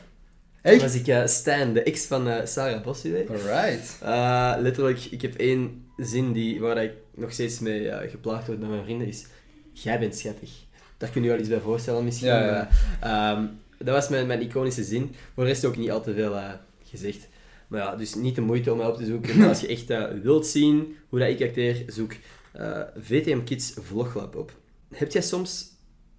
Echt? 0.61 0.81
was 0.81 0.95
ik 0.95 1.07
eh, 1.07 1.25
Stan, 1.25 1.73
de 1.73 1.83
ex 1.83 2.05
van 2.05 2.27
eh, 2.27 2.45
Sarah 2.45 2.83
Bossuet. 2.83 3.29
Alright. 3.29 3.97
Eh, 4.01 4.53
letterlijk, 4.59 5.05
ik 5.05 5.21
heb 5.21 5.35
één 5.35 5.85
zin 5.97 6.33
die, 6.33 6.59
waar 6.59 6.83
ik 6.83 6.91
nog 7.15 7.31
steeds 7.31 7.59
mee 7.59 7.89
eh, 7.89 8.09
geplaagd 8.11 8.47
word 8.47 8.59
met 8.59 8.69
mijn 8.69 8.83
vrienden, 8.83 9.07
is... 9.07 9.25
Jij 9.71 9.99
bent 9.99 10.15
schattig. 10.15 10.49
Daar 10.97 11.09
kun 11.09 11.21
je 11.21 11.27
je 11.27 11.33
wel 11.33 11.41
iets 11.41 11.49
bij 11.49 11.59
voorstellen 11.59 12.03
misschien. 12.03 12.27
Ja, 12.27 12.45
ja. 12.45 12.69
maar, 13.01 13.31
ehm, 13.31 13.45
dat 13.77 13.95
was 13.95 14.09
mijn, 14.09 14.27
mijn 14.27 14.41
iconische 14.41 14.83
zin. 14.83 15.15
Voor 15.33 15.43
de 15.43 15.49
rest 15.49 15.65
ook 15.65 15.77
niet 15.77 15.91
al 15.91 16.01
te 16.01 16.13
veel 16.13 16.37
eh, 16.37 16.53
gezegd. 16.83 17.27
Maar 17.67 17.79
ja, 17.79 17.95
dus 17.95 18.15
niet 18.15 18.35
de 18.35 18.41
moeite 18.41 18.71
om 18.71 18.77
mij 18.77 18.87
op 18.87 18.97
te 18.97 19.05
zoeken. 19.05 19.37
Maar 19.37 19.47
als 19.47 19.61
je 19.61 19.67
echt 19.67 19.89
eh, 19.89 20.05
wilt 20.21 20.47
zien 20.47 20.95
hoe 21.09 21.19
dat 21.19 21.29
ik 21.29 21.41
acteer, 21.41 21.83
zoek 21.87 22.13
eh, 22.53 22.81
VTM 22.97 23.43
Kids 23.43 23.73
Vloglab 23.81 24.35
op. 24.35 24.57
Heb 24.93 25.11
jij 25.11 25.21
soms 25.21 25.75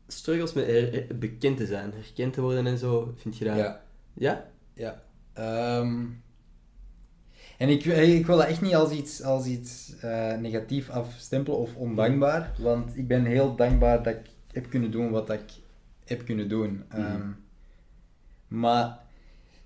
struggles 0.06 0.52
met 0.52 1.18
bekend 1.20 1.56
te 1.56 1.66
zijn, 1.66 1.92
herkend 1.94 2.32
te 2.32 2.40
worden 2.40 2.66
en 2.66 2.78
zo? 2.78 3.14
Vind 3.16 3.38
je 3.38 3.44
dat... 3.44 3.56
Ja. 3.56 3.82
Ja? 4.14 4.50
Ja. 4.74 5.02
Ehm, 5.32 6.04
en 7.58 7.68
ik, 7.68 7.84
ik 7.84 8.26
wil 8.26 8.36
dat 8.36 8.46
echt 8.46 8.60
niet 8.60 8.74
als 8.74 8.90
iets, 8.90 9.22
als 9.22 9.46
iets 9.46 9.94
negatief 10.40 10.88
afstempelen 10.88 11.58
of 11.58 11.76
ondankbaar. 11.76 12.54
Want 12.58 12.96
ik 12.96 13.08
ben 13.08 13.24
heel 13.24 13.56
dankbaar 13.56 14.02
dat 14.02 14.14
ik 14.14 14.30
heb 14.52 14.70
kunnen 14.70 14.90
doen 14.90 15.10
wat 15.10 15.30
ik 15.30 15.40
heb 16.04 16.24
kunnen 16.24 16.48
doen. 16.48 16.84
Ehm, 16.88 17.30
Maar 18.48 18.98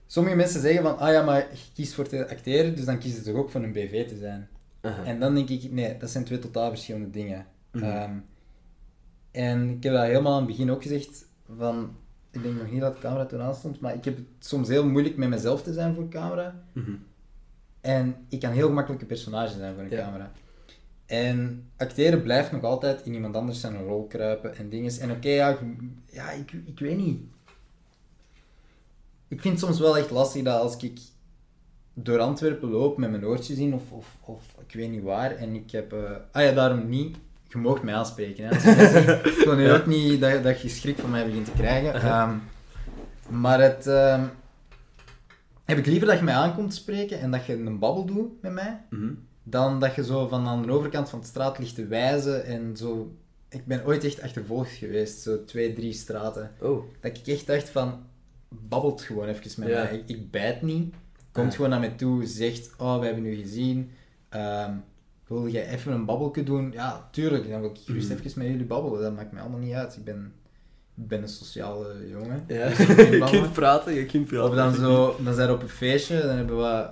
sommige 0.06 0.36
mensen 0.36 0.60
zeggen 0.60 0.82
van, 0.82 0.98
ah 0.98 1.12
ja, 1.12 1.22
maar 1.22 1.38
je 1.38 1.58
kiest 1.74 1.94
voor 1.94 2.08
te 2.08 2.28
acteren, 2.28 2.76
dus 2.76 2.84
dan 2.84 2.98
kies 2.98 3.14
je 3.14 3.22
toch 3.22 3.34
ook 3.34 3.50
voor 3.50 3.62
een 3.62 3.72
BV 3.72 4.08
te 4.08 4.16
zijn. 4.16 4.48
En 5.04 5.20
dan 5.20 5.34
denk 5.34 5.48
ik, 5.48 5.72
nee, 5.72 5.96
dat 5.96 6.10
zijn 6.10 6.24
twee 6.24 6.38
totaal 6.38 6.68
verschillende 6.68 7.10
dingen. 7.10 7.46
Mhm. 7.72 7.84
Ehm, 7.84 8.12
en 9.30 9.70
ik 9.70 9.82
heb 9.82 9.92
dat 9.92 10.02
helemaal 10.04 10.32
aan 10.32 10.38
het 10.38 10.46
begin 10.46 10.70
ook 10.70 10.82
gezegd, 10.82 11.26
van, 11.56 11.96
ik 12.30 12.42
denk 12.42 12.56
nog 12.58 12.70
niet 12.70 12.80
dat 12.80 12.94
de 12.94 13.00
camera 13.00 13.26
toen 13.26 13.40
aan 13.40 13.54
stond, 13.54 13.80
maar 13.80 13.94
ik 13.94 14.04
heb 14.04 14.16
het 14.16 14.26
soms 14.38 14.68
heel 14.68 14.86
moeilijk 14.88 15.16
met 15.16 15.28
mezelf 15.28 15.62
te 15.62 15.72
zijn 15.72 15.94
voor 15.94 16.08
camera. 16.08 16.62
Mhm. 16.72 16.92
En 17.80 18.16
ik 18.28 18.40
kan 18.40 18.52
heel 18.52 18.66
gemakkelijk 18.68 19.02
een 19.02 19.08
personage 19.08 19.56
zijn 19.56 19.74
voor 19.74 19.82
een 19.82 19.90
Ja. 19.90 20.04
camera. 20.04 20.32
En 21.06 21.64
acteren 21.76 22.22
blijft 22.22 22.52
nog 22.52 22.62
altijd 22.62 23.06
in 23.06 23.14
iemand 23.14 23.36
anders 23.36 23.60
zijn 23.60 23.84
rol 23.84 24.06
kruipen 24.06 24.56
en 24.56 24.68
dingen. 24.68 25.00
En 25.00 25.10
oké, 25.10 25.28
ja, 25.28 25.58
ja 26.10 26.30
ik, 26.30 26.52
ik 26.52 26.78
weet 26.78 26.96
niet. 26.96 27.20
Ik 29.32 29.40
vind 29.40 29.54
het 29.60 29.64
soms 29.64 29.78
wel 29.80 29.96
echt 29.98 30.10
lastig 30.10 30.42
dat 30.42 30.60
als 30.60 30.76
ik 30.76 31.00
door 31.94 32.18
Antwerpen 32.18 32.70
loop 32.70 32.96
met 32.98 33.10
mijn 33.10 33.24
oortjes 33.26 33.58
in 33.58 33.74
of, 33.74 33.82
of, 33.92 34.16
of 34.20 34.42
ik 34.66 34.74
weet 34.74 34.90
niet 34.90 35.02
waar 35.02 35.36
en 35.36 35.54
ik 35.54 35.70
heb... 35.70 35.92
eh, 35.92 36.10
ah 36.32 36.42
ja, 36.42 36.52
daarom 36.52 36.88
niet. 36.88 37.16
Je 37.48 37.58
mag 37.58 37.82
mij 37.82 37.94
aanspreken. 37.94 38.44
Hè. 38.48 38.54
Ik 39.38 39.42
wil 39.44 39.54
nu 39.56 39.72
ook 39.72 39.86
niet 39.86 40.20
dat, 40.20 40.42
dat 40.42 40.60
je 40.60 40.68
schrik 40.68 40.98
van 40.98 41.10
mij 41.10 41.26
begint 41.26 41.44
te 41.44 41.50
krijgen. 41.52 41.94
Ehm, 41.94 42.34
maar 43.40 43.60
het... 43.60 43.86
ehm, 43.86 44.24
heb 45.64 45.78
ik 45.78 45.86
liever 45.86 46.08
dat 46.08 46.18
je 46.18 46.24
mij 46.24 46.34
aankomt 46.34 46.74
spreken 46.74 47.20
en 47.20 47.30
dat 47.30 47.44
je 47.46 47.52
een 47.54 47.78
babbel 47.78 48.04
doet 48.04 48.42
met 48.42 48.52
mij, 48.52 48.80
Mhm. 48.90 49.12
dan 49.42 49.80
dat 49.80 49.94
je 49.94 50.04
zo 50.04 50.26
van 50.28 50.46
aan 50.46 50.62
de 50.62 50.72
overkant 50.72 51.08
van 51.10 51.20
de 51.20 51.26
straat 51.26 51.58
ligt 51.58 51.74
te 51.74 51.86
wijzen 51.86 52.44
en 52.44 52.76
zo... 52.76 53.14
Ik 53.48 53.66
ben 53.66 53.86
ooit 53.86 54.04
echt 54.04 54.22
achtervolgd 54.22 54.70
geweest, 54.70 55.20
zo 55.22 55.44
twee, 55.44 55.72
drie 55.72 55.92
straten. 55.92 56.50
Oh. 56.60 56.84
Dat 57.00 57.16
ik 57.18 57.26
echt 57.26 57.46
dacht 57.46 57.68
van, 57.70 58.06
babbelt 58.68 59.02
gewoon 59.02 59.28
even 59.28 59.50
met 59.60 59.68
Ja. 59.68 59.82
mij. 59.82 59.94
Ik, 59.94 60.02
ik 60.06 60.30
bijt 60.30 60.62
niet. 60.62 60.94
Komt 61.32 61.48
Ah. 61.48 61.54
gewoon 61.54 61.70
naar 61.70 61.80
mij 61.80 61.90
toe, 61.96 62.26
zegt, 62.26 62.70
oh, 62.78 62.98
we 62.98 63.04
hebben 63.06 63.24
u 63.24 63.34
gezien. 63.34 63.90
Ehm, 64.28 64.72
wil 65.26 65.48
jij 65.48 65.68
even 65.68 65.92
een 65.92 66.04
babbelje 66.04 66.42
doen? 66.42 66.72
Ja, 66.72 67.08
tuurlijk, 67.10 67.50
dan 67.50 67.60
wil 67.60 67.70
ik 67.70 67.78
gerust 67.84 68.08
Mhm. 68.08 68.18
even 68.18 68.38
met 68.38 68.46
jullie 68.48 68.64
babbelen. 68.66 69.00
Dat 69.02 69.14
maakt 69.14 69.32
mij 69.32 69.40
allemaal 69.42 69.60
niet 69.60 69.74
uit. 69.74 69.96
Ik 69.96 70.04
ben, 70.04 70.32
ik 70.96 71.08
ben 71.08 71.22
een 71.22 71.28
sociale 71.28 72.08
jongen. 72.08 72.44
Ja, 72.46 72.68
Dus 72.68 72.78
je 72.86 73.26
kunt 73.30 73.52
praten, 73.52 73.94
je 73.94 74.06
kunt 74.06 74.26
praten. 74.26 74.48
Of 74.48 74.54
dan 74.54 74.74
zo, 74.74 75.16
dan 75.24 75.34
zijn 75.34 75.48
we 75.48 75.54
op 75.54 75.62
een 75.62 75.68
feestje, 75.68 76.20
dan 76.22 76.36
hebben 76.36 76.56
we, 76.56 76.88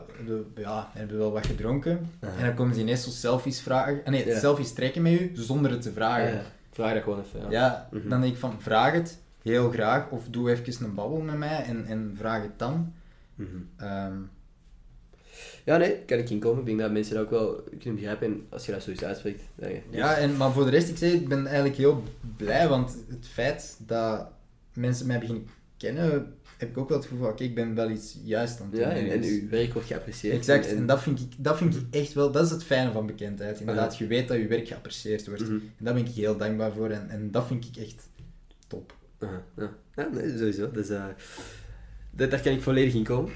ja, 0.60 0.90
hebben 0.92 1.16
we 1.16 1.22
wel 1.22 1.32
wat 1.32 1.46
gedronken. 1.46 2.10
Ja. 2.20 2.28
En 2.38 2.44
dan 2.44 2.54
komen 2.54 2.74
ze 2.74 2.80
ineens 2.80 3.04
zo 3.04 3.10
selfies 3.10 3.60
vragen. 3.60 4.00
Ah, 4.04 4.10
nee, 4.10 4.34
selfies 4.36 4.72
trekken 4.72 5.02
met 5.02 5.12
u, 5.20 5.30
zonder 5.34 5.70
het 5.70 5.82
te 5.82 5.92
vragen. 5.92 6.42
Vraag 6.70 6.94
dat 6.94 7.02
gewoon 7.02 7.20
even. 7.20 7.40
Ja. 7.40 7.46
Ja, 7.50 7.88
Mhm. 7.90 8.08
dan 8.08 8.20
denk 8.20 8.32
ik 8.32 8.38
van, 8.38 8.54
vraag 8.58 8.92
het, 8.92 9.18
heel 9.42 9.70
graag. 9.70 10.10
Of 10.10 10.28
doe 10.28 10.50
even 10.50 10.84
een 10.84 10.94
babbel 10.94 11.20
met 11.20 11.38
mij 11.38 11.62
en, 11.62 11.86
en 11.86 12.14
vraag 12.16 12.42
het 12.42 12.58
dan. 12.58 12.94
Mhm. 13.34 13.48
Ehm, 13.76 14.16
ja, 15.64 15.76
nee, 15.76 15.98
kan 16.06 16.18
ik 16.18 16.30
inkomen. 16.30 16.60
Ik 16.60 16.66
denk 16.66 16.78
dat 16.78 16.92
mensen 16.92 17.14
dat 17.14 17.24
ook 17.24 17.30
wel 17.30 17.64
kunnen 17.78 17.94
begrijpen. 17.94 18.26
En 18.26 18.46
als 18.48 18.66
je 18.66 18.72
dat 18.72 18.82
zoiets 18.82 19.04
uitspreekt, 19.04 19.42
dan... 19.54 19.70
ja, 19.90 20.16
en, 20.16 20.36
maar 20.36 20.52
voor 20.52 20.64
de 20.64 20.70
rest, 20.70 20.88
ik 20.88 20.96
zeg, 20.96 21.12
ik 21.12 21.28
ben 21.28 21.46
eigenlijk 21.46 21.76
heel 21.76 22.02
blij, 22.36 22.68
want 22.68 22.96
het 23.08 23.26
feit 23.28 23.76
dat 23.86 24.28
mensen 24.72 25.06
mij 25.06 25.18
beginnen 25.18 25.46
kennen, 25.76 26.34
heb 26.56 26.68
ik 26.68 26.78
ook 26.78 26.88
wel 26.88 26.98
het 26.98 27.06
gevoel 27.06 27.22
van, 27.22 27.32
oké, 27.32 27.44
ik 27.44 27.54
ben 27.54 27.74
wel 27.74 27.90
iets 27.90 28.18
juist 28.24 28.60
aan 28.60 28.66
het 28.70 28.74
doen. 28.74 28.80
Ja, 28.80 29.12
en, 29.12 29.22
uw 29.22 29.48
werk 29.48 29.72
wordt 29.72 29.88
geapprecieerd. 29.88 30.36
Exact, 30.36 30.66
En, 30.66 30.76
en 30.76 30.86
dat 30.86 31.02
vind, 31.02 31.20
ik, 31.20 31.32
dat 31.36 31.56
vind 31.56 31.74
ik 31.74 31.82
echt 31.90 32.12
wel, 32.12 32.30
dat 32.30 32.44
is 32.44 32.50
het 32.50 32.64
fijne 32.64 32.92
van 32.92 33.06
bekendheid. 33.06 33.60
Inderdaad, 33.60 33.98
je 33.98 34.06
weet 34.06 34.28
dat 34.28 34.36
je 34.36 34.46
werk 34.46 34.68
geapprecieerd 34.68 35.26
wordt. 35.26 35.42
Mhm. 35.42 35.52
En 35.52 35.84
daar 35.84 35.94
ben 35.94 36.06
ik 36.06 36.10
heel 36.10 36.36
dankbaar 36.36 36.72
voor 36.72 36.90
en, 36.90 37.10
en 37.10 37.30
dat 37.30 37.46
vind 37.46 37.64
ik 37.64 37.76
echt 37.76 38.08
top. 38.66 38.98
Ja. 39.20 39.70
ja, 39.96 40.08
nee, 40.12 40.38
sowieso. 40.38 40.70
Dus, 40.70 40.88
eh, 40.88 41.04
dat, 42.10 42.30
daar 42.30 42.40
kan 42.40 42.52
ik 42.52 42.62
volledig 42.62 42.94
in 42.94 43.04
komen. 43.04 43.32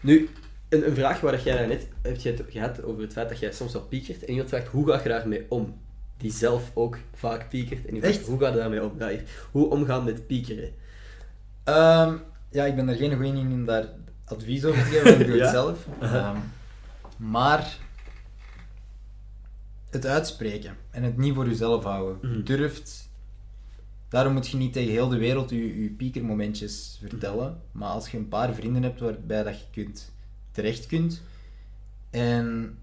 Nu, 0.00 0.28
een, 0.68 0.86
een 0.86 0.94
vraag 0.94 1.20
waar 1.20 1.32
dat 1.32 1.42
jij 1.42 1.66
net 1.66 1.88
hebt 2.02 2.22
je 2.22 2.30
het 2.30 2.42
gehad 2.48 2.82
over 2.82 3.02
het 3.02 3.12
feit 3.12 3.28
dat 3.28 3.38
jij 3.38 3.52
soms 3.52 3.72
wel 3.72 3.82
piekert. 3.82 4.22
En 4.24 4.30
iemand 4.30 4.48
vraagt, 4.48 4.66
hoe 4.66 4.86
ga 4.90 5.02
je 5.02 5.08
daarmee 5.08 5.46
om? 5.48 5.82
Die 6.16 6.32
zelf 6.32 6.70
ook 6.74 6.98
vaak 7.14 7.48
piekert. 7.48 7.86
En 7.86 7.92
die 7.92 8.02
vraagt, 8.02 8.18
Echt? 8.18 8.26
hoe 8.26 8.38
ga 8.38 8.48
je 8.48 8.56
daarmee 8.56 8.84
om? 8.84 8.92
Ja, 8.98 9.08
hier. 9.08 9.22
hoe 9.50 9.70
omgaan 9.70 10.04
met 10.04 10.26
piekeren? 10.26 10.72
Ehm, 11.64 12.16
ja, 12.50 12.64
ik 12.64 12.76
ben 12.76 12.88
er 12.88 12.96
geen 12.96 13.14
goeie 13.14 13.32
in 13.32 13.52
om 13.52 13.64
daar 13.64 13.88
advies 14.24 14.64
over 14.64 14.82
te 14.82 14.90
geven, 14.90 15.04
want 15.04 15.20
ik 15.20 15.26
doe 15.26 15.40
het 15.40 15.50
zelf. 15.50 15.86
Ehm, 16.00 16.36
maar 17.16 17.78
het 19.90 20.06
uitspreken 20.06 20.76
en 20.90 21.02
het 21.02 21.16
niet 21.16 21.34
voor 21.34 21.46
jezelf 21.46 21.84
houden. 21.84 22.30
Mhm. 22.30 22.42
Durft. 22.42 23.03
Daarom 24.14 24.32
moet 24.32 24.48
je 24.48 24.56
niet 24.56 24.72
tegen 24.72 24.92
heel 24.92 25.08
de 25.08 25.18
wereld 25.18 25.50
je, 25.50 25.82
je 25.82 25.90
piekermomentjes 25.90 26.98
vertellen. 27.06 27.60
Maar 27.72 27.88
als 27.88 28.10
je 28.10 28.18
een 28.18 28.28
paar 28.28 28.54
vrienden 28.54 28.82
hebt 28.82 29.00
waarbij 29.00 29.42
dat 29.42 29.58
je 29.58 29.64
kunt, 29.70 30.12
terecht 30.50 30.86
kunt. 30.86 31.22
En 32.10 32.78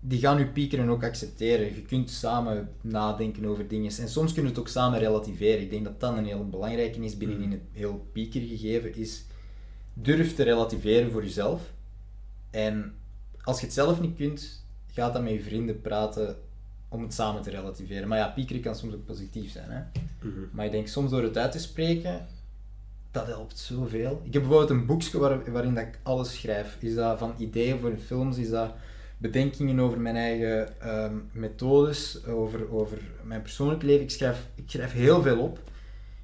die 0.00 0.18
gaan 0.18 0.38
je 0.38 0.46
piekeren 0.46 0.88
ook 0.88 1.04
accepteren. 1.04 1.74
Je 1.74 1.82
kunt 1.82 2.10
samen 2.10 2.68
nadenken 2.80 3.44
over 3.44 3.68
dingen. 3.68 3.98
En 3.98 4.08
soms 4.08 4.32
kunnen 4.32 4.52
we 4.52 4.58
het 4.58 4.66
ook 4.66 4.72
samen 4.72 4.98
relativeren. 4.98 5.60
Ik 5.60 5.70
denk 5.70 5.84
dat 5.84 6.00
dat 6.00 6.16
een 6.16 6.26
heel 6.26 6.48
belangrijke 6.48 7.04
is 7.04 7.16
binnen 7.16 7.42
in 7.42 7.50
het 7.50 7.62
heel 7.72 8.06
piekergegeven. 8.12 8.94
Is 8.94 9.24
durf 9.94 10.34
te 10.34 10.42
relativeren 10.42 11.10
voor 11.10 11.22
jezelf. 11.22 11.72
En 12.50 12.94
als 13.42 13.60
je 13.60 13.66
het 13.66 13.74
zelf 13.74 14.00
niet 14.00 14.16
kunt, 14.16 14.66
ga 14.86 15.10
dan 15.10 15.22
met 15.22 15.32
je 15.32 15.42
vrienden 15.42 15.80
praten 15.80 16.36
om 16.92 17.02
het 17.02 17.14
samen 17.14 17.42
te 17.42 17.50
relativeren. 17.50 18.08
Maar 18.08 18.18
ja, 18.18 18.28
piekeren 18.28 18.62
kan 18.62 18.76
soms 18.76 18.94
ook 18.94 19.04
positief 19.04 19.50
zijn. 19.50 19.70
Hè? 19.70 19.80
Mhm. 20.28 20.40
Maar 20.52 20.64
ik 20.64 20.72
denk 20.72 20.86
soms 20.86 21.10
door 21.10 21.22
het 21.22 21.38
uit 21.38 21.52
te 21.52 21.58
spreken, 21.58 22.26
dat 23.10 23.26
helpt 23.26 23.58
zoveel. 23.58 24.20
Ik 24.24 24.32
heb 24.32 24.42
bijvoorbeeld 24.42 24.70
een 24.70 24.86
boekje 24.86 25.18
waar, 25.18 25.52
waarin 25.52 25.74
dat 25.74 25.84
ik 25.84 25.98
alles 26.02 26.34
schrijf. 26.34 26.76
Is 26.80 26.94
dat 26.94 27.18
van 27.18 27.34
ideeën 27.38 27.78
voor 27.78 27.96
films, 27.96 28.36
is 28.36 28.50
dat 28.50 28.70
bedenkingen 29.18 29.80
over 29.80 30.00
mijn 30.00 30.16
eigen 30.16 30.80
ehm, 30.80 31.14
methodes, 31.32 32.26
over, 32.26 32.72
over 32.72 32.98
mijn 33.24 33.42
persoonlijk 33.42 33.82
leven. 33.82 34.02
Ik 34.02 34.10
schrijf, 34.10 34.48
ik 34.54 34.70
schrijf 34.70 34.92
heel 34.92 35.22
veel 35.22 35.38
op. 35.38 35.60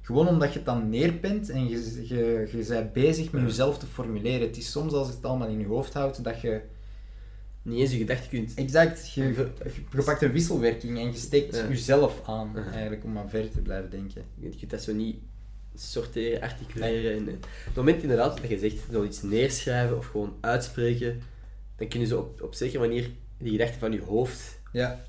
Gewoon 0.01 0.27
omdat 0.27 0.49
je 0.51 0.57
het 0.57 0.65
dan 0.65 0.89
neerpent 0.89 1.49
en 1.49 1.67
je, 1.67 2.05
je, 2.07 2.49
je 2.51 2.65
bent 2.67 2.93
bezig 2.93 3.31
met 3.31 3.41
jezelf 3.41 3.77
te 3.77 3.85
formuleren. 3.85 4.47
Het 4.47 4.57
is 4.57 4.71
soms 4.71 4.93
als 4.93 5.07
je 5.07 5.13
het 5.13 5.25
allemaal 5.25 5.47
in 5.47 5.59
je 5.59 5.65
hoofd 5.65 5.93
houdt, 5.93 6.23
dat 6.23 6.41
je 6.41 6.61
Niet 7.69 7.79
eens 7.79 7.91
je 7.91 7.97
gedachten 7.97 8.29
kunt. 8.29 8.53
exact, 8.55 9.13
je, 9.13 9.23
je, 9.23 9.47
je 9.95 10.03
pakt 10.03 10.21
een 10.21 10.31
wisselwerking 10.31 10.97
en 10.97 11.05
je 11.11 11.17
steekt 11.17 11.55
Ja. 11.55 11.67
jezelf 11.67 12.21
aan, 12.25 12.57
eigenlijk, 12.73 13.03
om 13.03 13.11
maar 13.11 13.29
verder 13.29 13.51
te 13.51 13.59
blijven 13.61 13.89
denken. 13.89 14.23
Je 14.39 14.49
kunt 14.59 14.71
dat 14.71 14.81
zo 14.81 14.93
niet 14.93 15.15
sorteren, 15.75 16.41
articuleren. 16.41 17.11
En, 17.11 17.27
en 17.27 17.33
op 17.35 17.45
het 17.65 17.75
moment 17.75 18.01
inderdaad 18.01 18.41
dat 18.41 18.49
je 18.49 18.59
zegt, 18.59 18.77
zoiets 18.91 19.21
neerschrijven 19.21 19.97
of 19.97 20.05
gewoon 20.05 20.35
uitspreken, 20.39 21.21
dan 21.77 21.87
kun 21.87 21.99
je 21.99 22.05
zo 22.05 22.19
op, 22.19 22.41
op 22.41 22.53
zekere 22.55 22.79
manier 22.87 23.09
die 23.37 23.51
gedachten 23.51 23.79
van 23.79 23.91
je 23.91 24.01
hoofd 24.01 24.59
Ja. 24.71 25.05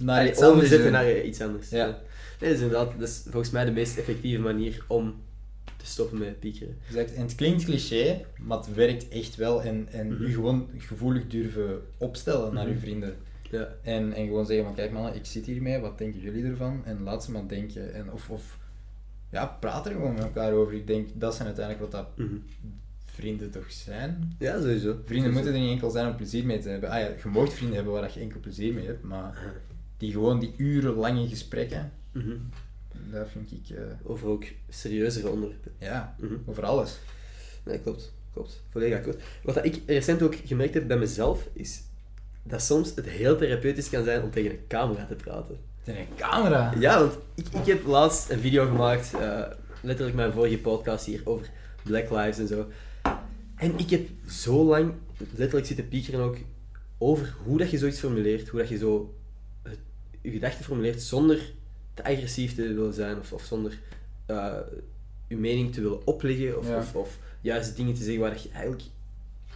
Naar 0.00 0.26
iets 0.28 0.42
overzetten 0.42 0.92
naar 0.92 1.04
eh, 1.04 1.26
iets 1.26 1.40
anders. 1.40 1.68
Ja. 1.70 1.86
Nee, 1.86 1.94
dat 2.38 2.48
is 2.50 2.60
inderdaad 2.64 2.98
dat 2.98 3.08
is 3.08 3.22
volgens 3.30 3.50
mij 3.50 3.64
de 3.64 3.70
meest 3.70 3.96
effectieve 3.98 4.42
manier 4.42 4.84
om 4.88 5.14
stoppen 5.88 6.18
met 6.18 6.40
piekeren. 6.40 6.76
Exact. 6.86 7.14
En 7.14 7.22
het 7.22 7.34
klinkt 7.34 7.64
cliché, 7.64 8.24
maar 8.38 8.58
het 8.58 8.74
werkt 8.74 9.08
echt 9.08 9.36
wel. 9.36 9.62
En, 9.62 9.88
en 9.90 10.06
Mhm. 10.12 10.22
je 10.26 10.32
gewoon 10.32 10.68
gevoelig 10.76 11.26
durven 11.26 11.80
opstellen 11.98 12.54
naar 12.54 12.64
Mhm. 12.64 12.72
je 12.72 12.78
vrienden. 12.80 13.14
Ja. 13.50 13.68
En, 13.82 14.12
en 14.12 14.26
gewoon 14.26 14.46
zeggen 14.46 14.64
van, 14.64 14.74
kijk 14.74 14.92
mannen, 14.92 15.14
ik 15.14 15.24
zit 15.24 15.46
hiermee, 15.46 15.78
wat 15.78 15.98
denken 15.98 16.20
jullie 16.20 16.44
ervan? 16.44 16.82
En 16.84 17.02
laat 17.02 17.24
ze 17.24 17.30
maar 17.30 17.48
denken. 17.48 17.94
En, 17.94 18.12
of, 18.12 18.30
of 18.30 18.58
ja, 19.30 19.46
praat 19.46 19.86
er 19.86 19.92
gewoon 19.92 20.14
met 20.14 20.22
elkaar 20.22 20.52
over. 20.52 20.74
Ik 20.74 20.86
denk, 20.86 21.08
dat 21.14 21.34
zijn 21.34 21.46
uiteindelijk 21.46 21.92
wat 21.92 22.00
dat 22.02 22.16
Mhm. 22.26 22.36
vrienden 23.04 23.50
toch 23.50 23.72
zijn. 23.72 24.34
Ja, 24.38 24.60
sowieso. 24.60 24.90
Vrienden 24.92 25.06
Sowieso. 25.08 25.32
moeten 25.32 25.52
er 25.54 25.60
niet 25.60 25.70
enkel 25.70 25.90
zijn 25.90 26.08
om 26.08 26.16
plezier 26.16 26.44
mee 26.46 26.58
te 26.58 26.68
hebben. 26.68 26.90
Ah 26.90 26.98
ja, 27.00 27.06
je 27.22 27.28
mag 27.28 27.52
vrienden 27.52 27.76
hebben 27.76 27.92
waar 27.94 28.10
je 28.14 28.20
enkel 28.20 28.40
plezier 28.40 28.74
mee 28.74 28.86
hebt, 28.86 29.02
maar 29.02 29.52
die 29.96 30.12
gewoon 30.12 30.40
die 30.40 30.54
urenlange 30.56 31.28
gesprekken, 31.28 31.92
Mhm. 32.12 32.36
Dat 33.12 33.28
vind 33.28 33.52
ik, 33.52 33.76
eh, 33.76 33.82
Over 34.02 34.28
ook 34.28 34.44
serieuzere 34.68 35.28
onderwerpen. 35.28 35.72
ja, 35.78 36.14
Mhm. 36.20 36.34
over 36.46 36.64
alles. 36.64 36.98
Nee, 37.64 37.78
klopt. 37.80 38.12
Klopt. 38.32 38.62
Volledig 38.70 38.98
akkoord. 38.98 39.22
Wat 39.42 39.54
dat 39.54 39.64
ik 39.64 39.80
recent 39.86 40.22
ook 40.22 40.34
gemerkt 40.44 40.74
heb 40.74 40.86
bij 40.86 40.96
mezelf, 40.98 41.48
is 41.52 41.82
dat 42.42 42.62
soms 42.62 42.92
het 42.94 43.06
heel 43.06 43.36
therapeutisch 43.36 43.90
kan 43.90 44.04
zijn 44.04 44.22
om 44.22 44.30
tegen 44.30 44.50
een 44.50 44.66
camera 44.68 45.06
te 45.06 45.14
praten. 45.14 45.58
Tegen 45.84 46.00
een 46.00 46.06
camera. 46.16 46.72
Ja, 46.78 46.98
want 47.00 47.18
ik, 47.34 47.46
ik 47.48 47.66
heb 47.66 47.86
laatst 47.86 48.30
een 48.30 48.38
video 48.40 48.66
gemaakt, 48.66 49.14
eh, 49.14 49.42
letterlijk 49.82 50.16
mijn 50.16 50.32
vorige 50.32 50.58
podcast 50.58 51.06
hier, 51.06 51.20
over 51.24 51.50
Black 51.82 52.10
Lives 52.10 52.38
en 52.38 52.46
zo. 52.48 52.66
En 53.56 53.78
ik 53.78 53.90
heb 53.90 54.08
zo 54.28 54.64
lang 54.64 54.92
letterlijk 55.36 55.66
zitten 55.66 55.88
piekeren 55.88 56.20
ook 56.20 56.36
over 56.98 57.34
hoe 57.44 57.58
dat 57.58 57.70
je 57.70 57.78
zoiets 57.78 57.98
formuleert, 57.98 58.48
hoe 58.48 58.60
dat 58.60 58.68
je 58.68 58.78
zo 58.78 59.14
het- 59.62 59.78
je 60.20 60.30
gedachten 60.30 60.64
formuleert 60.64 61.02
zonder 61.02 61.52
te 62.02 62.04
agressief 62.10 62.54
te 62.54 62.62
willen 62.62 62.92
zijn 62.94 63.18
of, 63.18 63.32
of 63.32 63.42
zonder 63.44 63.78
eh, 64.26 64.54
je 65.28 65.36
mening 65.36 65.72
te 65.72 65.80
willen 65.80 66.06
opleggen 66.06 66.58
of, 66.58 66.68
Ja. 66.68 66.76
of, 66.76 66.94
of 66.94 67.18
juist 67.40 67.76
dingen 67.76 67.94
te 67.94 68.02
zeggen 68.02 68.20
waar 68.22 68.40
je 68.42 68.48
eigenlijk 68.52 68.82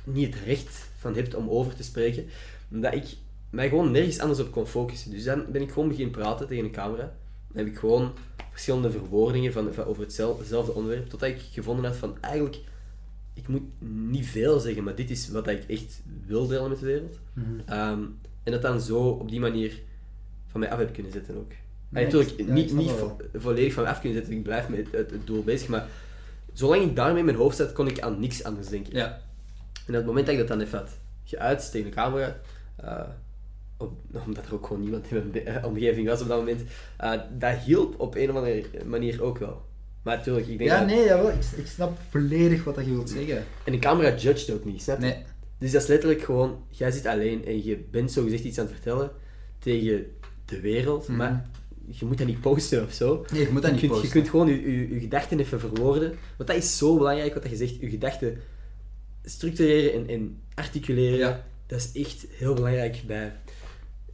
niet 0.05 0.35
het 0.35 0.45
recht 0.45 0.89
van 0.99 1.15
hebt 1.15 1.35
om 1.35 1.49
over 1.49 1.75
te 1.75 1.83
spreken. 1.83 2.27
Omdat 2.71 2.95
ik 2.95 3.05
mij 3.51 3.69
gewoon 3.69 3.91
nergens 3.91 4.19
anders 4.19 4.41
op 4.41 4.53
kon 4.53 4.67
focussen. 4.67 5.11
Dus 5.11 5.25
dan 5.25 5.45
ben 5.53 5.63
ik 5.63 5.71
gewoon 5.73 5.89
beginnen 5.89 6.13
praten 6.15 6.47
tegen 6.49 6.65
een 6.65 6.71
camera. 6.71 7.15
Dan 7.49 7.65
heb 7.65 7.67
ik 7.67 7.79
gewoon 7.79 8.13
verschillende 8.51 8.91
verwoordingen 8.91 9.53
van, 9.53 9.73
van 9.75 9.85
over 9.85 10.03
hetzelfde, 10.03 10.73
onderwerp, 10.73 11.09
totdat 11.09 11.29
ik 11.29 11.41
gevonden 11.53 11.85
had 11.85 11.97
van 11.97 12.17
eigenlijk, 12.21 12.59
ik 13.35 13.49
moet 13.49 13.63
niet 14.11 14.27
veel 14.27 14.61
zeggen, 14.61 14.85
maar 14.85 14.95
dit 14.95 15.11
is 15.11 15.29
wat 15.29 15.49
ik 15.49 15.65
echt 15.69 16.03
wil 16.27 16.47
delen 16.47 16.69
met 16.69 16.79
de 16.79 16.87
wereld. 16.87 17.19
Ehm, 17.67 18.03
en 18.43 18.53
dat 18.53 18.63
dan 18.63 18.81
zo 18.81 19.09
op 19.09 19.31
die 19.31 19.41
manier 19.41 19.81
van 20.47 20.61
mij 20.61 20.71
af 20.71 20.79
heb 20.79 20.93
kunnen 20.93 21.13
zetten 21.13 21.37
ook. 21.37 21.53
Nee, 21.93 22.05
natuurlijk, 22.05 22.33
ja, 22.37 22.53
niet, 22.53 22.73
niet 22.73 22.91
vo- 22.91 23.17
volledig 23.35 23.73
van 23.73 23.87
af 23.87 24.01
kunnen 24.01 24.19
zetten, 24.19 24.37
ik 24.37 24.43
blijf 24.43 24.69
met 24.69 24.87
het, 24.91 25.11
het 25.11 25.27
doel 25.27 25.43
bezig, 25.43 25.69
maar 25.69 25.87
zolang 26.53 26.83
ik 26.83 26.97
daarmee 26.97 27.19
in 27.19 27.25
mijn 27.25 27.37
hoofd 27.37 27.57
zat, 27.57 27.73
kon 27.73 27.87
ik 27.89 28.01
aan 28.01 28.21
niks 28.21 28.45
anders 28.45 28.69
denken. 28.69 28.97
Ja. 28.97 29.07
En 29.87 29.89
op 29.89 29.95
het 29.95 30.07
moment 30.07 30.27
dat 30.27 30.35
ik 30.35 30.41
dat 30.41 30.49
dan 30.49 30.61
even 30.61 30.79
had 30.79 30.91
geuit 31.25 31.71
tegen 31.71 31.91
de 31.91 31.97
camera, 31.97 32.37
eh, 32.77 33.01
om- 33.77 33.99
omdat 34.27 34.47
er 34.47 34.55
ook 34.55 34.67
gewoon 34.67 34.83
niemand 34.83 35.07
in 35.11 35.31
mijn 35.33 35.47
eh, 35.47 35.65
omgeving 35.65 36.09
was 36.09 36.21
op 36.23 36.29
dat 36.29 36.39
moment, 36.39 36.61
eh, 36.97 37.13
dat 37.39 37.57
hielp 37.59 38.01
op 38.01 38.15
een 38.15 38.31
of 38.31 38.37
andere 38.37 38.65
manier 38.85 39.23
ook 39.23 39.39
wel. 39.39 39.63
Maar 40.03 40.17
natuurlijk, 40.17 40.47
ik 40.47 40.59
denk 40.59 40.71
Ja, 40.71 40.79
dat... 40.79 40.87
nee, 40.87 41.05
jawel. 41.05 41.29
Ik, 41.31 41.43
ik 41.57 41.67
snap 41.67 41.99
volledig 42.11 42.65
wat 42.65 42.75
dat 42.75 42.85
je 42.85 42.91
wilt 42.91 43.11
zeggen. 43.11 43.45
En 43.65 43.73
de 43.73 43.79
camera 43.79 44.15
judged 44.17 44.55
ook 44.55 44.65
niet, 44.65 44.83
snap 44.83 44.99
je? 45.01 45.05
Nee. 45.07 45.23
Dus 45.59 45.73
dat 45.73 45.83
is 45.83 45.89
letterlijk 45.89 46.23
gewoon, 46.23 46.65
jij 46.69 46.91
zit 46.91 47.07
alleen 47.07 47.45
en 47.47 47.65
je 47.65 47.77
bent 47.91 48.13
zogezegd 48.13 48.45
iets 48.45 48.59
aan 48.59 48.65
het 48.65 48.75
vertellen 48.75 49.11
tegen 49.59 50.07
de 50.45 50.61
wereld, 50.61 51.09
Mhm. 51.09 51.17
maar 51.17 51.47
je 51.87 52.05
moet 52.05 52.19
dat 52.19 52.27
niet 52.27 52.41
posten 52.41 52.85
of 52.85 52.93
zo. 52.93 53.25
Nee, 53.33 53.41
je 53.41 53.49
moet 53.53 53.63
dat 53.63 53.71
je 53.71 53.77
niet 53.77 53.81
kunt, 53.81 53.93
posten. 53.93 54.09
Je 54.09 54.15
kunt 54.15 54.29
gewoon 54.29 54.49
je, 54.49 54.73
je, 54.73 54.95
je 54.95 55.01
gedachten 55.01 55.39
even 55.39 55.61
verwoorden. 55.61 56.15
Want 56.37 56.49
dat 56.49 56.59
is 56.59 56.77
zo 56.79 56.97
belangrijk, 56.97 57.35
wat 57.35 57.49
je 57.51 57.57
zegt. 57.57 57.81
Je 57.81 57.89
gedachten 57.91 58.41
structureren 59.25 59.93
en, 59.93 60.09
en 60.09 60.39
articuleren. 60.55 61.19
Ja. 61.19 61.45
Dat 61.67 61.79
is 61.79 62.03
echt 62.03 62.27
heel 62.31 62.55
belangrijk 62.55 63.03
bij 63.07 63.33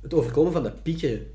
het 0.03 0.15
overkomen 0.15 0.53
van 0.53 0.63
dat 0.63 0.83
piekeren. 0.83 1.27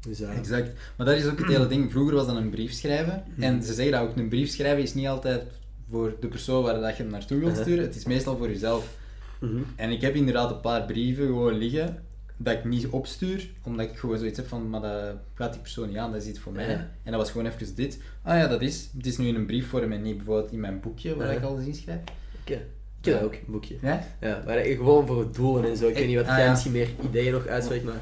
Dus, 0.00 0.20
eh, 0.20 0.38
Exact. 0.38 0.70
Maar 0.96 1.06
dat 1.06 1.16
is 1.16 1.26
ook 1.26 1.38
het 1.38 1.46
hele 1.46 1.66
ding. 1.66 1.90
Vroeger 1.90 2.14
was 2.14 2.26
dat 2.26 2.36
een 2.36 2.50
brief 2.50 2.72
schrijven. 2.72 3.24
En 3.38 3.62
ze 3.62 3.74
zeggen 3.74 3.92
dat 3.92 4.02
ook, 4.02 4.16
een 4.16 4.28
brief 4.28 4.50
schrijven 4.50 4.82
is 4.82 4.94
niet 4.94 5.06
altijd 5.06 5.42
voor 5.90 6.16
de 6.20 6.28
persoon 6.28 6.62
waar 6.62 6.80
dat 6.80 6.96
je 6.96 7.02
hem 7.02 7.12
naartoe 7.12 7.38
wilt 7.38 7.56
sturen. 7.56 7.84
Het 7.84 7.96
is 7.96 8.04
meestal 8.04 8.36
voor 8.36 8.48
jezelf. 8.48 8.96
mhm. 9.40 9.62
En 9.76 9.90
ik 9.90 10.00
heb 10.00 10.14
inderdaad 10.14 10.50
een 10.50 10.60
paar 10.60 10.84
brieven 10.86 11.26
gewoon 11.26 11.58
liggen. 11.58 12.02
Dat 12.42 12.54
ik 12.54 12.64
niet 12.64 12.86
opstuur, 12.88 13.50
omdat 13.62 13.86
ik 13.86 13.98
gewoon 13.98 14.18
zoiets 14.18 14.36
heb 14.38 14.48
van, 14.48 14.70
maar 14.70 14.80
dat 14.80 15.14
gaat 15.34 15.52
die 15.52 15.60
persoon 15.60 15.88
niet 15.88 15.96
aan, 15.96 16.12
dat 16.12 16.22
is 16.22 16.28
iets 16.28 16.38
voor 16.38 16.52
mij. 16.52 16.70
Ja. 16.70 16.90
En 17.02 17.12
dat 17.12 17.14
was 17.20 17.30
gewoon 17.30 17.46
even 17.46 17.74
dit. 17.74 17.98
Ah 18.22 18.38
ja, 18.38 18.46
dat 18.46 18.60
is. 18.62 18.88
Het 18.96 19.06
is 19.06 19.18
nu 19.18 19.26
in 19.26 19.34
een 19.34 19.46
briefvorm 19.46 19.92
en 19.92 20.02
niet 20.02 20.16
bijvoorbeeld 20.16 20.52
in 20.52 20.60
mijn 20.60 20.80
boekje, 20.80 21.16
waar 21.16 21.26
Ja. 21.32 21.32
ik 21.38 21.42
alles 21.44 21.64
inschrijf. 21.66 22.00
Oké. 22.40 22.52
Ik 23.00 23.06
heb 23.06 23.14
dat 23.14 23.22
ook, 23.22 23.32
een 23.34 23.40
boekje. 23.46 23.76
Ja? 23.82 24.02
Ja, 24.20 24.42
maar 24.46 24.58
gewoon 24.58 25.06
voor 25.06 25.32
doelen 25.32 25.70
en 25.70 25.76
zo. 25.76 25.88
Ik 25.88 25.94
weet 25.94 26.06
niet 26.06 26.16
wat 26.16 26.26
Ah, 26.26 26.36
jij 26.36 26.44
ja. 26.44 26.50
misschien 26.50 26.72
meer 26.72 26.88
ideeën 27.04 27.32
nog 27.32 27.46
uitspreekt, 27.46 27.84
maar... 27.84 28.00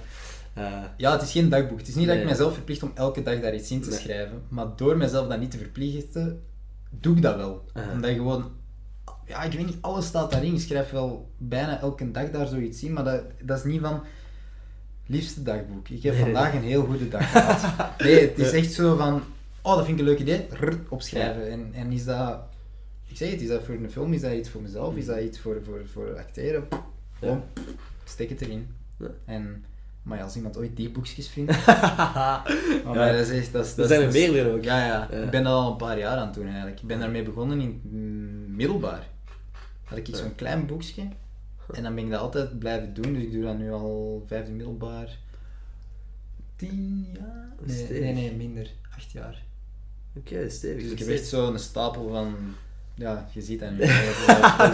eh, 0.55 0.83
Ja, 0.97 1.13
het 1.13 1.23
is 1.23 1.33
geen 1.33 1.49
dagboek. 1.49 1.79
Het 1.79 1.89
is 1.89 1.95
niet 1.95 2.07
dat 2.07 2.17
ik 2.17 2.25
mezelf 2.25 2.55
verplicht 2.55 2.83
om 2.83 2.91
elke 2.95 3.23
dag 3.23 3.41
daar 3.41 3.55
iets 3.55 3.71
in 3.71 3.81
te 3.81 3.89
Nee. 3.89 3.99
schrijven. 3.99 4.43
Maar 4.49 4.67
door 4.77 4.97
mezelf 4.97 5.29
dat 5.29 5.41
niet 5.41 5.51
te 5.51 5.59
verplichten, 5.59 6.43
doe 6.91 7.17
ik 7.17 7.23
dat 7.23 7.37
wel. 7.37 7.65
Omdat 7.93 8.11
je 8.11 8.17
gewoon... 8.17 8.51
Ja, 9.27 9.43
ik 9.43 9.53
weet 9.53 9.67
niet, 9.67 9.77
alles 9.81 10.07
staat 10.07 10.31
daarin. 10.31 10.55
Ik 10.55 10.61
schrijf 10.61 10.91
wel 10.91 11.31
bijna 11.39 11.81
elke 11.81 12.11
dag 12.11 12.31
daar 12.31 12.47
zoiets 12.47 12.83
in, 12.83 12.93
maar 12.93 13.05
dat, 13.05 13.23
dat 13.45 13.59
is 13.59 13.65
niet 13.65 13.81
van... 13.81 14.01
Liefste 15.11 15.43
dagboek. 15.43 15.89
Ik 15.89 16.03
heb 16.03 16.15
Nee, 16.15 16.23
nee, 16.25 16.33
vandaag 16.33 16.55
een 16.55 16.63
heel 16.63 16.85
goede 16.85 17.09
dag 17.09 17.31
gehad. 17.31 17.91
Nee, 18.03 18.21
het 18.29 18.39
is 18.39 18.53
echt 18.53 18.73
zo 18.73 18.97
van... 18.97 19.23
Oh, 19.63 19.77
dat 19.77 19.85
vind 19.85 19.99
ik 20.01 20.05
een 20.07 20.11
leuk 20.11 20.21
idee. 20.21 20.47
Rrr, 20.51 20.79
opschrijven. 20.89 21.51
En, 21.51 21.71
en 21.75 21.93
is 21.93 22.05
dat... 22.05 22.41
Ik 23.07 23.17
zeg 23.17 23.31
het, 23.31 23.41
is 23.41 23.49
dat 23.49 23.63
voor 23.65 23.75
een 23.75 23.91
film? 23.91 24.13
Is 24.13 24.21
dat 24.21 24.33
iets 24.33 24.49
voor 24.49 24.63
mezelf? 24.63 24.97
Is 24.97 25.07
dat 25.07 25.19
iets 25.21 25.39
voor, 25.39 25.61
voor, 25.65 25.81
voor 25.93 26.17
acteren? 26.19 26.69
Gewoon, 27.19 27.43
steek 28.05 28.29
het 28.29 28.41
erin. 28.41 28.67
Ja. 28.99 29.07
En... 29.25 29.65
Maar 30.03 30.19
ja, 30.19 30.25
als 30.25 30.37
iemand 30.37 30.57
ooit 30.57 30.77
die 30.77 30.91
boekjes 30.91 31.29
vindt... 31.29 31.51
Oh, 31.51 31.67
maar 32.95 33.13
dat 33.13 33.27
is 33.27 33.31
echt... 33.31 33.53
Dat, 33.53 33.67
is- 33.67 33.75
dat, 33.75 33.89
zijn 33.89 34.01
er 34.03 34.13
meerdere 34.13 34.53
ook. 34.53 34.65
Ja, 34.65 34.87
ja, 34.87 35.09
Ja. 35.11 35.17
Ik 35.19 35.31
ben 35.31 35.43
dat 35.45 35.53
al 35.53 35.71
een 35.71 35.77
paar 35.77 35.99
jaar 35.99 36.17
aan 36.17 36.27
het 36.27 36.35
doen 36.35 36.47
eigenlijk. 36.47 36.81
Ik 36.81 36.87
ben 36.87 36.99
daarmee 36.99 37.23
begonnen 37.23 37.61
in 37.61 37.81
middelbaar. 38.57 39.07
Had 39.85 39.99
ik 39.99 40.07
Ja. 40.07 40.17
zo'n 40.17 40.35
klein 40.35 40.67
boekje. 40.67 41.03
En 41.73 41.83
dan 41.83 41.95
ben 41.95 42.05
ik 42.05 42.11
dat 42.11 42.21
altijd 42.21 42.59
blijven 42.59 42.95
doen. 42.95 43.13
Dus 43.13 43.23
ik 43.23 43.33
doe 43.33 43.43
dat 43.43 43.59
nu 43.59 43.73
al 43.73 44.25
vijfde 44.27 44.53
middelbaar. 44.53 45.19
Tien 46.57 47.09
jaar? 47.13 47.53
Nee, 47.65 47.89
nee, 47.89 48.15
nee, 48.15 48.35
minder. 48.35 48.71
Acht 48.97 49.11
jaar. 49.11 49.43
Oké, 50.17 50.49
stevig. 50.51 50.83
Dus 50.83 50.93
ik 50.93 50.99
heb 50.99 51.09
echt 51.09 51.27
zo'n 51.27 51.59
stapel 51.59 52.09
van... 52.09 52.37
Ja, 52.99 53.29
je 53.33 53.41
ziet 53.43 53.61
dat 53.61 53.71
nu. 53.77 53.87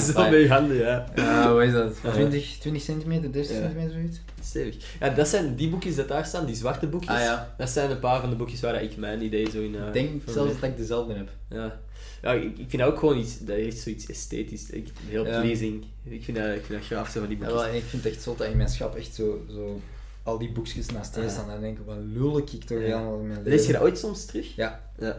Zo 0.01 0.31
met 0.31 0.41
je 0.41 0.49
handen, 0.49 0.77
ja. 0.77 1.07
Ja, 1.15 1.53
hoe 1.53 1.65
is 1.65 1.73
dat? 1.73 1.97
Ja. 2.03 2.11
20, 2.13 2.57
20 2.59 2.83
centimeter, 2.83 3.33
30 3.33 3.57
Ja. 3.57 3.63
centimeter, 3.63 3.93
zoiets? 3.93 4.21
Stevig. 4.43 4.97
Ja, 5.01 5.09
dat 5.09 5.29
zijn 5.29 5.55
die 5.55 5.69
boekjes 5.69 5.97
dat 5.97 6.09
daar 6.09 6.27
staan, 6.27 6.47
die 6.47 6.55
zwarte 6.55 6.87
boekjes. 6.87 7.11
Ah 7.17 7.21
ja. 7.21 7.55
Dat 7.59 7.71
zijn 7.71 7.91
een 7.91 7.99
paar 7.99 8.21
van 8.21 8.31
de 8.31 8.37
boekjes 8.37 8.61
waar 8.61 8.83
ik 8.83 8.97
mijn 8.97 9.23
idee 9.23 9.51
zo 9.51 9.61
in... 9.61 9.75
eh, 9.77 9.87
Ik 9.87 9.93
denk 9.93 10.23
zelfs 10.29 10.61
dat 10.61 10.71
ik 10.71 10.77
dezelfde 10.77 11.15
heb. 11.15 11.29
Ja. 11.49 11.81
Ja, 12.23 12.33
ik, 12.33 12.43
ik 12.59 12.65
vind 12.71 12.83
dat 12.83 12.93
ook 12.93 12.99
gewoon 12.99 13.19
iets... 13.19 13.39
Dat 13.39 13.57
heeft 13.57 13.79
zoiets 13.79 14.07
esthetisch. 14.07 14.71
Ik, 14.71 14.89
heel 15.07 15.27
Ja. 15.27 15.41
pleasing. 15.41 15.85
Ik 16.05 16.25
vind 16.25 16.37
dat, 16.37 16.47
ik 16.47 16.65
vind 16.65 16.79
dat 16.81 16.99
gaaf, 16.99 17.09
zo 17.11 17.21
van 17.21 17.29
die 17.29 17.39
Ja, 17.39 17.45
boekjes. 17.45 17.65
wel, 17.67 17.75
ik 17.75 17.83
vind 17.85 18.05
het 18.05 18.13
echt 18.13 18.23
zot 18.23 18.39
dat 18.39 18.47
in 18.49 18.57
mijn 18.57 18.69
schap 18.69 18.95
echt 18.97 19.15
zo, 19.15 19.45
zo 19.51 19.81
al 20.23 20.39
die 20.39 20.53
boekjes 20.53 20.87
naast 20.91 21.15
je 21.15 21.21
Ah. 21.23 21.29
staan. 21.29 21.49
Dan 21.49 21.61
denk 21.61 21.79
ik, 21.79 21.85
wat 21.87 21.97
lul 22.15 22.39
ik 22.39 22.47
toch 22.65 22.81
Ja. 22.81 22.95
allemaal 22.97 23.19
in 23.21 23.27
mijn 23.27 23.39
leven. 23.39 23.51
Lees 23.53 23.67
je 23.67 23.73
dat 23.73 23.83
ooit 23.83 23.99
soms 23.99 24.25
terug? 24.25 24.55
Ja, 24.57 24.81
Ja. 24.99 25.19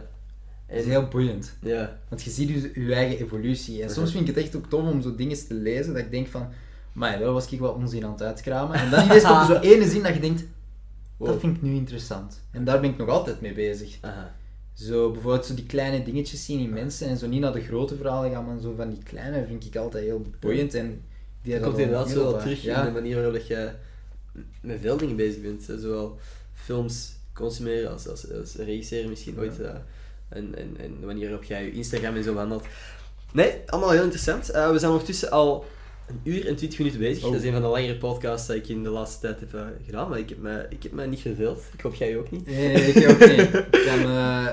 Dat 0.68 0.76
is 0.78 0.84
heel 0.84 1.08
boeiend. 1.08 1.52
Ja. 1.60 1.98
Want 2.08 2.22
je 2.22 2.30
ziet 2.30 2.48
dus 2.48 2.84
je 2.86 2.94
eigen 2.94 3.24
evolutie. 3.24 3.82
En 3.82 3.90
soms 3.90 4.10
vind 4.10 4.28
ik 4.28 4.34
het 4.34 4.44
echt 4.44 4.56
ook 4.56 4.66
tof 4.68 4.88
om 4.90 5.02
zo 5.02 5.14
dingen 5.14 5.46
te 5.46 5.54
lezen 5.54 5.92
dat 5.92 6.02
ik 6.02 6.10
denk 6.10 6.26
van, 6.28 6.48
maar 6.92 7.18
daar 7.18 7.32
was 7.32 7.50
ik 7.50 7.60
wel 7.60 7.72
onzin 7.72 8.04
aan 8.04 8.12
het 8.12 8.22
uitkramen. 8.22 8.76
En 8.76 8.90
dan 8.90 9.04
ineens 9.04 9.22
komt 9.24 9.38
er 9.48 9.54
zo 9.54 9.60
ene 9.60 9.88
zin 9.88 10.02
dat 10.02 10.14
je 10.14 10.20
denkt, 10.20 10.44
dat 11.18 11.40
vind 11.40 11.56
ik 11.56 11.62
nu 11.62 11.74
interessant. 11.74 12.40
En 12.50 12.64
daar 12.64 12.80
ben 12.80 12.90
ik 12.90 12.96
nog 12.96 13.08
altijd 13.08 13.40
mee 13.40 13.52
bezig. 13.52 13.98
Aha. 14.00 14.34
Zo 14.74 15.10
bijvoorbeeld 15.10 15.46
zo 15.46 15.54
die 15.54 15.66
kleine 15.66 16.04
dingetjes 16.04 16.44
zien 16.44 16.58
in 16.60 16.70
mensen 16.72 17.08
en 17.08 17.16
zo 17.16 17.26
niet 17.26 17.40
naar 17.40 17.52
de 17.52 17.60
grote 17.60 17.96
verhalen 17.96 18.30
gaan, 18.30 18.44
maar 18.44 18.60
zo 18.60 18.74
van 18.76 18.90
die 18.90 19.02
kleine 19.02 19.46
vind 19.46 19.64
ik 19.66 19.76
altijd 19.76 20.04
heel 20.04 20.22
boeiend. 20.40 20.74
En 20.74 21.02
die 21.42 21.52
Dat 21.54 21.62
komt 21.62 21.78
inderdaad 21.78 22.10
zo 22.10 22.22
wel 22.30 22.38
terug 22.38 22.62
Ja. 22.62 22.78
in 22.80 22.86
de 22.86 23.00
manier 23.00 23.14
waarop 23.22 23.36
je 23.46 23.70
met 24.60 24.80
veel 24.80 24.96
dingen 24.96 25.16
bezig 25.16 25.42
bent. 25.42 25.62
Zowel 25.80 26.18
films 26.54 27.12
consumeren 27.32 27.90
als, 27.92 28.08
als, 28.08 28.32
als 28.32 28.54
regisseren 28.54 29.08
misschien 29.08 29.38
ooit. 29.38 29.60
eh, 29.60 29.74
en, 30.28 30.54
en, 30.56 30.76
en 30.80 31.06
manier 31.06 31.28
waarop 31.28 31.44
jij 31.44 31.64
je 31.64 31.72
Instagram 31.72 32.16
en 32.16 32.22
zo 32.22 32.32
behandelt. 32.32 32.64
Nee, 33.32 33.52
allemaal 33.66 33.90
heel 33.90 34.02
interessant. 34.02 34.50
Eh, 34.50 34.70
we 34.70 34.78
zijn 34.78 34.90
ondertussen 34.90 35.30
al 35.30 35.64
een 36.06 36.20
uur 36.24 36.46
en 36.46 36.56
twintig 36.56 36.78
minuten 36.78 37.00
bezig. 37.00 37.24
Oh. 37.24 37.30
Dat 37.30 37.40
is 37.40 37.46
een 37.46 37.52
van 37.52 37.62
de 37.62 37.68
langere 37.68 37.96
podcasts 37.96 38.46
die 38.46 38.56
ik 38.56 38.68
in 38.68 38.82
de 38.82 38.88
laatste 38.88 39.20
tijd 39.20 39.40
heb 39.40 39.54
eh, 39.54 39.60
gedaan. 39.84 40.08
Maar 40.08 40.18
ik 40.18 40.28
heb, 40.28 40.38
me, 40.38 40.66
ik 40.68 40.82
heb 40.82 40.92
me 40.92 41.06
niet 41.06 41.20
verveeld. 41.20 41.62
Ik 41.72 41.80
hoop 41.80 41.94
jij 41.94 42.16
ook 42.16 42.30
niet. 42.30 42.46
Nee, 42.46 42.72
ik 42.72 43.10
ook 43.10 43.18
niet. 43.18 43.54
Ik 43.54 43.84
kan, 43.86 44.00
eh, 44.00 44.48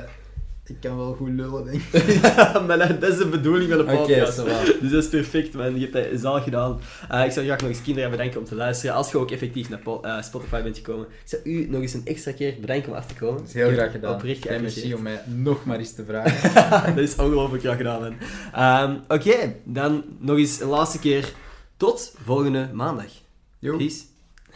ik 0.66 0.76
kan 0.80 0.98
wel 0.98 1.14
goed 1.14 1.30
lullen, 1.30 1.66
denk 1.66 1.82
ik. 1.92 2.22
maar 2.68 3.00
dat 3.00 3.12
is 3.12 3.18
de 3.18 3.28
bedoeling 3.28 3.70
van 3.70 3.78
de 3.78 3.84
podcast. 3.84 4.36
dus 4.82 4.92
dat 4.92 5.04
is 5.04 5.10
perfect, 5.10 5.54
man. 5.54 5.80
Je 5.80 5.90
hebt 5.92 6.12
dat 6.12 6.22
zalig 6.22 6.44
gedaan. 6.44 6.80
Eh, 7.10 7.26
ik 7.26 7.32
zou 7.32 7.46
graag 7.46 7.60
nog 7.60 7.70
eens 7.70 7.82
kinderen 7.82 8.12
bedanken 8.12 8.40
om 8.40 8.46
te 8.46 8.56
luisteren. 8.56 8.96
Als 8.96 9.12
je 9.12 9.18
ook 9.18 9.32
effectief 9.32 9.70
naar 9.70 9.82
eh, 10.02 10.22
Spotify 10.22 10.62
bent 10.62 10.78
gekomen. 10.78 11.06
Ik 11.06 11.30
zou 11.30 11.42
u 11.44 11.68
nog 11.70 11.82
eens 11.82 11.94
een 11.94 12.06
extra 12.06 12.32
keer 12.32 12.56
bedanken 12.62 12.90
om 12.92 12.98
af 12.98 13.06
te 13.06 13.14
komen. 13.14 13.38
Dat 13.38 13.48
is 13.48 13.54
heel 13.54 13.72
graag 13.72 13.92
gedaan. 13.92 14.14
Oprecht 14.14 14.46
En 14.46 14.62
merci 14.62 14.80
geapprecieerd. 14.82 14.98
om 14.98 15.04
mij 15.04 15.44
nog 15.44 15.66
maar 15.66 15.78
eens 15.80 15.94
te 15.94 16.06
vragen. 16.06 16.96
dat 16.96 17.04
is 17.04 17.16
ongelooflijk 17.16 17.64
graag 17.64 17.78
gedaan, 17.78 18.02
man. 18.02 18.16
Ehm, 18.54 18.98
Oké, 19.08 19.56
dan 19.64 20.04
nog 20.20 20.38
eens 20.38 20.62
een 20.62 20.68
laatste 20.68 21.00
keer. 21.00 21.34
Tot 21.78 22.16
volgende 22.24 22.70
maandag. 22.74 23.12
Jo. 23.60 23.78
Peace. 23.78 24.02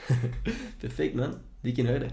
perfect, 0.82 1.14
man. 1.14 1.34
Dik 1.62 1.78
in 1.78 1.90
orde. 1.90 2.08